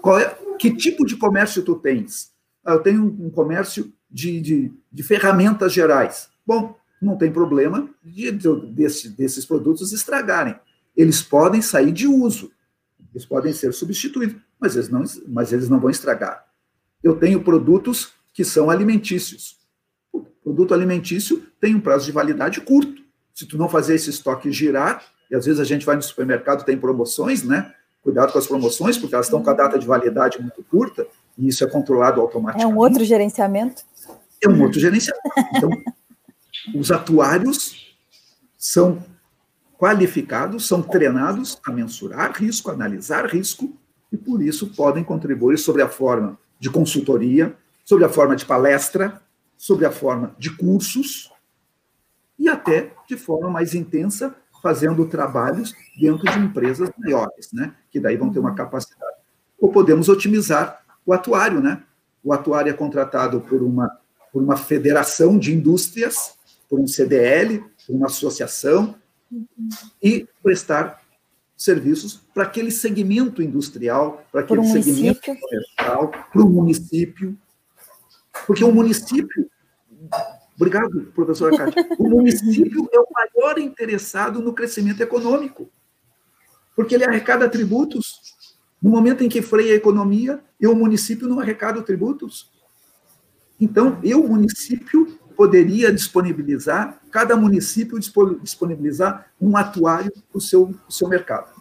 Qual 0.02 0.20
é, 0.20 0.36
que 0.58 0.76
tipo 0.76 1.06
de 1.06 1.16
comércio 1.16 1.64
tu 1.64 1.76
tens? 1.76 2.32
Ah, 2.64 2.74
eu 2.74 2.80
tenho 2.80 3.04
um 3.04 3.30
comércio 3.30 3.94
de, 4.10 4.42
de, 4.42 4.72
de, 4.92 5.04
ferramentas 5.04 5.72
gerais. 5.72 6.30
Bom, 6.46 6.76
não 7.06 7.18
tem 7.18 7.32
problema 7.32 7.90
de, 8.04 8.32
de, 8.32 8.56
desse, 8.68 9.10
desses 9.10 9.46
produtos 9.46 9.94
estragarem. 9.94 10.56
Eles 10.96 11.22
podem 11.22 11.62
sair 11.62 11.92
de 11.92 12.08
uso, 12.08 12.52
eles 13.14 13.26
podem 13.26 13.54
ser 13.54 13.74
substituídos, 13.74 14.38
mas 14.60 14.76
eles 14.76 14.90
não, 14.90 15.04
mas 15.28 15.54
eles 15.54 15.70
não 15.70 15.80
vão 15.80 15.90
estragar. 15.90 16.46
Eu 17.04 17.16
tenho 17.16 17.44
produtos 17.44 18.14
que 18.34 18.44
são 18.44 18.70
alimentícios. 18.70 19.58
O 20.12 20.22
produto 20.44 20.74
alimentício 20.74 21.46
tem 21.60 21.76
um 21.76 21.80
prazo 21.80 22.06
de 22.06 22.12
validade 22.12 22.60
curto. 22.62 23.04
Se 23.34 23.46
tu 23.46 23.58
não 23.58 23.70
fazer 23.70 23.96
esse 23.96 24.10
estoque 24.10 24.52
girar, 24.52 25.04
e 25.30 25.36
às 25.36 25.46
vezes 25.46 25.60
a 25.60 25.64
gente 25.64 25.86
vai 25.86 25.96
no 25.96 26.02
supermercado, 26.02 26.66
tem 26.66 26.78
promoções, 26.78 27.44
né? 27.44 27.74
Cuidado 28.02 28.32
com 28.32 28.40
as 28.40 28.48
promoções, 28.48 28.98
porque 28.98 29.16
elas 29.16 29.28
estão 29.28 29.42
com 29.42 29.50
a 29.50 29.54
data 29.54 29.78
de 29.78 29.86
validade 29.86 30.40
muito 30.40 30.64
curta, 30.64 31.08
e 31.38 31.48
isso 31.48 31.64
é 31.64 31.68
controlado 31.68 32.22
automaticamente. 32.22 32.64
É 32.64 32.68
um 32.68 32.78
outro 32.78 33.04
gerenciamento? 33.04 33.84
É 34.42 34.48
um 34.48 34.62
outro 34.62 34.80
gerenciamento. 34.80 35.24
Então, 35.56 35.70
os 36.74 36.92
atuários 36.92 37.96
são 38.58 39.04
qualificados, 39.78 40.68
são 40.68 40.82
treinados 40.82 41.60
a 41.66 41.72
mensurar 41.72 42.32
risco, 42.34 42.72
analisar 42.72 43.26
risco, 43.28 43.74
e 44.12 44.18
por 44.18 44.42
isso 44.42 44.74
podem 44.74 45.04
contribuir 45.04 45.58
sobre 45.58 45.82
a 45.82 45.90
forma 45.90 46.38
de 46.60 46.70
consultoria, 46.70 47.56
sobre 47.84 48.06
a 48.06 48.10
forma 48.10 48.36
de 48.36 48.46
palestra, 48.46 49.22
sobre 49.58 49.86
a 49.86 49.92
forma 49.92 50.36
de 50.40 50.56
cursos, 50.56 51.32
e 52.38 52.50
até 52.50 52.94
de 53.08 53.18
forma 53.18 53.50
mais 53.50 53.74
intensa 53.74 54.36
fazendo 54.62 55.06
trabalhos 55.06 55.76
dentro 55.96 56.26
de 56.26 56.40
empresas 56.40 56.90
maiores, 56.98 57.52
né? 57.54 57.76
Que 57.92 58.00
daí 58.00 58.18
vão 58.18 58.32
ter 58.32 58.40
uma 58.40 58.56
capacidade. 58.56 59.16
Ou 59.60 59.72
podemos 59.72 60.10
otimizar 60.10 60.82
o 61.06 61.14
atuário, 61.14 61.62
né? 61.62 61.84
O 62.24 62.34
atuário 62.34 62.72
é 62.72 62.74
contratado 62.74 63.42
por 63.42 63.62
uma, 63.62 63.88
por 64.34 64.42
uma 64.42 64.58
federação 64.58 65.38
de 65.38 65.54
indústrias, 65.54 66.36
por 66.70 66.80
um 66.80 66.88
CDL, 66.88 67.64
por 67.86 67.96
uma 67.96 68.08
associação, 68.08 68.96
e 70.02 70.28
prestar 70.42 71.02
serviços 71.58 72.22
para 72.34 72.44
aquele 72.44 72.72
segmento 72.72 73.42
industrial, 73.42 74.26
para 74.32 74.42
aquele 74.42 74.60
um 74.60 74.72
segmento 74.72 75.22
comercial, 75.22 76.12
para 76.12 76.42
o 76.42 76.50
município. 76.50 77.38
Porque 78.46 78.64
o 78.64 78.72
município 78.72 79.50
Obrigado, 80.56 81.12
professora 81.14 81.58
Cátia. 81.58 81.86
O 82.00 82.10
município 82.10 82.90
é 82.94 83.00
o 83.00 83.08
maior 83.12 83.60
interessado 83.60 84.42
no 84.42 84.54
crescimento 84.54 85.02
econômico, 85.02 85.70
porque 86.76 86.96
ele 86.96 87.04
arrecada 87.04 87.50
tributos. 87.50 88.22
No 88.82 88.90
momento 88.90 89.24
em 89.24 89.30
que 89.30 89.42
freia 89.42 89.74
a 89.74 89.78
economia, 89.78 90.42
eu, 90.60 90.72
o 90.72 90.76
município, 90.76 91.28
não 91.28 91.40
arrecado 91.40 91.82
tributos. 91.82 92.52
Então, 93.60 94.00
eu, 94.04 94.24
o 94.24 94.30
município, 94.30 95.20
poderia 95.36 95.92
disponibilizar, 95.92 97.00
cada 97.12 97.36
município 97.36 98.00
disponibilizar 98.00 99.28
um 99.40 99.56
atuário 99.56 100.12
para 100.32 100.38
o 100.38 100.42
seu, 100.42 100.74
seu 100.90 101.08
mercado 101.08 101.56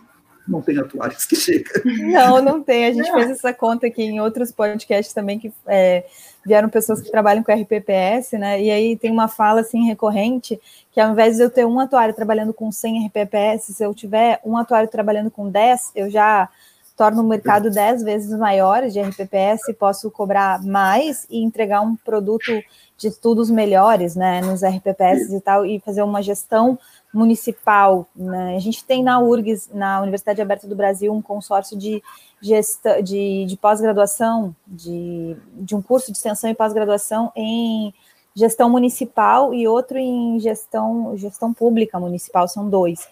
não 0.47 0.61
tem 0.61 0.79
atuários 0.79 1.25
que 1.25 1.37
chega. 1.37 1.71
Não, 1.85 2.43
não 2.43 2.63
tem. 2.63 2.87
A 2.87 2.93
gente 2.93 3.11
fez 3.11 3.31
essa 3.31 3.53
conta 3.53 3.87
aqui 3.87 4.03
em 4.03 4.21
outros 4.21 4.53
podcasts 4.53 5.15
também 5.15 5.39
que 5.39 5.53
é, 5.67 6.05
vieram 6.45 6.69
pessoas 6.69 7.01
que 7.01 7.11
trabalham 7.11 7.43
com 7.43 7.53
RPPS, 7.53 8.39
né? 8.39 8.63
E 8.63 8.71
aí 8.71 8.97
tem 8.97 9.11
uma 9.11 9.29
fala 9.29 9.63
assim 9.63 9.87
recorrente 9.87 10.61
que 10.93 11.01
ao 11.01 11.13
invés 11.13 11.37
de 11.37 11.43
eu 11.43 11.51
ter 11.51 11.65
um 11.65 11.81
atuário 11.81 12.15
trabalhando 12.15 12.53
com 12.53 12.71
100 12.71 13.07
RPPS, 13.07 13.75
se 13.75 13.83
eu 13.83 13.95
tiver 13.95 14.41
um 14.45 14.57
atuário 14.57 14.89
trabalhando 14.89 15.31
com 15.31 15.49
10, 15.49 15.93
eu 15.95 16.11
já 16.11 16.49
torno 16.97 17.23
o 17.23 17.27
mercado 17.27 17.71
10 17.71 18.03
vezes 18.03 18.39
maior 18.39 18.87
de 18.89 19.01
RPPS, 19.01 19.73
posso 19.79 20.11
cobrar 20.11 20.63
mais 20.63 21.27
e 21.29 21.43
entregar 21.43 21.81
um 21.81 21.97
produto 21.97 22.53
de 22.97 23.09
estudos 23.09 23.51
melhores, 23.51 24.15
né, 24.15 24.41
nos 24.41 24.63
RPPS 24.63 25.33
e 25.33 25.41
tal, 25.41 25.67
e 25.67 25.81
fazer 25.81 26.03
uma 26.03 26.23
gestão 26.23 26.79
municipal. 27.13 28.07
Né? 28.15 28.55
A 28.57 28.61
gente 28.61 28.85
tem 28.85 29.03
na 29.03 29.19
URGS, 29.21 29.71
na 29.73 30.01
Universidade 30.01 30.41
Aberta 30.41 30.69
do 30.69 30.77
Brasil, 30.77 31.13
um 31.13 31.21
consórcio 31.21 31.77
de, 31.77 32.03
gesta, 32.41 33.03
de, 33.03 33.45
de 33.47 33.57
pós-graduação, 33.57 34.55
de, 34.67 35.37
de 35.55 35.75
um 35.75 35.83
curso 35.83 36.13
de 36.13 36.19
extensão 36.19 36.49
e 36.49 36.55
pós-graduação 36.55 37.33
em 37.35 37.93
gestão 38.37 38.69
municipal 38.69 39.55
e 39.55 39.67
outro 39.67 39.97
em 39.99 40.39
gestão, 40.41 41.17
gestão 41.17 41.53
pública 41.53 41.99
municipal, 42.01 42.49
são 42.49 42.69
dois, 42.69 43.09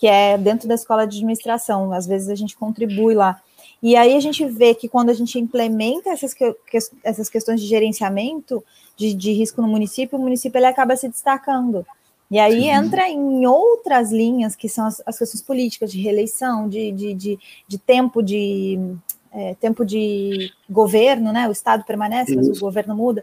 que 0.00 0.06
é 0.06 0.38
dentro 0.38 0.66
da 0.66 0.74
escola 0.74 1.06
de 1.06 1.18
administração. 1.18 1.92
Às 1.92 2.06
vezes 2.06 2.30
a 2.30 2.34
gente 2.34 2.56
contribui 2.56 3.14
lá. 3.14 3.38
E 3.82 3.94
aí 3.94 4.16
a 4.16 4.20
gente 4.20 4.46
vê 4.46 4.74
que 4.74 4.88
quando 4.88 5.10
a 5.10 5.12
gente 5.12 5.38
implementa 5.38 6.08
essas, 6.08 6.32
que, 6.32 6.56
essas 7.04 7.28
questões 7.28 7.60
de 7.60 7.66
gerenciamento 7.66 8.64
de, 8.96 9.12
de 9.12 9.32
risco 9.32 9.60
no 9.60 9.68
município, 9.68 10.18
o 10.18 10.22
município 10.22 10.58
ele 10.58 10.66
acaba 10.66 10.96
se 10.96 11.06
destacando. 11.06 11.86
E 12.30 12.38
aí 12.38 12.62
Sim. 12.62 12.70
entra 12.70 13.10
em 13.10 13.46
outras 13.46 14.10
linhas, 14.10 14.56
que 14.56 14.70
são 14.70 14.86
as, 14.86 15.02
as 15.04 15.18
questões 15.18 15.42
políticas, 15.42 15.92
de 15.92 16.00
reeleição, 16.00 16.66
de, 16.66 16.92
de, 16.92 17.12
de, 17.12 17.38
de 17.68 17.78
tempo 17.78 18.22
de 18.22 18.78
é, 19.32 19.54
tempo 19.54 19.84
de 19.84 20.50
governo, 20.68 21.30
né? 21.30 21.46
O 21.46 21.52
Estado 21.52 21.84
permanece, 21.84 22.34
mas 22.34 22.48
o 22.48 22.58
governo 22.58 22.96
muda. 22.96 23.22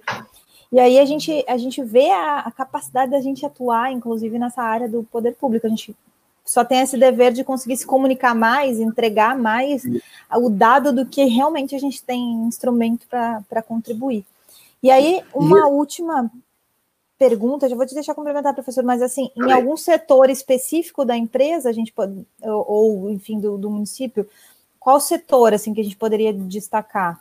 E 0.71 0.79
aí 0.79 0.99
a 0.99 1.05
gente, 1.05 1.43
a 1.47 1.57
gente 1.57 1.81
vê 1.83 2.11
a, 2.11 2.39
a, 2.39 2.51
capacidade 2.51 3.11
da 3.11 3.19
gente 3.21 3.45
atuar, 3.45 3.91
inclusive 3.91 4.37
nessa 4.37 4.61
área 4.61 4.87
do 4.87 5.03
poder 5.03 5.35
público. 5.35 5.65
A 5.65 5.69
gente 5.69 5.95
só 6.47 6.63
tem 6.63 6.79
esse 6.79 6.97
dever 6.97 7.33
de 7.33 7.43
conseguir 7.43 7.75
se 7.75 7.85
comunicar 7.85 8.33
mais, 8.33 8.79
entregar 8.79 9.37
mais 9.37 9.83
o 10.33 10.49
dado 10.49 10.93
do 10.93 11.05
que 11.05 11.25
realmente 11.25 11.75
a 11.75 11.79
gente 11.79 12.01
tem 12.01 12.19
instrumento 12.47 13.05
para 13.07 13.61
contribuir. 13.61 14.25
E 14.81 14.89
aí, 14.89 15.21
uma 15.33 15.59
e... 15.59 15.63
última 15.63 16.31
pergunta, 17.19 17.67
já 17.67 17.75
vou 17.75 17.85
te 17.85 17.93
deixar 17.93 18.15
complementar, 18.15 18.53
professor, 18.53 18.83
mas 18.83 19.01
assim, 19.01 19.29
em 19.35 19.51
algum 19.51 19.75
setor 19.75 20.29
específico 20.29 21.03
da 21.03 21.17
empresa, 21.17 21.69
a 21.69 21.73
gente 21.73 21.91
pode, 21.91 22.25
ou, 22.41 22.71
ou 22.71 23.11
enfim, 23.11 23.39
do, 23.39 23.57
do, 23.57 23.69
município, 23.69 24.25
qual 24.79 24.99
setor 25.01 25.53
assim 25.53 25.73
que 25.73 25.81
a 25.81 25.83
gente 25.83 25.97
poderia 25.97 26.31
destacar? 26.31 27.19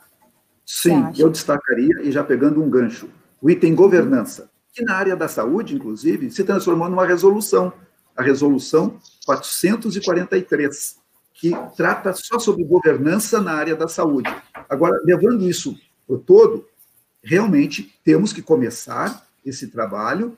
Sim, 0.65 1.09
eu 1.17 1.29
destacaria, 1.29 2.01
e 2.03 2.11
já 2.11 2.23
pegando 2.23 2.61
um 2.61 2.69
gancho, 2.69 3.09
o 3.41 3.49
item 3.49 3.73
governança, 3.73 4.49
que 4.71 4.83
na 4.83 4.95
área 4.95 5.15
da 5.15 5.27
saúde, 5.27 5.75
inclusive, 5.75 6.29
se 6.29 6.43
transformou 6.43 6.87
numa 6.89 7.05
resolução, 7.05 7.73
a 8.17 8.23
resolução 8.23 8.99
443, 9.25 10.97
que 11.33 11.51
trata 11.75 12.13
só 12.13 12.39
sobre 12.39 12.63
governança 12.63 13.39
na 13.39 13.53
área 13.53 13.75
da 13.75 13.87
saúde. 13.87 14.33
Agora, 14.67 14.99
levando 15.05 15.47
isso 15.47 15.77
para 16.07 16.15
o 16.15 16.19
todo, 16.19 16.65
realmente 17.21 17.93
temos 18.03 18.33
que 18.33 18.41
começar 18.41 19.27
esse 19.45 19.67
trabalho. 19.67 20.35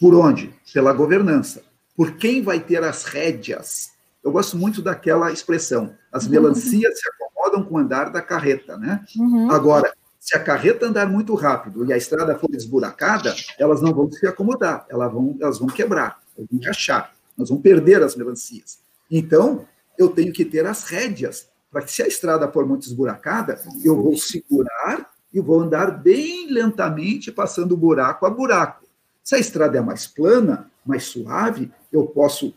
Por 0.00 0.14
onde? 0.14 0.54
Pela 0.72 0.92
governança. 0.92 1.62
Por 1.94 2.16
quem 2.16 2.42
vai 2.42 2.58
ter 2.58 2.82
as 2.82 3.04
rédeas? 3.04 3.92
Eu 4.22 4.32
gosto 4.32 4.56
muito 4.56 4.80
daquela 4.80 5.30
expressão: 5.30 5.94
as 6.10 6.26
melancias 6.26 6.98
se 6.98 7.08
acomodam 7.08 7.62
com 7.62 7.74
o 7.74 7.78
andar 7.78 8.10
da 8.10 8.22
carreta, 8.22 8.76
né? 8.78 9.04
Uhum. 9.16 9.50
Agora, 9.50 9.92
se 10.18 10.34
a 10.34 10.42
carreta 10.42 10.86
andar 10.86 11.06
muito 11.06 11.34
rápido 11.34 11.84
e 11.84 11.92
a 11.92 11.96
estrada 11.98 12.34
for 12.34 12.48
esburacada, 12.54 13.34
elas 13.58 13.82
não 13.82 13.92
vão 13.92 14.10
se 14.10 14.26
acomodar, 14.26 14.86
elas 14.88 15.12
vão, 15.12 15.36
elas 15.38 15.58
vão 15.58 15.68
quebrar, 15.68 16.18
vão 16.36 16.46
encaixar, 16.52 17.14
nós 17.36 17.48
vamos 17.48 17.62
perder 17.62 18.02
as 18.02 18.16
melancias. 18.16 18.78
Então, 19.10 19.66
eu 19.98 20.08
tenho 20.08 20.32
que 20.32 20.44
ter 20.44 20.66
as 20.66 20.84
rédeas, 20.84 21.48
para 21.70 21.82
que 21.82 21.92
se 21.92 22.02
a 22.02 22.06
estrada 22.06 22.50
for 22.50 22.66
muito 22.66 22.86
esburacada, 22.86 23.60
eu 23.84 24.00
vou 24.00 24.16
segurar 24.16 25.12
e 25.32 25.40
vou 25.40 25.60
andar 25.60 25.90
bem 25.90 26.50
lentamente, 26.50 27.32
passando 27.32 27.76
buraco 27.76 28.24
a 28.24 28.30
buraco. 28.30 28.84
Se 29.22 29.34
a 29.34 29.38
estrada 29.38 29.78
é 29.78 29.80
mais 29.80 30.06
plana, 30.06 30.70
mais 30.84 31.04
suave, 31.04 31.72
eu 31.92 32.06
posso 32.06 32.54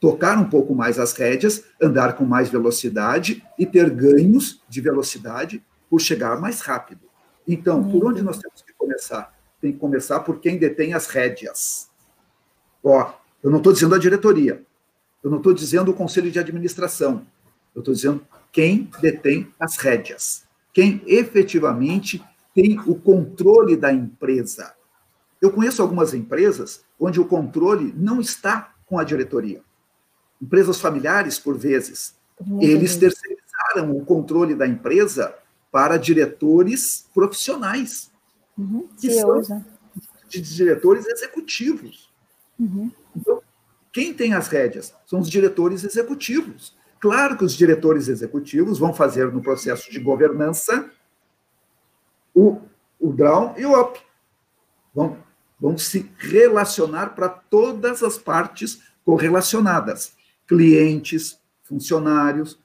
tocar 0.00 0.38
um 0.38 0.48
pouco 0.48 0.74
mais 0.74 0.98
as 0.98 1.12
rédeas, 1.12 1.64
andar 1.80 2.14
com 2.14 2.24
mais 2.24 2.48
velocidade 2.48 3.42
e 3.58 3.66
ter 3.66 3.90
ganhos 3.90 4.62
de 4.68 4.80
velocidade 4.80 5.62
por 5.90 6.00
chegar 6.00 6.40
mais 6.40 6.60
rápido. 6.60 7.02
Então, 7.46 7.88
por 7.90 8.04
onde 8.04 8.22
nós 8.22 8.38
temos 8.38 8.62
que 8.62 8.72
começar? 8.74 9.34
Tem 9.60 9.72
que 9.72 9.78
começar 9.78 10.20
por 10.20 10.40
quem 10.40 10.58
detém 10.58 10.94
as 10.94 11.06
rédeas. 11.06 11.85
Ó, 12.88 13.12
eu 13.42 13.50
não 13.50 13.58
estou 13.58 13.72
dizendo 13.72 13.96
a 13.96 13.98
diretoria, 13.98 14.62
eu 15.20 15.28
não 15.28 15.38
estou 15.38 15.52
dizendo 15.52 15.90
o 15.90 15.94
conselho 15.94 16.30
de 16.30 16.38
administração, 16.38 17.26
Eu 17.74 17.80
estou 17.80 17.92
dizendo 17.92 18.24
quem 18.52 18.88
detém 19.00 19.52
as 19.58 19.76
rédeas, 19.76 20.44
quem 20.72 21.02
efetivamente 21.04 22.24
tem 22.54 22.78
o 22.86 22.94
controle 22.94 23.76
da 23.76 23.92
empresa. 23.92 24.72
Eu 25.42 25.50
conheço 25.50 25.82
algumas 25.82 26.14
empresas 26.14 26.84
onde 26.98 27.20
o 27.20 27.26
controle 27.26 27.92
não 27.96 28.20
está 28.20 28.72
com 28.86 29.00
a 29.00 29.04
diretoria. 29.04 29.62
Empresas 30.40 30.80
familiares, 30.80 31.40
por 31.40 31.58
vezes, 31.58 32.14
eles 32.60 32.96
terceirizaram 32.96 33.96
o 33.96 34.04
controle 34.04 34.54
da 34.54 34.66
empresa 34.66 35.34
para 35.72 35.96
diretores 35.96 37.08
profissionais, 37.12 38.12
uhum, 38.56 38.88
que 38.98 39.10
são 39.10 39.42
de 40.28 40.40
diretores 40.40 41.04
executivos. 41.04 42.05
Uhum. 42.58 42.90
Então, 43.14 43.42
quem 43.92 44.12
tem 44.12 44.34
as 44.34 44.48
rédeas 44.48 44.94
são 45.06 45.20
os 45.20 45.30
diretores 45.30 45.84
executivos. 45.84 46.76
Claro 47.00 47.36
que 47.36 47.44
os 47.44 47.54
diretores 47.54 48.08
executivos 48.08 48.78
vão 48.78 48.92
fazer 48.92 49.32
no 49.32 49.42
processo 49.42 49.90
de 49.90 49.98
governança 50.00 50.90
o, 52.34 52.60
o 52.98 53.14
e 53.56 53.64
o 53.64 53.80
up. 53.80 54.00
Vão, 54.94 55.18
vão 55.58 55.78
se 55.78 56.10
relacionar 56.18 57.14
para 57.14 57.28
todas 57.28 58.02
as 58.02 58.18
partes 58.18 58.82
correlacionadas: 59.04 60.14
clientes, 60.46 61.38
funcionários, 61.62 62.58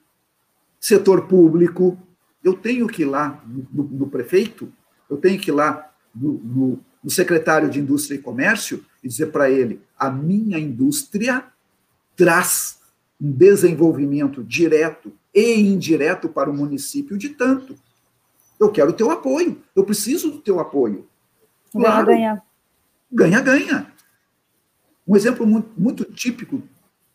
setor 0.80 1.28
público. 1.28 1.98
Eu 2.44 2.54
tenho 2.56 2.88
que 2.88 3.04
ir 3.04 3.06
lá 3.06 3.42
no, 3.46 3.84
no 3.84 4.08
prefeito, 4.08 4.72
eu 5.10 5.18
tenho 5.18 5.40
que 5.40 5.52
ir 5.52 5.54
lá 5.54 5.94
no, 6.14 6.80
no 7.04 7.10
secretário 7.10 7.70
de 7.70 7.80
Indústria 7.80 8.16
e 8.16 8.22
Comércio 8.22 8.84
e 9.04 9.08
dizer 9.08 9.28
para 9.28 9.50
ele: 9.50 9.82
a 9.98 10.10
minha 10.10 10.58
indústria 10.58 11.46
traz 12.16 12.80
um 13.20 13.32
desenvolvimento 13.32 14.44
direto 14.44 15.14
e 15.34 15.60
indireto 15.60 16.28
para 16.30 16.50
o 16.50 16.54
município 16.54 17.18
de 17.18 17.30
tanto. 17.30 17.76
Eu 18.60 18.72
quero 18.72 18.92
o 18.92 18.94
teu 18.94 19.10
apoio, 19.10 19.62
eu 19.76 19.84
preciso 19.84 20.30
do 20.32 20.40
teu 20.40 20.60
apoio. 20.60 21.08
Claro, 21.72 22.08
ganha, 22.08 22.44
ganha. 23.12 23.42
Ganha, 23.42 23.94
Um 25.08 25.16
exemplo 25.16 25.48
muito, 25.48 25.70
muito 25.78 26.06
típico, 26.06 26.62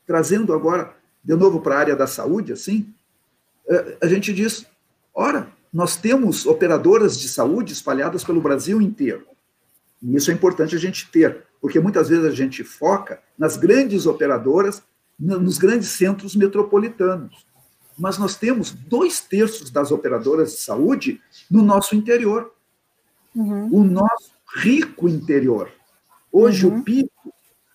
trazendo 0.06 0.52
agora 0.52 0.96
de 1.22 1.34
novo 1.34 1.60
para 1.60 1.74
a 1.74 1.78
área 1.78 1.96
da 1.96 2.06
saúde, 2.06 2.52
assim, 2.52 2.92
é, 3.68 3.98
a 4.00 4.06
gente 4.06 4.32
diz: 4.32 4.66
ora, 5.14 5.50
nós 5.72 5.96
temos 5.96 6.46
operadoras 6.46 7.18
de 7.18 7.28
saúde 7.28 7.72
espalhadas 7.72 8.24
pelo 8.24 8.40
Brasil 8.40 8.80
inteiro. 8.80 9.26
E 10.02 10.14
isso 10.14 10.30
é 10.30 10.34
importante 10.34 10.74
a 10.74 10.78
gente 10.78 11.10
ter, 11.10 11.45
porque 11.60 11.80
muitas 11.80 12.08
vezes 12.08 12.24
a 12.24 12.30
gente 12.30 12.62
foca 12.62 13.20
nas 13.38 13.56
grandes 13.56 14.06
operadoras 14.06 14.82
nos 15.18 15.58
grandes 15.58 15.88
centros 15.90 16.36
metropolitanos. 16.36 17.46
Mas 17.98 18.18
nós 18.18 18.36
temos 18.36 18.72
dois 18.72 19.20
terços 19.20 19.70
das 19.70 19.90
operadoras 19.90 20.52
de 20.52 20.58
saúde 20.58 21.20
no 21.50 21.62
nosso 21.62 21.96
interior. 21.96 22.52
Uhum. 23.34 23.68
O 23.72 23.84
nosso 23.84 24.30
rico 24.58 25.08
interior. 25.08 25.70
Hoje, 26.30 26.66
uhum. 26.66 26.78
o 26.78 26.84
PIB, 26.84 27.10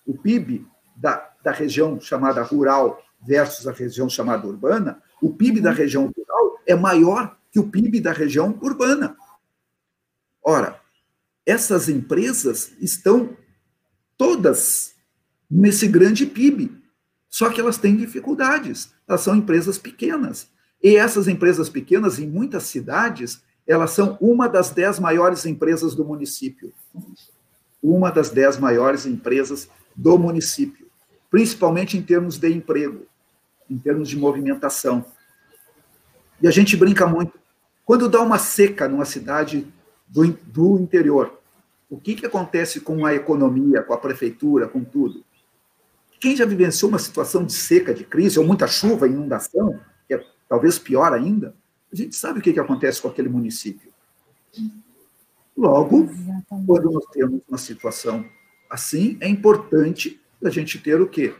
o 0.06 0.16
PIB 0.16 0.66
da, 0.96 1.30
da 1.42 1.50
região 1.50 2.00
chamada 2.00 2.42
rural 2.42 3.02
versus 3.20 3.66
a 3.66 3.72
região 3.72 4.08
chamada 4.08 4.46
urbana, 4.46 5.02
o 5.20 5.32
PIB 5.32 5.58
uhum. 5.58 5.64
da 5.64 5.72
região 5.72 6.12
rural 6.16 6.60
é 6.66 6.74
maior 6.74 7.36
que 7.50 7.58
o 7.58 7.68
PIB 7.68 8.00
da 8.00 8.12
região 8.12 8.56
urbana. 8.62 9.16
Ora, 10.44 10.80
essas 11.44 11.88
empresas 11.88 12.72
estão 12.80 13.36
todas 14.22 14.94
nesse 15.50 15.88
grande 15.88 16.24
PIB. 16.24 16.70
Só 17.28 17.50
que 17.50 17.60
elas 17.60 17.76
têm 17.76 17.96
dificuldades. 17.96 18.94
Elas 19.08 19.22
são 19.22 19.34
empresas 19.34 19.78
pequenas. 19.78 20.48
E 20.80 20.96
essas 20.96 21.26
empresas 21.26 21.68
pequenas, 21.68 22.20
em 22.20 22.28
muitas 22.28 22.62
cidades, 22.62 23.42
elas 23.66 23.90
são 23.90 24.16
uma 24.20 24.48
das 24.48 24.70
dez 24.70 25.00
maiores 25.00 25.44
empresas 25.44 25.96
do 25.96 26.04
município. 26.04 26.72
Uma 27.82 28.12
das 28.12 28.30
dez 28.30 28.58
maiores 28.58 29.06
empresas 29.06 29.68
do 29.96 30.16
município. 30.16 30.86
Principalmente 31.28 31.98
em 31.98 32.02
termos 32.02 32.38
de 32.38 32.48
emprego, 32.48 33.04
em 33.68 33.76
termos 33.76 34.08
de 34.08 34.16
movimentação. 34.16 35.04
E 36.40 36.46
a 36.46 36.50
gente 36.52 36.76
brinca 36.76 37.08
muito. 37.08 37.32
Quando 37.84 38.08
dá 38.08 38.20
uma 38.20 38.38
seca 38.38 38.88
numa 38.88 39.04
cidade 39.04 39.66
do, 40.06 40.28
do 40.28 40.78
interior, 40.78 41.41
o 41.92 42.00
que, 42.00 42.14
que 42.14 42.24
acontece 42.24 42.80
com 42.80 43.04
a 43.04 43.12
economia, 43.12 43.82
com 43.82 43.92
a 43.92 43.98
prefeitura, 43.98 44.66
com 44.66 44.82
tudo? 44.82 45.22
Quem 46.18 46.34
já 46.34 46.46
vivenciou 46.46 46.88
uma 46.88 46.98
situação 46.98 47.44
de 47.44 47.52
seca, 47.52 47.92
de 47.92 48.02
crise, 48.02 48.38
ou 48.38 48.46
muita 48.46 48.66
chuva, 48.66 49.06
inundação, 49.06 49.78
que 50.08 50.14
é 50.14 50.24
talvez 50.48 50.78
pior 50.78 51.12
ainda, 51.12 51.54
a 51.92 51.96
gente 51.96 52.16
sabe 52.16 52.38
o 52.38 52.42
que, 52.42 52.54
que 52.54 52.58
acontece 52.58 53.02
com 53.02 53.08
aquele 53.08 53.28
município. 53.28 53.92
Logo, 55.54 56.04
Exatamente. 56.04 56.66
quando 56.66 56.90
nós 56.92 57.04
temos 57.12 57.42
uma 57.46 57.58
situação 57.58 58.24
assim, 58.70 59.18
é 59.20 59.28
importante 59.28 60.18
a 60.42 60.48
gente 60.48 60.78
ter 60.78 60.98
o 60.98 61.06
quê? 61.06 61.34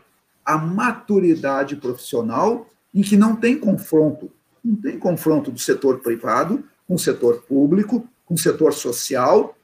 A 0.45 0.55
maturidade 0.55 1.77
profissional 1.77 2.69
em 2.93 3.01
que 3.01 3.17
não 3.17 3.35
tem 3.35 3.57
confronto. 3.57 4.31
Não 4.63 4.75
tem 4.75 4.99
confronto 4.99 5.49
do 5.49 5.57
setor 5.57 5.97
privado 6.01 6.63
com 6.87 6.93
o 6.93 6.99
setor 6.99 7.41
público, 7.41 8.07
com 8.23 8.35
o 8.35 8.37
setor 8.37 8.71
social. 8.71 9.57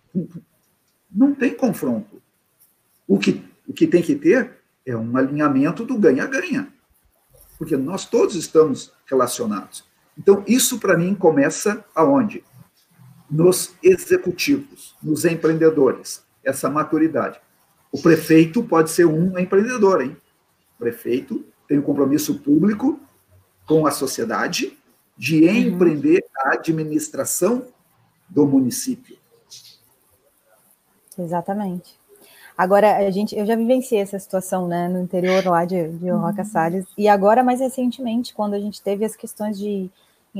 Não 1.11 1.33
tem 1.33 1.53
confronto. 1.53 2.21
O 3.07 3.17
que, 3.17 3.43
o 3.67 3.73
que 3.73 3.87
tem 3.87 4.01
que 4.01 4.15
ter 4.15 4.59
é 4.85 4.95
um 4.95 5.15
alinhamento 5.17 5.85
do 5.85 5.97
ganha-ganha. 5.97 6.71
Porque 7.57 7.75
nós 7.75 8.05
todos 8.05 8.35
estamos 8.35 8.91
relacionados. 9.05 9.83
Então, 10.17 10.43
isso 10.47 10.79
para 10.79 10.97
mim 10.97 11.15
começa 11.15 11.83
aonde? 11.95 12.43
Nos 13.29 13.73
executivos, 13.83 14.95
nos 15.01 15.25
empreendedores, 15.25 16.23
essa 16.43 16.69
maturidade. 16.69 17.39
O 17.91 18.01
prefeito 18.01 18.63
pode 18.63 18.89
ser 18.91 19.05
um 19.05 19.37
empreendedor, 19.37 20.01
hein? 20.01 20.17
O 20.75 20.79
prefeito 20.79 21.45
tem 21.67 21.77
um 21.77 21.83
compromisso 21.83 22.39
público 22.39 22.99
com 23.65 23.85
a 23.85 23.91
sociedade 23.91 24.77
de 25.17 25.43
uhum. 25.43 25.55
empreender 25.55 26.25
a 26.37 26.53
administração 26.53 27.67
do 28.27 28.45
município. 28.45 29.18
Exatamente. 31.19 31.99
Agora, 32.57 32.97
a 32.97 33.09
gente, 33.09 33.37
eu 33.37 33.45
já 33.45 33.55
vivenciei 33.55 34.01
essa 34.01 34.19
situação 34.19 34.67
né, 34.67 34.89
no 34.89 34.99
interior 34.99 35.45
lá 35.45 35.63
de, 35.63 35.87
de 35.93 36.11
uhum. 36.11 36.19
Roca 36.19 36.43
Salles, 36.43 36.85
e 36.97 37.07
agora, 37.07 37.41
mais 37.41 37.61
recentemente, 37.61 38.33
quando 38.33 38.53
a 38.53 38.59
gente 38.59 38.81
teve 38.81 39.05
as 39.05 39.15
questões 39.15 39.57
de, 39.57 39.89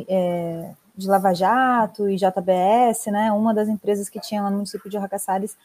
é, 0.08 0.72
de 0.98 1.08
Lava 1.08 1.34
Jato 1.34 2.10
e 2.10 2.18
JBS, 2.18 3.06
né, 3.08 3.32
uma 3.32 3.54
das 3.54 3.70
empresas 3.70 4.10
que 4.10 4.20
tinha 4.20 4.42
lá 4.42 4.50
no 4.50 4.58
município 4.58 4.90
de 4.90 4.98
Roca 4.98 5.18
Salles 5.18 5.56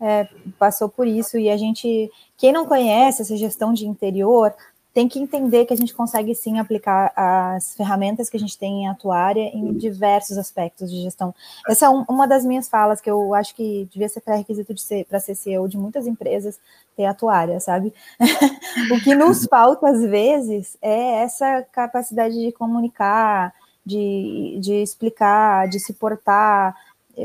é, 0.00 0.28
passou 0.56 0.88
por 0.88 1.04
isso, 1.06 1.36
e 1.36 1.50
a 1.50 1.56
gente, 1.56 2.08
quem 2.36 2.52
não 2.52 2.64
conhece 2.64 3.22
essa 3.22 3.36
gestão 3.36 3.72
de 3.72 3.84
interior, 3.84 4.54
tem 4.94 5.08
que 5.08 5.18
entender 5.18 5.66
que 5.66 5.74
a 5.74 5.76
gente 5.76 5.92
consegue 5.92 6.32
sim 6.36 6.60
aplicar 6.60 7.12
as 7.16 7.74
ferramentas 7.74 8.30
que 8.30 8.36
a 8.36 8.40
gente 8.40 8.56
tem 8.56 8.84
em 8.84 8.88
atuária 8.88 9.50
em 9.52 9.72
diversos 9.72 10.38
aspectos 10.38 10.88
de 10.88 11.02
gestão. 11.02 11.34
Essa 11.68 11.86
é 11.86 11.90
um, 11.90 12.04
uma 12.08 12.28
das 12.28 12.44
minhas 12.44 12.68
falas 12.68 13.00
que 13.00 13.10
eu 13.10 13.34
acho 13.34 13.56
que 13.56 13.88
devia 13.92 14.08
ser 14.08 14.20
pré-requisito 14.20 14.72
de 14.72 14.80
ser 14.80 15.04
para 15.06 15.18
ser 15.18 15.34
CEO 15.34 15.68
de 15.68 15.76
muitas 15.76 16.06
empresas 16.06 16.60
ter 16.96 17.06
atuária, 17.06 17.58
sabe? 17.58 17.92
o 18.92 19.00
que 19.02 19.16
nos 19.16 19.44
falta 19.46 19.88
às 19.88 20.00
vezes 20.00 20.78
é 20.80 21.22
essa 21.22 21.66
capacidade 21.72 22.40
de 22.40 22.52
comunicar, 22.52 23.52
de, 23.84 24.58
de 24.60 24.74
explicar, 24.74 25.68
de 25.68 25.80
se 25.80 25.92
portar, 25.92 26.76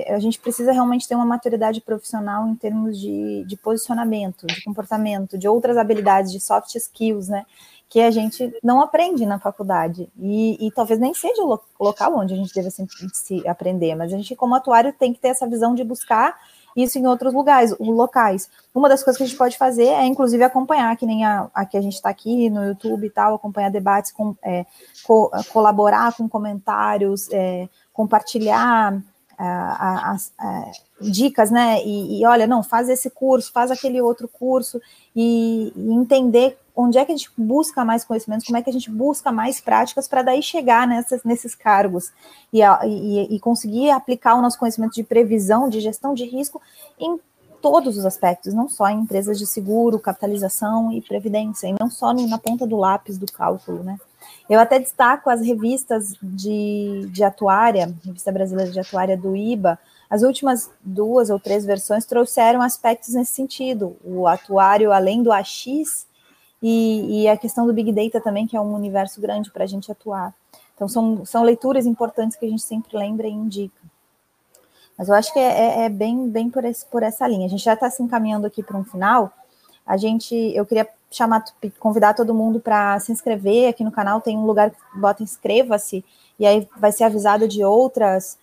a 0.07 0.19
gente 0.19 0.39
precisa 0.39 0.71
realmente 0.71 1.07
ter 1.07 1.15
uma 1.15 1.25
maturidade 1.25 1.81
profissional 1.81 2.47
em 2.47 2.55
termos 2.55 2.99
de, 2.99 3.43
de 3.45 3.57
posicionamento, 3.57 4.45
de 4.45 4.63
comportamento, 4.63 5.37
de 5.37 5.47
outras 5.47 5.77
habilidades, 5.77 6.31
de 6.31 6.39
soft 6.39 6.75
skills, 6.75 7.27
né? 7.27 7.45
Que 7.87 8.01
a 8.01 8.11
gente 8.11 8.53
não 8.63 8.81
aprende 8.81 9.25
na 9.25 9.39
faculdade. 9.39 10.07
E, 10.19 10.67
e 10.67 10.71
talvez 10.71 10.99
nem 10.99 11.13
seja 11.13 11.41
o 11.43 11.59
local 11.79 12.15
onde 12.17 12.33
a 12.33 12.37
gente 12.37 12.53
deve 12.53 12.69
se, 12.69 12.85
se 13.13 13.47
aprender, 13.47 13.95
mas 13.95 14.13
a 14.13 14.17
gente, 14.17 14.35
como 14.35 14.53
atuário, 14.53 14.93
tem 14.93 15.11
que 15.11 15.19
ter 15.19 15.29
essa 15.29 15.47
visão 15.47 15.73
de 15.73 15.83
buscar 15.83 16.37
isso 16.75 16.99
em 16.99 17.07
outros 17.07 17.33
lugares, 17.33 17.75
locais. 17.79 18.49
Uma 18.73 18.87
das 18.87 19.03
coisas 19.03 19.17
que 19.17 19.23
a 19.23 19.25
gente 19.25 19.37
pode 19.37 19.57
fazer 19.57 19.87
é, 19.87 20.05
inclusive, 20.05 20.43
acompanhar, 20.43 20.95
que 20.97 21.05
nem 21.05 21.25
a, 21.25 21.49
a 21.53 21.65
que 21.65 21.77
a 21.77 21.81
gente 21.81 21.95
está 21.95 22.09
aqui 22.09 22.49
no 22.49 22.63
YouTube 22.63 23.07
e 23.07 23.09
tal, 23.09 23.35
acompanhar 23.35 23.71
debates, 23.71 24.11
com, 24.11 24.35
é, 24.43 24.65
co, 25.03 25.31
colaborar 25.51 26.15
com 26.15 26.29
comentários, 26.29 27.27
é, 27.31 27.67
compartilhar 27.91 29.01
as 29.39 30.31
dicas, 30.99 31.49
né? 31.49 31.81
E, 31.83 32.19
e, 32.19 32.25
olha, 32.25 32.45
não, 32.45 32.61
faz 32.61 32.89
esse 32.89 33.09
curso, 33.09 33.51
faz 33.51 33.71
aquele 33.71 34.01
outro 34.01 34.27
curso, 34.27 34.81
e, 35.15 35.71
e, 35.75 35.93
entender 35.93 36.57
onde 36.75 36.97
é 36.97 37.05
que 37.05 37.11
a 37.11 37.15
gente 37.15 37.31
busca 37.37 37.85
mais 37.85 38.03
conhecimentos, 38.03 38.45
como 38.45 38.57
é 38.57 38.61
que 38.61 38.69
a 38.69 38.73
gente 38.73 38.89
busca 38.91 39.31
mais 39.31 39.59
práticas 39.61 40.07
para 40.07 40.21
daí 40.21 40.41
chegar 40.41 40.87
nessas, 40.87 41.23
nesses 41.23 41.55
cargos 41.55 42.11
e, 42.51 42.61
e, 42.61 43.35
e 43.35 43.39
conseguir 43.39 43.91
aplicar 43.91 44.35
o 44.35 44.41
nosso 44.41 44.59
conhecimento 44.59 44.93
de 44.93 45.03
previsão, 45.03 45.69
de 45.69 45.79
gestão 45.79 46.13
de 46.13 46.25
risco 46.25 46.61
em 46.99 47.19
todos 47.61 47.97
os 47.97 48.05
aspectos, 48.05 48.53
não 48.53 48.69
só 48.69 48.89
em 48.89 49.01
empresas 49.01 49.37
de 49.37 49.45
seguro, 49.45 49.99
capitalização 49.99 50.91
e 50.91 51.01
previdência, 51.01 51.67
e 51.67 51.75
não 51.79 51.89
só 51.89 52.13
na 52.13 52.37
ponta 52.37 52.65
do 52.65 52.77
lápis 52.77 53.17
do 53.17 53.29
cálculo, 53.31 53.83
né? 53.83 53.97
Eu 54.49 54.59
até 54.59 54.79
destaco 54.79 55.29
as 55.29 55.41
revistas 55.41 56.15
de, 56.21 57.07
de 57.11 57.23
atuária, 57.23 57.93
Revista 58.03 58.31
Brasileira 58.31 58.71
de 58.71 58.79
Atuária 58.79 59.15
do 59.15 59.35
IBA, 59.35 59.77
as 60.09 60.23
últimas 60.23 60.71
duas 60.81 61.29
ou 61.29 61.39
três 61.39 61.63
versões 61.63 62.03
trouxeram 62.03 62.61
aspectos 62.61 63.13
nesse 63.13 63.33
sentido. 63.33 63.95
O 64.03 64.27
atuário, 64.27 64.91
além 64.91 65.21
do 65.21 65.31
AX, 65.31 66.07
e, 66.61 67.21
e 67.23 67.27
a 67.27 67.37
questão 67.37 67.65
do 67.65 67.73
Big 67.73 67.91
Data 67.91 68.19
também, 68.19 68.47
que 68.47 68.57
é 68.57 68.61
um 68.61 68.73
universo 68.73 69.21
grande 69.21 69.51
para 69.51 69.63
a 69.63 69.67
gente 69.67 69.91
atuar. 69.91 70.33
Então, 70.75 70.87
são, 70.87 71.25
são 71.25 71.43
leituras 71.43 71.85
importantes 71.85 72.37
que 72.37 72.45
a 72.45 72.49
gente 72.49 72.61
sempre 72.61 72.97
lembra 72.97 73.27
e 73.27 73.31
indica. 73.31 73.81
Mas 74.97 75.07
eu 75.07 75.15
acho 75.15 75.31
que 75.31 75.39
é, 75.39 75.43
é, 75.43 75.85
é 75.85 75.89
bem, 75.89 76.29
bem 76.29 76.49
por, 76.49 76.65
esse, 76.65 76.85
por 76.85 77.03
essa 77.03 77.27
linha. 77.27 77.45
A 77.45 77.49
gente 77.49 77.63
já 77.63 77.73
está 77.73 77.89
se 77.89 78.01
encaminhando 78.03 78.47
aqui 78.47 78.61
para 78.61 78.77
um 78.77 78.83
final. 78.83 79.31
A 79.89 79.97
gente, 79.97 80.35
eu 80.55 80.67
queria 80.67 80.87
chamar, 81.09 81.43
convidar 81.79 82.13
todo 82.13 82.31
mundo 82.31 82.59
para 82.59 82.99
se 82.99 83.11
inscrever 83.11 83.69
aqui 83.69 83.83
no 83.83 83.91
canal. 83.91 84.21
Tem 84.21 84.37
um 84.37 84.45
lugar 84.45 84.69
que 84.69 84.77
bota 84.93 85.23
inscreva-se 85.23 86.05
e 86.39 86.45
aí 86.45 86.69
vai 86.77 86.91
ser 86.91 87.05
avisado 87.05 87.47
de 87.47 87.63
outras 87.63 88.37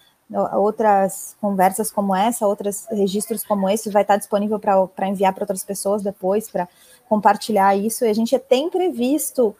outras 0.54 1.36
conversas 1.40 1.88
como 1.88 2.12
essa, 2.12 2.48
outros 2.48 2.84
registros 2.90 3.44
como 3.44 3.70
esse, 3.70 3.88
vai 3.90 4.02
estar 4.02 4.16
disponível 4.16 4.58
para 4.58 5.08
enviar 5.08 5.32
para 5.32 5.44
outras 5.44 5.62
pessoas 5.62 6.02
depois, 6.02 6.50
para 6.50 6.68
compartilhar 7.08 7.76
isso. 7.76 8.04
E 8.04 8.08
a 8.08 8.12
gente 8.12 8.36
tem 8.36 8.68
previsto 8.68 9.54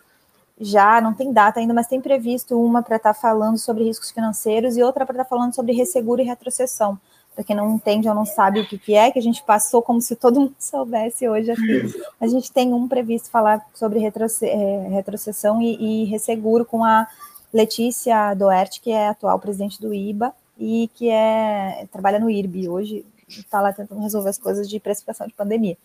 já, 0.61 1.01
não 1.01 1.15
tem 1.15 1.33
data 1.33 1.61
ainda, 1.61 1.73
mas 1.73 1.87
tem 1.87 2.01
previsto 2.01 2.61
uma 2.61 2.83
para 2.83 2.97
estar 2.97 3.15
falando 3.15 3.59
sobre 3.59 3.85
riscos 3.85 4.11
financeiros 4.11 4.77
e 4.77 4.83
outra 4.83 5.07
para 5.07 5.15
estar 5.15 5.25
falando 5.25 5.55
sobre 5.55 5.73
resseguro 5.73 6.21
e 6.21 6.25
retrocessão. 6.25 6.99
Para 7.37 7.45
quem 7.45 7.55
não 7.55 7.75
entende 7.75 8.09
ou 8.09 8.15
não 8.15 8.25
sabe 8.25 8.61
o 8.61 8.67
que, 8.67 8.79
que 8.79 8.95
é, 8.95 9.13
que 9.13 9.19
a 9.19 9.23
gente 9.23 9.43
passou 9.45 9.83
como 9.83 10.01
se 10.01 10.17
todo 10.17 10.41
mundo 10.41 10.55
soubesse 10.59 11.29
hoje 11.29 11.53
aqui. 11.53 12.03
A 12.21 12.27
gente 12.27 12.51
tem 12.51 12.73
um 12.73 12.89
previsto 12.89 13.31
falar 13.31 13.65
sobre 13.75 14.01
retroce 14.01 14.47
é, 14.47 14.89
retrocessão 14.89 15.63
e, 15.63 16.03
e 16.03 16.05
resseguro 16.07 16.65
com 16.65 16.83
a 16.83 17.07
Letícia 17.53 18.35
Doert, 18.35 18.81
que 18.81 18.91
é 18.91 19.09
atual 19.09 19.39
presidente 19.39 19.81
do 19.81 19.95
IBA, 19.95 20.33
e 20.59 20.91
que 20.95 21.11
é 21.11 21.87
trabalha 21.93 22.19
no 22.19 22.31
IRB 22.31 22.69
hoje, 22.69 23.05
está 23.29 23.61
lá 23.61 23.73
tentando 23.73 24.01
resolver 24.01 24.31
as 24.31 24.39
coisas 24.39 24.69
de 24.69 24.81
precificação 24.81 25.27
de 25.27 25.35
pandemia. 25.35 25.77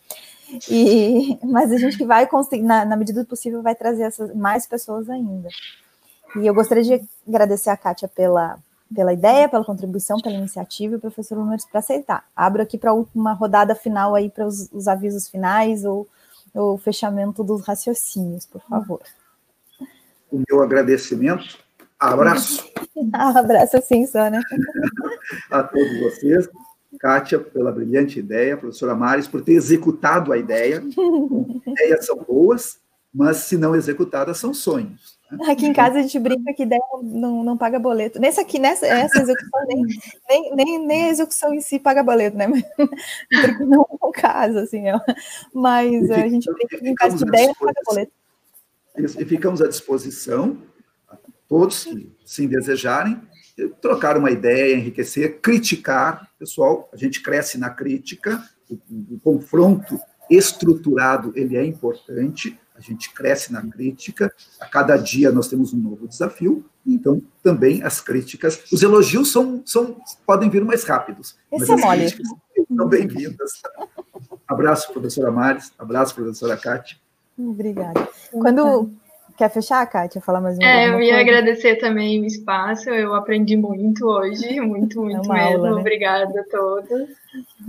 E, 0.69 1.37
mas 1.43 1.71
a 1.71 1.77
gente 1.77 1.97
que 1.97 2.05
vai 2.05 2.27
conseguir, 2.27 2.63
na, 2.63 2.85
na, 2.85 2.95
medida 2.95 3.23
do 3.23 3.27
possível, 3.27 3.61
vai 3.61 3.75
trazer 3.75 4.03
essas, 4.03 4.33
mais 4.35 4.65
pessoas 4.65 5.09
ainda. 5.09 5.49
E 6.37 6.47
eu 6.47 6.53
gostaria 6.53 6.83
de 6.83 7.03
agradecer 7.27 7.69
a 7.69 7.77
Kátia 7.77 8.07
pela, 8.07 8.57
pela 8.93 9.13
ideia, 9.13 9.49
pela 9.49 9.65
contribuição, 9.65 10.19
pela 10.19 10.35
iniciativa 10.35 10.93
e 10.93 10.97
o 10.97 11.01
professor 11.01 11.37
Números 11.37 11.65
para 11.65 11.79
aceitar. 11.79 12.25
Abro 12.35 12.61
aqui 12.61 12.77
para 12.77 12.93
uma 12.93 13.33
rodada 13.33 13.75
final 13.75 14.15
aí 14.15 14.29
para 14.29 14.45
os, 14.45 14.69
os 14.71 14.87
avisos 14.87 15.27
finais 15.27 15.85
ou 15.85 16.07
o 16.53 16.77
fechamento 16.77 17.43
dos 17.43 17.65
raciocínios, 17.65 18.45
por 18.45 18.61
favor. 18.61 19.01
O 20.31 20.41
meu 20.47 20.61
agradecimento 20.61 21.57
Abraço. 22.01 22.67
Abraço 23.13 23.79
sim, 23.83 24.07
só, 24.07 24.27
né? 24.27 24.41
a 25.51 25.61
todos 25.61 25.99
vocês. 25.99 26.49
Kátia, 26.99 27.39
pela 27.39 27.71
brilhante 27.71 28.19
ideia, 28.19 28.57
professora 28.57 28.95
Maris, 28.95 29.27
por 29.27 29.41
ter 29.43 29.53
executado 29.53 30.33
a 30.33 30.37
ideia. 30.37 30.83
Ideias 31.65 32.07
são 32.07 32.17
boas, 32.17 32.79
mas 33.13 33.37
se 33.37 33.55
não 33.55 33.75
executadas, 33.75 34.39
são 34.39 34.51
sonhos. 34.51 35.20
Aqui 35.47 35.65
em 35.65 35.73
casa 35.73 35.99
a 35.99 36.01
gente 36.01 36.19
brinca 36.19 36.53
que 36.53 36.63
ideia 36.63 36.81
não, 37.01 37.43
não 37.43 37.57
paga 37.57 37.79
boleto. 37.79 38.19
Nessa 38.19 38.41
aqui, 38.41 38.59
nessa 38.59 38.85
essa 38.85 39.21
execução, 39.21 39.65
nem, 39.67 39.83
nem, 40.29 40.55
nem, 40.55 40.85
nem, 40.85 41.03
a 41.05 41.09
execução 41.09 41.53
em 41.53 41.61
si 41.61 41.79
paga 41.79 42.03
boleto, 42.03 42.37
né? 42.37 42.47
Porque 42.77 43.63
não 43.63 43.81
é 43.81 44.05
o 44.05 44.11
caso, 44.11 44.59
assim. 44.59 44.89
É. 44.89 44.93
Mas 45.53 46.11
a 46.11 46.27
gente 46.27 46.51
brinca 46.51 46.77
que 46.77 46.89
em 46.89 46.95
casa 46.95 47.15
de 47.15 47.23
ideia 47.23 47.47
não 47.47 47.55
paga 47.55 47.81
boleto. 47.85 48.11
E 48.97 49.25
ficamos 49.25 49.61
à 49.61 49.67
disposição 49.67 50.57
todos 51.51 51.83
que 51.83 52.09
sim 52.25 52.47
desejarem, 52.47 53.21
trocar 53.81 54.17
uma 54.17 54.31
ideia, 54.31 54.73
enriquecer, 54.73 55.41
criticar. 55.41 56.31
Pessoal, 56.39 56.89
a 56.93 56.95
gente 56.95 57.21
cresce 57.21 57.57
na 57.57 57.69
crítica, 57.69 58.41
o, 58.69 58.75
o, 59.15 59.19
confronto 59.19 59.99
estruturado 60.29 61.33
ele 61.35 61.57
é 61.57 61.65
importante, 61.65 62.57
a 62.81 62.91
gente 62.91 63.13
cresce 63.13 63.53
na 63.53 63.61
crítica, 63.61 64.33
a 64.59 64.65
cada 64.65 64.97
dia 64.97 65.31
nós 65.31 65.47
temos 65.47 65.73
um 65.73 65.77
novo 65.77 66.07
desafio, 66.07 66.65
então 66.85 67.21
também 67.43 67.83
as 67.83 68.01
críticas, 68.01 68.63
os 68.71 68.81
elogios 68.81 69.31
são, 69.31 69.61
são 69.65 69.97
podem 70.25 70.49
vir 70.49 70.65
mais 70.65 70.83
rápidos, 70.83 71.37
Esse 71.51 71.71
mas 71.71 71.83
é 71.83 72.05
as 72.05 72.13
críticas 72.13 72.27
são 72.75 72.87
bem-vindas. 72.87 73.51
Abraço, 74.47 74.91
professora 74.91 75.31
Maris, 75.31 75.71
abraço, 75.77 76.15
professora 76.15 76.57
Cátia. 76.57 76.97
Obrigada. 77.37 78.07
Quando, 78.31 78.91
Quer 79.41 79.49
fechar, 79.49 79.83
Kátia? 79.87 80.21
Falar 80.21 80.39
mais 80.39 80.55
uma 80.55 80.67
É, 80.67 80.87
eu 80.87 81.01
ia 81.01 81.15
coisa? 81.15 81.19
agradecer 81.19 81.75
também 81.77 82.21
o 82.21 82.25
espaço, 82.25 82.91
eu 82.91 83.15
aprendi 83.15 83.57
muito 83.57 84.05
hoje, 84.05 84.61
muito, 84.61 85.01
muito 85.01 85.33
é 85.33 85.35
mesmo. 85.35 85.57
Aula, 85.57 85.71
né? 85.71 85.81
Obrigada 85.81 86.41
a 86.41 86.43
todos. 86.43 87.09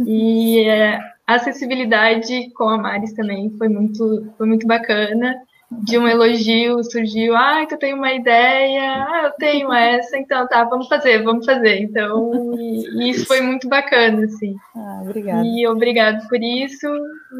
E 0.06 0.60
é, 0.68 1.00
a 1.26 1.34
acessibilidade 1.34 2.50
com 2.54 2.68
a 2.68 2.78
Maris 2.78 3.12
também 3.12 3.50
foi 3.56 3.68
muito, 3.68 4.32
foi 4.36 4.46
muito 4.46 4.66
bacana. 4.66 5.34
De 5.70 5.96
um 5.96 6.06
elogio 6.06 6.84
surgiu, 6.84 7.34
ah, 7.34 7.64
tu 7.66 7.78
tem 7.78 7.94
uma 7.94 8.12
ideia, 8.12 9.06
ah, 9.08 9.22
eu 9.24 9.30
tenho 9.38 9.72
essa, 9.72 10.18
então 10.18 10.46
tá, 10.46 10.64
vamos 10.64 10.86
fazer, 10.86 11.22
vamos 11.22 11.46
fazer. 11.46 11.80
Então, 11.80 12.30
e, 12.58 12.88
e 12.88 13.10
isso 13.10 13.24
foi 13.24 13.40
muito 13.40 13.66
bacana, 13.70 14.22
assim. 14.22 14.54
Ah, 14.76 15.00
obrigada. 15.02 15.42
E 15.46 15.66
obrigado 15.66 16.28
por 16.28 16.42
isso, 16.42 16.86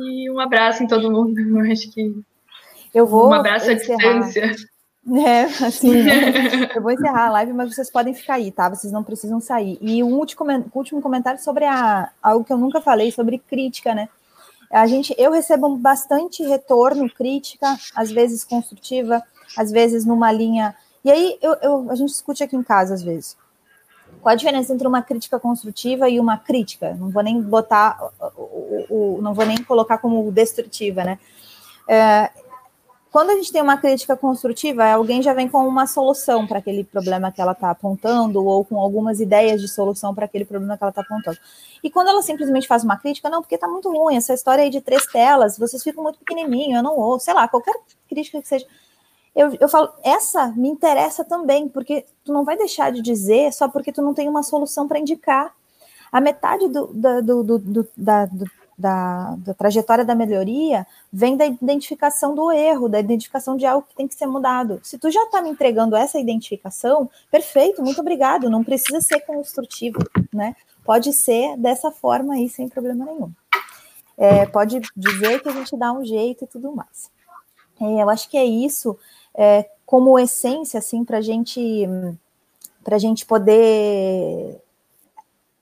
e 0.01 0.31
um 0.31 0.41
abraço 0.41 0.83
em 0.83 0.87
todo 0.87 1.13
mundo. 1.13 1.39
Eu 1.39 1.71
acho 1.71 1.93
que 1.93 2.15
eu 2.95 3.07
vou. 3.07 3.31
Um 3.31 3.35
abraço 3.35 3.71
à 3.71 3.75
distância. 3.75 4.55
É, 5.11 5.43
assim, 5.65 5.91
né? 6.03 6.71
eu 6.75 6.83
vou 6.83 6.93
encerrar 6.93 7.27
a 7.27 7.31
live, 7.33 7.53
mas 7.53 7.75
vocês 7.75 7.91
podem 7.91 8.15
ficar 8.15 8.35
aí, 8.35 8.53
tá? 8.53 8.69
Vocês 8.69 8.93
não 8.93 9.03
precisam 9.03 9.41
sair. 9.41 9.79
E 9.81 10.03
um 10.03 10.15
último, 10.15 10.45
último 10.73 11.03
comentário 11.03 11.43
sobre 11.43 11.65
a, 11.65 12.11
algo 12.23 12.45
que 12.45 12.53
eu 12.53 12.59
nunca 12.59 12.81
falei, 12.81 13.11
sobre 13.11 13.39
crítica, 13.39 13.95
né? 13.95 14.09
A 14.71 14.87
gente, 14.87 15.15
eu 15.19 15.33
recebo 15.33 15.77
bastante 15.77 16.43
retorno, 16.43 17.11
crítica, 17.11 17.77
às 17.95 18.11
vezes 18.11 18.43
construtiva, 18.43 19.23
às 19.57 19.71
vezes 19.71 20.07
numa 20.07 20.33
linha. 20.33 20.75
E 21.05 21.11
aí 21.11 21.39
eu, 21.43 21.57
eu, 21.61 21.91
a 21.91 21.95
gente 21.95 22.09
discute 22.09 22.43
aqui 22.43 22.57
em 22.57 22.63
casa, 22.63 22.95
às 22.95 23.03
vezes. 23.03 23.37
Qual 24.23 24.33
a 24.33 24.37
diferença 24.37 24.73
entre 24.73 24.87
uma 24.87 25.03
crítica 25.03 25.39
construtiva 25.39 26.09
e 26.09 26.21
uma 26.21 26.39
crítica? 26.39 26.95
Não 26.95 27.11
vou 27.11 27.23
nem 27.23 27.43
botar, 27.43 27.99
o, 28.37 28.41
o, 28.41 29.17
o 29.19 29.23
não 29.23 29.35
vou 29.35 29.45
nem 29.45 29.59
colocar 29.63 29.99
como 29.99 30.31
destrutiva, 30.31 31.05
né? 31.05 31.19
É, 31.89 32.31
quando 33.13 33.29
a 33.29 33.35
gente 33.35 33.53
tem 33.53 33.61
uma 33.61 33.77
crítica 33.77 34.17
construtiva, 34.17 34.87
alguém 34.87 35.21
já 35.21 35.35
vem 35.35 35.47
com 35.47 35.69
uma 35.69 35.87
solução 35.87 36.47
para 36.47 36.61
aquele 36.61 36.83
problema 36.83 37.31
que 37.31 37.43
ela 37.43 37.53
está 37.53 37.71
apontando, 37.71 38.43
ou 38.43 38.65
com 38.65 38.81
algumas 38.81 39.21
ideias 39.21 39.61
de 39.61 39.69
solução 39.69 40.15
para 40.15 40.25
aquele 40.25 40.47
problema 40.47 40.79
que 40.79 40.83
ela 40.83 40.89
está 40.89 41.03
apontando. 41.03 41.37
E 41.85 41.91
quando 41.91 42.09
ela 42.09 42.23
simplesmente 42.23 42.67
faz 42.67 42.83
uma 42.83 42.97
crítica, 42.97 43.29
não, 43.29 43.43
porque 43.43 43.57
está 43.57 43.69
muito 43.69 43.93
ruim, 43.93 44.17
essa 44.17 44.33
história 44.33 44.65
aí 44.65 44.71
de 44.71 44.81
três 44.81 45.05
telas, 45.05 45.59
vocês 45.59 45.83
ficam 45.83 46.03
muito 46.03 46.19
pequenininho, 46.21 46.79
eu 46.79 46.83
não 46.83 46.97
ouço, 46.97 47.27
sei 47.27 47.35
lá, 47.35 47.47
qualquer 47.47 47.75
crítica 48.09 48.41
que 48.41 48.49
seja. 48.49 48.67
Eu, 49.37 49.55
eu 49.61 49.69
falo, 49.69 49.93
essa 50.03 50.49
me 50.49 50.71
interessa 50.71 51.23
também, 51.23 51.69
porque 51.69 52.07
tu 52.25 52.33
não 52.33 52.47
vai 52.47 52.57
deixar 52.57 52.91
de 52.91 53.03
dizer 53.03 53.53
só 53.53 53.69
porque 53.69 53.93
tu 53.93 54.01
não 54.01 54.15
tem 54.15 54.27
uma 54.27 54.43
solução 54.43 54.89
para 54.89 54.99
indicar. 54.99 55.55
A 56.11 56.19
metade 56.19 56.67
do, 56.67 56.87
do, 56.87 57.43
do, 57.43 57.59
do, 57.59 57.89
da, 57.95 58.25
do 58.25 58.47
da, 58.83 59.37
da, 59.39 59.55
trajetória 59.55 60.05
da 60.05 60.15
melhoria 60.15 60.85
vem 61.13 61.37
da 61.37 61.47
identificação 61.47 62.35
do 62.35 62.51
erro, 62.51 62.89
da 62.89 62.99
identificação 62.99 63.57
de 63.57 63.65
algo 63.65 63.87
que 63.89 63.95
tem 63.95 64.09
que 64.09 64.15
ser 64.17 64.27
mudado. 64.27 64.81
Se 64.83 64.99
tu 64.99 65.09
já 65.09 65.23
está 65.23 65.41
me 65.41 65.49
entregando 65.49 65.95
essa 65.95 66.19
identificação, 66.19 67.09
perfeito, 67.31 67.81
muito 67.81 68.01
obrigado. 68.01 68.51
Não 68.51 68.65
precisa 68.65 69.01
ser 69.01 69.21
construtivo, 69.21 69.99
né? 70.35 70.57
Pode 70.85 71.13
ser 71.13 71.57
dessa 71.57 71.93
forma 71.93 72.35
aí, 72.35 72.49
sem 72.49 72.69
problema 72.69 73.05
nenhum. 73.05 73.31
É, 74.19 74.45
pode 74.47 74.81
dizer 74.97 75.41
que 75.41 75.49
a 75.49 75.53
gente 75.53 75.77
dá 75.77 75.93
um 75.93 76.05
jeito 76.05 76.45
e 76.45 76.47
tudo 76.49 76.75
mais. 76.75 77.09
É, 77.81 78.03
eu 78.03 78.11
acho 78.11 78.29
que 78.29 78.37
é 78.37 78.45
isso, 78.45 78.99
é, 79.35 79.69
como 79.87 80.19
essência, 80.19 80.79
assim, 80.79 81.05
para 81.05 81.21
gente, 81.21 81.89
a 82.85 82.99
gente 82.99 83.25
poder 83.25 84.61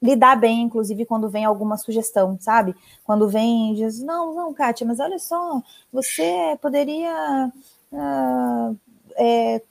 lidar 0.02 0.36
bem, 0.36 0.62
inclusive, 0.62 1.04
quando 1.04 1.28
vem 1.28 1.44
alguma 1.44 1.76
sugestão, 1.76 2.38
sabe? 2.40 2.74
Quando 3.04 3.28
vem 3.28 3.74
diz, 3.74 4.00
não, 4.00 4.34
não, 4.34 4.54
Kátia, 4.54 4.86
mas 4.86 4.98
olha 4.98 5.18
só, 5.18 5.62
você 5.92 6.58
poderia 6.60 7.52
uh, 7.92 8.76
é, 9.16 9.62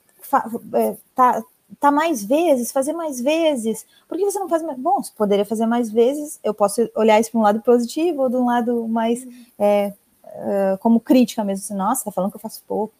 é, 0.74 0.96
tá, 1.14 1.42
tá 1.78 1.90
mais 1.90 2.24
vezes, 2.24 2.72
fazer 2.72 2.92
mais 2.92 3.20
vezes. 3.20 3.84
Por 4.08 4.16
que 4.16 4.24
você 4.24 4.38
não 4.38 4.48
faz 4.48 4.62
mais? 4.62 4.78
Bom, 4.78 5.02
você 5.02 5.12
poderia 5.16 5.44
fazer 5.44 5.66
mais 5.66 5.90
vezes, 5.90 6.38
eu 6.44 6.54
posso 6.54 6.88
olhar 6.94 7.18
isso 7.20 7.30
para 7.30 7.40
um 7.40 7.44
lado 7.44 7.60
positivo 7.60 8.22
ou 8.22 8.28
de 8.28 8.36
um 8.36 8.46
lado 8.46 8.86
mais 8.86 9.26
é, 9.58 9.92
uh, 10.24 10.78
como 10.78 11.00
crítica 11.00 11.44
mesmo, 11.44 11.64
assim, 11.64 11.74
nossa, 11.74 12.04
tá 12.04 12.12
falando 12.12 12.30
que 12.30 12.36
eu 12.36 12.40
faço 12.40 12.62
pouco. 12.66 12.94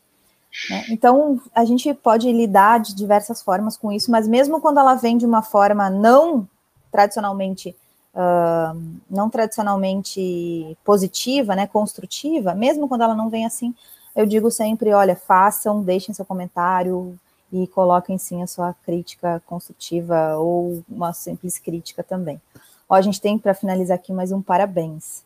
Né? 0.69 0.87
Então, 0.91 1.41
a 1.55 1.65
gente 1.65 1.95
pode 1.95 2.31
lidar 2.33 2.81
de 2.81 2.95
diversas 2.95 3.41
formas 3.41 3.77
com 3.77 3.93
isso, 3.93 4.11
mas 4.11 4.27
mesmo 4.27 4.61
quando 4.61 4.79
ela 4.79 4.95
vem 4.95 5.17
de 5.17 5.25
uma 5.25 5.43
forma 5.43 5.89
não 5.89 6.49
tradicionalmente 6.91 7.75
uh, 8.15 8.81
não 9.09 9.31
tradicionalmente 9.31 10.77
positiva, 10.85 11.55
né, 11.55 11.67
construtiva, 11.67 12.55
mesmo 12.55 12.89
quando 12.89 13.03
ela 13.03 13.15
não 13.15 13.29
vem 13.29 13.47
assim, 13.47 13.75
eu 14.15 14.27
digo 14.27 14.51
sempre, 14.51 14.93
olha, 14.93 15.15
façam, 15.15 15.83
deixem 15.83 16.15
seu 16.15 16.25
comentário 16.25 17.19
e 17.53 17.67
coloquem 17.69 18.19
sim 18.19 18.43
a 18.43 18.47
sua 18.47 18.75
crítica 18.85 19.43
construtiva 19.47 20.37
ou 20.37 20.83
uma 20.89 21.13
simples 21.13 21.59
crítica 21.59 22.03
também. 22.03 22.41
Ó, 22.89 22.95
a 22.95 23.03
gente 23.03 23.21
tem 23.21 23.39
para 23.39 23.55
finalizar 23.55 23.97
aqui 23.97 24.13
mais 24.13 24.33
um 24.33 24.43
parabéns. 24.43 25.23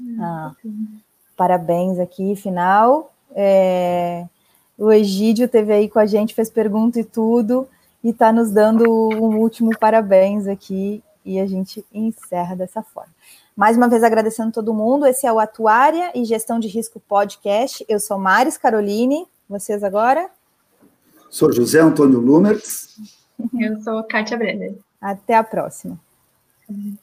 Hum, 0.00 0.16
ah, 0.20 0.54
parabéns 1.36 1.98
aqui, 1.98 2.34
final. 2.34 3.12
É, 3.32 4.26
o 4.76 4.90
Egídio 4.90 5.48
teve 5.48 5.72
aí 5.72 5.88
com 5.88 5.98
a 5.98 6.06
gente, 6.06 6.34
fez 6.34 6.50
pergunta 6.50 6.98
e 6.98 7.04
tudo, 7.04 7.68
e 8.02 8.10
está 8.10 8.32
nos 8.32 8.50
dando 8.50 8.84
um 8.88 9.38
último 9.38 9.70
parabéns 9.78 10.46
aqui, 10.46 11.02
e 11.24 11.38
a 11.38 11.46
gente 11.46 11.84
encerra 11.92 12.56
dessa 12.56 12.82
forma. 12.82 13.12
Mais 13.56 13.76
uma 13.76 13.88
vez 13.88 14.02
agradecendo 14.02 14.52
todo 14.52 14.72
mundo. 14.72 15.06
Esse 15.06 15.26
é 15.26 15.32
o 15.32 15.38
Atuária 15.38 16.10
e 16.14 16.24
Gestão 16.24 16.58
de 16.58 16.66
Risco 16.66 16.98
Podcast. 17.00 17.84
Eu 17.88 18.00
sou 18.00 18.18
Maris 18.18 18.56
Caroline. 18.56 19.26
Vocês 19.48 19.84
agora? 19.84 20.30
Sou 21.28 21.52
José 21.52 21.80
Antônio 21.80 22.20
Lumertz. 22.20 22.96
Eu 23.58 23.80
sou 23.82 24.02
Kátia 24.04 24.36
Brenner. 24.36 24.78
Até 25.00 25.34
a 25.34 25.44
próxima. 25.44 26.00
Uhum. 26.68 26.96